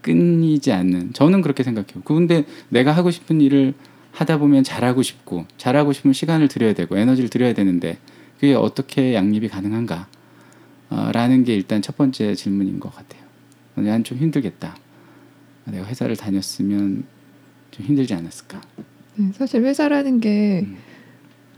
끊이지 0.00 0.72
않는 0.72 1.12
저는 1.12 1.42
그렇게 1.42 1.62
생각해요. 1.62 2.00
그런데 2.04 2.44
내가 2.70 2.92
하고 2.92 3.10
싶은 3.10 3.40
일을 3.42 3.74
하다 4.12 4.38
보면 4.38 4.64
잘하고 4.64 5.02
싶고 5.02 5.44
잘하고 5.58 5.92
싶으면 5.92 6.14
시간을 6.14 6.48
들여야 6.48 6.72
되고 6.72 6.96
에너지를 6.96 7.28
들여야 7.28 7.52
되는데 7.52 7.98
그게 8.40 8.54
어떻게 8.54 9.14
양립이 9.14 9.48
가능한가? 9.48 10.08
어, 10.90 11.10
라는 11.12 11.44
게 11.44 11.54
일단 11.54 11.82
첫 11.82 11.96
번째 11.98 12.34
질문인 12.34 12.80
것 12.80 12.94
같아요. 12.94 13.22
난 13.74 14.04
좀 14.04 14.16
힘들겠다. 14.18 14.74
내가 15.66 15.86
회사를 15.86 16.16
다녔으면 16.16 17.04
좀 17.70 17.86
힘들지 17.86 18.14
않았을까? 18.14 18.60
네, 19.16 19.30
사실 19.34 19.62
회사라는 19.64 20.20
게 20.20 20.62
음. 20.64 20.76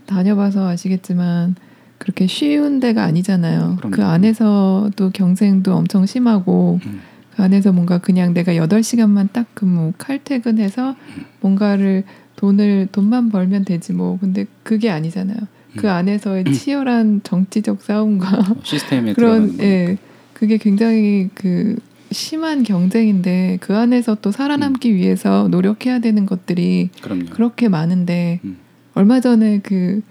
다녀봐서 0.05 0.67
아시겠지만 0.67 1.55
그렇게 1.97 2.27
쉬운 2.27 2.79
데가 2.79 3.03
아니잖아요. 3.03 3.77
그럼요. 3.77 3.95
그 3.95 4.03
안에서도 4.03 5.09
경쟁도 5.13 5.73
엄청 5.75 6.05
심하고 6.05 6.79
음. 6.85 7.01
그 7.35 7.43
안에서 7.43 7.71
뭔가 7.71 7.97
그냥 7.97 8.33
내가 8.33 8.53
8시간만 8.53 9.29
딱 9.33 9.47
근무 9.53 9.93
칼퇴근해서 9.97 10.95
뭔가를 11.41 12.03
돈을 12.37 12.87
돈만 12.91 13.29
벌면 13.29 13.65
되지 13.65 13.93
뭐 13.93 14.17
근데 14.19 14.45
그게 14.63 14.89
아니잖아요. 14.89 15.37
그 15.77 15.87
음. 15.87 15.91
안에서의 15.91 16.45
치열한 16.53 17.21
정치적 17.23 17.81
싸움과 17.81 18.39
어, 18.39 18.55
시스템에 18.63 19.13
그런 19.13 19.59
예. 19.59 19.97
그게 20.33 20.57
굉장히 20.57 21.29
그 21.33 21.77
심한 22.11 22.63
경쟁인데 22.63 23.57
그 23.61 23.75
안에서 23.75 24.15
또 24.21 24.31
살아남기 24.31 24.91
음. 24.91 24.95
위해서 24.95 25.47
노력해야 25.49 25.99
되는 25.99 26.25
것들이 26.25 26.89
그럼요. 27.01 27.25
그렇게 27.31 27.67
많은데 27.67 28.39
음. 28.43 28.57
얼마 28.95 29.19
전에 29.19 29.59
그, 29.61 30.01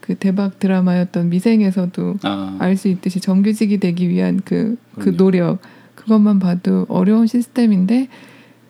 그 0.00 0.14
대박 0.16 0.58
드라마였던 0.58 1.28
미생에서도 1.30 2.16
아, 2.22 2.56
알수 2.58 2.88
있듯이 2.88 3.20
정규직이 3.20 3.78
되기 3.78 4.08
위한 4.08 4.40
그, 4.44 4.76
그. 4.98 5.16
노력 5.16 5.60
그것만 5.94 6.38
봐도 6.38 6.84
어려운 6.88 7.26
시스템인데 7.26 8.08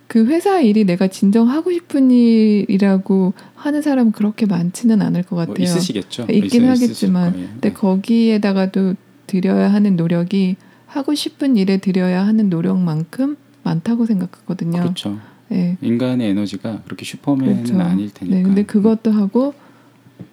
그 0.06 0.26
회사 0.26 0.60
일이 0.60 0.84
내가 0.84 1.06
진정 1.08 1.48
하고 1.48 1.72
싶은 1.72 2.10
일이라고 2.10 3.32
하는 3.54 3.82
사람은 3.82 4.12
그렇게 4.12 4.46
많지는 4.46 5.00
않을 5.02 5.22
것 5.22 5.34
같아요. 5.36 5.54
뭐 5.56 5.64
있으시겠죠. 5.64 6.26
있긴 6.30 6.64
있- 6.64 6.68
하겠지만. 6.68 7.32
근데 7.32 7.68
네. 7.70 7.72
거기에다가도 7.72 8.94
들여야 9.26 9.72
하는 9.72 9.96
노력이 9.96 10.56
하고 10.86 11.14
싶은 11.14 11.56
일에 11.56 11.78
들여야 11.78 12.24
하는 12.26 12.50
노력만큼 12.50 13.36
많다고 13.64 14.06
생각하거든요. 14.06 14.80
그렇죠. 14.82 15.18
예. 15.52 15.76
인간의 15.82 16.30
에너지가 16.30 16.82
그렇게 16.84 17.04
슈퍼맨은 17.04 17.64
그렇죠. 17.64 17.80
아닐 17.80 18.12
테니까. 18.12 18.36
네, 18.36 18.42
근데 18.42 18.62
그것도 18.64 19.10
하고 19.10 19.54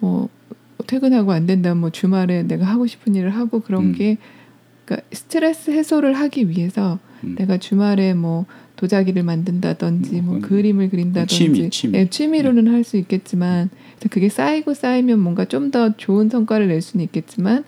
뭐 0.00 0.28
퇴근하고 0.86 1.32
안 1.32 1.46
된다면 1.46 1.78
뭐 1.80 1.90
주말에 1.90 2.42
내가 2.42 2.64
하고 2.66 2.86
싶은 2.86 3.14
일을 3.14 3.30
하고 3.30 3.60
그런 3.60 3.86
음. 3.86 3.92
게 3.92 4.18
그러니까 4.84 5.06
스트레스 5.12 5.70
해소를 5.70 6.14
하기 6.14 6.48
위해서 6.48 6.98
음. 7.24 7.36
내가 7.38 7.56
주말에 7.58 8.14
뭐 8.14 8.46
도자기를 8.76 9.22
만든다든지 9.22 10.22
뭐 10.22 10.34
뭐 10.34 10.40
그림을 10.42 10.90
그린다든지 10.90 11.34
취미, 11.36 11.70
취미. 11.70 11.98
예, 11.98 12.08
취미로는 12.08 12.66
할수 12.72 12.96
있겠지만 12.96 13.70
근데 13.94 14.08
그게 14.08 14.28
쌓이고 14.28 14.74
쌓이면 14.74 15.20
뭔가 15.20 15.44
좀 15.44 15.70
더 15.70 15.96
좋은 15.96 16.28
성과를 16.28 16.66
낼 16.68 16.80
수는 16.82 17.04
있겠지만 17.04 17.64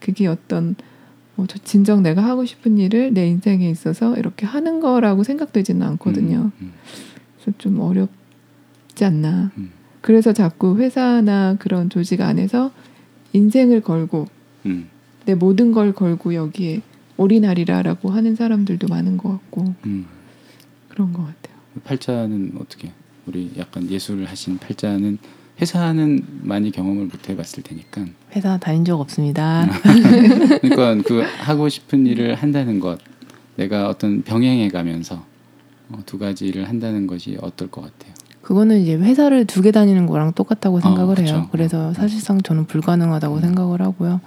그게 0.00 0.26
어떤 0.26 0.76
뭐 1.38 1.46
저- 1.46 1.56
진정 1.62 2.02
내가 2.02 2.24
하고 2.24 2.44
싶은 2.44 2.78
일을 2.78 3.14
내 3.14 3.28
인생에 3.28 3.70
있어서 3.70 4.16
이렇게 4.16 4.44
하는 4.44 4.80
거라고 4.80 5.22
생각되지는 5.22 5.86
않거든요. 5.86 6.50
음, 6.60 6.72
그래서 7.40 7.56
좀 7.58 7.78
어렵지 7.78 9.04
않나. 9.04 9.52
음. 9.56 9.70
그래서 10.00 10.32
자꾸 10.32 10.78
회사나 10.80 11.54
그런 11.60 11.90
조직 11.90 12.22
안에서 12.22 12.72
인생을 13.32 13.82
걸고 13.82 14.26
음, 14.66 14.88
내 15.26 15.36
모든 15.36 15.70
걸 15.70 15.92
걸고 15.92 16.34
여기에 16.34 16.82
올인하리라라고 17.16 18.10
하는 18.10 18.34
사람들도 18.34 18.88
많은 18.88 19.16
것 19.16 19.28
같고 19.30 19.74
음. 19.86 20.06
그런 20.88 21.12
것 21.12 21.18
같아요. 21.24 21.56
팔자는 21.84 22.54
어떻게? 22.60 22.90
우리 23.26 23.52
약간 23.58 23.88
예술 23.90 24.24
하신 24.24 24.58
팔자는 24.58 25.18
회사는 25.60 26.24
많이 26.42 26.70
경험을 26.70 27.06
못 27.06 27.28
해봤을 27.28 27.62
테니까. 27.64 28.04
회사 28.36 28.58
다닌 28.58 28.84
적 28.84 29.00
없습니다. 29.00 29.68
그러니까 30.62 31.02
그 31.06 31.22
하고 31.40 31.68
싶은 31.68 32.06
일을 32.06 32.34
한다는 32.36 32.78
것, 32.80 32.98
내가 33.56 33.88
어떤 33.88 34.22
병행해 34.22 34.68
가면서 34.68 35.24
어, 35.90 35.98
두 36.06 36.18
가지 36.18 36.46
일을 36.46 36.68
한다는 36.68 37.06
것이 37.06 37.36
어떨 37.40 37.68
것 37.70 37.80
같아요. 37.82 38.14
그거는 38.42 38.80
이제 38.80 38.94
회사를 38.94 39.44
두 39.46 39.62
개 39.62 39.72
다니는 39.72 40.06
거랑 40.06 40.32
똑같다고 40.32 40.80
생각을 40.80 41.16
그쵸. 41.16 41.34
해요. 41.34 41.48
그래서 41.50 41.92
사실상 41.92 42.40
저는 42.40 42.66
불가능하다고 42.66 43.36
음. 43.36 43.40
생각을 43.40 43.82
하고요. 43.82 44.20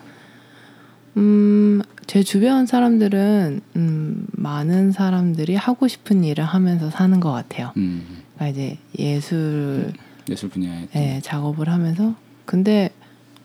음, 1.18 1.82
제 2.08 2.24
주변 2.24 2.66
사람들은 2.66 3.62
음, 3.76 4.28
많은 4.34 4.92
사람들이 4.92 5.56
하고 5.56 5.88
싶은 5.88 6.24
일을 6.24 6.44
하면서 6.44 6.90
사는 6.90 7.20
것 7.20 7.32
같아요. 7.32 7.72
음, 7.78 8.04
그러니까 8.36 8.48
이제 8.60 8.78
예술 9.00 9.92
예술 10.30 10.50
분야에 10.50 10.88
또. 10.94 11.00
예, 11.00 11.20
작업을 11.24 11.70
하면서 11.70 12.16
근데 12.46 12.90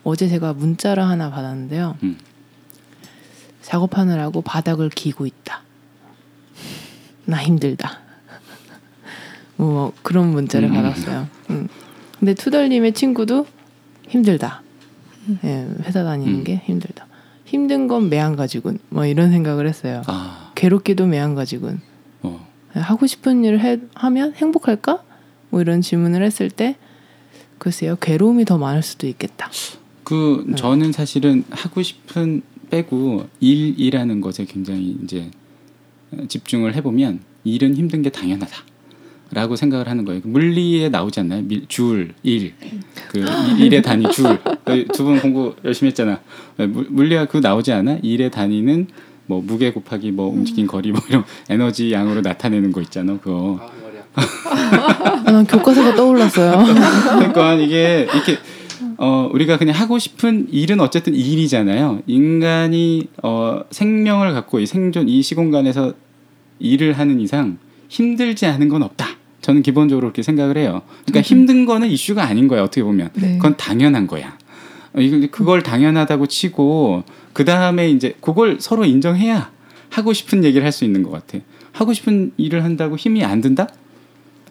어제 0.04 0.28
제가 0.28 0.52
문자를 0.52 1.02
하나 1.02 1.30
받았는데요. 1.30 1.96
음. 2.02 2.18
작업하느라고 3.62 4.42
바닥을 4.42 4.90
기고 4.90 5.26
있다. 5.26 5.62
나 7.24 7.42
힘들다. 7.42 7.98
뭐 9.56 9.92
그런 10.02 10.30
문자를 10.30 10.68
음. 10.68 10.74
받았어요. 10.74 11.28
음. 11.50 11.68
근데 12.18 12.34
투덜님의 12.34 12.92
친구도 12.92 13.46
힘들다. 14.08 14.62
예, 15.44 15.68
회사 15.82 16.04
다니는 16.04 16.34
음. 16.34 16.44
게 16.44 16.62
힘들다. 16.64 17.06
힘든 17.44 17.88
건 17.88 18.08
매한가지군. 18.08 18.78
뭐 18.88 19.06
이런 19.06 19.30
생각을 19.30 19.66
했어요. 19.66 20.02
아, 20.06 20.52
괴롭기도 20.54 21.06
매한가지군. 21.06 21.80
어, 22.22 22.46
하고 22.74 23.06
싶은 23.06 23.44
일을 23.44 23.60
해, 23.60 23.78
하면 23.94 24.34
행복할까? 24.34 25.02
뭐 25.50 25.60
이런 25.60 25.80
질문을 25.80 26.22
했을 26.22 26.50
때 26.50 26.76
글쎄요 27.58 27.96
괴로움이 28.00 28.44
더 28.44 28.58
많을 28.58 28.82
수도 28.82 29.06
있겠다. 29.06 29.50
그 30.04 30.44
네. 30.46 30.54
저는 30.56 30.92
사실은 30.92 31.44
하고 31.50 31.82
싶은 31.82 32.42
빼고 32.70 33.26
일이라는 33.40 34.20
것에 34.20 34.44
굉장히 34.44 34.96
이제 35.02 35.30
집중을 36.28 36.74
해보면 36.76 37.20
일은 37.44 37.76
힘든 37.76 38.02
게 38.02 38.10
당연하다 38.10 38.56
라고 39.32 39.56
생각을 39.56 39.88
하는 39.88 40.04
거예요. 40.04 40.20
그 40.22 40.28
물리에 40.28 40.88
나오지 40.88 41.18
않나요? 41.20 41.42
밀, 41.42 41.66
줄, 41.66 42.14
일, 42.22 42.54
그 43.08 43.18
일- 43.18 43.60
일의 43.66 43.82
단위 43.82 44.08
줄. 44.12 44.38
두 44.92 45.04
분 45.04 45.18
공부 45.20 45.56
열심히 45.64 45.88
했잖아. 45.88 46.20
물- 46.56 46.86
물리학 46.90 47.28
그 47.28 47.38
나오지 47.38 47.72
않아? 47.72 47.98
일의 48.02 48.30
단위는 48.30 48.86
뭐 49.26 49.42
무게 49.42 49.72
곱하기 49.72 50.12
뭐 50.12 50.28
움직인 50.28 50.68
거리 50.68 50.92
뭐 50.92 51.00
이런 51.08 51.24
에너지 51.48 51.90
양으로 51.92 52.20
나타내는 52.20 52.70
거 52.70 52.80
있잖아. 52.82 53.18
그거. 53.18 53.60
아, 54.16 55.44
교과서가 55.48 55.94
떠올랐어요. 55.94 56.64
그러니까 57.18 57.54
이게 57.54 58.08
이렇게 58.12 58.38
어 58.98 59.28
우리가 59.32 59.58
그냥 59.58 59.74
하고 59.74 59.98
싶은 59.98 60.48
일은 60.50 60.80
어쨌든 60.80 61.14
일이잖아요. 61.14 62.02
인간이 62.06 63.08
어 63.22 63.60
생명을 63.70 64.32
갖고 64.32 64.58
이 64.60 64.66
생존 64.66 65.08
이 65.08 65.22
시공간에서 65.22 65.92
일을 66.58 66.94
하는 66.94 67.20
이상 67.20 67.58
힘들지 67.88 68.46
않은 68.46 68.68
건 68.68 68.82
없다. 68.82 69.06
저는 69.42 69.62
기본적으로 69.62 70.06
그렇게 70.06 70.22
생각을 70.22 70.56
해요. 70.56 70.82
그러니까 71.04 71.20
힘든 71.20 71.66
거는 71.66 71.88
이슈가 71.88 72.24
아닌 72.24 72.48
거야 72.48 72.62
어떻게 72.62 72.82
보면. 72.82 73.10
네. 73.14 73.36
그건 73.36 73.56
당연한 73.56 74.06
거야. 74.06 74.36
어, 74.94 74.98
그걸 75.30 75.62
당연하다고 75.62 76.26
치고 76.26 77.04
그 77.32 77.44
다음에 77.44 77.90
이제 77.90 78.16
그걸 78.20 78.56
서로 78.60 78.84
인정해야 78.84 79.50
하고 79.90 80.12
싶은 80.12 80.42
얘기를 80.42 80.64
할 80.64 80.72
수 80.72 80.84
있는 80.84 81.02
것 81.02 81.10
같아. 81.10 81.38
하고 81.72 81.92
싶은 81.92 82.32
일을 82.38 82.64
한다고 82.64 82.96
힘이 82.96 83.22
안 83.24 83.40
든다? 83.42 83.68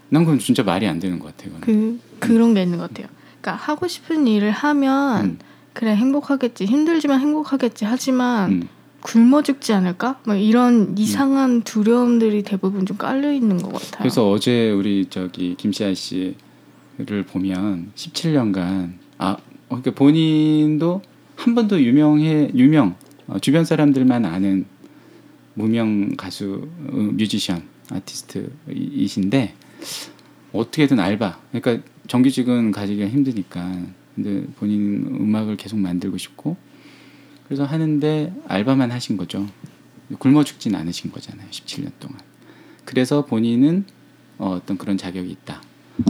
난 0.10 0.24
그건 0.24 0.39
진짜 0.39 0.64
말이 0.64 0.88
안 0.88 0.99
되는 0.99 1.20
것 1.20 1.36
같아. 1.36 1.47
이거는. 1.47 1.62
그 1.62 1.99
그런 2.20 2.53
게 2.53 2.64
있는 2.64 2.78
것 2.78 2.89
같아요. 2.89 3.08
그러니까 3.41 3.64
하고 3.64 3.88
싶은 3.88 4.28
일을 4.28 4.51
하면 4.51 5.26
음, 5.26 5.39
그래 5.74 5.95
행복하겠지 5.95 6.66
힘들지만 6.66 7.20
행복하겠지 7.20 7.86
하지만 7.86 8.51
음. 8.51 8.68
굶어 9.01 9.43
죽지 9.43 9.72
않을까? 9.74 10.20
막 10.24 10.36
이런 10.36 10.97
이상한 10.97 11.62
두려움들이 11.62 12.41
대부분 12.41 12.88
좀 12.88 12.97
깔려 12.97 13.32
있는 13.32 13.58
것 13.58 13.72
같아요. 13.72 13.99
그래서 13.99 14.30
어제 14.32 14.72
우리 14.72 15.06
저기 15.10 15.53
김시아 15.56 15.93
씨를 15.93 17.24
보면 17.28 17.91
17년간 17.95 18.93
아 19.20 19.32
어, 19.32 19.38
그러니까 19.68 19.91
본인도 19.91 21.03
한 21.36 21.53
번도 21.53 21.82
유명해 21.84 22.49
유명 22.56 22.95
어, 23.28 23.38
주변 23.39 23.64
사람들만 23.64 24.26
아는 24.26 24.66
무명 25.53 26.16
가수 26.16 26.68
어, 26.88 26.95
뮤지션 26.95 27.64
아티스트이신데 27.91 29.53
어떻게든 30.53 30.99
알바. 30.99 31.39
그러니까 31.51 31.86
정규직은 32.07 32.71
가지기가 32.71 33.07
힘드니까. 33.07 33.81
근데 34.15 34.45
본인 34.55 35.05
음악을 35.07 35.57
계속 35.57 35.77
만들고 35.79 36.17
싶고. 36.17 36.55
그래서 37.45 37.65
하는데 37.65 38.33
알바만 38.47 38.91
하신 38.91 39.17
거죠. 39.17 39.47
굶어 40.19 40.43
죽진 40.43 40.75
않으신 40.75 41.11
거잖아요 41.11 41.47
17년 41.49 41.91
동안. 41.99 42.19
그래서 42.86 43.25
본인은 43.25 43.86
어, 44.38 44.51
어떤 44.51 44.77
그런 44.77 44.97
자격이 44.97 45.29
있다. 45.31 45.61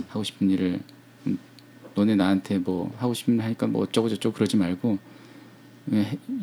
하고 0.10 0.24
싶은 0.24 0.50
일을 0.50 0.80
음, 1.28 1.38
너네 1.94 2.16
나한테 2.16 2.58
뭐 2.60 2.94
하고 2.98 3.14
싶은 3.14 3.36
일 3.36 3.42
하니까 3.42 3.68
뭐 3.68 3.84
어쩌고 3.84 4.10
저쩌고 4.10 4.34
그러지 4.36 4.58
말고 4.58 4.98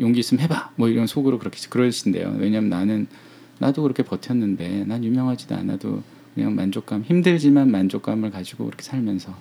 용기 0.01 0.21
있으면 0.21 0.43
해봐. 0.45 0.73
뭐 0.77 0.89
이런 0.89 1.07
속으로 1.07 1.39
그렇게 1.39 1.59
그러신대요. 1.69 2.37
왜냐면 2.39 2.71
나는 2.71 3.07
나도 3.59 3.83
그렇게 3.83 4.03
버텼는데 4.03 4.85
난 4.85 5.05
유명하지도 5.05 5.55
않아도 5.57 6.03
그냥 6.35 6.55
만족감 6.55 7.03
힘들지만 7.03 7.71
만족감을 7.71 8.31
가지고 8.31 8.67
그렇게 8.67 8.83
살면서 8.83 9.37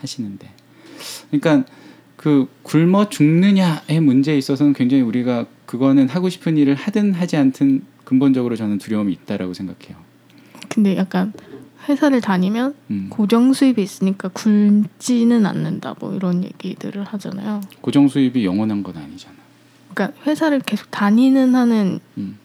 하시는데 0.00 0.50
그러니까 1.30 1.64
그 2.16 2.48
굶어 2.62 3.08
죽느냐의 3.08 4.00
문제에 4.00 4.36
있어서는 4.38 4.72
굉장히 4.72 5.02
우리가 5.02 5.46
그거는 5.66 6.08
하고 6.08 6.28
싶은 6.28 6.56
일을 6.56 6.74
하든 6.74 7.14
하지 7.14 7.36
않든 7.36 7.82
근본적으로 8.04 8.56
저는 8.56 8.78
두려움이 8.78 9.12
있다라고 9.12 9.54
생각해요. 9.54 9.96
근데 10.68 10.96
약간 10.96 11.32
회사를 11.88 12.20
다니면 12.20 12.74
음. 12.90 13.08
고정 13.10 13.52
수입이 13.52 13.82
있으니까 13.82 14.28
굶지는 14.28 15.46
않는다 15.46 15.96
뭐 16.00 16.14
이런 16.14 16.44
얘기들을 16.44 17.04
하잖아요. 17.04 17.60
고정 17.80 18.08
수입이 18.08 18.44
영원한 18.44 18.82
건 18.82 18.96
아니잖아. 18.96 19.34
그러니까 19.92 20.18
회사를 20.26 20.60
계속 20.60 20.90
다니는 20.90 21.54
한은 21.54 22.00
음. 22.18 22.38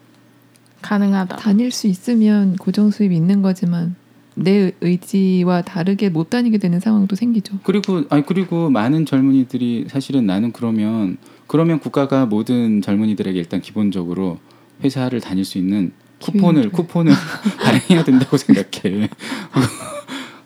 가능하다. 0.82 1.36
다닐 1.36 1.70
수 1.70 1.86
있으면 1.86 2.56
고정 2.56 2.90
수입이 2.90 3.14
있는 3.14 3.42
거지만 3.42 3.94
내 4.34 4.72
의지와 4.80 5.62
다르게 5.62 6.08
못 6.08 6.30
다니게 6.30 6.58
되는 6.58 6.80
상황도 6.80 7.16
생기죠. 7.16 7.58
그리고 7.64 8.04
아니 8.10 8.24
그리고 8.24 8.70
많은 8.70 9.06
젊은이들이 9.06 9.86
사실은 9.88 10.26
나는 10.26 10.52
그러면 10.52 11.18
그러면 11.46 11.80
국가가 11.80 12.26
모든 12.26 12.80
젊은이들에게 12.80 13.38
일단 13.38 13.60
기본적으로 13.60 14.38
회사를 14.82 15.20
다닐 15.20 15.44
수 15.44 15.58
있는 15.58 15.92
쿠폰을 16.20 16.62
기회를. 16.62 16.70
쿠폰을 16.72 17.12
발행해야 17.62 18.04
된다고 18.04 18.36
생각해. 18.36 19.08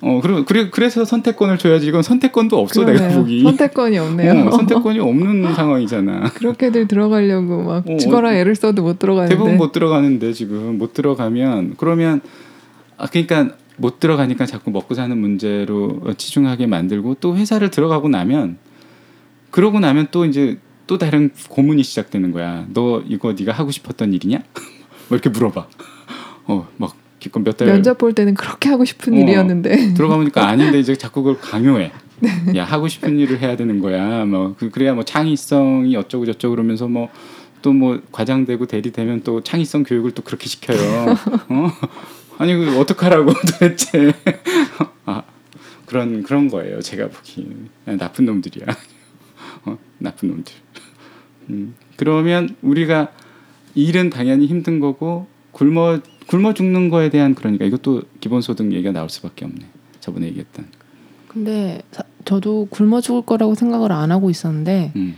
어 0.07 0.21
그리고 0.21 0.45
그래, 0.45 0.69
그래서 0.71 1.07
선택권을 1.07 1.57
줘야지 1.57 1.87
이건 1.87 2.03
선택권도 2.03 2.59
없어 2.59 2.85
내가 2.85 2.99
그러네요. 2.99 3.21
보기. 3.21 3.43
선택권이 3.43 3.99
없네요. 3.99 4.49
어, 4.49 4.51
선택권이 4.51 4.99
없는 4.99 5.55
상황이잖아. 5.55 6.31
그렇게들 6.37 6.89
들어가려고 6.89 7.63
막 7.63 7.89
어, 7.89 7.97
죽어라 7.97 8.29
어, 8.29 8.33
애를 8.35 8.55
써도 8.55 8.83
못 8.83 8.99
들어가는데 8.99 9.35
대부분 9.35 9.57
못 9.57 9.73
들어가는데 9.73 10.35
지금 10.35 10.77
못 10.77 10.93
들어가면 10.93 11.77
그러면 11.79 12.21
아 12.99 13.07
그러니까 13.07 13.57
못 13.79 13.99
들어가니까 13.99 14.45
자꾸 14.45 14.71
먹고 14.71 14.95
사는 14.95 15.17
문제로 15.17 15.99
치중하게 16.19 16.67
만들고 16.67 17.17
또 17.21 17.35
회사를 17.35 17.71
들어가고 17.71 18.11
나면 18.11 18.59
그러고 19.51 19.81
나면 19.81 20.09
또 20.11 20.27
이제 20.27 20.59
또 20.87 20.99
다른 20.99 21.31
고문이 21.49 21.83
시작되는 21.83 22.31
거야. 22.31 22.67
너 22.75 23.03
이거 23.09 23.33
네가 23.33 23.53
하고 23.53 23.71
싶었던 23.71 24.13
일이냐? 24.13 24.43
뭐 25.09 25.17
이렇게 25.17 25.31
물어봐. 25.31 25.67
어막 26.45 27.04
기껏 27.25 27.41
몇 27.41 27.57
달 27.57 27.69
면접 27.69 27.97
볼 27.99 28.13
때는 28.13 28.35
그렇게 28.35 28.69
하고 28.69 28.85
싶은 28.85 29.15
어. 29.15 29.17
일이었는데 29.17 29.95
들어가보니까 29.95 30.47
아닌데 30.47 30.79
이제 30.79 30.95
자꾸 30.95 31.23
그걸 31.23 31.41
강요해. 31.41 31.91
야 32.57 32.65
하고 32.65 32.87
싶은 32.89 33.19
일을 33.19 33.41
해야 33.41 33.57
되는 33.57 33.81
거야. 33.81 34.25
뭐 34.25 34.55
그, 34.59 34.71
그래야 34.71 34.95
뭐 34.95 35.05
창의성이 35.05 35.97
어쩌고 35.97 36.27
저쩌고 36.27 36.55
그러면서 36.55 36.87
뭐 36.89 37.09
또 37.65 37.73
뭐 37.73 37.99
과장되고 38.13 38.67
대리되면 38.67 39.23
또 39.23 39.43
창의성 39.43 39.85
교육을 39.85 40.11
또 40.11 40.23
그렇게 40.23 40.47
시켜요. 40.51 41.17
어? 41.49 41.71
아니 42.37 42.55
그 42.55 42.79
어떡하라고 42.79 43.33
도대체. 43.41 44.13
아 45.07 45.23
그런 45.87 46.23
그런 46.23 46.49
거예요. 46.49 46.83
제가 46.83 47.09
보기 47.09 47.49
나쁜 47.87 48.27
놈들이야. 48.27 48.67
어? 49.65 49.79
나쁜 49.97 50.29
놈들. 50.29 50.53
음, 51.49 51.75
그러면 51.97 52.55
우리가 52.61 53.13
일은 53.75 54.11
당연히 54.11 54.45
힘든 54.47 54.79
거고 54.79 55.27
굶어 55.53 56.01
굶어 56.27 56.55
죽는 56.55 56.89
거에 56.89 57.11
대한 57.11 57.35
그러니까 57.35 57.65
이것도 57.65 58.03
기본소득 58.21 58.73
얘기가 58.73 58.93
나올 58.93 59.09
수밖에 59.11 59.45
없네. 59.45 59.67
저번에 60.01 60.27
얘기했던. 60.27 60.67
근데 61.29 61.83
사- 61.93 62.05
저도 62.25 62.67
굶어 62.71 63.01
죽을 63.01 63.23
거라고 63.23 63.55
생각을 63.55 63.93
안 63.93 64.11
하고 64.13 64.31
있었는데 64.31 64.93
음. 64.97 65.17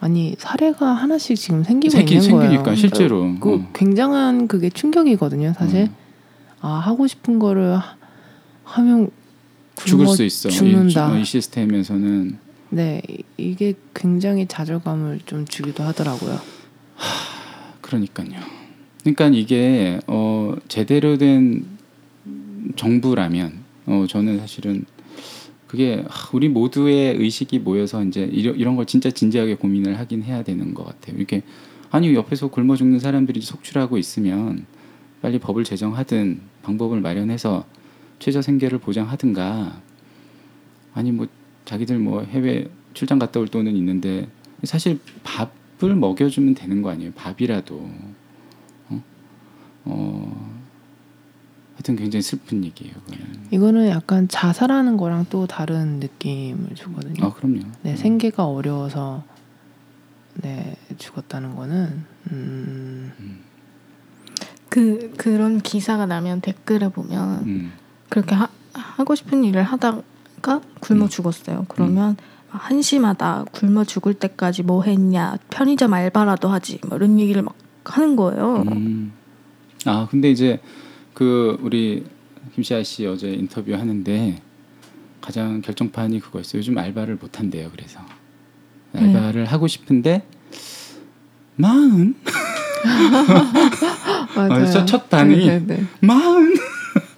아니 0.00 0.34
사례가 0.38 0.86
하나씩 0.94 1.36
지금 1.36 1.62
생기고 1.62 1.92
생기, 1.92 2.14
있는 2.14 2.26
생기니까 2.28 2.62
거예요. 2.64 2.76
실제로. 2.76 3.34
그 3.38 3.54
어. 3.54 3.68
굉장한 3.72 4.48
그게 4.48 4.68
충격이거든요, 4.70 5.52
사실. 5.56 5.88
어. 6.60 6.68
아 6.68 6.68
하고 6.78 7.06
싶은 7.06 7.38
거를 7.38 7.76
하- 7.76 7.96
하면 8.64 9.10
죽을 9.76 10.06
수 10.08 10.22
있어. 10.24 10.48
죽는다. 10.48 11.16
이, 11.16 11.22
이 11.22 11.24
시스템에서는 11.24 12.38
네, 12.70 13.02
이- 13.08 13.22
이게 13.36 13.74
굉장히 13.94 14.46
좌절감을 14.46 15.20
좀 15.26 15.44
주기도 15.44 15.82
하더라고요. 15.84 16.40
그러니까요. 17.80 18.40
그러니까 19.02 19.28
이게 19.28 19.98
어 20.06 20.54
제대로 20.68 21.18
된 21.18 21.64
정부라면 22.76 23.52
어 23.86 24.06
저는 24.08 24.38
사실은 24.38 24.84
그게 25.66 26.04
하, 26.06 26.30
우리 26.34 26.48
모두의 26.48 27.16
의식이 27.16 27.60
모여서 27.60 28.04
이제 28.04 28.24
이런, 28.30 28.76
걸 28.76 28.86
진짜 28.86 29.10
진지하게 29.10 29.54
고민을 29.56 29.98
하긴 29.98 30.22
해야 30.22 30.42
되는 30.42 30.74
것 30.74 30.84
같아요. 30.84 31.16
이렇게 31.16 31.42
아니 31.90 32.14
옆에서 32.14 32.48
굶어 32.48 32.76
죽는 32.76 32.98
사람들이 32.98 33.40
속출하고 33.40 33.98
있으면 33.98 34.66
빨리 35.22 35.38
법을 35.38 35.64
제정하든 35.64 36.40
방법을 36.62 37.00
마련해서 37.00 37.64
최저 38.18 38.42
생계를 38.42 38.78
보장하든가. 38.78 39.80
아니 40.94 41.10
뭐 41.10 41.26
자기들 41.64 41.98
뭐 41.98 42.22
해외 42.22 42.68
출장 42.94 43.18
갔다 43.18 43.40
올 43.40 43.48
돈은 43.48 43.74
있는데 43.76 44.28
사실 44.64 45.00
밥을 45.24 45.94
먹여주면 45.96 46.54
되는 46.54 46.82
거 46.82 46.90
아니에요? 46.90 47.12
밥이라도. 47.12 47.76
어, 47.76 48.11
어 49.84 50.52
하여튼 51.74 51.96
굉장히 51.96 52.22
슬픈 52.22 52.64
얘기예요 52.64 52.94
그거는. 52.94 53.48
이거는 53.50 53.88
약간 53.88 54.28
자살하는 54.28 54.96
거랑 54.96 55.26
또 55.30 55.46
다른 55.46 56.00
느낌을 56.00 56.74
주거든요. 56.74 57.26
아 57.26 57.32
그럼요 57.32 57.62
네, 57.82 57.96
생계가 57.96 58.46
어려워서 58.46 59.24
네 60.34 60.76
죽었다는 60.98 61.56
거는 61.56 62.04
음, 62.30 63.42
그 64.68 65.12
그런 65.16 65.60
기사가 65.60 66.06
나면 66.06 66.40
댓글에 66.40 66.88
보면 66.88 67.44
음. 67.44 67.72
그렇게 68.08 68.34
하, 68.34 68.48
하고 68.72 69.14
싶은 69.14 69.44
일을 69.44 69.62
하다가 69.62 70.60
굶어 70.80 71.04
음. 71.04 71.08
죽었어요. 71.08 71.66
그러면 71.68 72.16
한심하다. 72.48 73.46
굶어 73.52 73.84
죽을 73.84 74.14
때까지 74.14 74.62
뭐 74.62 74.82
했냐. 74.82 75.36
편의점 75.50 75.92
알바라도 75.94 76.48
하지. 76.48 76.78
뭐 76.86 76.96
이런 76.96 77.18
얘기를 77.18 77.42
막 77.42 77.54
하는 77.84 78.16
거예요. 78.16 78.64
음. 78.70 79.12
아 79.86 80.06
근데 80.10 80.30
이제 80.30 80.60
그 81.14 81.58
우리 81.62 82.04
김시아 82.54 82.82
씨 82.82 83.06
어제 83.06 83.32
인터뷰 83.32 83.72
하는데 83.74 84.40
가장 85.20 85.60
결정판이 85.62 86.20
그거였어요. 86.20 86.58
요즘 86.58 86.76
알바를 86.78 87.16
못 87.16 87.38
한대요. 87.38 87.70
그래서 87.74 88.00
알바를 88.94 89.46
하고 89.46 89.66
싶은데 89.68 90.26
마음 91.56 92.14
맞아요. 94.36 94.66
첫- 94.66 94.86
첫 94.86 95.10
반응이 95.10 95.46
네, 95.46 95.58
네, 95.60 95.76
네. 95.76 95.84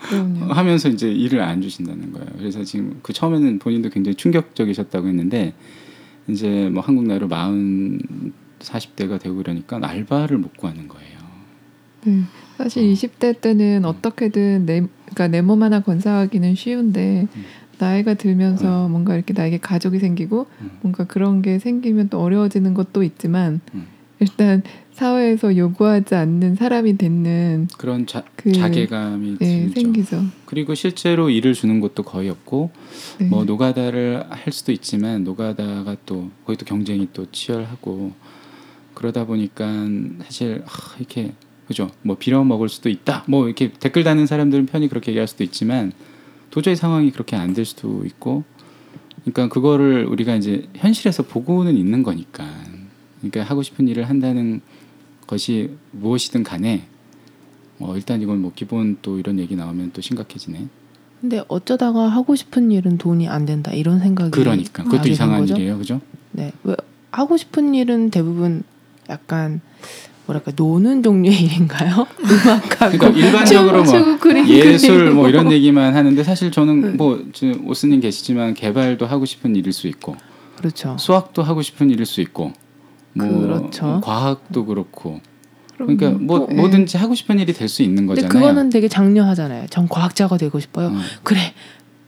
그럼요. 0.08 0.44
하면서 0.52 0.88
이제 0.88 1.10
일을 1.10 1.40
안 1.40 1.62
주신다는 1.62 2.12
거예요. 2.12 2.26
그래서 2.38 2.62
지금 2.64 2.98
그 3.02 3.12
처음에는 3.12 3.58
본인도 3.58 3.90
굉장히 3.90 4.14
충격적이셨다고 4.16 5.08
했는데 5.08 5.54
이제 6.28 6.68
뭐 6.72 6.82
한국 6.82 7.06
나이로 7.06 7.28
마흔 7.28 8.00
40대가 8.60 9.20
되고 9.20 9.40
이러니까 9.40 9.78
알바를 9.82 10.38
못 10.38 10.56
구하는 10.56 10.88
거예요. 10.88 11.18
네. 12.04 12.22
사실 12.56 12.82
어. 12.84 12.92
20대 12.92 13.40
때는 13.40 13.84
어떻게든 13.84 14.66
내, 14.66 14.80
그러니까 15.14 15.28
내 15.28 15.40
몸 15.42 15.62
하나 15.62 15.80
건사하기는 15.80 16.54
쉬운데 16.54 17.26
음. 17.34 17.44
나이가 17.78 18.14
들면서 18.14 18.88
뭔가 18.88 19.14
이렇게 19.14 19.32
나에게 19.34 19.58
가족이 19.58 19.98
생기고 19.98 20.46
음. 20.60 20.70
뭔가 20.80 21.04
그런 21.04 21.42
게 21.42 21.58
생기면 21.58 22.08
또 22.08 22.20
어려워지는 22.20 22.72
것도 22.74 23.02
있지만 23.02 23.60
음. 23.74 23.86
일단 24.20 24.62
사회에서 24.92 25.56
요구하지 25.56 26.14
않는 26.14 26.54
사람이 26.54 26.96
되는 26.96 27.66
그런 27.76 28.06
자, 28.06 28.22
그 28.36 28.52
자괴감이 28.52 29.38
네. 29.40 29.68
생기죠. 29.68 30.22
그리고 30.46 30.74
실제로 30.76 31.30
일을 31.30 31.52
주는 31.52 31.80
곳도 31.80 32.04
거의 32.04 32.30
없고 32.30 32.70
네. 33.18 33.26
뭐 33.26 33.44
노가다를 33.44 34.24
할 34.30 34.52
수도 34.52 34.70
있지만 34.70 35.24
노가다가 35.24 35.96
또 36.06 36.30
거기 36.46 36.56
또 36.56 36.64
경쟁이 36.64 37.08
또 37.12 37.26
치열하고 37.30 38.12
그러다 38.94 39.24
보니까 39.26 39.66
사실 40.22 40.62
하, 40.64 40.96
이렇게 40.98 41.32
그죠 41.66 41.90
뭐 42.02 42.16
빌어 42.16 42.44
먹을 42.44 42.68
수도 42.68 42.88
있다 42.88 43.24
뭐 43.26 43.46
이렇게 43.46 43.72
댓글 43.72 44.04
다는 44.04 44.26
사람들은 44.26 44.66
편히 44.66 44.88
그렇게 44.88 45.12
얘기할 45.12 45.26
수도 45.26 45.44
있지만 45.44 45.92
도저히 46.50 46.76
상황이 46.76 47.10
그렇게 47.10 47.36
안 47.36 47.54
될 47.54 47.64
수도 47.64 48.04
있고 48.04 48.44
그러니까 49.24 49.48
그거를 49.48 50.04
우리가 50.06 50.34
이제 50.36 50.68
현실에서 50.74 51.22
보고는 51.24 51.76
있는 51.76 52.02
거니까 52.02 52.44
그러니까 53.20 53.42
하고 53.42 53.62
싶은 53.62 53.88
일을 53.88 54.08
한다는 54.08 54.60
것이 55.26 55.70
무엇이든 55.92 56.42
간에 56.42 56.86
어, 57.80 57.96
일단 57.96 58.20
이건 58.20 58.40
뭐 58.42 58.52
기본 58.54 58.98
또 59.02 59.18
이런 59.18 59.38
얘기 59.38 59.56
나오면 59.56 59.90
또 59.92 60.00
심각해지네. 60.00 60.68
근데 61.20 61.42
어쩌다가 61.48 62.06
하고 62.08 62.36
싶은 62.36 62.70
일은 62.70 62.98
돈이 62.98 63.28
안 63.28 63.46
된다 63.46 63.72
이런 63.72 63.98
생각이 63.98 64.30
그러니까 64.30 64.84
그것도 64.84 65.08
이상한 65.08 65.40
거죠? 65.40 65.54
일이에요, 65.54 65.78
그죠? 65.78 66.00
네, 66.32 66.52
왜 66.62 66.76
하고 67.10 67.36
싶은 67.38 67.74
일은 67.74 68.10
대부분 68.10 68.62
약간 69.08 69.60
뭐랄까 70.26 70.52
노는 70.56 71.02
종류의 71.02 71.36
일인가요? 71.44 72.06
음악하고 72.20 72.98
그러니까 72.98 73.08
일반적으로 73.08 73.84
뭐 73.84 73.94
예술 74.46 74.98
그리고. 74.98 75.14
뭐 75.16 75.28
이런 75.28 75.52
얘기만 75.52 75.94
하는데 75.94 76.22
사실 76.24 76.50
저는 76.50 76.80
네. 76.80 76.88
뭐 76.90 77.22
저, 77.32 77.46
오스님 77.64 78.00
계시지만 78.00 78.54
개발도 78.54 79.06
하고 79.06 79.24
싶은 79.24 79.54
일일 79.56 79.72
수 79.72 79.86
있고 79.88 80.16
그렇죠. 80.56 80.96
수학도 80.98 81.42
하고 81.42 81.62
싶은 81.62 81.90
일일 81.90 82.06
수 82.06 82.20
있고 82.20 82.52
뭐 83.12 83.28
그렇죠. 83.28 84.00
과학도 84.02 84.64
그렇고 84.66 85.20
그러니까 85.76 86.10
뭐 86.10 86.46
네. 86.48 86.54
뭐든지 86.54 86.96
하고 86.96 87.14
싶은 87.14 87.38
일이 87.40 87.52
될 87.52 87.68
수 87.68 87.82
있는 87.82 88.06
거잖아요. 88.06 88.28
그거는 88.28 88.70
되게 88.70 88.88
장려하잖아요. 88.88 89.66
전 89.70 89.88
과학자가 89.88 90.36
되고 90.38 90.58
싶어요. 90.60 90.88
어, 90.88 90.92
그래, 91.24 91.40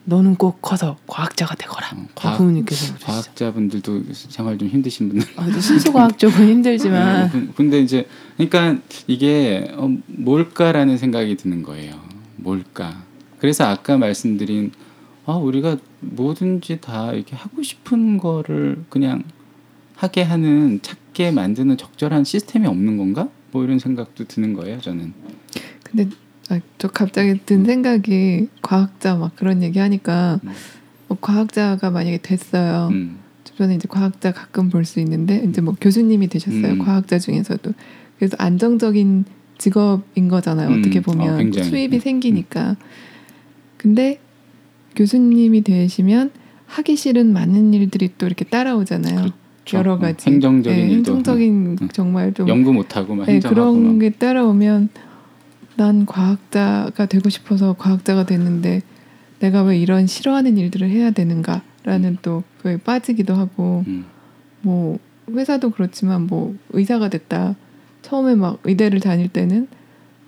너는 0.09 0.37
꼭 0.37 0.63
커서 0.63 0.97
과학자가 1.09 1.57
되거라. 1.57 1.89
어, 1.93 1.95
뭐 1.97 2.07
과학- 2.15 2.37
부모님께서. 2.39 2.95
과학자분들도 3.03 4.05
생활 4.13 4.57
좀 4.57 4.69
힘드신 4.69 5.09
분들 5.09 5.29
아, 5.37 5.51
순수과학 5.61 6.17
쪽은 6.19 6.49
힘들지만 6.49 7.25
어, 7.25 7.31
근- 7.31 7.53
근데 7.55 7.81
이제 7.81 8.07
그러니까 8.37 8.81
이게 9.09 9.69
어, 9.77 9.91
뭘까라는 10.07 10.97
생각이 10.97 11.37
드는 11.37 11.63
거예요. 11.63 12.01
뭘까? 12.37 13.03
그래서 13.41 13.65
아까 13.65 13.99
말씀드린 13.99 14.71
아 15.27 15.33
우리가 15.33 15.77
뭐든지 16.01 16.81
다 16.81 17.13
이렇게 17.13 17.35
하고 17.35 17.63
싶은 17.63 18.19
거를 18.19 18.85
그냥 18.89 19.25
하게 19.97 20.23
하는 20.23 20.79
찾게 20.83 21.33
만드는 21.33 21.77
적절한 21.79 22.23
시스템이 22.23 22.67
없는 22.69 22.97
건가? 22.97 23.29
뭐 23.51 23.65
이런 23.65 23.81
생각도 23.81 24.25
드는 24.25 24.53
거예요. 24.53 24.81
저는. 24.81 25.13
근데 25.83 26.09
아, 26.51 26.61
저 26.79 26.89
갑자기 26.89 27.39
든 27.45 27.65
생각이 27.65 28.49
과학자 28.63 29.17
막 29.17 29.35
그런 29.37 29.63
얘기 29.63 29.79
하니까 29.79 30.41
음. 30.45 30.51
뭐 31.09 31.19
과학자가 31.21 31.91
만약에 31.91 32.19
됐어요. 32.19 32.89
음, 32.93 33.19
주변에 33.45 33.75
이제 33.75 33.87
과학자 33.89 34.33
가끔 34.33 34.71
볼 34.71 34.85
수 34.85 35.01
있는데 35.01 35.45
이제 35.49 35.61
뭐 35.61 35.75
교수님이 35.81 36.29
되셨어요. 36.29 36.73
음. 36.75 36.79
과학자 36.79 37.19
중에서도 37.19 37.73
그래서 38.19 38.37
안정적인 38.39 39.25
직업인 39.59 40.29
거잖아요. 40.29 40.69
음. 40.69 40.79
어떻게 40.79 40.99
어, 40.99 41.03
보면 41.03 41.39
굉장히. 41.39 41.69
수입이 41.69 41.97
음. 41.97 42.01
생기니까. 42.01 42.77
근데 43.77 44.21
교수님이 44.95 45.63
되시면 45.63 46.31
하기 46.67 46.97
싫은 46.97 47.33
많은 47.33 47.75
일들이 47.75 48.11
또 48.19 48.27
이렇게 48.27 48.45
따라오잖아요. 48.45 49.17
그렇죠. 49.17 49.77
여러 49.79 49.95
어, 49.95 49.99
가지 49.99 50.31
행정적인 50.31 50.79
네, 50.79 50.83
일도 50.93 50.95
행정적인 51.15 51.77
음. 51.83 51.89
정말 51.93 52.33
좀 52.35 52.49
연구 52.49 52.73
못 52.73 52.97
하고 52.97 53.15
막 53.15 53.27
네, 53.27 53.41
그런 53.41 53.85
막. 53.95 53.99
게 53.99 54.11
따라오면 54.11 54.89
난 55.77 56.07
과학자가 56.07 57.07
되고 57.07 57.29
싶어서 57.29 57.75
과학자가 57.75 58.25
됐는데 58.27 58.83
내가 59.41 59.63
왜 59.63 59.79
이런 59.79 60.07
싫어하는 60.07 60.57
일들을 60.57 60.89
해야 60.89 61.11
되는가라는 61.11 62.19
또 62.23 62.43
그에 62.63 62.79
빠지기도 62.79 63.35
하고 63.35 63.85
음, 63.87 64.07
뭐 64.63 64.99
회사도 65.31 65.71
그렇지만 65.71 66.27
뭐 66.27 66.55
의사가 66.71 67.09
됐다 67.09 67.55
처음에 68.03 68.35
막 68.35 68.61
의대를 68.65 69.01
다닐 69.01 69.29
때는 69.29 69.69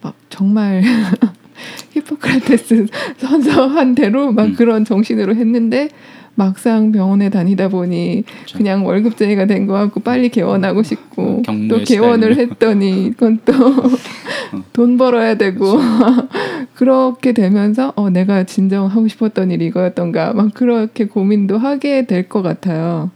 막 0.02 0.14
정말 0.28 0.82
히포크라테스 1.92 2.86
선서한 3.18 3.94
대로 3.94 4.32
막 4.32 4.46
음. 4.46 4.54
그런 4.54 4.84
정신으로 4.84 5.34
했는데 5.34 5.88
막상 6.34 6.92
병원에 6.92 7.30
다니다 7.30 7.68
보니 7.68 8.22
그렇죠. 8.24 8.58
그냥 8.58 8.86
월급쟁이가 8.86 9.46
된거 9.46 9.72
같고 9.72 10.00
빨리 10.00 10.28
개원하고 10.28 10.84
싶고 10.84 11.42
어, 11.48 11.52
또 11.68 11.82
개원을 11.82 12.34
시달리는. 12.34 12.50
했더니 12.52 13.06
이건 13.06 13.40
또 13.44 13.52
돈 14.72 14.96
벌어야 14.96 15.34
되고 15.36 15.78
그렇게 16.74 17.32
되면서 17.32 17.92
어 17.96 18.10
내가 18.10 18.44
진정 18.44 18.86
하고 18.86 19.08
싶었던 19.08 19.50
일이 19.50 19.66
이거였던가 19.66 20.32
막 20.32 20.54
그렇게 20.54 21.06
고민도 21.06 21.58
하게 21.58 22.06
될 22.06 22.28
것 22.28 22.42
같아요. 22.42 23.10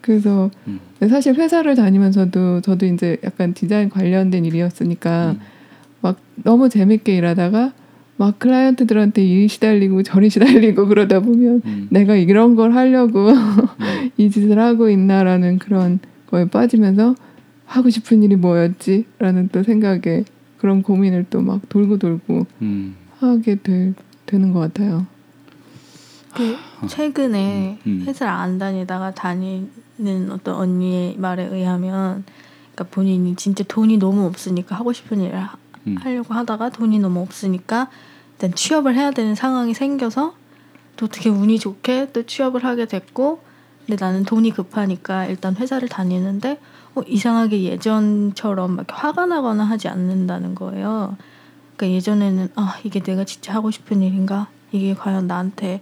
그래서 0.00 0.50
음. 0.66 0.80
사실 1.08 1.34
회사를 1.34 1.74
다니면서도 1.76 2.60
저도 2.60 2.86
이제 2.86 3.16
약간 3.24 3.54
디자인 3.54 3.88
관련된 3.88 4.44
일이었으니까 4.44 5.30
음. 5.32 5.40
막 6.02 6.18
너무 6.36 6.68
재밌게 6.68 7.16
일하다가 7.16 7.72
막 8.16 8.38
클라이언트들한테 8.38 9.24
일 9.24 9.48
시달리고 9.48 10.02
저리 10.02 10.28
시달리고 10.30 10.86
그러다 10.86 11.20
보면 11.20 11.62
음, 11.64 11.88
내가 11.90 12.14
이런 12.16 12.54
걸 12.54 12.74
하려고 12.74 13.30
음. 13.30 13.34
이 14.18 14.30
짓을 14.30 14.58
하고 14.58 14.88
있나라는 14.90 15.58
그런 15.58 15.98
거에 16.26 16.44
빠지면서 16.48 17.14
하고 17.66 17.90
싶은 17.90 18.22
일이 18.22 18.36
뭐였지? 18.36 19.06
라는 19.18 19.48
또 19.48 19.62
생각에 19.62 20.24
그런 20.58 20.82
고민을 20.82 21.26
또 21.30 21.40
막 21.40 21.68
돌고 21.68 21.98
돌고 21.98 22.46
음. 22.62 22.96
하게 23.18 23.56
될, 23.56 23.94
되는 24.26 24.52
것 24.52 24.60
같아요. 24.60 25.06
그 26.34 26.56
최근에 26.88 27.78
음, 27.86 28.00
음. 28.00 28.04
회사를 28.06 28.32
안 28.32 28.58
다니다가 28.58 29.12
다니는 29.12 30.30
어떤 30.30 30.56
언니의 30.56 31.16
말에 31.16 31.44
의하면 31.44 32.24
그러니까 32.74 32.84
본인이 32.94 33.36
진짜 33.36 33.62
돈이 33.66 33.98
너무 33.98 34.24
없으니까 34.26 34.74
하고 34.74 34.92
싶은 34.92 35.20
일을 35.20 35.38
하, 35.38 35.56
음. 35.86 35.96
하려고 35.98 36.34
하다가 36.34 36.70
돈이 36.70 36.98
너무 36.98 37.20
없으니까 37.20 37.88
일단 38.32 38.52
취업을 38.52 38.96
해야 38.96 39.12
되는 39.12 39.34
상황이 39.36 39.74
생겨서 39.74 40.34
또 40.96 41.06
어떻게 41.06 41.28
운이 41.30 41.58
좋게 41.60 42.10
또 42.12 42.24
취업을 42.24 42.64
하게 42.64 42.86
됐고 42.86 43.40
근데 43.86 44.02
나는 44.02 44.24
돈이 44.24 44.50
급하니까 44.50 45.26
일단 45.26 45.54
회사를 45.54 45.88
다니는데 45.88 46.58
어, 46.94 47.02
이상하게 47.06 47.64
예전처럼 47.64 48.76
막 48.76 48.86
화가 48.90 49.26
나거나 49.26 49.64
하지 49.64 49.88
않는다는 49.88 50.54
거예요. 50.54 51.16
그러니까 51.76 51.96
예전에는 51.96 52.48
아 52.56 52.78
이게 52.84 53.00
내가 53.00 53.24
진짜 53.24 53.54
하고 53.54 53.70
싶은 53.70 54.02
일인가? 54.02 54.48
이게 54.72 54.94
과연 54.94 55.26
나한테 55.26 55.80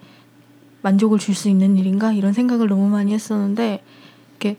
만족을 0.83 1.19
줄 1.19 1.35
수 1.35 1.49
있는 1.49 1.77
일인가? 1.77 2.13
이런 2.13 2.33
생각을 2.33 2.69
너무 2.69 2.89
많이 2.89 3.13
했었는데 3.13 3.83
이렇게 4.31 4.57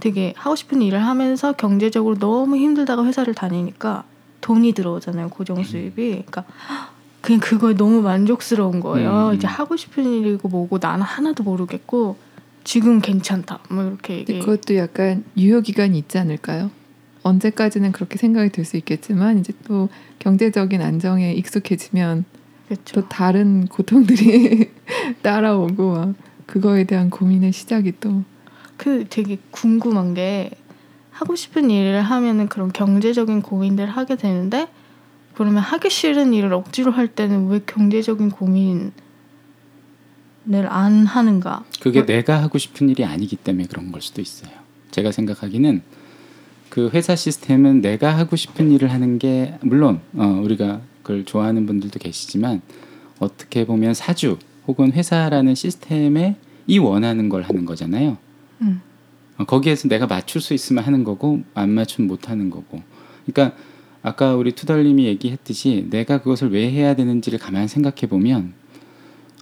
되게 0.00 0.34
하고 0.36 0.56
싶은 0.56 0.82
일을 0.82 1.04
하면서 1.04 1.52
경제적으로 1.52 2.18
너무 2.18 2.56
힘들다가 2.56 3.04
회사를 3.04 3.34
다니니까 3.34 4.04
돈이 4.40 4.72
들어오잖아요 4.72 5.30
고정 5.30 5.62
수입이. 5.64 5.94
그러니까 6.26 6.44
그냥 7.22 7.40
그거에 7.40 7.74
너무 7.74 8.02
만족스러운 8.02 8.80
거예요. 8.80 9.30
음. 9.30 9.34
이제 9.34 9.46
하고 9.46 9.76
싶은 9.76 10.04
일이고 10.04 10.48
뭐고 10.48 10.78
나는 10.78 11.02
하나도 11.02 11.42
모르겠고 11.42 12.16
지금 12.64 13.00
괜찮다. 13.00 13.60
뭐 13.70 13.84
이렇게 13.84 14.18
근데 14.18 14.34
얘기 14.34 14.44
그것도 14.44 14.76
약간 14.76 15.24
유효 15.36 15.60
기간이 15.60 15.96
있지 15.98 16.18
않을까요? 16.18 16.70
언제까지는 17.22 17.92
그렇게 17.92 18.18
생각이 18.18 18.50
들 18.50 18.64
수 18.64 18.76
있겠지만 18.76 19.38
이제 19.38 19.52
또 19.66 19.88
경제적인 20.18 20.82
안정에 20.82 21.32
익숙해지면 21.34 22.24
그렇죠. 22.68 23.00
또 23.00 23.08
다른 23.08 23.66
고통들이 23.66 24.70
따라오고 25.22 25.92
막 25.92 26.14
그거에 26.46 26.84
대한 26.84 27.10
고민의 27.10 27.52
시작이 27.52 27.92
또 28.00 28.24
그 28.76 29.06
되게 29.08 29.38
궁금한 29.50 30.14
게 30.14 30.50
하고 31.10 31.36
싶은 31.36 31.70
일을 31.70 32.02
하면은 32.02 32.48
그런 32.48 32.72
경제적인 32.72 33.42
고민들을 33.42 33.88
하게 33.88 34.16
되는데 34.16 34.68
그러면 35.34 35.62
하기 35.62 35.90
싫은 35.90 36.32
일을 36.34 36.52
억지로 36.52 36.90
할 36.90 37.08
때는 37.08 37.46
왜 37.48 37.60
경제적인 37.64 38.30
고민을 38.30 38.92
안 40.68 41.06
하는가? 41.06 41.64
그게 41.80 42.00
뭐- 42.00 42.06
내가 42.06 42.42
하고 42.42 42.58
싶은 42.58 42.88
일이 42.90 43.04
아니기 43.04 43.36
때문에 43.36 43.66
그런 43.66 43.90
걸 43.92 44.02
수도 44.02 44.20
있어요. 44.20 44.50
제가 44.90 45.10
생각하기는 45.12 45.82
그 46.68 46.90
회사 46.92 47.14
시스템은 47.16 47.80
내가 47.80 48.16
하고 48.16 48.36
싶은 48.36 48.70
일을 48.72 48.92
하는 48.92 49.18
게 49.18 49.54
물론 49.62 50.00
어, 50.14 50.24
우리가 50.44 50.80
그걸 51.02 51.24
좋아하는 51.24 51.66
분들도 51.66 51.98
계시지만 51.98 52.62
어떻게 53.18 53.64
보면 53.64 53.94
사주 53.94 54.38
혹은 54.66 54.92
회사라는 54.92 55.54
시스템에 55.54 56.36
이 56.66 56.78
원하는 56.78 57.28
걸 57.28 57.42
하는 57.42 57.64
거잖아요. 57.64 58.16
음. 58.62 58.80
어, 59.38 59.44
거기에서 59.44 59.88
내가 59.88 60.06
맞출 60.06 60.40
수 60.40 60.54
있으면 60.54 60.84
하는 60.84 61.04
거고 61.04 61.42
안 61.54 61.70
맞추면 61.70 62.08
못 62.08 62.28
하는 62.30 62.50
거고. 62.50 62.82
그러니까 63.26 63.56
아까 64.02 64.34
우리 64.34 64.52
투덜님이 64.52 65.04
얘기했듯이 65.06 65.86
내가 65.90 66.18
그것을 66.18 66.50
왜 66.52 66.70
해야 66.70 66.94
되는지를 66.94 67.38
가만히 67.38 67.68
생각해 67.68 68.06
보면 68.08 68.52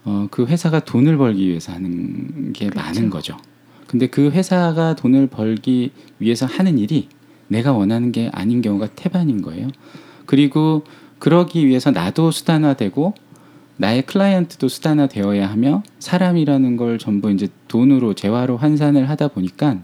어, 0.05 0.27
그 0.31 0.47
회사가 0.47 0.81
돈을 0.81 1.17
벌기 1.17 1.49
위해서 1.49 1.73
하는 1.73 2.53
게 2.53 2.67
그렇죠. 2.69 2.81
많은 2.81 3.11
거죠. 3.11 3.37
근데 3.87 4.07
그 4.07 4.31
회사가 4.31 4.97
돈을 4.97 5.27
벌기 5.27 5.91
위해서 6.19 6.47
하는 6.47 6.79
일이 6.79 7.09
내가 7.49 7.73
원하는 7.73 8.11
게 8.11 8.31
아닌 8.33 8.63
경우가 8.63 8.89
태반인 8.97 9.43
거예요. 9.43 9.69
그리고 10.27 10.85
그러기 11.19 11.67
위해서 11.67 11.91
나도 11.91 12.31
수단화되고 12.31 13.15
나의 13.77 14.03
클라이언트도 14.03 14.69
수단화되어야 14.69 15.49
하며 15.51 15.83
사람이라는 15.99 16.77
걸 16.77 16.99
전부 16.99 17.31
이제 17.31 17.49
돈으로 17.69 18.15
재화로 18.15 18.57
환산을 18.57 19.09
하다 19.09 19.29
보니까 19.29 19.79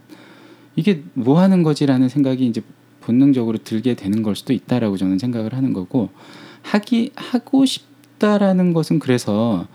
이게 0.77 1.03
뭐 1.14 1.41
하는 1.41 1.62
거지라는 1.62 2.09
생각이 2.09 2.47
이제 2.47 2.62
본능적으로 3.01 3.59
들게 3.59 3.95
되는 3.95 4.23
걸 4.23 4.37
수도 4.37 4.53
있다라고 4.53 4.97
저는 4.97 5.19
생각을 5.19 5.55
하는 5.55 5.73
거고 5.73 6.11
하기 6.62 7.12
하고 7.16 7.64
싶다라는 7.64 8.73
것은 8.73 8.99
그래서 8.99 9.66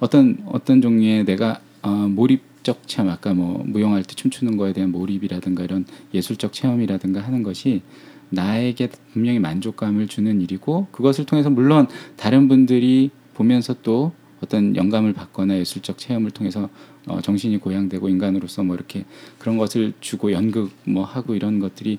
어떤 0.00 0.38
어떤 0.46 0.80
종류의 0.80 1.24
내가 1.24 1.60
어, 1.82 1.90
몰입적 1.90 2.88
체험 2.88 3.10
아까 3.10 3.32
뭐 3.32 3.62
무용할 3.66 4.02
때 4.02 4.14
춤추는 4.14 4.56
거에 4.56 4.72
대한 4.72 4.90
몰입이라든가 4.90 5.62
이런 5.62 5.84
예술적 6.12 6.52
체험이라든가 6.52 7.20
하는 7.20 7.42
것이 7.42 7.82
나에게 8.30 8.88
분명히 9.12 9.38
만족감을 9.38 10.08
주는 10.08 10.40
일이고 10.40 10.88
그것을 10.90 11.26
통해서 11.26 11.50
물론 11.50 11.86
다른 12.16 12.48
분들이 12.48 13.10
보면서 13.34 13.74
또 13.82 14.12
어떤 14.42 14.74
영감을 14.74 15.12
받거나 15.12 15.58
예술적 15.58 15.98
체험을 15.98 16.30
통해서 16.30 16.70
어, 17.06 17.20
정신이 17.20 17.58
고양되고 17.58 18.08
인간으로서 18.08 18.62
뭐 18.62 18.74
이렇게 18.74 19.04
그런 19.38 19.58
것을 19.58 19.92
주고 20.00 20.32
연극 20.32 20.70
뭐 20.84 21.04
하고 21.04 21.34
이런 21.34 21.58
것들이 21.58 21.98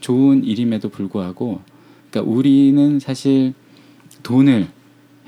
좋은 0.00 0.44
일임에도 0.44 0.88
불구하고 0.88 1.60
그러니까 2.10 2.32
우리는 2.32 2.98
사실 2.98 3.54
돈을 4.22 4.68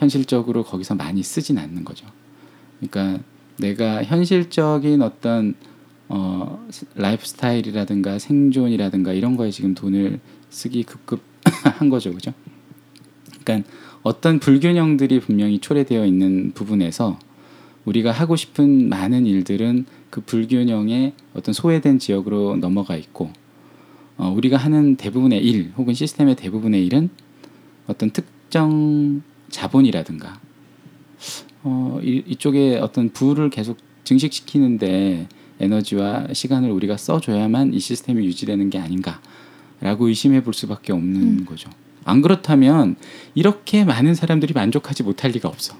현실적으로 0.05 0.65
거기서 0.65 0.95
많이 0.95 1.23
쓰진 1.23 1.57
않는 1.59 1.85
거죠. 1.85 2.07
그러니까 2.79 3.23
내가 3.57 4.05
현실적인 4.05 5.01
어떤 5.01 5.55
어, 6.09 6.67
라이프 6.95 7.27
스타일이라든가 7.27 8.19
생존이라든가 8.19 9.15
이런 9.15 9.37
거에 9.37 9.51
지금 9.51 9.75
돈을 9.75 10.21
쓰기 10.51 10.83
급급한 10.83 11.89
거죠, 11.89 12.13
그죠? 12.13 12.33
그러니까 13.43 13.69
어떤 14.03 14.39
불균형들이 14.39 15.21
분명히 15.21 15.59
초래되어 15.59 16.05
있는 16.05 16.53
부분에서 16.53 17.19
우리가 17.87 18.13
하고 18.13 18.37
싶은 18.37 18.89
많은 18.91 19.25
일들은 19.25 19.87
그 20.11 20.21
불균형의 20.21 21.15
어떤 21.33 21.55
소외된 21.55 21.99
지역으로 21.99 22.57
넘어가 22.57 22.97
있고 22.97 23.31
어, 24.19 24.31
우리가 24.37 24.59
하는 24.59 24.97
대부분의 24.97 25.43
일 25.45 25.73
혹은 25.79 25.95
시스템의 25.95 26.37
대부분의 26.37 26.85
일은 26.85 27.09
어떤 27.87 28.11
특정 28.11 29.23
자본이라든가 29.55 30.41
어, 31.63 32.01
이, 32.03 32.23
이쪽에 32.27 32.79
어떤 32.79 33.11
부를 33.11 33.51
계속 33.51 33.79
증식시키는데 34.03 35.29
에너지와 35.61 36.27
시간을 36.33 36.71
우리가 36.71 36.97
써줘야만 36.97 37.73
이 37.73 37.79
시스템이 37.79 38.25
유지되는 38.27 38.69
게 38.71 38.79
아닌가라고 38.79 40.09
의심해 40.09 40.43
볼 40.43 40.53
수밖에 40.53 40.93
없는 40.93 41.23
음. 41.23 41.45
거죠. 41.47 41.71
안 42.05 42.21
그렇다면 42.21 42.97
이렇게 43.35 43.85
많은 43.85 44.15
사람들이 44.15 44.53
만족하지 44.53 45.05
못할 45.05 45.31
리가 45.31 45.49
없어. 45.49 45.77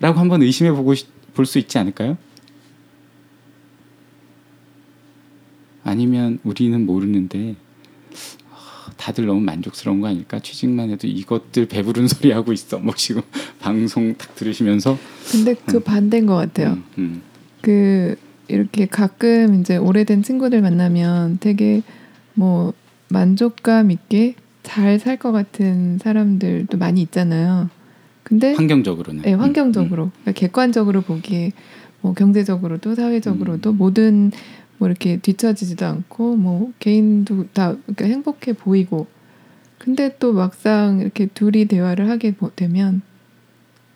라고 0.00 0.18
한번 0.18 0.42
의심해 0.42 0.72
보고 0.72 0.92
볼 1.34 1.46
수 1.46 1.58
있지 1.58 1.78
않을까요? 1.78 2.18
아니면 5.84 6.38
우리는 6.42 6.84
모르는데 6.84 7.54
아, 8.41 8.41
다들 9.02 9.26
너무 9.26 9.40
만족스러운 9.40 10.00
거 10.00 10.06
아닐까? 10.06 10.38
취직만 10.38 10.90
해도 10.90 11.08
이것들 11.08 11.66
배부른 11.66 12.06
소리 12.08 12.30
하고 12.30 12.52
있어. 12.52 12.78
뭐 12.78 12.94
지금 12.94 13.22
방송 13.58 14.14
딱 14.16 14.36
들으시면서 14.36 14.96
근데 15.32 15.54
그 15.66 15.78
음. 15.78 15.82
반대인 15.82 16.26
것 16.26 16.36
같아요. 16.36 16.74
음, 16.74 16.84
음, 16.98 17.22
그 17.62 18.14
이렇게 18.46 18.86
가끔 18.86 19.60
이제 19.60 19.76
오래된 19.76 20.22
친구들 20.22 20.62
만나면 20.62 21.38
되게 21.40 21.82
뭐 22.34 22.74
만족감 23.08 23.90
있게 23.90 24.36
잘 24.62 25.00
살 25.00 25.16
것 25.16 25.32
같은 25.32 25.98
사람들도 25.98 26.78
많이 26.78 27.02
있잖아요. 27.02 27.70
근데 28.22 28.54
환경적으로는. 28.54 29.22
네, 29.22 29.34
음, 29.34 29.40
환경적으로 29.40 30.12
그러니까 30.22 30.32
객관적으로 30.32 31.00
보기에 31.02 31.50
뭐 32.02 32.14
경제적으로도 32.14 32.94
사회적으로도 32.94 33.70
음. 33.70 33.78
모든 33.78 34.30
뭐 34.82 34.88
이렇게 34.88 35.16
뒤처지지도 35.18 35.86
않고 35.86 36.34
뭐 36.34 36.72
개인도 36.80 37.46
다 37.52 37.76
그러니까 37.86 38.04
행복해 38.06 38.52
보이고 38.52 39.06
근데 39.78 40.16
또 40.18 40.32
막상 40.32 40.98
이렇게 40.98 41.26
둘이 41.26 41.66
대화를 41.66 42.10
하게 42.10 42.34
보- 42.34 42.50
되면 42.52 43.00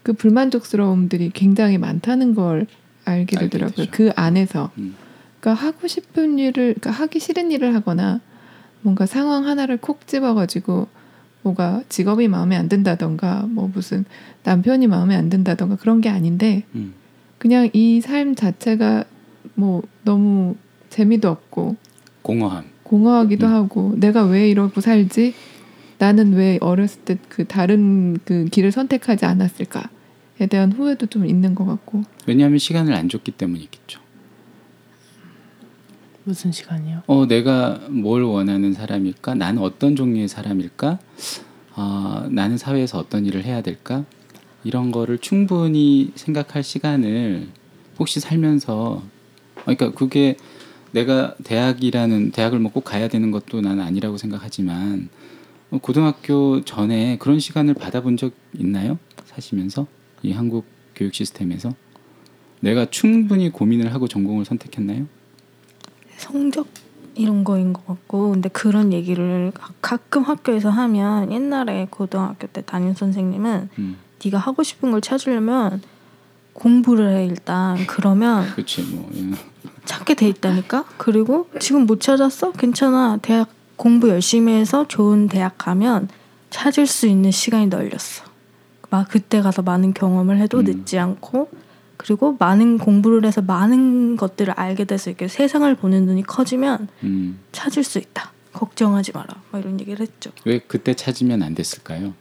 그 0.04 0.12
불만족스러움들이 0.12 1.30
굉장히 1.34 1.76
많다는 1.76 2.36
걸 2.36 2.68
알게 3.04 3.36
알게 3.36 3.48
되더라고요. 3.48 3.74
되죠. 3.86 3.90
그 3.90 4.12
안에서 4.14 4.70
음. 4.78 4.94
그러니까 5.40 5.66
하고 5.66 5.88
싶은 5.88 6.38
일을 6.38 6.74
그러니까 6.78 6.92
하기 6.92 7.18
싫은 7.18 7.50
일을 7.50 7.74
하거나 7.74 8.20
뭔가 8.82 9.06
상황 9.06 9.44
하나를 9.44 9.78
콕 9.78 10.06
집어가지고 10.06 10.86
뭐가 11.42 11.82
직업이 11.88 12.28
마음에 12.28 12.54
안 12.54 12.68
든다던가 12.68 13.46
뭐 13.48 13.68
무슨 13.74 14.04
남편이 14.44 14.86
마음에 14.86 15.16
안 15.16 15.30
든다던가 15.30 15.74
그런 15.76 16.00
게 16.00 16.08
아닌데 16.10 16.62
음. 16.76 16.94
그냥 17.38 17.70
이 17.72 18.00
삶 18.04 18.36
자체가 18.36 19.02
뭐 19.54 19.82
너무 20.04 20.54
재미도 20.96 21.28
없고 21.28 21.76
공허함. 22.22 22.64
공허하기도 22.84 23.46
음. 23.46 23.52
하고 23.52 23.92
내가 23.96 24.24
왜 24.24 24.48
이러고 24.48 24.80
살지 24.80 25.34
나는 25.98 26.32
왜 26.34 26.58
어렸을 26.62 27.02
때 27.02 27.18
그 27.28 27.44
다른 27.46 28.16
그 28.24 28.46
길을 28.46 28.72
선택하지 28.72 29.26
않았을까에 29.26 30.46
대한 30.48 30.72
후회도 30.72 31.06
좀 31.06 31.26
있는 31.26 31.54
것 31.54 31.66
같고 31.66 32.02
왜냐하면 32.26 32.58
시간을 32.58 32.94
안 32.94 33.10
줬기 33.10 33.32
때문이겠죠. 33.32 34.00
무슨 36.24 36.50
시간이요? 36.50 37.02
어, 37.06 37.26
내가 37.26 37.78
뭘 37.90 38.22
원하는 38.22 38.72
사람일까? 38.72 39.34
나는 39.34 39.62
어떤 39.62 39.94
종류의 39.94 40.28
사람일까? 40.28 40.98
아, 41.74 42.26
나는 42.30 42.56
사회에서 42.56 42.98
어떤 42.98 43.26
일을 43.26 43.44
해야 43.44 43.60
될까? 43.60 44.04
이런 44.64 44.90
거를 44.90 45.18
충분히 45.18 46.10
생각할 46.16 46.62
시간을 46.64 47.48
혹시 47.98 48.18
살면서 48.18 49.02
어, 49.02 49.02
그러니까 49.62 49.92
그게 49.92 50.36
내가 51.00 51.34
대학이라는 51.44 52.30
대학을 52.30 52.58
뭐 52.58 52.72
꼭 52.72 52.84
가야 52.84 53.08
되는 53.08 53.30
것도 53.30 53.60
나는 53.60 53.82
아니라고 53.84 54.16
생각하지만 54.16 55.08
어, 55.70 55.78
고등학교 55.78 56.62
전에 56.64 57.18
그런 57.18 57.38
시간을 57.38 57.74
받아본 57.74 58.16
적 58.16 58.32
있나요? 58.58 58.98
사시면서 59.26 59.86
이 60.22 60.32
한국 60.32 60.64
교육 60.94 61.14
시스템에서 61.14 61.74
내가 62.60 62.86
충분히 62.86 63.50
고민을 63.50 63.92
하고 63.92 64.08
전공을 64.08 64.44
선택했나요? 64.46 65.06
성적 66.16 66.66
이런 67.14 67.44
거인 67.44 67.72
것 67.74 67.86
같고 67.86 68.30
근데 68.30 68.48
그런 68.48 68.92
얘기를 68.92 69.50
가- 69.54 69.72
가끔 69.82 70.22
학교에서 70.22 70.70
하면 70.70 71.30
옛날에 71.32 71.86
고등학교 71.90 72.46
때 72.46 72.62
담임 72.62 72.94
선생님은 72.94 73.68
음, 73.78 73.96
네가 74.24 74.38
하고 74.38 74.62
싶은 74.62 74.90
걸 74.92 75.00
찾으려면 75.02 75.82
공부를 76.54 77.16
해 77.16 77.26
일단 77.26 77.76
그러면 77.86 78.46
그렇지 78.54 78.82
뭐 78.82 79.10
예. 79.14 79.30
찾게 79.86 80.14
돼 80.14 80.28
있다니까? 80.28 80.84
그리고 80.98 81.48
지금 81.60 81.86
못 81.86 82.00
찾았어? 82.00 82.52
괜찮아. 82.52 83.18
대학 83.22 83.48
공부 83.76 84.08
열심히 84.08 84.52
해서 84.52 84.86
좋은 84.88 85.28
대학 85.28 85.56
가면 85.56 86.08
찾을 86.50 86.86
수 86.86 87.06
있는 87.06 87.30
시간이 87.30 87.68
널렸어. 87.68 88.24
막 88.90 89.08
그때 89.08 89.40
가서 89.40 89.62
많은 89.62 89.94
경험을 89.94 90.38
해도 90.38 90.58
음. 90.58 90.64
늦지 90.64 90.98
않고. 90.98 91.50
그리고 91.96 92.36
많은 92.38 92.78
공부를 92.78 93.24
해서 93.24 93.40
많은 93.40 94.16
것들을 94.16 94.52
알게 94.54 94.84
돼서 94.84 95.08
이렇게 95.08 95.28
세상을 95.28 95.74
보는 95.76 96.04
눈이 96.04 96.24
커지면 96.24 96.88
음, 97.04 97.38
찾을 97.52 97.84
수 97.84 97.98
있다. 97.98 98.32
걱정하지 98.52 99.12
마라. 99.12 99.28
막 99.50 99.58
이런 99.60 99.80
얘기를 99.80 100.00
했죠. 100.00 100.30
왜 100.44 100.58
그때 100.58 100.94
찾으면 100.94 101.42
안 101.42 101.54
됐을까요? 101.54 102.14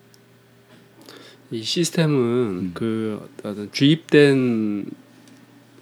이 1.52 1.62
시스템은 1.62 2.16
음. 2.16 2.72
그 2.74 3.30
어떤 3.44 3.70
주입된 3.72 4.86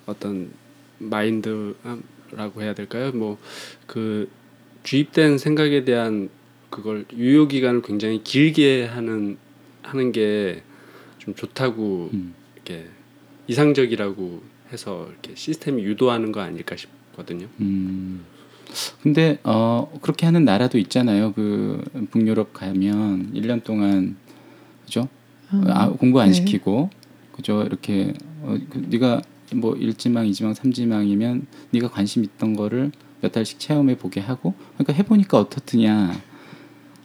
어떤 0.06 0.52
마인드라고 1.10 2.62
해야 2.62 2.74
될까요? 2.74 3.12
뭐 3.14 3.38
그 3.88 4.30
주입된 4.84 5.38
생각에 5.38 5.86
대한 5.86 6.30
그걸 6.70 7.06
유효 7.16 7.48
기간을 7.48 7.82
굉장히 7.84 8.24
길게 8.24 8.86
하는 8.86 9.38
하는 9.84 10.12
게 10.12 10.64
좀 11.24 11.34
좋다고 11.36 12.10
음, 12.14 12.34
이렇게 12.56 12.86
이상적이라고 13.48 14.44
해서 14.74 15.08
이렇게 15.10 15.36
시스템이 15.36 15.82
유도하는 15.84 16.34
거 16.34 16.42
아닐까 16.42 16.76
싶거든요. 16.76 17.48
음. 17.62 18.26
근데 19.02 19.40
어 19.44 19.90
그렇게 20.02 20.26
하는 20.26 20.44
나라도 20.44 20.78
있잖아요. 20.80 21.32
그 21.34 21.82
북유럽 22.12 22.52
가면 22.54 23.32
1년 23.34 23.64
동안 23.64 24.18
그죠? 24.84 25.08
아, 25.68 25.90
공부 25.92 26.20
안 26.20 26.28
네. 26.30 26.34
시키고 26.34 26.90
그죠? 27.32 27.64
이렇게 27.64 28.14
어, 28.42 28.58
그 28.70 28.80
네가 28.90 29.22
뭐 29.54 29.76
1지망, 29.76 30.30
2지망, 30.30 30.54
3지망이면 30.56 31.46
네가 31.72 31.90
관심 31.90 32.24
있던 32.24 32.56
거를 32.56 32.92
몇 33.22 33.32
달씩 33.32 33.60
체험해 33.60 33.98
보게 33.98 34.20
하고 34.20 34.54
그러니까 34.78 34.94
해 34.94 35.04
보니까 35.04 35.40
어떻느냐. 35.40 36.14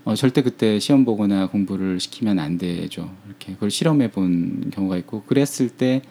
어, 0.05 0.15
절대 0.15 0.43
그때 0.43 0.79
시험 0.79 1.05
보거나 1.05 1.49
공부를 1.49 2.01
시키면 2.01 2.39
안 2.39 2.57
되죠. 2.57 3.11
이렇게 3.27 3.53
그걸 3.53 3.71
실험해 3.71 4.11
본 4.11 4.71
경우가 4.71 4.97
있고 4.99 5.23
그랬을 5.25 5.69
때 5.69 6.03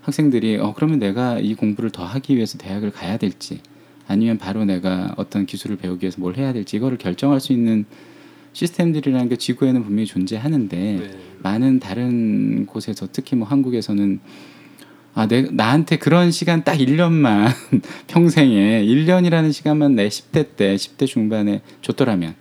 학생들이 0.00 0.56
어 0.56 0.72
그러면 0.74 0.98
내가 0.98 1.38
이 1.38 1.54
공부를 1.54 1.90
더 1.90 2.04
하기 2.04 2.36
위해서 2.36 2.58
대학을 2.58 2.90
가야 2.90 3.16
될지 3.16 3.60
아니면 4.06 4.38
바로 4.38 4.64
내가 4.64 5.14
어떤 5.16 5.46
기술을 5.46 5.76
배우기 5.76 6.04
위해서 6.04 6.20
뭘 6.20 6.36
해야 6.36 6.52
될지 6.52 6.76
이거를 6.76 6.98
결정할 6.98 7.40
수 7.40 7.52
있는 7.52 7.86
시스템들이라는 8.52 9.28
게 9.28 9.36
지구에는 9.36 9.82
분명히 9.82 10.06
존재하는데 10.06 10.76
네. 10.76 11.18
많은 11.40 11.80
다른 11.80 12.66
곳에서 12.66 13.08
특히 13.12 13.36
뭐 13.36 13.48
한국에서는 13.48 14.20
아, 15.14 15.26
내, 15.28 15.42
나한테 15.42 15.96
그런 15.96 16.30
시간 16.30 16.64
딱 16.64 16.76
1년만 16.76 17.48
평생에 18.08 18.82
1년이라는 18.84 19.52
시간만 19.52 19.94
내 19.94 20.08
10대 20.08 20.56
때 20.56 20.74
10대 20.74 21.06
중반에 21.06 21.62
줬더라면 21.82 22.34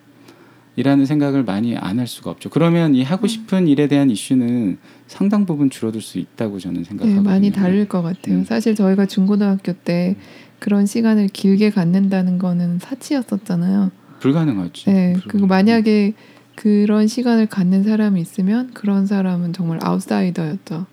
이라는 0.75 1.05
생각을 1.05 1.43
많이 1.43 1.77
안 1.77 1.99
할 1.99 2.07
수가 2.07 2.31
없죠. 2.31 2.49
그러면 2.49 2.95
이 2.95 3.03
하고 3.03 3.27
싶은 3.27 3.67
일에 3.67 3.87
대한 3.87 4.09
이슈는 4.09 4.79
상당 5.05 5.45
부분 5.45 5.69
줄어들 5.69 6.01
수 6.01 6.17
있다고 6.17 6.57
저는 6.57 6.81
네, 6.81 6.83
생각하거든요. 6.89 7.21
많이 7.21 7.51
다를 7.51 7.87
것 7.87 8.01
같아요. 8.01 8.37
음. 8.37 8.43
사실 8.43 8.73
저희가 8.73 9.05
중고등학교 9.05 9.73
때 9.73 10.15
그런 10.57 10.87
시간을 10.87 11.27
길게 11.27 11.69
갖는다는 11.69 12.39
거는 12.39 12.79
사치였었잖아요. 12.79 13.91
불가능하지. 14.19 14.85
네, 14.85 15.13
불가능. 15.13 15.21
그리고 15.27 15.47
만약에 15.47 16.13
그런 16.55 17.05
시간을 17.05 17.45
갖는 17.45 17.83
사람이 17.83 18.19
있으면 18.19 18.71
그런 18.73 19.05
사람은 19.05 19.53
정말 19.53 19.77
아웃사이더였죠. 19.83 20.87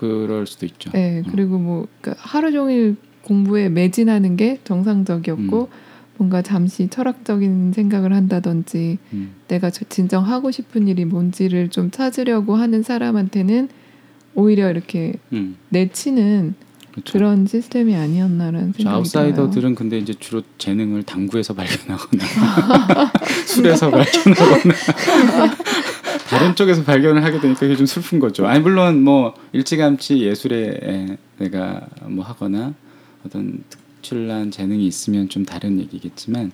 그럴 0.00 0.46
수도 0.46 0.64
있죠. 0.66 0.90
네, 0.92 1.20
어. 1.20 1.30
그리고 1.30 1.58
뭐 1.58 1.86
그러니까 2.00 2.22
하루 2.26 2.52
종일 2.52 2.96
공부에 3.22 3.68
매진하는 3.68 4.36
게 4.36 4.58
정상적이었고 4.64 5.60
음. 5.70 5.90
뭔가 6.16 6.40
잠시 6.42 6.88
철학적인 6.88 7.72
생각을 7.74 8.14
한다든지 8.14 8.98
음. 9.12 9.32
내가 9.48 9.70
저- 9.70 9.84
진정 9.88 10.24
하고 10.26 10.50
싶은 10.50 10.88
일이 10.88 11.04
뭔지를 11.04 11.68
좀 11.68 11.90
찾으려고 11.90 12.56
하는 12.56 12.82
사람한테는 12.82 13.68
오히려 14.34 14.70
이렇게 14.70 15.14
음. 15.32 15.56
내치는 15.68 16.54
그렇죠. 16.92 17.12
그런 17.12 17.46
시스템이 17.46 17.94
아니었나라는 17.94 18.72
저 18.72 18.76
생각이 18.78 18.96
아웃사이더들은 18.96 19.74
근데 19.76 19.98
이제 19.98 20.12
주로 20.18 20.42
재능을 20.58 21.02
당구에서 21.04 21.54
발견하거나 21.54 22.24
술에서 23.46 23.90
발견하거나 23.90 24.74
다른 26.30 26.54
쪽에서 26.54 26.84
발견을 26.84 27.24
하게 27.24 27.40
되니까 27.40 27.60
그게 27.60 27.76
좀 27.76 27.86
슬픈 27.86 28.18
거죠. 28.20 28.46
아니 28.46 28.60
물론 28.60 29.02
뭐 29.02 29.34
일찌감치 29.52 30.20
예술에 30.20 31.16
내가 31.38 31.86
뭐 32.06 32.24
하거나 32.24 32.74
어떤 33.26 33.62
특출난 33.68 34.50
재능이 34.50 34.86
있으면 34.86 35.28
좀 35.28 35.44
다른 35.44 35.78
얘기겠지만 35.80 36.52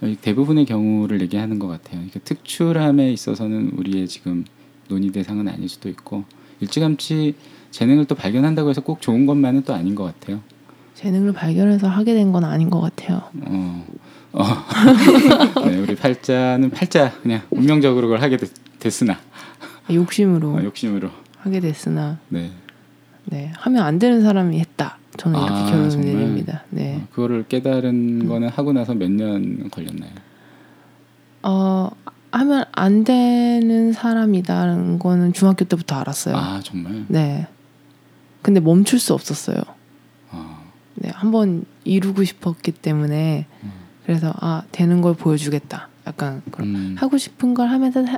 어, 0.00 0.14
대부분의 0.22 0.64
경우를 0.66 1.20
얘기하는 1.22 1.58
것 1.58 1.66
같아요. 1.68 1.96
그러니까 1.96 2.20
특출함에 2.20 3.12
있어서는 3.12 3.72
우리의 3.76 4.08
지금 4.08 4.44
논의 4.88 5.10
대상은 5.10 5.48
아닐 5.48 5.68
수도 5.68 5.88
있고 5.88 6.24
일찌감치 6.60 7.34
재능을 7.70 8.06
또 8.06 8.14
발견한다고 8.14 8.70
해서 8.70 8.80
꼭 8.80 9.02
좋은 9.02 9.26
것만은 9.26 9.62
또 9.64 9.74
아닌 9.74 9.94
것 9.94 10.04
같아요. 10.04 10.40
재능을 10.94 11.32
발견해서 11.32 11.88
하게 11.88 12.14
된 12.14 12.32
건 12.32 12.44
아닌 12.44 12.70
것 12.70 12.80
같아요. 12.80 13.22
어, 13.42 13.86
어. 14.32 14.44
네, 15.68 15.76
우리 15.76 15.94
팔자는 15.94 16.70
팔자 16.70 17.12
그냥 17.22 17.42
운명적으로 17.50 18.08
그걸 18.08 18.22
하게 18.22 18.36
됐, 18.38 18.50
됐으나 18.78 19.18
욕심으로 19.90 20.54
어, 20.54 20.62
욕심으로 20.64 21.10
하게 21.38 21.60
됐으나 21.60 22.18
네 22.28 22.50
네 23.30 23.52
하면 23.58 23.82
안 23.82 23.98
되는 23.98 24.22
사람이 24.22 24.58
했다. 24.58 24.96
저는 25.18 25.38
이렇게 25.38 25.52
아, 25.52 25.66
결론을 25.66 25.90
정말? 25.90 26.14
내립니다. 26.14 26.64
네. 26.70 26.96
어, 27.02 27.06
그거를 27.12 27.46
깨달은 27.46 28.26
거는 28.26 28.48
하고 28.48 28.72
나서 28.72 28.94
몇 28.94 29.10
년 29.10 29.68
걸렸나요? 29.70 30.10
어 31.42 31.90
하면 32.30 32.64
안 32.72 33.04
되는 33.04 33.92
사람이다라는 33.92 34.98
거는 34.98 35.32
중학교 35.34 35.64
때부터 35.66 35.96
알았어요. 35.96 36.36
아 36.36 36.60
정말 36.64 37.04
네. 37.08 37.46
근데 38.40 38.60
멈출 38.60 38.98
수 38.98 39.12
없었어요. 39.12 39.60
아, 40.30 40.62
네, 40.94 41.10
한번 41.12 41.64
이루고 41.84 42.24
싶었기 42.24 42.72
때문에 42.72 43.46
음. 43.62 43.72
그래서 44.06 44.32
아 44.40 44.62
되는 44.72 45.02
걸 45.02 45.14
보여주겠다. 45.14 45.88
약간 46.06 46.40
그런 46.50 46.74
음, 46.74 46.96
하고 46.98 47.18
싶은 47.18 47.52
걸 47.52 47.68
하면서 47.68 48.04
사, 48.06 48.16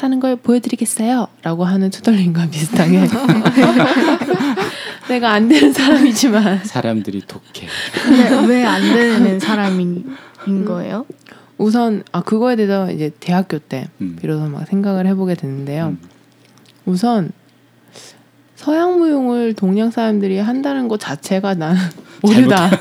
사는 0.00 0.18
걸 0.18 0.36
보여드리겠어요.라고 0.36 1.66
하는 1.66 1.90
투덜림과 1.90 2.48
비슷하게 2.48 3.02
내가 5.10 5.32
안 5.32 5.46
되는 5.48 5.74
사람이지만 5.74 6.64
사람들이 6.64 7.20
독해 7.28 7.68
왜 8.48 8.64
안 8.64 8.80
되는 8.80 9.38
사람인 9.38 10.16
거예요? 10.66 11.04
우선 11.58 12.02
아 12.12 12.22
그거에 12.22 12.56
대해서 12.56 12.90
이제 12.90 13.10
대학교 13.20 13.58
때 13.58 13.88
음. 14.00 14.16
비로소 14.18 14.48
막 14.48 14.66
생각을 14.66 15.06
해보게 15.06 15.34
됐는데요. 15.34 15.88
음. 15.88 15.98
우선 16.86 17.30
서양 18.56 18.98
무용을 18.98 19.52
동양 19.52 19.90
사람들이 19.90 20.38
한다는 20.38 20.88
것 20.88 20.98
자체가 20.98 21.56
나는 21.56 21.78
오류다. 22.22 22.70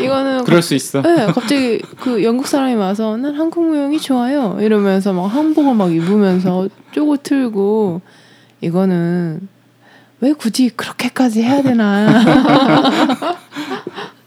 이거는 0.00 0.44
그럴 0.44 0.62
수 0.62 0.74
있어 0.74 1.02
네, 1.02 1.26
갑자기 1.26 1.78
그 2.00 2.22
영국 2.24 2.46
사람이 2.46 2.74
와서 2.74 3.16
난 3.16 3.34
한국 3.34 3.64
무용이 3.64 3.98
좋아요 4.00 4.58
이러면서 4.60 5.12
막 5.12 5.26
한복을 5.26 5.74
막 5.74 5.92
입으면서 5.92 6.68
쪼고 6.92 7.18
틀고 7.18 8.00
이거는 8.60 9.48
왜 10.20 10.32
굳이 10.32 10.70
그렇게까지 10.70 11.42
해야 11.42 11.62
되나 11.62 12.22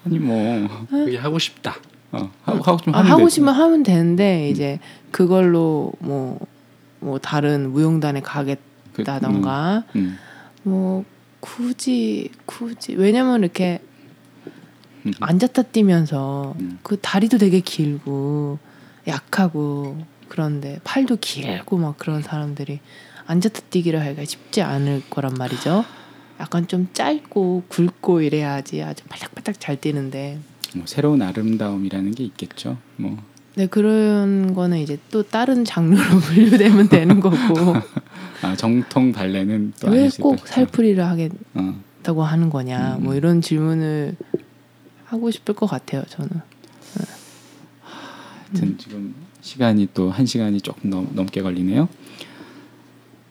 아니 0.05 0.20
뭐 0.20 0.68
그게 0.89 1.18
하고 1.18 1.39
싶다. 1.39 1.76
어, 2.11 2.32
하고 2.43 2.63
하고 2.63 2.78
좀 2.78 2.95
아, 2.95 2.99
하면 2.99 3.11
하고. 3.11 3.30
싶으면 3.30 3.53
하면 3.53 3.84
되는데 3.84 4.49
이제 4.49 4.80
그걸로 5.11 5.91
뭐뭐 5.99 7.20
다른 7.22 7.72
무용단에 7.72 8.22
그, 8.22 8.30
가겠다던가 8.30 9.84
음, 9.95 10.18
뭐 10.63 11.03
굳이 11.39 12.30
굳이 12.45 12.95
왜냐면 12.95 13.41
이렇게 13.41 13.80
음. 13.82 13.94
앉았다 15.19 15.63
뛰면서 15.63 16.55
음. 16.59 16.79
그 16.83 16.97
다리도 16.99 17.37
되게 17.37 17.59
길고 17.59 18.59
약하고 19.07 19.97
그런데 20.27 20.79
팔도 20.83 21.17
길고 21.21 21.77
막 21.77 21.97
그런 21.97 22.21
사람들이 22.21 22.79
앉았다 23.27 23.61
뛰기를 23.69 24.01
하기가 24.01 24.25
쉽지 24.25 24.61
않을 24.61 25.03
거란 25.09 25.33
말이죠. 25.33 25.85
약간 26.39 26.67
좀 26.67 26.89
짧고 26.93 27.63
굵고 27.69 28.21
이래야지 28.21 28.81
아주 28.83 29.03
팔딱팔딱 29.07 29.59
잘 29.59 29.79
뛰는데. 29.79 30.39
뭐 30.75 30.85
새로운 30.87 31.21
아름다움이라는 31.21 32.11
게 32.11 32.23
있겠죠. 32.23 32.77
뭐 32.97 33.35
네 33.55 33.67
그런 33.67 34.53
거는 34.53 34.79
이제 34.79 34.97
또 35.11 35.23
다른 35.23 35.63
장르로 35.63 36.03
분류되면 36.19 36.89
되는 36.89 37.19
거고 37.21 37.75
아, 38.41 38.55
정통 38.55 39.13
발레는 39.13 39.73
또왜 39.79 39.97
아닐 39.99 40.11
수도 40.11 40.23
꼭 40.23 40.35
있고. 40.35 40.47
살풀이를 40.47 41.05
하겠다고 41.05 42.21
어, 42.21 42.23
하는 42.23 42.49
거냐 42.49 42.97
음. 42.97 43.03
뭐 43.05 43.15
이런 43.15 43.41
질문을 43.41 44.17
하고 45.16 45.32
싶을 45.32 45.55
것 45.55 45.66
같아요 45.66 46.03
저는. 46.09 46.30
하여튼 47.84 48.78
지금 48.78 49.16
시간이 49.41 49.89
또 49.93 50.09
한 50.09 50.25
시간이 50.25 50.62
조금 50.62 50.89
넘, 50.89 51.09
넘게 51.13 51.42
걸리네요. 51.42 51.87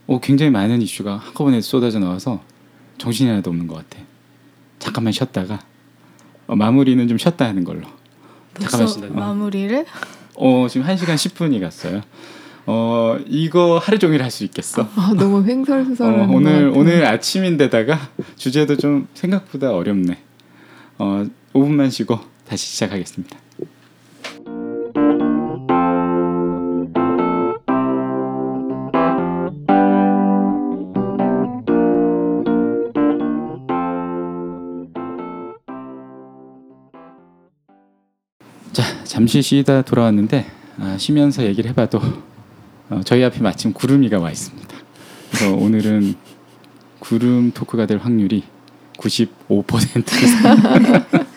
오 0.06 0.20
굉장히 0.20 0.50
많은 0.50 0.82
이슈가 0.82 1.16
한꺼번에 1.16 1.60
쏟아져 1.60 1.98
나와서 1.98 2.42
정신이 2.98 3.28
하나도 3.30 3.50
없는 3.50 3.66
것 3.66 3.76
같아. 3.76 4.02
잠깐만 4.78 5.12
쉬었다가 5.12 5.60
어, 6.46 6.56
마무리는 6.56 7.06
좀 7.08 7.16
쉬었다 7.16 7.46
하는 7.46 7.64
걸로. 7.64 7.82
잠깐만 8.58 8.88
쉬다. 8.88 9.06
어. 9.06 9.10
마무리를 9.10 9.86
어 10.36 10.66
지금 10.68 10.86
한 10.86 10.96
시간 10.96 11.16
10분이 11.16 11.60
갔어요. 11.60 12.02
어 12.66 13.18
이거 13.26 13.78
하루 13.78 13.98
종일 13.98 14.22
할 14.22 14.30
수 14.30 14.44
있겠어. 14.44 14.88
아, 14.96 15.12
너무 15.16 15.38
어, 15.38 15.42
횡설수설하는 15.42 16.26
것 16.28 16.34
오늘. 16.34 16.72
오늘 16.74 17.04
아침인데다가 17.06 17.98
주제도 18.36 18.76
좀 18.76 19.06
생각보다 19.14 19.72
어렵네. 19.74 20.18
어 20.98 21.26
5분만 21.54 21.90
쉬고 21.90 22.18
다시 22.46 22.66
시작하겠습니다. 22.66 23.38
자 38.72 39.04
잠시 39.04 39.40
쉬다 39.40 39.82
돌아왔는데 39.82 40.46
아, 40.80 40.96
쉬면서 40.98 41.44
얘기를 41.44 41.70
해봐도 41.70 42.00
어, 42.90 43.00
저희 43.04 43.22
앞에 43.22 43.40
마침 43.40 43.72
구름이가 43.72 44.18
와 44.18 44.32
있습니다. 44.32 44.76
그래서 45.30 45.54
오늘은 45.54 46.16
구름 46.98 47.52
토크가 47.52 47.86
될 47.86 47.98
확률이 47.98 48.42
95%를 48.98 51.24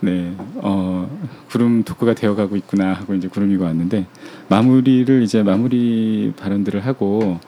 네, 0.00 0.34
어, 0.56 1.08
구름 1.48 1.82
토크가 1.82 2.14
되어가고 2.14 2.56
있구나 2.56 2.92
하고 2.92 3.14
이제 3.14 3.28
구름이가 3.28 3.64
왔는데 3.64 4.06
마무리를 4.48 5.22
이제 5.22 5.42
마무리 5.42 6.32
발언들을 6.36 6.84
하고 6.84 7.38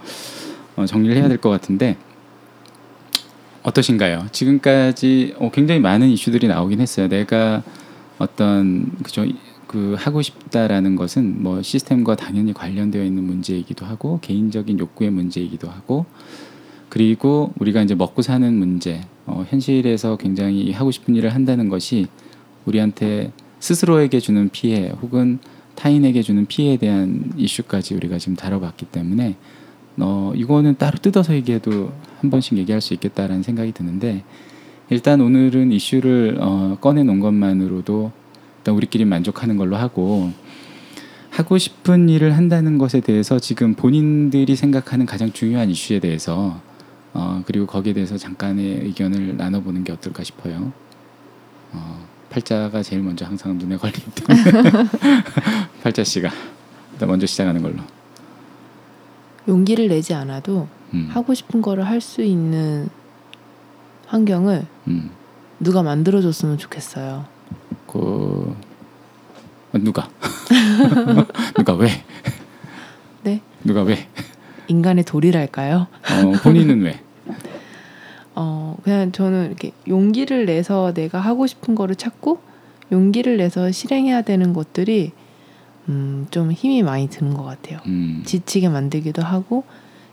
어, 0.77 0.87
정리를 0.87 1.17
해야 1.17 1.29
될 1.29 1.39
것 1.39 1.51
같은데 1.51 1.97
어떠신가요? 3.63 4.29
지금까지 4.33 5.35
어, 5.39 5.51
굉장히 5.53 5.81
많은 5.81 6.09
이슈들이 6.09 6.49
나오긴 6.49 6.81
했어요. 6.81 7.09
내가 7.09 7.63
어떤 8.19 8.91
그죠 9.03 9.27
그 9.67 9.95
하고 9.99 10.23
싶다라는 10.23 10.97
것은 10.97 11.43
뭐 11.43 11.61
시스템과 11.61 12.17
당연히 12.17 12.55
관련되어 12.55 13.05
있는 13.05 13.25
문제이기도 13.25 13.85
하고 13.85 14.19
개인적인 14.23 14.79
욕구의 14.79 15.11
문제이기도 15.11 15.69
하고 15.69 16.07
그리고 16.89 17.53
우리가 17.59 17.83
이제 17.83 17.95
먹고 17.95 18.23
사는 18.23 18.51
문제, 18.55 19.03
어, 19.27 19.45
현실에서 19.47 20.17
굉장히 20.17 20.73
하고 20.73 20.91
싶은 20.91 21.15
일을 21.17 21.35
한다는 21.35 21.69
것이 21.69 22.07
우리한테 22.69 23.33
스스로에게 23.61 24.21
주는 24.21 24.49
피해 24.51 24.91
혹은 25.03 25.39
타인에게 25.75 26.23
주는 26.23 26.47
피해에 26.47 26.77
대한 26.77 27.33
이슈까지 27.37 27.95
우리가 27.95 28.19
지금 28.19 28.37
다뤄봤기 28.37 28.87
때문에 28.87 29.37
어, 30.01 30.33
이거는 30.35 30.77
따로 30.77 30.99
뜯어서 30.99 31.35
얘기해도 31.35 31.93
한 32.21 32.31
번씩 32.31 32.57
얘기할 32.59 32.81
수 32.81 32.95
있겠다라는 32.95 33.43
생각이 33.43 33.73
드는데 33.73 34.25
일단 34.91 35.21
오늘은 35.21 35.73
이슈를 35.73 36.39
어, 36.41 36.79
꺼내놓은 36.81 37.21
것만으로도 37.21 38.13
일단 38.59 38.75
우리끼리 38.75 39.05
만족하는 39.05 39.57
걸로 39.57 39.77
하고 39.77 40.33
하고 41.31 41.59
싶은 41.59 42.09
일을 42.09 42.37
한다는 42.37 42.79
것에 42.79 43.01
대해서 43.01 43.39
지금 43.39 43.75
본인들이 43.75 44.57
생각하는 44.57 45.07
가장 45.07 45.33
중요한 45.33 45.71
이슈에 45.71 46.01
대해서 46.01 46.61
어, 47.13 47.43
그리고 47.47 47.67
거기에 47.67 47.93
대해서 47.93 48.17
잠깐의 48.17 48.85
의견을 48.85 49.37
나눠보는 49.37 49.85
게 49.85 49.93
어떨까 49.93 50.25
싶어요. 50.25 50.73
어, 51.73 52.08
팔자가 52.31 52.83
제일 52.83 53.03
먼저 53.03 53.25
항상 53.25 53.57
눈에 53.59 53.77
걸리기 53.77 54.11
때문에 54.11 54.43
팔자 55.83 56.05
씨가 56.05 56.31
먼저 57.01 57.27
시작하는 57.27 57.63
걸로. 57.63 57.77
용기를 59.47 59.89
내지 59.89 60.13
않아도 60.15 60.69
음, 60.93 61.09
하고 61.11 61.33
싶은 61.33 61.63
거를 61.63 61.87
할 61.87 62.01
수 62.01 62.23
있는 62.23 62.89
환경을 64.07 64.67
음, 64.89 65.11
누가 65.61 65.83
만들어줬으면 65.83 66.59
좋겠어요. 66.59 67.25
그 67.87 68.55
어, 69.73 69.79
누가 69.79 70.09
누가 71.57 71.73
왜 71.75 71.89
네, 73.23 73.41
누가 73.65 73.83
왜 73.83 74.09
인간의 74.69 75.05
도리랄까요? 75.05 75.87
어, 76.11 76.33
본인은 76.43 76.83
왜? 76.83 77.01
어 78.41 78.77
그냥 78.85 79.11
저는 79.11 79.47
이렇게 79.47 79.73
용기를 79.89 80.47
내서 80.47 80.95
내가 80.95 81.19
하고 81.19 81.49
싶은 81.49 81.75
거를 81.75 81.97
찾고 81.97 82.39
용기를 82.93 83.37
내서 83.37 83.73
실행해야 83.73 84.23
되는 84.23 84.53
것들이 84.53 85.11
음, 85.89 86.27
좀 86.31 86.53
힘이 86.53 86.85
많이 86.85 87.09
드는 87.09 87.35
것 87.35 87.43
같아요. 87.43 87.81
음, 87.87 88.23
지치게 88.25 88.69
만들기도 88.69 89.23
하고. 89.23 89.65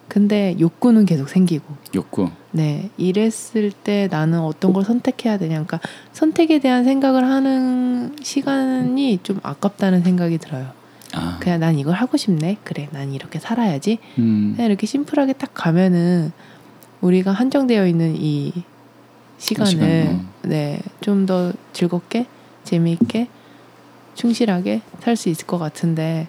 근데 0.07 0.55
욕구는 0.59 1.05
계속 1.05 1.29
생기고. 1.29 1.65
욕구. 1.93 2.29
네 2.51 2.89
이랬을 2.97 3.71
때 3.83 4.07
나는 4.09 4.39
어떤 4.39 4.73
걸 4.73 4.83
선택해야 4.83 5.37
되냐. 5.37 5.63
그러니까 5.63 5.79
선택에 6.11 6.57
대한 6.59 6.83
생각을 6.83 7.23
하는 7.25 8.15
시간이 8.23 9.19
좀 9.21 9.39
아깝다는 9.43 10.01
생각이 10.03 10.39
들어요. 10.39 10.71
아, 11.13 11.37
그냥 11.39 11.59
난 11.59 11.77
이걸 11.77 11.93
하고 11.93 12.17
싶네. 12.17 12.57
그래 12.63 12.87
난 12.91 13.13
이렇게 13.13 13.37
살아야지. 13.37 13.99
음, 14.17 14.53
그냥 14.55 14.71
이렇게 14.71 14.87
심플하게 14.87 15.33
딱 15.33 15.51
가면은 15.53 16.31
우리가 17.01 17.31
한정되어 17.31 17.87
있는 17.87 18.15
이 18.17 18.51
시간을 19.37 19.69
시간, 19.71 19.89
어. 20.43 20.47
네좀 20.47 21.25
더 21.25 21.51
즐겁게 21.73 22.25
재미있게 22.63 23.27
충실하게 24.15 24.81
살 25.01 25.15
수 25.15 25.29
있을 25.29 25.45
것 25.45 25.57
같은데 25.57 26.27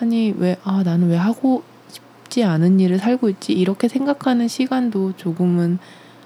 아니 0.00 0.34
왜 0.36 0.56
아 0.64 0.82
나는 0.84 1.08
왜 1.08 1.16
하고 1.16 1.62
싶지 1.88 2.42
않은 2.44 2.80
일을 2.80 2.98
살고 2.98 3.28
있지 3.30 3.52
이렇게 3.52 3.88
생각하는 3.88 4.48
시간도 4.48 5.12
조금은 5.16 5.78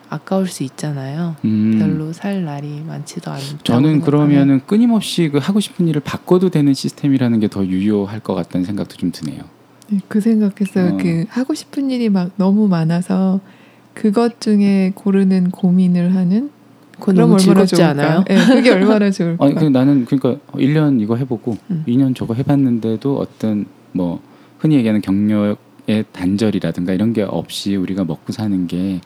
아까울 0.08 0.46
수 0.46 0.62
있잖아요. 0.62 1.34
음. 1.44 1.78
별로 1.80 2.12
살 2.12 2.44
날이 2.44 2.80
많지도 2.86 3.30
않다고 3.30 3.58
저는. 3.64 4.00
그러면은 4.02 4.60
끊임없이 4.64 5.28
그 5.30 5.38
하고 5.38 5.58
싶은 5.58 5.88
일을 5.88 6.00
바꿔도 6.00 6.48
되는 6.50 6.72
시스템이라는 6.74 7.40
게 7.40 7.48
더 7.48 7.66
유효할 7.66 8.20
것 8.20 8.34
같다는 8.34 8.64
생각도 8.64 8.96
좀 8.96 9.10
드네요. 9.10 9.42
네, 9.88 9.98
그 10.08 10.20
생각했어요. 10.20 10.94
어. 10.94 10.96
그 10.96 11.24
하고 11.28 11.54
싶은 11.54 11.90
일이 11.90 12.08
막 12.08 12.30
너무 12.36 12.68
많아서 12.68 13.40
그것 13.96 14.40
중에 14.40 14.92
고르는 14.94 15.50
고민을 15.50 16.14
하는 16.14 16.50
그건 16.98 17.14
너무 17.14 17.32
얼마나 17.34 17.38
즐겁지 17.38 17.76
좋을까? 17.76 17.90
않아요? 17.90 18.24
네, 18.28 18.36
그게 18.46 18.70
얼마나 18.70 19.10
좋을까? 19.10 19.44
아니 19.44 19.54
그 19.54 19.64
나는 19.64 20.04
그러니까 20.04 20.36
1년 20.52 21.00
이거 21.00 21.16
해보고 21.16 21.56
음. 21.70 21.84
2년 21.88 22.14
저거 22.14 22.34
해봤는데도 22.34 23.18
어떤 23.18 23.64
뭐 23.92 24.20
흔히 24.58 24.76
얘기하는 24.76 25.00
경력의 25.00 26.04
단절이라든가 26.12 26.92
이런 26.92 27.14
게 27.14 27.22
없이 27.22 27.74
우리가 27.74 28.04
먹고 28.04 28.32
사는 28.32 28.66
게 28.66 29.00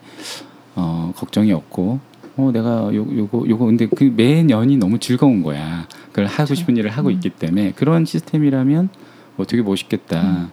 어, 0.75 1.13
걱정이 1.15 1.53
없고 1.53 1.99
어 2.37 2.51
내가 2.53 2.93
요 2.93 3.05
요거 3.09 3.45
요거 3.47 3.65
근데 3.65 3.87
그 3.87 4.03
매년이 4.15 4.77
너무 4.77 4.99
즐거운 4.99 5.41
거야. 5.41 5.87
그걸 6.09 6.25
하고 6.25 6.53
싶은 6.53 6.75
일을 6.77 6.89
하고 6.89 7.09
음. 7.09 7.13
있기 7.13 7.29
때문에 7.29 7.71
그런 7.71 8.05
시스템이라면 8.05 8.89
뭐 9.37 9.45
되게 9.45 9.63
멋있겠다. 9.63 10.21
음. 10.21 10.47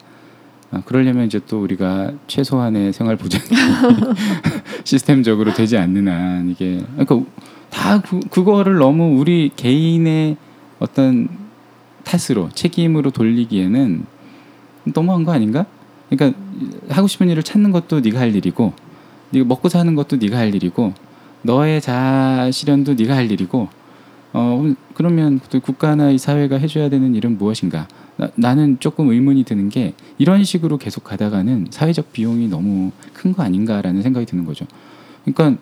아, 0.71 0.83
그러려면 0.85 1.27
이제 1.27 1.41
또 1.47 1.63
우리가 1.63 2.13
최소한의 2.27 2.93
생활 2.93 3.17
보장 3.17 3.41
시스템적으로 4.85 5.55
되지 5.55 5.79
않는 5.79 6.09
한 6.09 6.51
이게 6.51 6.83
그러니까 6.97 7.31
다 7.71 8.01
그, 8.03 8.21
그거를 8.31 8.77
너무 8.77 9.19
우리 9.19 9.51
개인의 9.57 10.37
어떤 10.79 11.29
탓으로 12.05 12.51
책임으로 12.51 13.11
돌리기에는 13.11 14.05
너무한 14.95 15.25
거 15.25 15.33
아닌가? 15.33 15.67
그러니까 16.11 16.39
하고 16.91 17.07
싶은 17.07 17.29
일을 17.31 17.43
찾는 17.43 17.71
것도 17.73 18.01
네가 18.01 18.19
할 18.19 18.35
일이고 18.35 18.73
네가 19.31 19.47
먹고 19.47 19.69
사는 19.69 19.95
것도 19.95 20.17
네가 20.17 20.37
할 20.37 20.55
일이고 20.55 20.93
너의 21.43 21.81
자아 21.81 22.51
실현도 22.51 22.95
네가 22.95 23.15
할 23.15 23.31
일이고 23.31 23.69
어 24.35 24.75
그러면 24.95 25.41
또 25.51 25.61
국가나 25.61 26.11
이 26.11 26.19
사회가 26.19 26.57
해줘야 26.57 26.91
되는 26.91 27.15
일은 27.15 27.39
무엇인가? 27.39 27.89
나, 28.19 28.29
나는 28.37 28.77
조금 28.81 29.09
의문이 29.11 29.45
드는 29.45 29.69
게 29.71 29.95
이런 30.19 30.45
식으로 30.45 30.77
계속 30.79 31.05
가다가는 31.05 31.69
사회적 31.71 32.13
비용이 32.13 32.49
너무 32.49 32.91
큰 33.15 33.33
거 33.33 33.43
아닌가라는 33.43 34.03
생각이 34.03 34.27
드는 34.27 34.45
거죠. 34.45 34.67
그러니까 35.25 35.61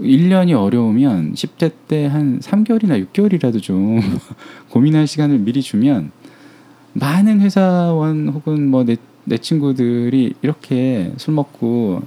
1년이 0.00 0.52
어려우면 0.58 1.34
10대 1.34 1.72
때 1.88 2.06
한 2.06 2.40
3개월이나 2.40 3.06
6개월이라도 3.12 3.60
좀 3.62 4.00
고민할 4.70 5.06
시간을 5.06 5.38
미리 5.40 5.60
주면 5.62 6.10
많은 6.94 7.40
회사원 7.40 8.28
혹은 8.28 8.68
뭐내 8.70 8.96
내 9.24 9.36
친구들이 9.38 10.34
이렇게 10.42 11.12
술 11.18 11.34
먹고 11.34 12.02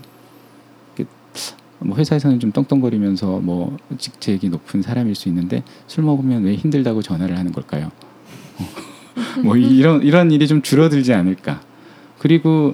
뭐 1.80 1.98
회사에서는 1.98 2.40
좀 2.40 2.52
떵떵거리면서 2.52 3.40
뭐 3.40 3.78
직책이 3.98 4.50
높은 4.50 4.82
사람일 4.82 5.16
수 5.16 5.28
있는데 5.30 5.64
술 5.88 6.04
먹으면 6.06 6.44
왜 6.44 6.56
힘들다고 6.56 7.02
전화를 7.02 7.38
하는 7.38 7.52
걸까요? 7.52 7.92
어. 8.60 8.93
뭐 9.44 9.56
이런 9.58 10.02
이런 10.04 10.32
일이 10.32 10.48
좀 10.48 10.62
줄어들지 10.62 11.14
않을까. 11.14 11.62
그리고 12.20 12.74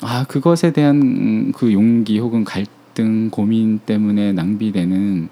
아 0.00 0.24
그것에 0.24 0.72
대한 0.72 0.96
음, 1.02 1.52
그 1.54 1.72
용기 1.72 2.18
혹은 2.18 2.44
갈등 2.44 3.30
고민 3.30 3.78
때문에 3.78 4.32
낭비되는 4.32 5.28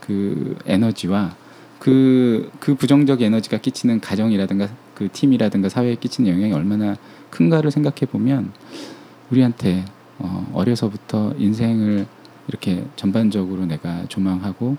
그 0.00 0.56
에너지와 0.66 1.36
그, 1.78 2.50
그 2.60 2.74
부정적 2.74 3.20
에너지가 3.20 3.58
끼치는 3.58 4.00
가정이라든가 4.00 4.68
그 4.94 5.08
팀이라든가 5.12 5.68
사회에 5.68 5.96
끼치는 5.96 6.32
영향이 6.32 6.52
얼마나 6.54 6.96
큰가를 7.28 7.70
생각해 7.70 8.06
보면 8.10 8.52
우리한테 9.30 9.84
어, 10.18 10.50
어려서부터 10.54 11.34
인생을 11.36 12.06
이렇게 12.48 12.84
전반적으로 12.96 13.66
내가 13.66 14.06
조망하고 14.08 14.78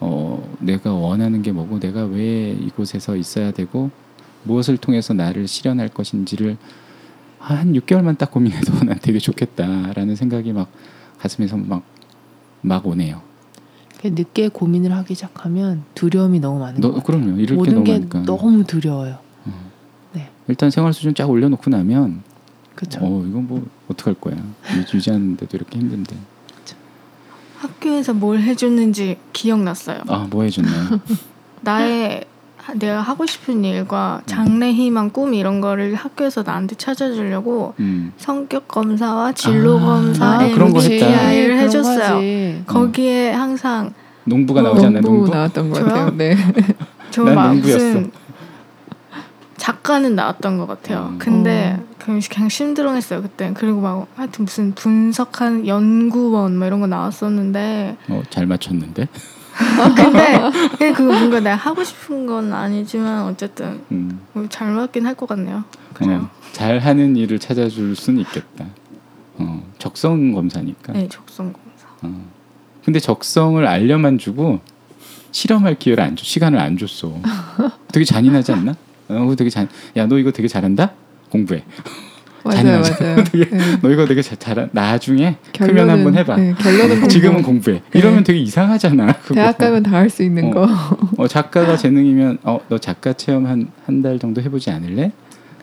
어, 0.00 0.56
내가 0.60 0.94
원하는 0.94 1.42
게 1.42 1.52
뭐고 1.52 1.78
내가 1.78 2.04
왜 2.04 2.50
이곳에서 2.52 3.16
있어야 3.16 3.50
되고 3.50 3.90
무엇을 4.44 4.76
통해서 4.76 5.12
나를 5.14 5.48
실현할 5.48 5.88
것인지를 5.88 6.56
한 7.38 7.72
6개월만 7.74 8.16
딱 8.18 8.30
고민해도 8.30 8.72
난 8.84 8.98
되게 9.02 9.18
좋겠다라는 9.18 10.16
생각이 10.16 10.52
막 10.52 10.68
가슴에서 11.18 11.56
막, 11.56 11.82
막 12.62 12.86
오네요. 12.86 13.20
늦게 14.06 14.48
고민을 14.48 14.92
하기 14.96 15.14
시작하면 15.14 15.82
두려움이 15.94 16.38
너무 16.40 16.58
많은 16.60 16.78
너. 16.80 16.92
그럼요. 17.02 17.38
이럴 17.40 17.46
게 17.46 17.54
모든 17.54 17.72
너무 17.74 17.84
게 17.84 17.92
많으니까. 17.92 18.22
너무 18.24 18.64
두려워요. 18.64 19.18
어. 19.46 19.70
네. 20.12 20.28
일단 20.46 20.70
생활 20.70 20.92
수준 20.92 21.14
쫙 21.14 21.28
올려놓고 21.30 21.70
나면 21.70 22.22
그렇죠. 22.74 23.00
어 23.02 23.24
이건 23.26 23.46
뭐 23.46 23.66
어떡할 23.88 24.14
거야 24.20 24.36
유- 24.36 24.96
유지하는데도 24.96 25.56
이렇게 25.56 25.78
힘든데 25.78 26.16
학교에서 27.56 28.12
뭘 28.12 28.40
해주는지 28.40 29.16
기억났어요. 29.32 30.00
아 30.08 30.26
뭐 30.30 30.42
해줬나요? 30.42 31.00
나의 31.62 32.14
하- 32.16 32.20
내가 32.76 33.00
하고 33.00 33.26
싶은 33.26 33.64
일과 33.64 34.22
장래 34.26 34.72
희망 34.72 35.10
꿈 35.10 35.34
이런 35.34 35.60
거를 35.60 35.94
학교에서 35.94 36.42
나한테 36.42 36.76
찾아주려고 36.76 37.74
음. 37.80 38.12
성격 38.16 38.68
검사와 38.68 39.32
진로 39.32 39.78
아, 39.78 39.80
검사에 39.80 40.52
그런 40.52 40.72
거 40.72 40.82
MBTI 40.82 41.12
했다. 41.12 41.30
를 41.32 41.46
그런 41.48 41.58
해줬어요. 41.60 42.64
거기에 42.66 43.32
항상 43.32 43.92
농부가 44.24 44.60
어, 44.60 44.64
나오지 44.64 44.86
않나요? 44.86 45.02
농부? 45.02 45.28
나왔던 45.30 45.70
것? 45.70 45.84
같아요. 45.84 46.10
네. 46.16 46.36
저난막 47.10 47.48
농부였어. 47.54 47.78
무슨 47.78 48.12
작가는 49.56 50.14
나왔던 50.14 50.58
것 50.58 50.66
같아요. 50.66 51.10
음. 51.12 51.18
근데 51.18 51.78
그냥 51.98 52.20
그냥 52.30 52.48
심드렁했어요 52.48 53.22
그때. 53.22 53.52
그리고 53.54 53.80
막 53.80 54.06
하여튼 54.14 54.44
무슨 54.44 54.74
분석한 54.74 55.66
연구원 55.66 56.58
뭐 56.58 56.66
이런 56.66 56.80
거 56.80 56.86
나왔었는데 56.86 57.96
어, 58.08 58.22
잘 58.30 58.46
맞췄는데. 58.46 59.08
근데 59.94 60.92
그거 60.92 61.12
뭔가 61.12 61.40
내가 61.40 61.56
하고 61.56 61.82
싶은 61.84 62.26
건 62.26 62.52
아니지만 62.52 63.22
어쨌든 63.24 63.80
음. 63.92 64.20
뭐잘 64.32 64.70
맞긴 64.72 65.06
할 65.06 65.14
것 65.14 65.28
같네요. 65.28 65.64
그냥 65.94 66.28
잘 66.52 66.78
하는 66.80 67.16
일을 67.16 67.38
찾아줄 67.38 67.94
수는 67.96 68.20
있겠다. 68.22 68.66
어, 69.38 69.62
적성 69.78 70.32
검사니까. 70.32 70.92
네, 70.92 71.08
적성 71.08 71.52
검사. 71.52 71.86
어. 72.02 72.24
근데 72.84 72.98
적성을 73.00 73.64
알려만 73.66 74.18
주고 74.18 74.60
실험할 75.30 75.78
기회를 75.78 76.02
안 76.04 76.16
줘. 76.16 76.24
시간을 76.24 76.58
안 76.58 76.76
줬어. 76.76 77.14
되게 77.92 78.04
잔인하지 78.04 78.52
않나? 78.52 78.74
어, 79.08 79.34
되게 79.36 79.50
잔. 79.50 79.68
야, 79.96 80.06
너 80.06 80.18
이거 80.18 80.30
되게 80.32 80.48
잘한다? 80.48 80.92
공부해. 81.30 81.64
맞아요. 82.44 82.82
맞아요. 82.82 83.24
되게 83.30 83.48
네. 83.50 83.78
너 83.82 83.90
이거 83.90 84.06
되게 84.06 84.20
잘, 84.22 84.36
잘 84.38 84.68
나중에 84.72 85.36
크면 85.58 85.88
한번 85.90 86.14
해봐. 86.14 86.36
네, 86.36 86.54
결론은 86.58 86.88
공부. 86.96 87.08
지금은 87.08 87.42
공부해. 87.42 87.82
이러면 87.94 88.22
되게 88.24 88.38
이상하잖아. 88.40 89.12
그거. 89.22 89.34
대학 89.34 89.56
가면 89.58 89.82
다 89.82 89.96
할 89.96 90.10
수 90.10 90.22
있는 90.22 90.48
어. 90.48 90.50
거. 90.50 90.68
어, 91.16 91.26
작가가 91.28 91.76
재능이면 91.76 92.38
어, 92.42 92.60
너 92.68 92.78
작가 92.78 93.12
체험 93.14 93.46
한 93.46 93.68
한 93.86 94.02
달 94.02 94.18
정도 94.18 94.42
해보지 94.42 94.70
않을래? 94.70 95.12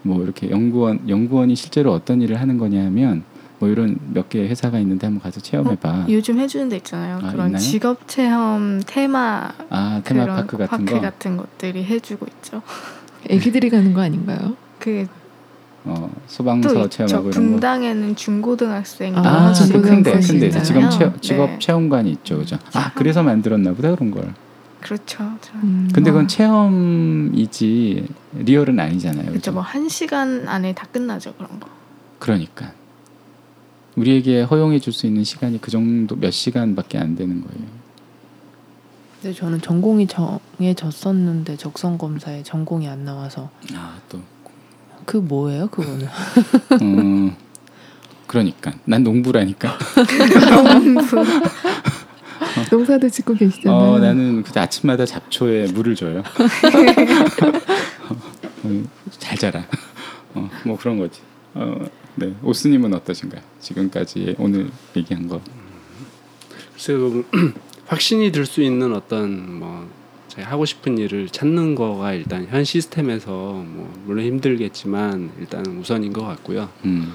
뭐 0.03 0.23
이렇게 0.23 0.49
연구원 0.49 1.07
연구원이 1.07 1.55
실제로 1.55 1.93
어떤 1.93 2.21
일을 2.21 2.39
하는 2.41 2.57
거냐면 2.57 3.23
뭐 3.59 3.69
이런 3.69 3.97
몇 4.13 4.29
개 4.29 4.39
회사가 4.47 4.79
있는데 4.79 5.05
한번 5.05 5.21
가서 5.21 5.39
체험해봐. 5.39 6.05
요즘 6.09 6.39
해주는 6.39 6.67
데 6.69 6.77
있잖아요. 6.77 7.19
아, 7.21 7.31
그런 7.31 7.47
있나요? 7.47 7.59
직업 7.61 8.07
체험 8.07 8.81
테마 8.87 9.49
아 9.69 10.01
그런 10.03 10.25
테마 10.25 10.35
파크 10.37 10.57
같은 10.57 10.67
파크 10.85 10.85
거. 10.85 10.99
같은 11.01 11.37
것들이 11.37 11.83
해주고 11.83 12.25
있죠. 12.37 12.63
애기들이 13.29 13.69
가는 13.69 13.93
거 13.93 14.01
아닌가요? 14.01 14.55
그 14.79 15.05
어, 15.83 16.09
또 16.13 16.19
소방서. 16.27 16.89
체험하고 16.89 17.29
이런 17.29 17.43
거. 17.45 17.51
분당에는 17.51 18.15
중고등학생 18.15 19.15
아, 19.17 19.51
큰데 19.53 20.11
체험관이 20.11 20.27
큰데 20.27 20.45
있나요? 20.47 20.63
직업 20.63 20.89
체 20.91 20.99
네. 21.05 21.13
직업 21.21 21.59
체험관이 21.59 22.11
있죠, 22.11 22.37
그죠? 22.37 22.55
아 22.67 22.71
체험. 22.71 22.91
그래서 22.95 23.23
만들었나 23.23 23.73
보다 23.73 23.93
그런 23.95 24.11
걸. 24.11 24.33
그렇죠. 24.79 25.17
저- 25.41 25.53
음. 25.63 25.89
근데 25.93 26.11
그건 26.11 26.25
어. 26.25 26.27
체험이지 26.27 28.07
리얼은 28.33 28.79
아니잖아요, 28.79 29.23
그렇죠. 29.25 29.33
그죠? 29.39 29.51
뭐 29.53 29.61
한 29.63 29.89
시간 29.89 30.47
안에 30.47 30.73
다 30.73 30.87
끝나죠 30.91 31.33
그런 31.33 31.59
거. 31.59 31.67
그러니까 32.19 32.71
우리에게 33.95 34.43
허용해 34.43 34.79
줄 34.79 34.93
수 34.93 35.05
있는 35.07 35.23
시간이 35.23 35.59
그 35.61 35.69
정도 35.71 36.15
몇 36.15 36.31
시간밖에 36.31 36.97
안 36.97 37.15
되는 37.15 37.41
거예요. 37.41 37.67
근데 39.21 39.35
저는 39.35 39.61
전공이 39.61 40.07
정해졌었는데 40.07 41.57
적성 41.57 41.97
검사에 41.97 42.41
전공이 42.43 42.87
안 42.87 43.03
나와서 43.05 43.49
아 43.75 43.97
또. 44.09 44.19
그 45.11 45.17
뭐예요 45.17 45.67
그거는? 45.67 46.07
음, 46.81 47.35
그러니까 48.27 48.71
난 48.85 49.03
농부라니까. 49.03 49.77
농사도 52.71 53.09
짓고 53.09 53.33
계시잖아요. 53.33 53.77
어, 53.77 53.99
나는 53.99 54.41
그때 54.41 54.61
아침마다 54.61 55.05
잡초에 55.05 55.69
물을 55.73 55.95
줘요. 55.95 56.23
어, 58.63 58.83
잘 59.19 59.37
자라. 59.37 59.65
어, 60.33 60.49
뭐 60.65 60.77
그런 60.77 60.97
거지. 60.97 61.19
어, 61.55 61.75
네, 62.15 62.33
오스님은 62.41 62.93
어떠신가요? 62.93 63.41
지금까지 63.59 64.35
오늘 64.39 64.69
얘기한 64.95 65.27
거. 65.27 65.41
글쎄요 66.73 67.25
확신이 67.85 68.31
들 68.31 68.45
수 68.45 68.61
있는 68.61 68.95
어떤 68.95 69.59
뭐 69.59 69.89
제가 70.31 70.49
하고 70.49 70.63
싶은 70.63 70.97
일을 70.97 71.27
찾는 71.27 71.75
거가 71.75 72.13
일단 72.13 72.47
현 72.49 72.63
시스템에서 72.63 73.31
뭐 73.31 73.93
물론 74.05 74.25
힘들겠지만 74.25 75.29
일단 75.39 75.65
우선인 75.65 76.13
것 76.13 76.23
같고요. 76.23 76.69
음, 76.85 77.11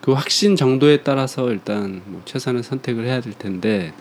그 0.00 0.12
확신 0.12 0.54
정도에 0.54 1.02
따라서 1.02 1.50
일단 1.50 2.02
뭐 2.06 2.22
최선의 2.24 2.62
선택을 2.62 3.04
해야 3.04 3.20
될 3.20 3.32
텐데 3.32 3.92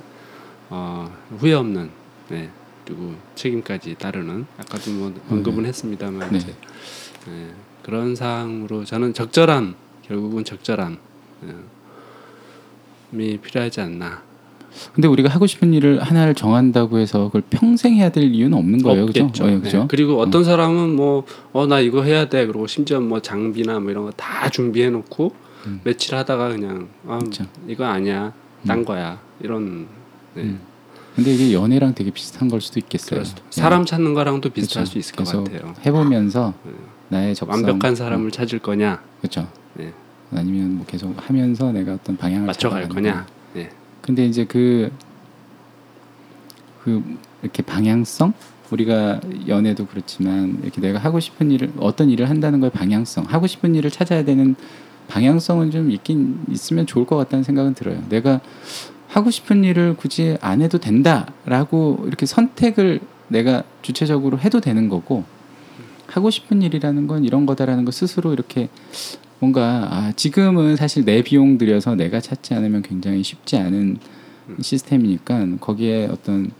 어, 0.70 1.12
후회 1.40 1.54
없는 1.54 1.90
네, 2.30 2.52
그리고 2.86 3.16
책임까지 3.34 3.96
따르는 3.96 4.46
아까도 4.60 4.92
뭐 4.92 5.14
언급은 5.32 5.66
했습니다만 5.66 6.32
네. 6.32 6.38
이제 6.38 6.56
네, 7.26 7.52
그런 7.82 8.16
상황으로 8.16 8.86
저는 8.86 9.16
적절함 9.16 9.74
결국은 10.04 10.44
적절함 10.44 11.00
이 13.14 13.38
필요하지 13.38 13.82
않나 13.82 14.22
근데 14.93 15.07
우리가 15.07 15.30
하고 15.30 15.48
싶은 15.48 15.73
일을 15.73 16.02
하나를 16.02 16.34
정한다고 16.35 16.99
해서 16.99 17.26
그걸 17.26 17.41
평생 17.49 17.95
해야 17.95 18.10
될 18.10 18.23
이유는 18.34 18.57
없는 18.57 18.81
거예요, 18.84 19.06
그죠? 19.06 19.26
어, 19.41 19.45
네. 19.48 19.60
그죠? 19.60 19.85
그리고 19.89 20.19
어떤 20.19 20.43
사람은 20.43 20.95
뭐 20.95 21.26
어 21.53 21.65
나 21.68 21.80
이거 21.80 22.03
해야 22.03 22.30
돼 22.30 22.45
그러고 22.48 22.68
심지어 22.68 22.99
뭐 23.02 23.22
장비나 23.22 23.80
뭐 23.80 23.91
이런 23.91 24.06
거 24.06 24.11
다 24.11 24.49
준비해 24.49 24.89
놓고 24.89 25.34
음. 25.68 25.81
며칠 25.84 26.15
하다가 26.15 26.49
그냥 26.49 26.88
아 27.07 27.19
그쵸. 27.19 27.45
이거 27.68 27.85
아니야 27.85 28.34
딴 28.65 28.80
음. 28.80 28.85
거야 28.85 29.19
이런 29.41 29.88
네. 30.34 30.43
음. 30.43 30.60
근데 31.15 31.34
이게 31.34 31.53
연애랑 31.53 31.93
되게 31.93 32.10
비슷한 32.10 32.48
걸 32.48 32.61
수도 32.61 32.80
있겠어요. 32.80 33.23
수도- 33.26 33.41
사람 33.49 33.85
찾는 33.85 34.14
거랑도 34.14 34.49
비슷할 34.49 34.85
그쵸? 34.85 34.93
수 34.93 34.98
있을 34.98 35.15
것 35.18 35.26
같아요. 35.27 35.73
해보면서 35.85 36.53
네. 36.64 36.72
나의 37.10 37.35
적성 37.35 37.56
완벽한 37.64 37.95
사람을 37.95 38.31
찾을 38.31 38.60
거냐, 38.60 39.02
그렇죠. 39.19 39.45
네. 39.73 39.91
아니면 40.34 40.77
뭐 40.77 40.85
계속 40.85 41.14
하면서 41.18 41.69
내가 41.73 41.95
어떤 41.95 42.15
방향을 42.15 42.48
맞춰갈 42.48 42.88
거냐. 42.88 43.26
네. 44.02 44.07
근데 44.07 44.26
이제 44.26 44.45
그, 44.45 44.91
그 46.84 47.03
이렇게 47.41 47.64
방향성 47.64 48.34
우리가 48.72 49.19
연애도 49.48 49.86
그렇지만 49.88 50.60
이렇게 50.64 50.82
내가 50.82 50.99
하고 50.99 51.19
싶은 51.19 51.52
일을 51.52 51.73
어떤 51.78 52.10
일을 52.10 52.30
한다는 52.30 52.60
거에 52.60 52.69
방향성 52.69 53.26
하고 53.28 53.48
싶은 53.48 53.76
일을 53.76 53.91
찾아야 53.91 54.23
되는 54.23 54.56
방향성은 55.07 55.72
좀 55.72 55.91
있긴 55.91 56.40
있으면 56.49 56.86
좋을 56.86 57.06
것 57.06 57.18
같다는 57.18 57.44
생각은 57.44 57.73
들어요. 57.73 58.02
내가 58.10 58.40
하고 59.10 59.30
싶은 59.30 59.65
일을 59.65 59.98
굳이 59.98 60.38
안 60.40 60.61
해도 60.61 60.78
된다라고 60.78 62.03
이렇게 62.07 62.26
선택을 62.26 63.02
내가 63.28 63.64
주체적으로 63.82 64.40
해도 64.40 64.61
되는 64.61 64.88
거고 64.88 65.26
하고 66.07 66.30
싶은 66.30 66.61
일이라는 66.61 67.07
건 67.07 67.26
이런 67.26 67.45
거다라는 67.45 67.84
거 67.84 67.91
스스로 67.91 68.32
이렇게 68.32 68.69
뭔가 69.41 69.88
아, 69.89 70.11
지금은 70.15 70.76
사실 70.76 71.03
내 71.03 71.23
비용 71.23 71.57
들여서 71.57 71.95
내가 71.95 72.19
찾지 72.19 72.53
않으면 72.53 72.84
굉장히 72.84 73.23
쉽지 73.23 73.57
않은 73.57 73.97
시스템이니까 74.61 75.57
거기에 75.59 76.05
어떤 76.05 76.51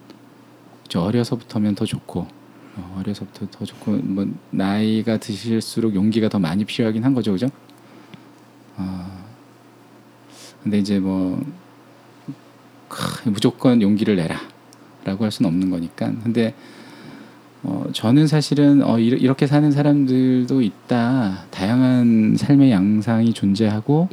저 0.90 1.02
어려서부터면 1.02 1.76
더 1.76 1.86
좋고 1.86 2.22
어, 2.78 2.96
어려서부터 3.00 3.46
더 3.52 3.66
좋고 3.66 3.92
뭐 3.98 4.26
나이가 4.50 5.18
드실수록 5.18 5.94
용기가 5.94 6.28
더 6.28 6.40
많이 6.40 6.66
필요하긴 6.66 7.04
한 7.04 7.14
거죠, 7.14 7.34
그죠? 7.34 7.50
아 8.78 9.26
근데 10.64 10.80
이제 10.80 10.98
뭐 11.00 11.40
크, 12.88 13.30
무조건 13.30 13.84
용기를 13.84 14.16
내라라고 14.16 15.24
할 15.24 15.32
수는 15.32 15.50
없는 15.50 15.70
거니까. 15.70 16.12
근데 16.24 16.56
어, 17.64 17.86
저는 17.94 18.28
사실은 18.28 18.84
어, 18.84 18.98
이렇게 18.98 19.46
사는 19.46 19.70
사람들도 19.72 20.62
있다. 20.62 21.46
다양한 21.52 22.36
삶의 22.38 22.72
양상이 22.72 23.34
존재하고 23.34 24.10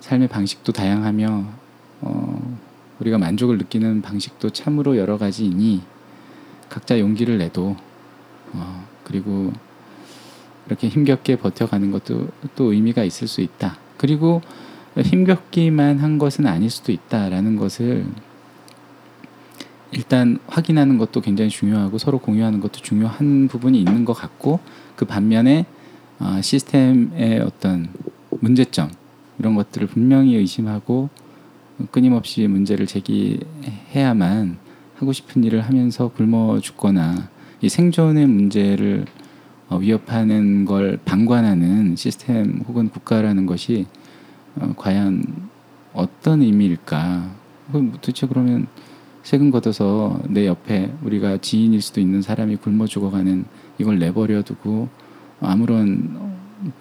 삶의 0.00 0.28
방식도 0.28 0.72
다양하며 0.72 1.44
어, 2.02 2.58
우리가 2.98 3.18
만족을 3.18 3.56
느끼는 3.58 4.02
방식도 4.02 4.50
참으로 4.50 4.98
여러 4.98 5.16
가지이니 5.16 5.82
각자 6.68 6.98
용기를 6.98 7.38
내도 7.38 7.76
어, 8.52 8.86
그리고 9.04 9.52
이렇게 10.66 10.88
힘겹게 10.88 11.36
버텨가는 11.36 11.90
것도 11.90 12.28
또 12.54 12.72
의미가 12.72 13.04
있을 13.04 13.28
수 13.28 13.40
있다. 13.40 13.78
그리고 13.96 14.42
힘겹기만 14.96 15.98
한 15.98 16.18
것은 16.18 16.46
아닐 16.46 16.68
수도 16.68 16.92
있다라는 16.92 17.56
것을 17.56 18.04
일단 19.92 20.38
확인하는 20.46 20.98
것도 20.98 21.20
굉장히 21.20 21.50
중요하고 21.50 21.98
서로 21.98 22.18
공유하는 22.18 22.60
것도 22.60 22.80
중요한 22.80 23.48
부분이 23.48 23.78
있는 23.78 24.04
것 24.04 24.14
같고 24.14 24.60
그 24.96 25.04
반면에 25.04 25.66
어, 26.18 26.40
시스템의 26.40 27.40
어떤 27.40 27.88
문제점 28.40 28.90
이런 29.38 29.54
것들을 29.54 29.88
분명히 29.88 30.36
의심하고 30.36 31.10
끊임없이 31.90 32.46
문제를 32.46 32.86
제기해야만 32.86 34.56
하고 34.96 35.12
싶은 35.12 35.44
일을 35.44 35.62
하면서 35.62 36.08
굶어 36.08 36.60
죽거나 36.60 37.28
이 37.60 37.68
생존의 37.68 38.26
문제를 38.26 39.04
어, 39.68 39.76
위협하는 39.76 40.64
걸 40.64 40.98
방관하는 41.04 41.96
시스템 41.96 42.62
혹은 42.66 42.88
국가라는 42.88 43.46
것이 43.46 43.86
어, 44.56 44.72
과연 44.76 45.24
어떤 45.92 46.42
의미일까? 46.42 47.34
그럼 47.68 47.92
도대체 47.92 48.26
그러면 48.26 48.66
세금 49.22 49.50
걷어서 49.50 50.20
내 50.28 50.46
옆에 50.46 50.92
우리가 51.02 51.38
지인일 51.38 51.80
수도 51.80 52.00
있는 52.00 52.22
사람이 52.22 52.56
굶어 52.56 52.86
죽어가는 52.86 53.44
이걸 53.78 53.98
내버려 53.98 54.42
두고 54.42 54.88
아무런 55.40 56.32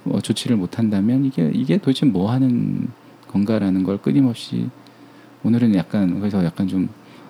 어, 0.06 0.20
조치를 0.22 0.58
못한다면 0.58 1.26
이게 1.26 1.52
이게 1.54 1.78
도대체 1.78 2.06
뭐 2.06 2.32
하는 2.32 2.88
건가라는 3.28 3.84
걸 3.84 3.98
끊임없이 3.98 4.70
오늘은 5.44 5.76
약간 5.76 6.20
그래서 6.20 6.44
약간 6.44 6.68
좀 6.68 6.90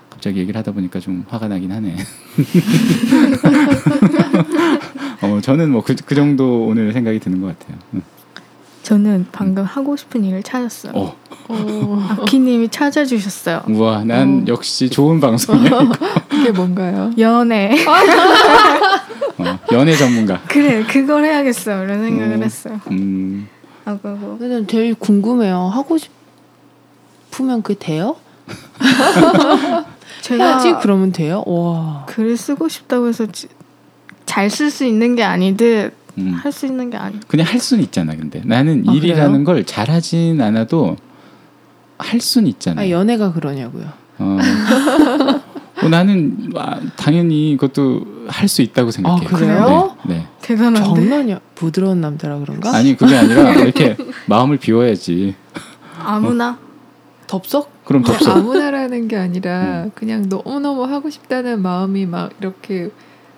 갑자기 0.09 0.39
얘기를 0.39 0.57
하다 0.59 0.73
보니까 0.73 0.99
좀 0.99 1.23
화가 1.27 1.47
나긴 1.47 1.71
하네. 1.71 1.95
어 5.23 5.39
저는 5.41 5.71
뭐 5.71 5.81
그 5.81 5.95
그 6.05 6.15
정도 6.15 6.65
오늘 6.65 6.91
생각이 6.93 7.19
드는 7.19 7.41
것 7.41 7.57
같아요. 7.57 7.77
응. 8.81 8.83
저는 8.83 9.27
방금 9.31 9.63
하고 9.63 9.95
싶은 9.95 10.23
일을 10.25 10.43
찾았어요. 10.43 10.93
어, 10.95 11.15
어, 11.47 12.07
아키님이 12.21 12.69
찾아주셨어요. 12.69 13.63
우와, 13.69 14.03
난 14.03 14.43
어. 14.43 14.51
역시 14.51 14.89
좋은 14.89 15.19
방송이야. 15.19 15.69
그게 16.29 16.51
뭔가요? 16.51 17.11
연애. 17.17 17.71
어, 19.37 19.59
연애 19.71 19.95
전문가. 19.95 20.41
그래, 20.47 20.83
그걸 20.83 21.25
해야겠어. 21.25 21.83
이런 21.83 22.03
생각을 22.03 22.35
음. 22.37 22.43
했어요. 22.43 22.79
음, 22.91 23.47
아, 23.85 23.97
그리고 24.01 24.37
근데 24.37 24.65
제일 24.67 24.95
궁금해요. 24.95 25.71
하고 25.73 25.97
싶으면 27.29 27.61
그 27.61 27.77
돼요? 27.77 28.15
제가 30.21 30.43
해야지 30.43 30.73
그러면 30.81 31.11
돼요? 31.11 31.43
와. 31.45 32.05
글을 32.07 32.37
쓰고 32.37 32.67
싶다고 32.67 33.07
해서 33.07 33.25
잘 34.25 34.49
쓸 34.49 34.69
수 34.71 34.85
있는 34.85 35.15
게 35.15 35.23
아니듯 35.23 35.93
음. 36.17 36.31
할수 36.33 36.65
있는 36.65 36.89
게 36.89 36.97
아니. 36.97 37.19
그냥 37.27 37.47
할 37.47 37.59
수는 37.59 37.83
있잖아. 37.83 38.15
근데 38.15 38.41
나는 38.45 38.83
아, 38.87 38.93
일이라는 38.93 39.43
걸 39.43 39.63
잘하진 39.63 40.41
않아도 40.41 40.95
할 41.97 42.19
수는 42.19 42.47
있잖아. 42.49 42.81
아 42.81 42.89
연애가 42.89 43.33
그러냐고요. 43.33 43.85
어. 44.19 44.37
어, 45.83 45.89
나는 45.89 46.51
아, 46.55 46.79
당연히 46.95 47.57
그것도 47.59 48.25
할 48.27 48.47
수 48.47 48.61
있다고 48.61 48.91
생각해요. 48.91 49.27
아, 49.27 49.29
그래요? 49.37 49.97
네. 50.07 50.15
네. 50.15 50.27
대단한데. 50.41 50.79
장난이야. 50.83 51.39
부드러운 51.55 52.01
남자라 52.01 52.39
그런가? 52.39 52.75
아니 52.75 52.95
그게 52.95 53.15
아니라 53.15 53.53
이렇게 53.61 53.97
마음을 54.27 54.57
비워야지. 54.57 55.35
아무나 56.03 56.57
덥석? 57.27 57.83
그럼 57.85 58.03
덥석. 58.03 58.37
아무나라는 58.37 59.07
게 59.07 59.15
아니라 59.17 59.85
음. 59.85 59.91
그냥 59.95 60.27
너무 60.29 60.59
너무 60.59 60.83
하고 60.85 61.09
싶다는 61.09 61.61
마음이 61.61 62.05
막 62.05 62.31
이렇게 62.39 62.89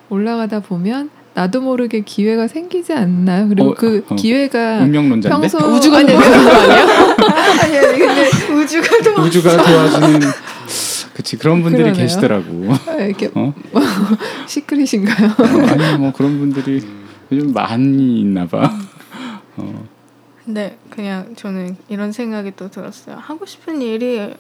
올라가다 0.10 0.60
보면 0.62 1.10
나도 1.34 1.62
모르게 1.62 2.02
기회가 2.02 2.48
생기지 2.48 2.94
않나요? 2.94 3.48
그리고 3.50 3.70
어, 3.70 3.74
그 3.74 4.06
어. 4.08 4.16
기회가 4.16 4.80
운명론자인데 4.80 5.30
평소 5.30 5.58
우주가 5.58 5.98
아니, 5.98 6.14
아니야? 6.14 6.20
아니 7.64 8.00
근데 8.00 8.54
우주가 8.54 8.88
더 9.04 9.22
우주가 9.22 9.58
도와주는 9.58 10.20
그치 11.16 11.38
그런 11.38 11.62
분들이 11.62 11.84
그러네요. 11.84 12.04
계시더라고. 12.04 12.74
아, 12.88 12.94
이렇게 12.96 13.32
어? 13.34 13.54
시크릿인가요? 14.48 15.30
어, 15.30 15.68
아니 15.68 15.98
뭐 15.98 16.12
그런 16.12 16.38
분들이 16.40 16.82
요즘 17.32 17.54
많이 17.54 18.20
있나 18.22 18.48
봐. 18.48 18.72
어. 19.58 19.86
근데 20.46 20.78
그냥 20.90 21.34
저는 21.36 21.78
이런 21.88 22.12
생각이 22.12 22.52
또 22.56 22.70
들었어요. 22.70 23.16
하고 23.20 23.46
싶은 23.46 23.82
일이 23.82 24.34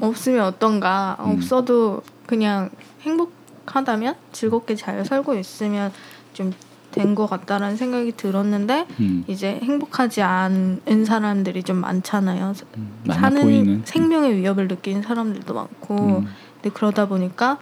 없으면 0.00 0.44
어떤가? 0.46 1.16
음. 1.20 1.32
없어도 1.32 2.02
그냥 2.26 2.70
행복하다면 3.02 4.14
즐겁게 4.32 4.74
잘 4.74 5.04
살고 5.04 5.34
있으면 5.34 5.92
좀 6.42 6.52
된 6.90 7.14
것 7.14 7.28
같다라는 7.28 7.76
생각이 7.76 8.12
들었는데 8.12 8.86
음, 9.00 9.24
이제 9.28 9.58
행복하지 9.62 10.22
않은 10.22 11.04
사람들이 11.04 11.62
좀 11.62 11.76
많잖아요. 11.76 12.54
음, 12.76 13.04
사는 13.08 13.42
보이는. 13.42 13.82
생명의 13.84 14.36
위협을 14.36 14.68
느끼는 14.68 15.02
사람들도 15.02 15.54
많고 15.54 15.94
음, 15.96 16.26
근데 16.54 16.70
그러다 16.74 17.06
보니까 17.06 17.58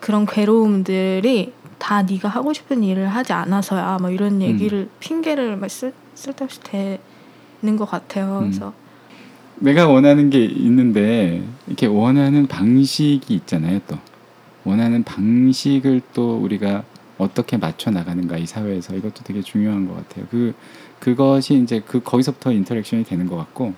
그런 0.00 0.26
괴로움들이 0.26 1.52
다 1.78 2.02
네가 2.02 2.28
하고 2.28 2.52
싶은 2.52 2.82
일을 2.82 3.08
하지 3.08 3.32
않아서야 3.32 3.98
뭐 4.00 4.10
음. 4.10 4.14
이런 4.14 4.42
얘기를 4.42 4.88
핑계를 5.00 5.56
막 5.56 5.70
쓸, 5.70 5.92
쓸데없이 6.14 6.60
대는 6.62 7.76
것 7.76 7.84
같아요. 7.84 8.38
음. 8.38 8.50
그래서 8.50 8.72
내가 9.56 9.88
원하는 9.88 10.30
게 10.30 10.44
있는데 10.44 11.42
이렇게 11.66 11.86
원하는 11.86 12.46
방식이 12.46 13.34
있잖아요. 13.34 13.80
또 13.86 13.98
원하는 14.64 15.02
방식을 15.02 16.00
또 16.14 16.38
우리가 16.38 16.84
어떻게 17.18 17.56
맞춰 17.56 17.90
나가는가 17.90 18.38
이 18.38 18.46
사회에서 18.46 18.94
이것도 18.96 19.24
되게 19.24 19.42
중요한 19.42 19.86
것 19.88 19.94
같아요. 19.94 20.26
그 20.30 20.54
그것이 21.00 21.60
이제 21.62 21.80
그 21.86 22.00
거기서부터 22.02 22.52
인터랙션이 22.52 23.04
되는 23.04 23.26
것 23.26 23.36
같고 23.36 23.74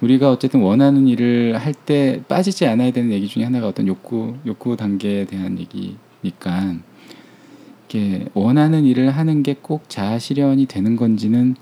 우리가 0.00 0.30
어쨌든 0.30 0.60
원하는 0.60 1.08
일을 1.08 1.56
할 1.58 1.72
때 1.74 2.22
빠지지 2.28 2.66
않아야 2.66 2.92
되는 2.92 3.10
얘기 3.12 3.26
중에 3.28 3.44
하나가 3.44 3.68
어떤 3.68 3.86
욕구 3.86 4.36
욕구 4.46 4.76
단계에 4.76 5.24
대한 5.26 5.58
얘기니까 5.58 6.74
이게 7.88 8.26
원하는 8.34 8.84
일을 8.84 9.10
하는 9.10 9.42
게 9.42 9.54
꼭 9.60 9.88
자아 9.88 10.18
실현이 10.18 10.66
되는 10.66 10.96
건지는 10.96 11.56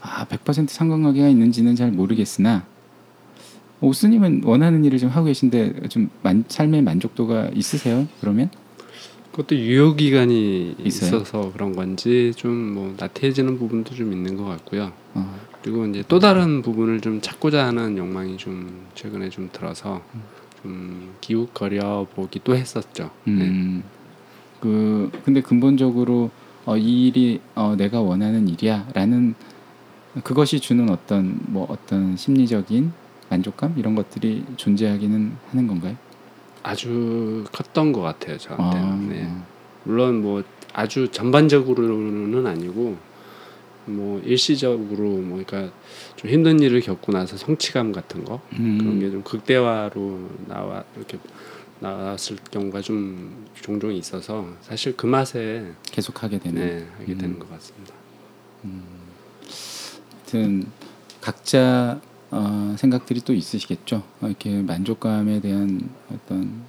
아, 0.00 0.24
100% 0.26 0.68
상관관계가 0.68 1.28
있는지는 1.28 1.74
잘 1.74 1.90
모르겠으나 1.90 2.64
오스님은 3.80 4.42
원하는 4.44 4.84
일을 4.84 4.98
좀 4.98 5.10
하고 5.10 5.26
계신데 5.26 5.88
좀 5.88 6.10
만, 6.22 6.44
삶의 6.48 6.82
만족도가 6.82 7.50
있으세요? 7.54 8.06
그러면? 8.20 8.50
그것도 9.36 9.54
유효 9.56 9.94
기간이? 9.94 10.76
있어서 10.82 11.52
그런 11.52 11.76
건지 11.76 12.32
좀 12.36 12.56
뭐 12.76 12.94
나태해지는 12.98 13.58
부분도 13.58 13.94
좀 13.94 14.12
있는 14.12 14.34
것 14.36 14.44
같고요. 14.44 14.92
어, 15.14 15.38
그리고 15.62 15.84
이제 15.86 16.02
또 16.08 16.18
다른 16.18 16.62
부분을 16.62 17.00
좀 17.02 17.20
찾고자 17.20 17.66
하는 17.66 17.98
욕망이 17.98 18.38
좀 18.38 18.86
최근에 18.94 19.28
좀 19.28 19.50
들어서 19.52 20.02
좀 20.62 21.14
기웃거려 21.20 22.06
보기도 22.14 22.56
했었죠. 22.56 23.10
네. 23.24 23.32
음, 23.32 23.82
그 24.60 25.10
근데 25.24 25.42
근본적으로 25.42 26.30
어, 26.64 26.76
이 26.78 27.06
일이 27.08 27.40
어, 27.54 27.74
내가 27.76 28.00
원하는 28.00 28.48
일이야라는 28.48 29.34
그것이 30.24 30.60
주는 30.60 30.88
어떤 30.88 31.38
뭐 31.46 31.66
어떤 31.68 32.16
심리적인 32.16 32.92
만족감 33.28 33.74
이런 33.76 33.94
것들이 33.94 34.44
존재하기는 34.56 35.32
하는 35.50 35.66
건가요? 35.66 35.94
아주 36.66 37.44
컸던 37.52 37.92
것 37.92 38.00
같아요 38.00 38.36
저한테는. 38.38 38.86
아, 38.88 38.96
네. 39.08 39.30
물론 39.84 40.20
뭐 40.22 40.42
아주 40.72 41.08
전반적으로는 41.12 42.44
아니고 42.46 42.96
뭐 43.84 44.20
일시적으로 44.24 45.04
뭐 45.18 45.40
그러니까 45.46 45.72
좀 46.16 46.28
힘든 46.28 46.58
일을 46.58 46.80
겪고 46.80 47.12
나서 47.12 47.36
성취감 47.36 47.92
같은 47.92 48.24
거 48.24 48.40
음, 48.54 48.78
그런 48.78 48.98
게 48.98 49.10
좀 49.10 49.22
극대화로 49.22 50.28
나와 50.48 50.82
이렇게 50.96 51.18
나왔을 51.78 52.36
경우가 52.50 52.80
좀 52.80 53.46
종종 53.60 53.92
있어서 53.92 54.48
사실 54.60 54.96
그 54.96 55.06
맛에 55.06 55.72
계속 55.92 56.22
하게 56.24 56.38
되는. 56.40 56.60
네, 56.60 56.86
하게 56.98 57.12
음. 57.12 57.18
되는 57.18 57.38
것 57.38 57.48
같습니다. 57.50 57.94
하여튼 60.24 60.66
각자 61.20 62.00
어, 62.30 62.74
생각들이 62.78 63.20
또 63.20 63.32
있으시겠죠. 63.32 64.02
어, 64.20 64.26
이렇게 64.26 64.62
만족감에 64.62 65.40
대한 65.40 65.88
어떤 66.12 66.62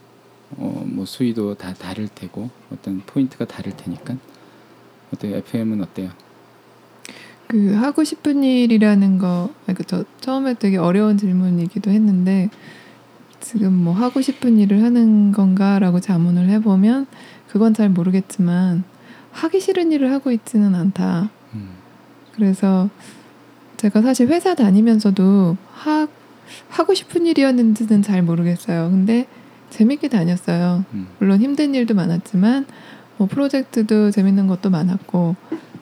어, 0.57 0.83
뭐 0.85 1.05
수위도 1.05 1.55
다 1.55 1.73
다를 1.73 2.07
테고 2.07 2.49
어떤 2.71 3.01
포인트가 3.01 3.45
다를 3.45 3.75
테니까 3.75 4.15
어때요? 5.13 5.37
FM은 5.37 5.81
어때요? 5.81 6.11
그 7.47 7.73
하고 7.75 8.03
싶은 8.03 8.43
일이라는 8.43 9.19
거, 9.19 9.49
그저 9.67 10.03
처음에 10.19 10.55
되게 10.55 10.77
어려운 10.77 11.17
질문이기도 11.17 11.91
했는데 11.91 12.49
지금 13.39 13.73
뭐 13.73 13.93
하고 13.93 14.21
싶은 14.21 14.59
일을 14.59 14.83
하는 14.83 15.31
건가라고 15.31 16.01
자문을 16.01 16.49
해보면 16.49 17.07
그건 17.47 17.73
잘 17.73 17.89
모르겠지만 17.89 18.83
하기 19.31 19.61
싫은 19.61 19.91
일을 19.93 20.11
하고 20.11 20.31
있지는 20.31 20.75
않다. 20.75 21.29
음, 21.53 21.69
그래서 22.33 22.89
제가 23.77 24.01
사실 24.01 24.27
회사 24.27 24.55
다니면서도 24.55 25.55
하, 25.71 26.07
하고 26.69 26.93
싶은 26.93 27.25
일이었는지는 27.25 28.01
잘 28.01 28.23
모르겠어요. 28.23 28.89
근데 28.89 29.27
재밌게 29.69 30.07
다녔어요. 30.09 30.85
음, 30.93 31.07
물론 31.19 31.41
힘든 31.41 31.75
일도 31.75 31.93
많았지만 31.93 32.65
뭐 33.17 33.27
프로젝트도 33.27 34.11
재밌는 34.11 34.47
것도 34.47 34.69
많았고 34.69 35.35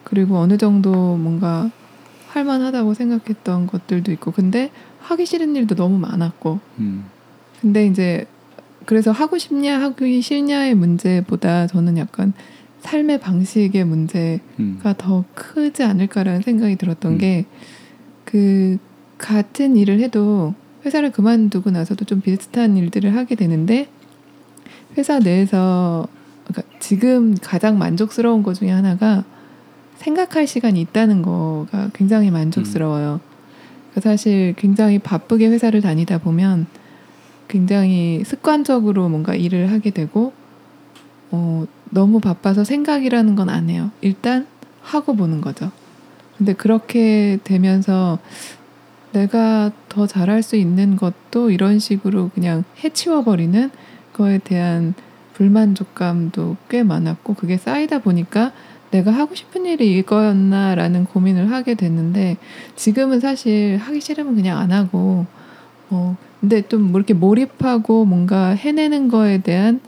그리고 0.04 0.38
어느 0.38 0.58
정도 0.58 0.92
뭔가 1.16 1.70
할만하다고 2.30 2.94
생각했던 2.94 3.68
것들도 3.68 4.12
있고 4.14 4.32
근데 4.32 4.72
하기 5.00 5.26
싫은 5.26 5.56
일도 5.56 5.76
너무 5.76 5.98
많았고 6.00 6.60
음, 6.80 7.06
근데 7.62 7.86
이제 7.86 8.26
그래서 8.86 9.12
하고 9.12 9.38
싶냐 9.38 9.80
하기 9.82 10.22
싫냐의 10.22 10.76
문제보다 10.76 11.68
저는 11.68 11.98
약간 11.98 12.34
삶의 12.82 13.20
방식의 13.20 13.84
문제가 13.86 14.44
음, 14.60 14.80
더 14.98 15.24
크지 15.34 15.84
않을까라는 15.84 16.42
생각이 16.42 16.76
들었던 16.76 17.14
음. 17.14 17.18
게 17.18 17.46
그 18.26 18.78
같은 19.18 19.78
일을 19.78 20.00
해도 20.02 20.54
회사를 20.86 21.12
그만두고 21.12 21.72
나서도 21.72 22.06
좀 22.06 22.22
비슷한 22.22 22.78
일들을 22.78 23.16
하게 23.16 23.36
되는데 23.36 23.88
회사 24.98 25.20
내에서 25.20 26.08
그러니까 26.46 26.76
지금 26.80 27.36
가장 27.42 27.78
만족스러운 27.78 28.44
것 28.44 28.56
중에 28.56 28.70
하나가 28.70 29.24
생각할 29.98 30.46
시간이 30.46 30.80
있다는 30.82 31.22
거가 31.22 31.90
굉장히 31.94 32.30
만족스러워요. 32.30 33.20
그러니까 33.92 34.02
사실 34.02 34.54
굉장히 34.58 35.00
바쁘게 35.00 35.48
회사를 35.48 35.82
다니다 35.82 36.18
보면 36.18 36.68
굉장히 37.48 38.24
습관적으로 38.26 39.08
뭔가 39.10 39.34
일을 39.36 39.72
하게 39.72 39.92
되고 39.92 40.34
어, 41.32 41.66
너무 41.90 42.20
바빠서 42.20 42.64
생각이라는 42.64 43.36
건 43.36 43.50
안 43.50 43.70
해요. 43.70 43.92
일단 44.02 44.46
하고 44.82 45.16
보는 45.16 45.42
거죠. 45.42 45.72
근데 46.38 46.53
그렇게 46.53 47.40
되면서 47.44 48.20
내가 49.14 49.72
더 49.88 50.07
잘할 50.07 50.44
수 50.44 50.57
있는 50.57 50.98
것도 50.98 51.49
이런 51.49 51.80
식으로 51.80 52.30
그냥 52.34 52.64
해치워버리는 52.84 53.72
거에 54.14 54.40
대한 54.40 54.94
불만족감도 55.34 56.57
꽤 56.70 56.84
많았고 56.84 57.34
그게 57.34 57.57
쌓이다 57.57 57.99
보니까 57.99 58.52
내가 58.91 59.12
하고 59.12 59.36
싶은 59.36 59.66
일이 59.66 59.98
이거였나라는 59.98 61.06
고민을 61.06 61.52
하게 61.52 61.76
됐는데 61.76 62.38
지금은 62.76 63.20
사실 63.20 63.78
하기 63.78 63.99
싫으면 63.99 64.36
그냥 64.36 64.57
안 64.57 64.72
하고 64.72 65.26
어 65.90 66.16
근데 66.40 66.62
좀뭐 66.62 66.99
이렇게 66.99 67.14
몰입하고 67.14 68.06
뭔가 68.06 68.49
해내는 68.49 69.07
거에 69.07 69.40
대한 69.40 69.82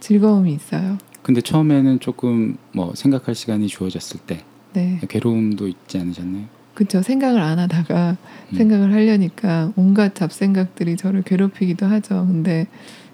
즐거움이 0.00 0.52
있어요. 0.52 0.98
근데 1.22 1.40
처음에는 1.40 2.00
조금 2.00 2.56
뭐 2.72 2.92
생각할 2.94 3.34
시간이 3.34 3.66
주어졌을 3.68 4.20
때 4.20 4.44
네. 4.72 5.00
괴로움도 5.08 5.68
있지 5.68 5.98
않으셨나요? 5.98 6.44
그쵸 6.74 7.02
생각을 7.02 7.40
안 7.42 7.58
하다가 7.58 8.16
음. 8.52 8.56
생각을 8.56 8.92
하려니까 8.92 9.72
온갖 9.76 10.14
잡생각들이 10.14 10.96
저를 10.96 11.22
괴롭히기도 11.22 11.86
하죠. 11.86 12.26
근데 12.26 12.66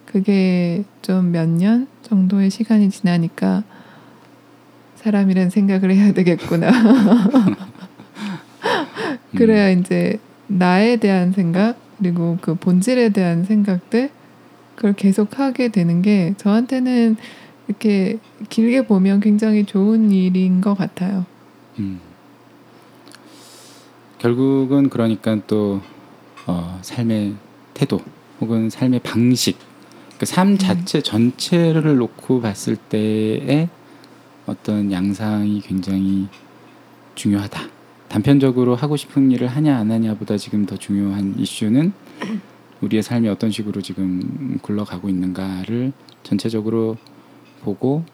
그게 0.04 0.84
좀 1.02 1.32
몇 1.32 1.48
년 1.48 1.88
정도의 2.02 2.50
시간이 2.50 2.90
지나니까 2.90 3.64
사람이란 4.96 5.50
생각을 5.50 5.92
해야 5.94 6.12
되겠구나. 6.12 6.70
그래야 9.36 9.70
이제 9.70 10.18
나에 10.46 10.96
대한 10.96 11.32
생각 11.32 11.76
그리고 11.98 12.38
그 12.40 12.54
본질에 12.54 13.10
대한 13.10 13.44
생각들 13.44 14.10
그걸 14.74 14.92
계속 14.92 15.38
하게 15.38 15.68
되는 15.68 16.02
게 16.02 16.34
저한테는 16.36 17.16
이렇게 17.68 18.18
길게 18.48 18.86
보면 18.86 19.20
굉장히 19.20 19.64
좋은 19.64 20.10
일인 20.10 20.60
것 20.60 20.74
같아요. 20.76 21.24
음. 21.78 22.00
결국은 24.18 24.88
그러니까 24.88 25.38
또 25.46 25.80
어, 26.46 26.78
삶의 26.82 27.34
태도 27.74 28.00
혹은 28.40 28.70
삶의 28.70 29.00
방식, 29.00 29.58
그삶 30.18 30.58
자체 30.58 31.00
전체를 31.00 31.96
놓고 31.96 32.40
봤을 32.40 32.76
때의 32.76 33.68
어떤 34.46 34.92
양상이 34.92 35.60
굉장히 35.60 36.28
중요하다. 37.14 37.68
단편적으로 38.08 38.76
하고 38.76 38.96
싶은 38.96 39.30
일을 39.32 39.48
하냐 39.48 39.76
안 39.76 39.90
하냐보다 39.90 40.36
지금 40.36 40.64
더 40.64 40.76
중요한 40.76 41.34
이슈는 41.38 41.92
우리의 42.80 43.02
삶이 43.02 43.28
어떤 43.28 43.50
식으로 43.50 43.82
지금 43.82 44.58
굴러가고 44.62 45.08
있는가를 45.08 45.92
전체적으로 46.22 46.96
보고 47.62 48.04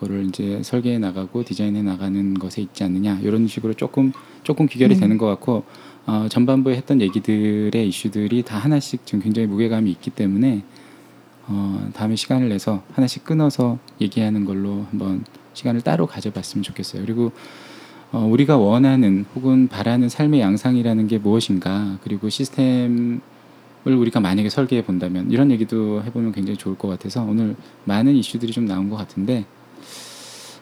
그거를 0.00 0.24
이제 0.26 0.62
설계해 0.62 0.98
나가고 0.98 1.44
디자인해 1.44 1.82
나가는 1.82 2.34
것에 2.34 2.62
있지 2.62 2.82
않느냐 2.84 3.20
이런 3.22 3.46
식으로 3.46 3.74
조금 3.74 4.12
조금 4.42 4.66
귀결이 4.66 4.94
음. 4.94 5.00
되는 5.00 5.18
것 5.18 5.26
같고 5.26 5.64
어, 6.06 6.26
전반부에 6.30 6.74
했던 6.74 7.02
얘기들의 7.02 7.86
이슈들이 7.86 8.42
다 8.42 8.56
하나씩 8.56 9.04
지금 9.04 9.20
굉장히 9.20 9.46
무게감이 9.46 9.90
있기 9.90 10.10
때문에 10.10 10.64
어, 11.46 11.90
다음에 11.92 12.16
시간을 12.16 12.48
내서 12.48 12.82
하나씩 12.94 13.24
끊어서 13.24 13.78
얘기하는 14.00 14.46
걸로 14.46 14.86
한번 14.90 15.24
시간을 15.52 15.82
따로 15.82 16.06
가져봤으면 16.06 16.62
좋겠어요. 16.62 17.02
그리고 17.02 17.32
어, 18.12 18.24
우리가 18.24 18.56
원하는 18.56 19.26
혹은 19.34 19.68
바라는 19.68 20.08
삶의 20.08 20.40
양상이라는 20.40 21.06
게 21.08 21.18
무엇인가 21.18 21.98
그리고 22.02 22.30
시스템을 22.30 23.20
우리가 23.84 24.20
만약에 24.20 24.48
설계해 24.48 24.84
본다면 24.84 25.30
이런 25.30 25.50
얘기도 25.50 26.02
해보면 26.04 26.32
굉장히 26.32 26.56
좋을 26.56 26.78
것 26.78 26.88
같아서 26.88 27.22
오늘 27.22 27.54
많은 27.84 28.14
이슈들이 28.14 28.52
좀 28.52 28.64
나온 28.64 28.88
것 28.88 28.96
같은데 28.96 29.44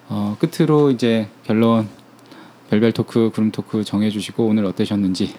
어, 0.09 0.37
끝으로 0.39 0.91
이제 0.91 1.29
결론 1.45 1.89
별별 2.71 2.93
토크 2.93 3.31
그룹 3.35 3.53
토크 3.53 3.85
정해주시고 3.85 4.47
오늘 4.47 4.65
어떠셨는지 4.67 5.35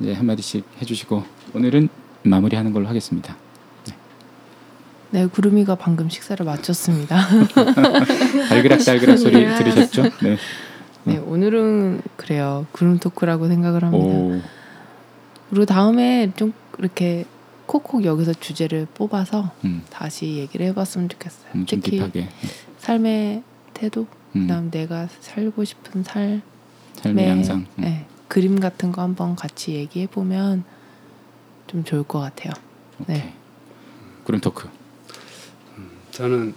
이제 0.00 0.12
한 0.12 0.26
마디씩 0.26 0.64
해주시고 0.80 1.22
오늘은 1.54 1.88
마무리하는 2.22 2.72
걸로 2.72 2.88
하겠습니다. 2.88 3.36
네, 5.10 5.26
구름이가 5.26 5.74
방금 5.74 6.08
식사를 6.08 6.44
마쳤습니다. 6.44 7.18
달그락달그락 8.48 9.18
소리 9.18 9.44
들으셨죠? 9.44 10.04
네. 10.22 10.38
네, 11.04 11.18
오늘은 11.18 12.00
그래요. 12.16 12.66
구름 12.72 12.98
토크라고 12.98 13.48
생각을 13.48 13.82
합니다. 13.84 14.06
오, 14.06 14.40
그리고 15.50 15.66
다음에 15.66 16.32
좀 16.36 16.54
이렇게 16.78 17.26
콕콕 17.66 18.04
여기서 18.04 18.32
주제를 18.32 18.86
뽑아서 18.94 19.50
음, 19.64 19.82
다시 19.90 20.36
얘기를 20.36 20.64
해봤으면 20.66 21.10
좋겠어요. 21.10 21.50
음, 21.56 21.66
좀 21.66 21.80
특히 21.82 21.98
딥하게. 21.98 22.28
삶의 22.78 23.42
태도, 23.82 24.06
음, 24.36 24.42
그다음 24.42 24.70
내가 24.70 25.08
살고 25.08 25.64
싶은 25.64 26.04
삶의 26.04 26.40
삶의 26.94 27.28
양상. 27.28 27.58
음. 27.58 27.66
네, 27.78 28.06
그림 28.28 28.60
같은 28.60 28.92
거 28.92 29.02
한번 29.02 29.34
같이 29.34 29.72
얘기해 29.72 30.06
보면 30.06 30.62
좀 31.66 31.82
좋을 31.82 32.04
것 32.04 32.20
같아요. 32.20 32.52
오케이. 33.00 33.16
네. 33.16 33.34
그럼 34.22 34.40
토크. 34.40 34.68
저는 36.12 36.54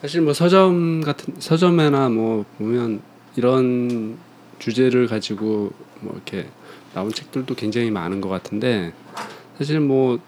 사실 0.00 0.20
뭐 0.20 0.32
서점 0.32 1.00
같은 1.00 1.34
서점에나 1.40 2.10
뭐 2.10 2.44
보면 2.58 3.00
이런 3.34 4.18
주제를 4.60 5.08
가지고 5.08 5.72
뭐 6.00 6.12
이렇게 6.14 6.48
나온 6.94 7.10
책들도 7.10 7.56
굉장히 7.56 7.90
많은 7.90 8.20
것 8.20 8.28
같은데 8.28 8.92
사실 9.56 9.80
뭐 9.80 10.20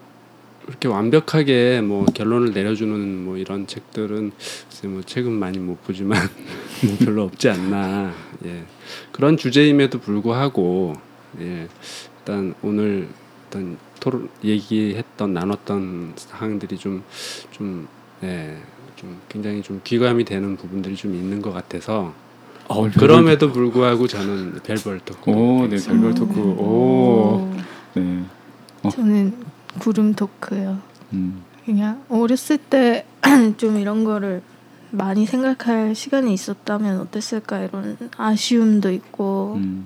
이렇게 0.71 0.87
완벽하게 0.87 1.81
뭐 1.81 2.05
결론을 2.05 2.53
내려주는 2.53 3.25
뭐 3.25 3.37
이런 3.37 3.67
책들은 3.67 4.31
글쎄 4.69 4.87
뭐 4.87 5.01
책은 5.01 5.31
많이 5.31 5.59
못 5.59 5.83
보지만 5.83 6.17
뭐 6.87 6.97
별로 6.97 7.23
없지 7.23 7.49
않나 7.49 8.13
예 8.45 8.63
그런 9.11 9.35
주제임에도 9.35 9.99
불구하고 9.99 10.95
예 11.41 11.67
일단 12.19 12.55
오늘 12.61 13.09
어떤 13.47 13.77
토론 13.99 14.29
얘기했던 14.43 15.33
나눴던 15.33 16.13
사항들이 16.15 16.77
좀좀 16.77 17.87
네, 18.21 18.57
좀 18.95 19.19
굉장히 19.27 19.61
좀 19.61 19.81
귀감이 19.83 20.23
되는 20.23 20.55
부분들이 20.55 20.95
좀 20.95 21.13
있는 21.13 21.41
것 21.41 21.51
같아서 21.51 22.13
어, 22.69 22.89
그럼에도 22.89 23.51
불구하고 23.51 24.07
저는 24.07 24.59
별별 24.63 25.01
토크 25.01 25.31
오, 25.31 25.67
네, 25.67 25.75
별별 25.75 26.15
토크. 26.15 26.39
오, 26.39 27.53
네. 27.93 28.23
어. 28.83 28.89
저는 28.89 29.33
구름 29.79 30.13
토크요. 30.13 30.79
음, 31.13 31.43
그냥 31.65 32.03
어렸을 32.09 32.57
때 32.57 33.05
좀 33.57 33.77
이런 33.77 34.03
거를 34.03 34.41
많이 34.91 35.25
생각할 35.25 35.95
시간이 35.95 36.33
있었다면 36.33 36.99
어땠을까 37.01 37.59
이런 37.59 37.97
아쉬움도 38.17 38.91
있고 38.91 39.55
음, 39.57 39.85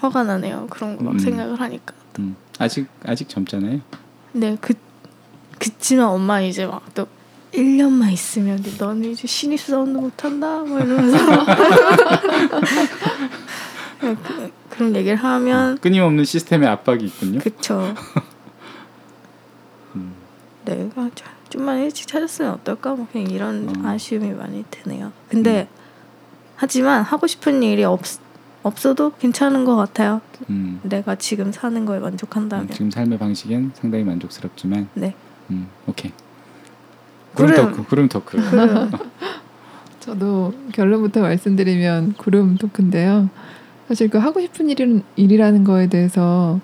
화가 0.00 0.24
나네요. 0.24 0.66
그런 0.70 0.96
거막 0.96 1.14
음. 1.14 1.18
생각을 1.18 1.60
하니까. 1.60 1.94
음. 2.18 2.36
아직 2.58 2.88
아직 3.04 3.28
젊잖아요. 3.28 3.80
네, 4.32 4.56
그 4.60 4.74
그치만 5.58 6.06
엄마 6.06 6.40
이제 6.40 6.66
막 6.66 6.82
또 6.94 7.06
1년만 7.52 8.12
있으면 8.12 8.62
너는 8.78 9.10
이제 9.10 9.26
신입 9.26 9.60
사원도 9.60 10.00
못 10.00 10.24
한다 10.24 10.62
뭐 10.62 10.78
이러면서 10.80 11.18
그, 14.78 14.84
그런 14.84 14.96
얘기를 14.96 15.16
하면 15.16 15.78
끊임없는 15.78 16.24
시스템의 16.24 16.68
압박이 16.68 17.04
있군요. 17.04 17.40
그쵸. 17.40 17.94
음, 19.96 20.12
내가 20.64 21.10
자- 21.14 21.26
좀만 21.48 21.78
일찍 21.80 22.06
찾았으면 22.06 22.52
어떨까 22.52 22.94
뭐 22.94 23.06
그냥 23.10 23.30
이런 23.30 23.68
음. 23.68 23.86
아쉬움이 23.86 24.30
많이 24.32 24.64
드네요. 24.70 25.12
근데 25.28 25.68
하지만 26.56 27.02
하고 27.02 27.26
싶은 27.26 27.62
일이 27.62 27.84
없 27.84 28.02
없어도 28.62 29.12
괜찮은 29.12 29.64
것 29.64 29.76
같아요. 29.76 30.20
음. 30.50 30.80
내가 30.82 31.14
지금 31.14 31.52
사는 31.52 31.84
거에 31.86 32.00
만족한다면. 32.00 32.68
지금 32.70 32.90
삶의 32.90 33.18
방식엔 33.18 33.70
상당히 33.74 34.04
만족스럽지만, 34.04 34.88
네. 34.94 35.14
음, 35.50 35.68
오케이. 35.86 36.12
구름 37.34 37.54
구름. 37.54 37.70
토크, 37.70 37.88
구름 37.88 38.08
토크. 38.08 38.36
그 38.36 38.90
저도 40.00 40.52
결론부터 40.72 41.20
말씀드리면 41.20 42.14
구름 42.14 42.56
토크인데요. 42.56 43.30
사실 43.88 44.08
그 44.08 44.18
하고 44.18 44.40
싶은 44.40 44.68
일은 44.70 45.02
일이라는 45.16 45.64
거에 45.64 45.88
대해서 45.88 46.60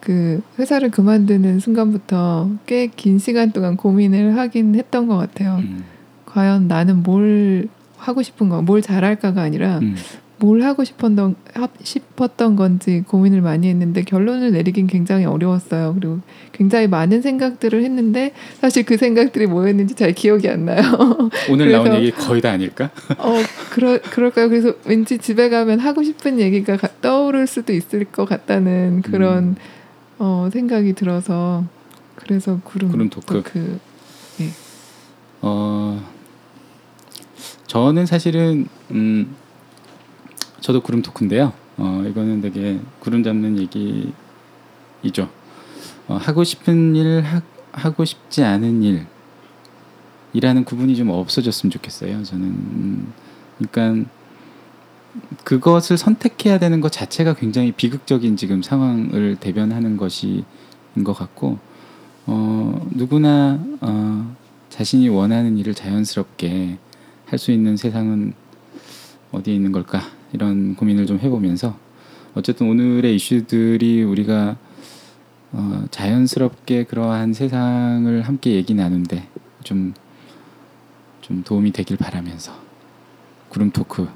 그 0.00 0.40
회사를 0.58 0.90
그만두는 0.90 1.60
순간부터 1.60 2.50
꽤 2.66 2.88
긴 2.96 3.18
시간 3.18 3.52
동안 3.52 3.76
고민을 3.76 4.36
하긴 4.36 4.74
했던 4.74 5.06
것 5.06 5.16
같아요. 5.16 5.56
음, 5.60 5.84
과연 6.26 6.68
나는 6.68 7.02
뭘 7.02 7.68
하고 7.96 8.22
싶은 8.22 8.48
거, 8.48 8.62
뭘 8.62 8.82
잘할까가 8.82 9.42
아니라 9.42 9.78
음, 9.78 9.96
뭘 10.38 10.62
하고 10.62 10.84
싶었던 10.84 11.34
하- 11.54 11.68
싶었던 11.82 12.56
건지 12.56 13.02
고민을 13.08 13.40
많이 13.40 13.68
했는데 13.68 14.02
결론을 14.02 14.52
내리긴 14.52 14.86
굉장히 14.86 15.24
어려웠어요. 15.24 15.94
그리고 15.98 16.20
굉장히 16.52 16.88
많은 16.88 17.22
생각들을 17.22 17.82
했는데 17.82 18.32
사실 18.60 18.84
그 18.84 18.98
생각들이 18.98 19.46
뭐였는지 19.46 19.94
잘 19.94 20.12
기억이 20.12 20.48
안 20.50 20.66
나요. 20.66 20.82
오늘 21.50 21.72
나온 21.72 21.84
그래서- 21.84 22.00
얘기 22.02 22.10
거의 22.10 22.42
다 22.42 22.50
아닐까? 22.50 22.90
어, 23.18 23.34
그러 23.70 23.98
그럴까요? 24.02 24.50
그래서 24.50 24.74
왠지 24.84 25.16
집에 25.18 25.48
가면 25.48 25.80
하고 25.80 26.02
싶은 26.02 26.38
얘기가 26.38 26.76
가- 26.76 26.88
떠오를 27.00 27.46
수도 27.46 27.72
있을 27.72 28.04
것 28.04 28.26
같다는 28.26 29.00
그런 29.02 29.38
음. 29.44 29.56
어, 30.18 30.50
생각이 30.52 30.92
들어서 30.92 31.64
그래서 32.14 32.60
구름, 32.62 32.90
구름 32.90 33.08
토크. 33.08 33.34
토크. 33.42 33.78
어, 35.42 36.02
저는 37.66 38.06
사실은 38.06 38.66
음, 38.90 39.34
저도 40.66 40.80
구름 40.80 41.00
토크인데요. 41.00 41.52
어, 41.76 42.04
이거는 42.10 42.40
되게 42.40 42.80
구름 42.98 43.22
잡는 43.22 43.56
얘기이죠. 43.56 45.30
어, 46.08 46.16
하고 46.16 46.42
싶은 46.42 46.96
일 46.96 47.20
하, 47.20 47.40
하고 47.70 48.04
싶지 48.04 48.42
않은 48.42 48.82
일 48.82 49.06
이라는 50.32 50.64
구분이 50.64 50.96
좀 50.96 51.10
없어졌으면 51.10 51.70
좋겠어요. 51.70 52.24
저는 52.24 52.44
음, 52.46 53.12
그러니까 53.58 54.10
그것을 55.44 55.96
선택해야 55.96 56.58
되는 56.58 56.80
것 56.80 56.90
자체가 56.90 57.34
굉장히 57.34 57.70
비극적인 57.70 58.36
지금 58.36 58.60
상황을 58.60 59.36
대변하는 59.38 59.96
것인 59.96 60.42
것 61.04 61.12
같고 61.12 61.60
어, 62.26 62.88
누구나 62.90 63.60
어, 63.82 64.36
자신이 64.70 65.10
원하는 65.10 65.58
일을 65.58 65.74
자연스럽게 65.74 66.78
할 67.26 67.38
수 67.38 67.52
있는 67.52 67.76
세상은 67.76 68.34
어디에 69.30 69.54
있는 69.54 69.70
걸까 69.70 70.15
이런 70.36 70.76
고민을 70.76 71.06
좀 71.06 71.18
해보면서 71.18 71.78
어쨌든 72.34 72.68
오늘의 72.68 73.16
이슈들이 73.16 74.02
우리가 74.02 74.58
어, 75.52 75.84
자연스럽게 75.90 76.84
그러한 76.84 77.32
세상을 77.32 78.20
함께 78.20 78.52
얘기 78.52 78.74
나눈데 78.74 79.28
좀, 79.64 79.94
좀 81.22 81.42
도움이 81.42 81.72
되길 81.72 81.96
바라면서 81.96 82.52
구름 83.48 83.70
토크 83.70 84.06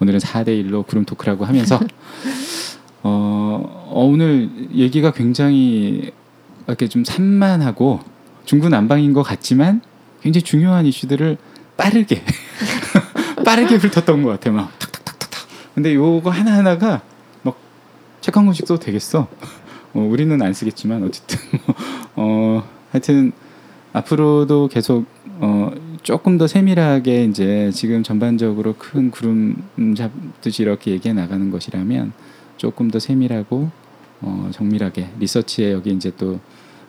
오늘은 0.00 0.18
4대 0.20 0.48
1로 0.62 0.86
구름 0.86 1.06
토크라고 1.06 1.46
하면서 1.46 1.80
어, 3.02 3.86
어, 3.88 4.04
오늘 4.04 4.50
얘기가 4.74 5.12
굉장히 5.12 6.12
이렇게 6.66 6.86
좀 6.86 7.02
산만하고 7.02 8.00
중구난방인 8.44 9.14
것 9.14 9.22
같지만 9.22 9.80
굉장히 10.20 10.42
중요한 10.42 10.84
이슈들을 10.84 11.38
빠르게 11.78 12.22
빠르게 13.42 13.76
훑었던 13.80 14.22
것 14.22 14.28
같아요. 14.30 14.54
막. 14.54 14.81
근데 15.74 15.94
요거 15.94 16.30
하나 16.30 16.56
하나가 16.58 17.02
막 17.42 17.56
책 18.20 18.36
한 18.36 18.46
권씩 18.46 18.66
써도 18.66 18.80
되겠어. 18.80 19.28
어, 19.94 20.00
우리는 20.00 20.40
안 20.40 20.54
쓰겠지만 20.54 21.02
어쨌든 21.04 21.38
뭐, 21.66 21.76
어 22.16 22.64
하여튼 22.92 23.32
앞으로도 23.92 24.68
계속 24.68 25.06
어 25.40 25.70
조금 26.02 26.38
더 26.38 26.46
세밀하게 26.46 27.24
이제 27.24 27.70
지금 27.74 28.02
전반적으로 28.02 28.74
큰 28.78 29.10
구름 29.10 29.56
잡듯이 29.96 30.62
이렇게 30.62 30.92
얘기해 30.92 31.12
나가는 31.14 31.50
것이라면 31.50 32.12
조금 32.56 32.90
더 32.90 32.98
세밀하고 32.98 33.70
어 34.22 34.50
정밀하게 34.52 35.10
리서치에 35.18 35.72
여기 35.72 35.90
이제 35.92 36.12
또 36.16 36.40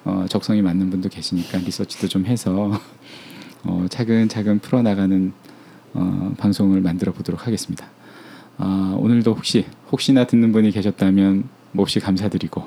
어, 0.06 0.26
적성이 0.30 0.62
맞는 0.62 0.90
분도 0.90 1.10
계시니까 1.10 1.60
리서치도 1.60 2.08
좀 2.10 2.26
해서 2.26 2.80
어, 3.64 3.86
차근차근 3.90 4.60
풀어나가는 4.60 5.34
어, 5.94 6.34
방송을 6.38 6.82
만들어 6.82 7.12
보도록 7.14 7.48
하겠습니다. 7.48 7.88
아, 8.58 8.96
오늘도 9.00 9.34
혹시 9.34 9.66
혹시나 9.92 10.26
듣는 10.26 10.52
분이 10.52 10.72
계셨다면 10.72 11.50
몹시 11.72 12.00
감사드리고 12.00 12.64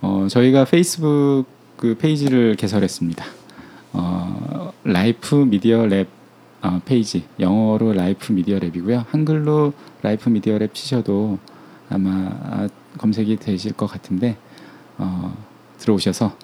어, 0.00 0.26
저희가 0.28 0.64
페이스북 0.64 1.44
그 1.76 1.96
페이지를 1.96 2.56
개설했습니다. 2.56 3.24
어, 3.92 4.72
Life 4.84 5.34
Media 5.36 5.86
Lab 5.86 6.08
어, 6.60 6.80
페이지 6.84 7.24
영어로 7.38 7.92
Life 7.92 8.32
Media 8.32 8.58
Lab이고요. 8.58 9.06
한글로 9.08 9.72
라이프 10.02 10.28
미디어 10.28 10.58
랩 10.58 10.74
치셔도 10.74 11.38
아마 11.88 12.10
아, 12.10 12.68
검색이 12.98 13.36
되실 13.36 13.72
것 13.72 13.86
같은데 13.86 14.36
어, 14.98 15.36
들어오셔서 15.78 16.36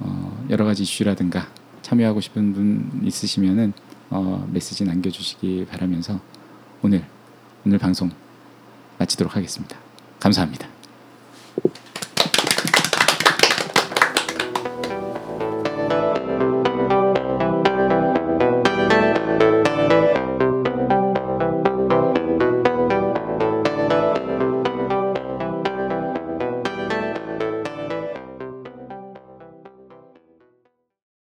어, 0.00 0.46
여러 0.50 0.64
가지 0.64 0.82
이슈라든가 0.82 1.46
참여하고 1.82 2.20
싶은 2.20 2.52
분 2.52 3.00
있으시면은 3.04 3.72
어, 4.10 4.48
메시지 4.52 4.84
남겨주시기 4.84 5.66
바라면서 5.70 6.20
오늘 6.82 7.04
오늘 7.66 7.78
방송 7.78 8.12
마치도록 8.98 9.34
하겠습니다. 9.34 9.76
감사합니다. 10.20 10.68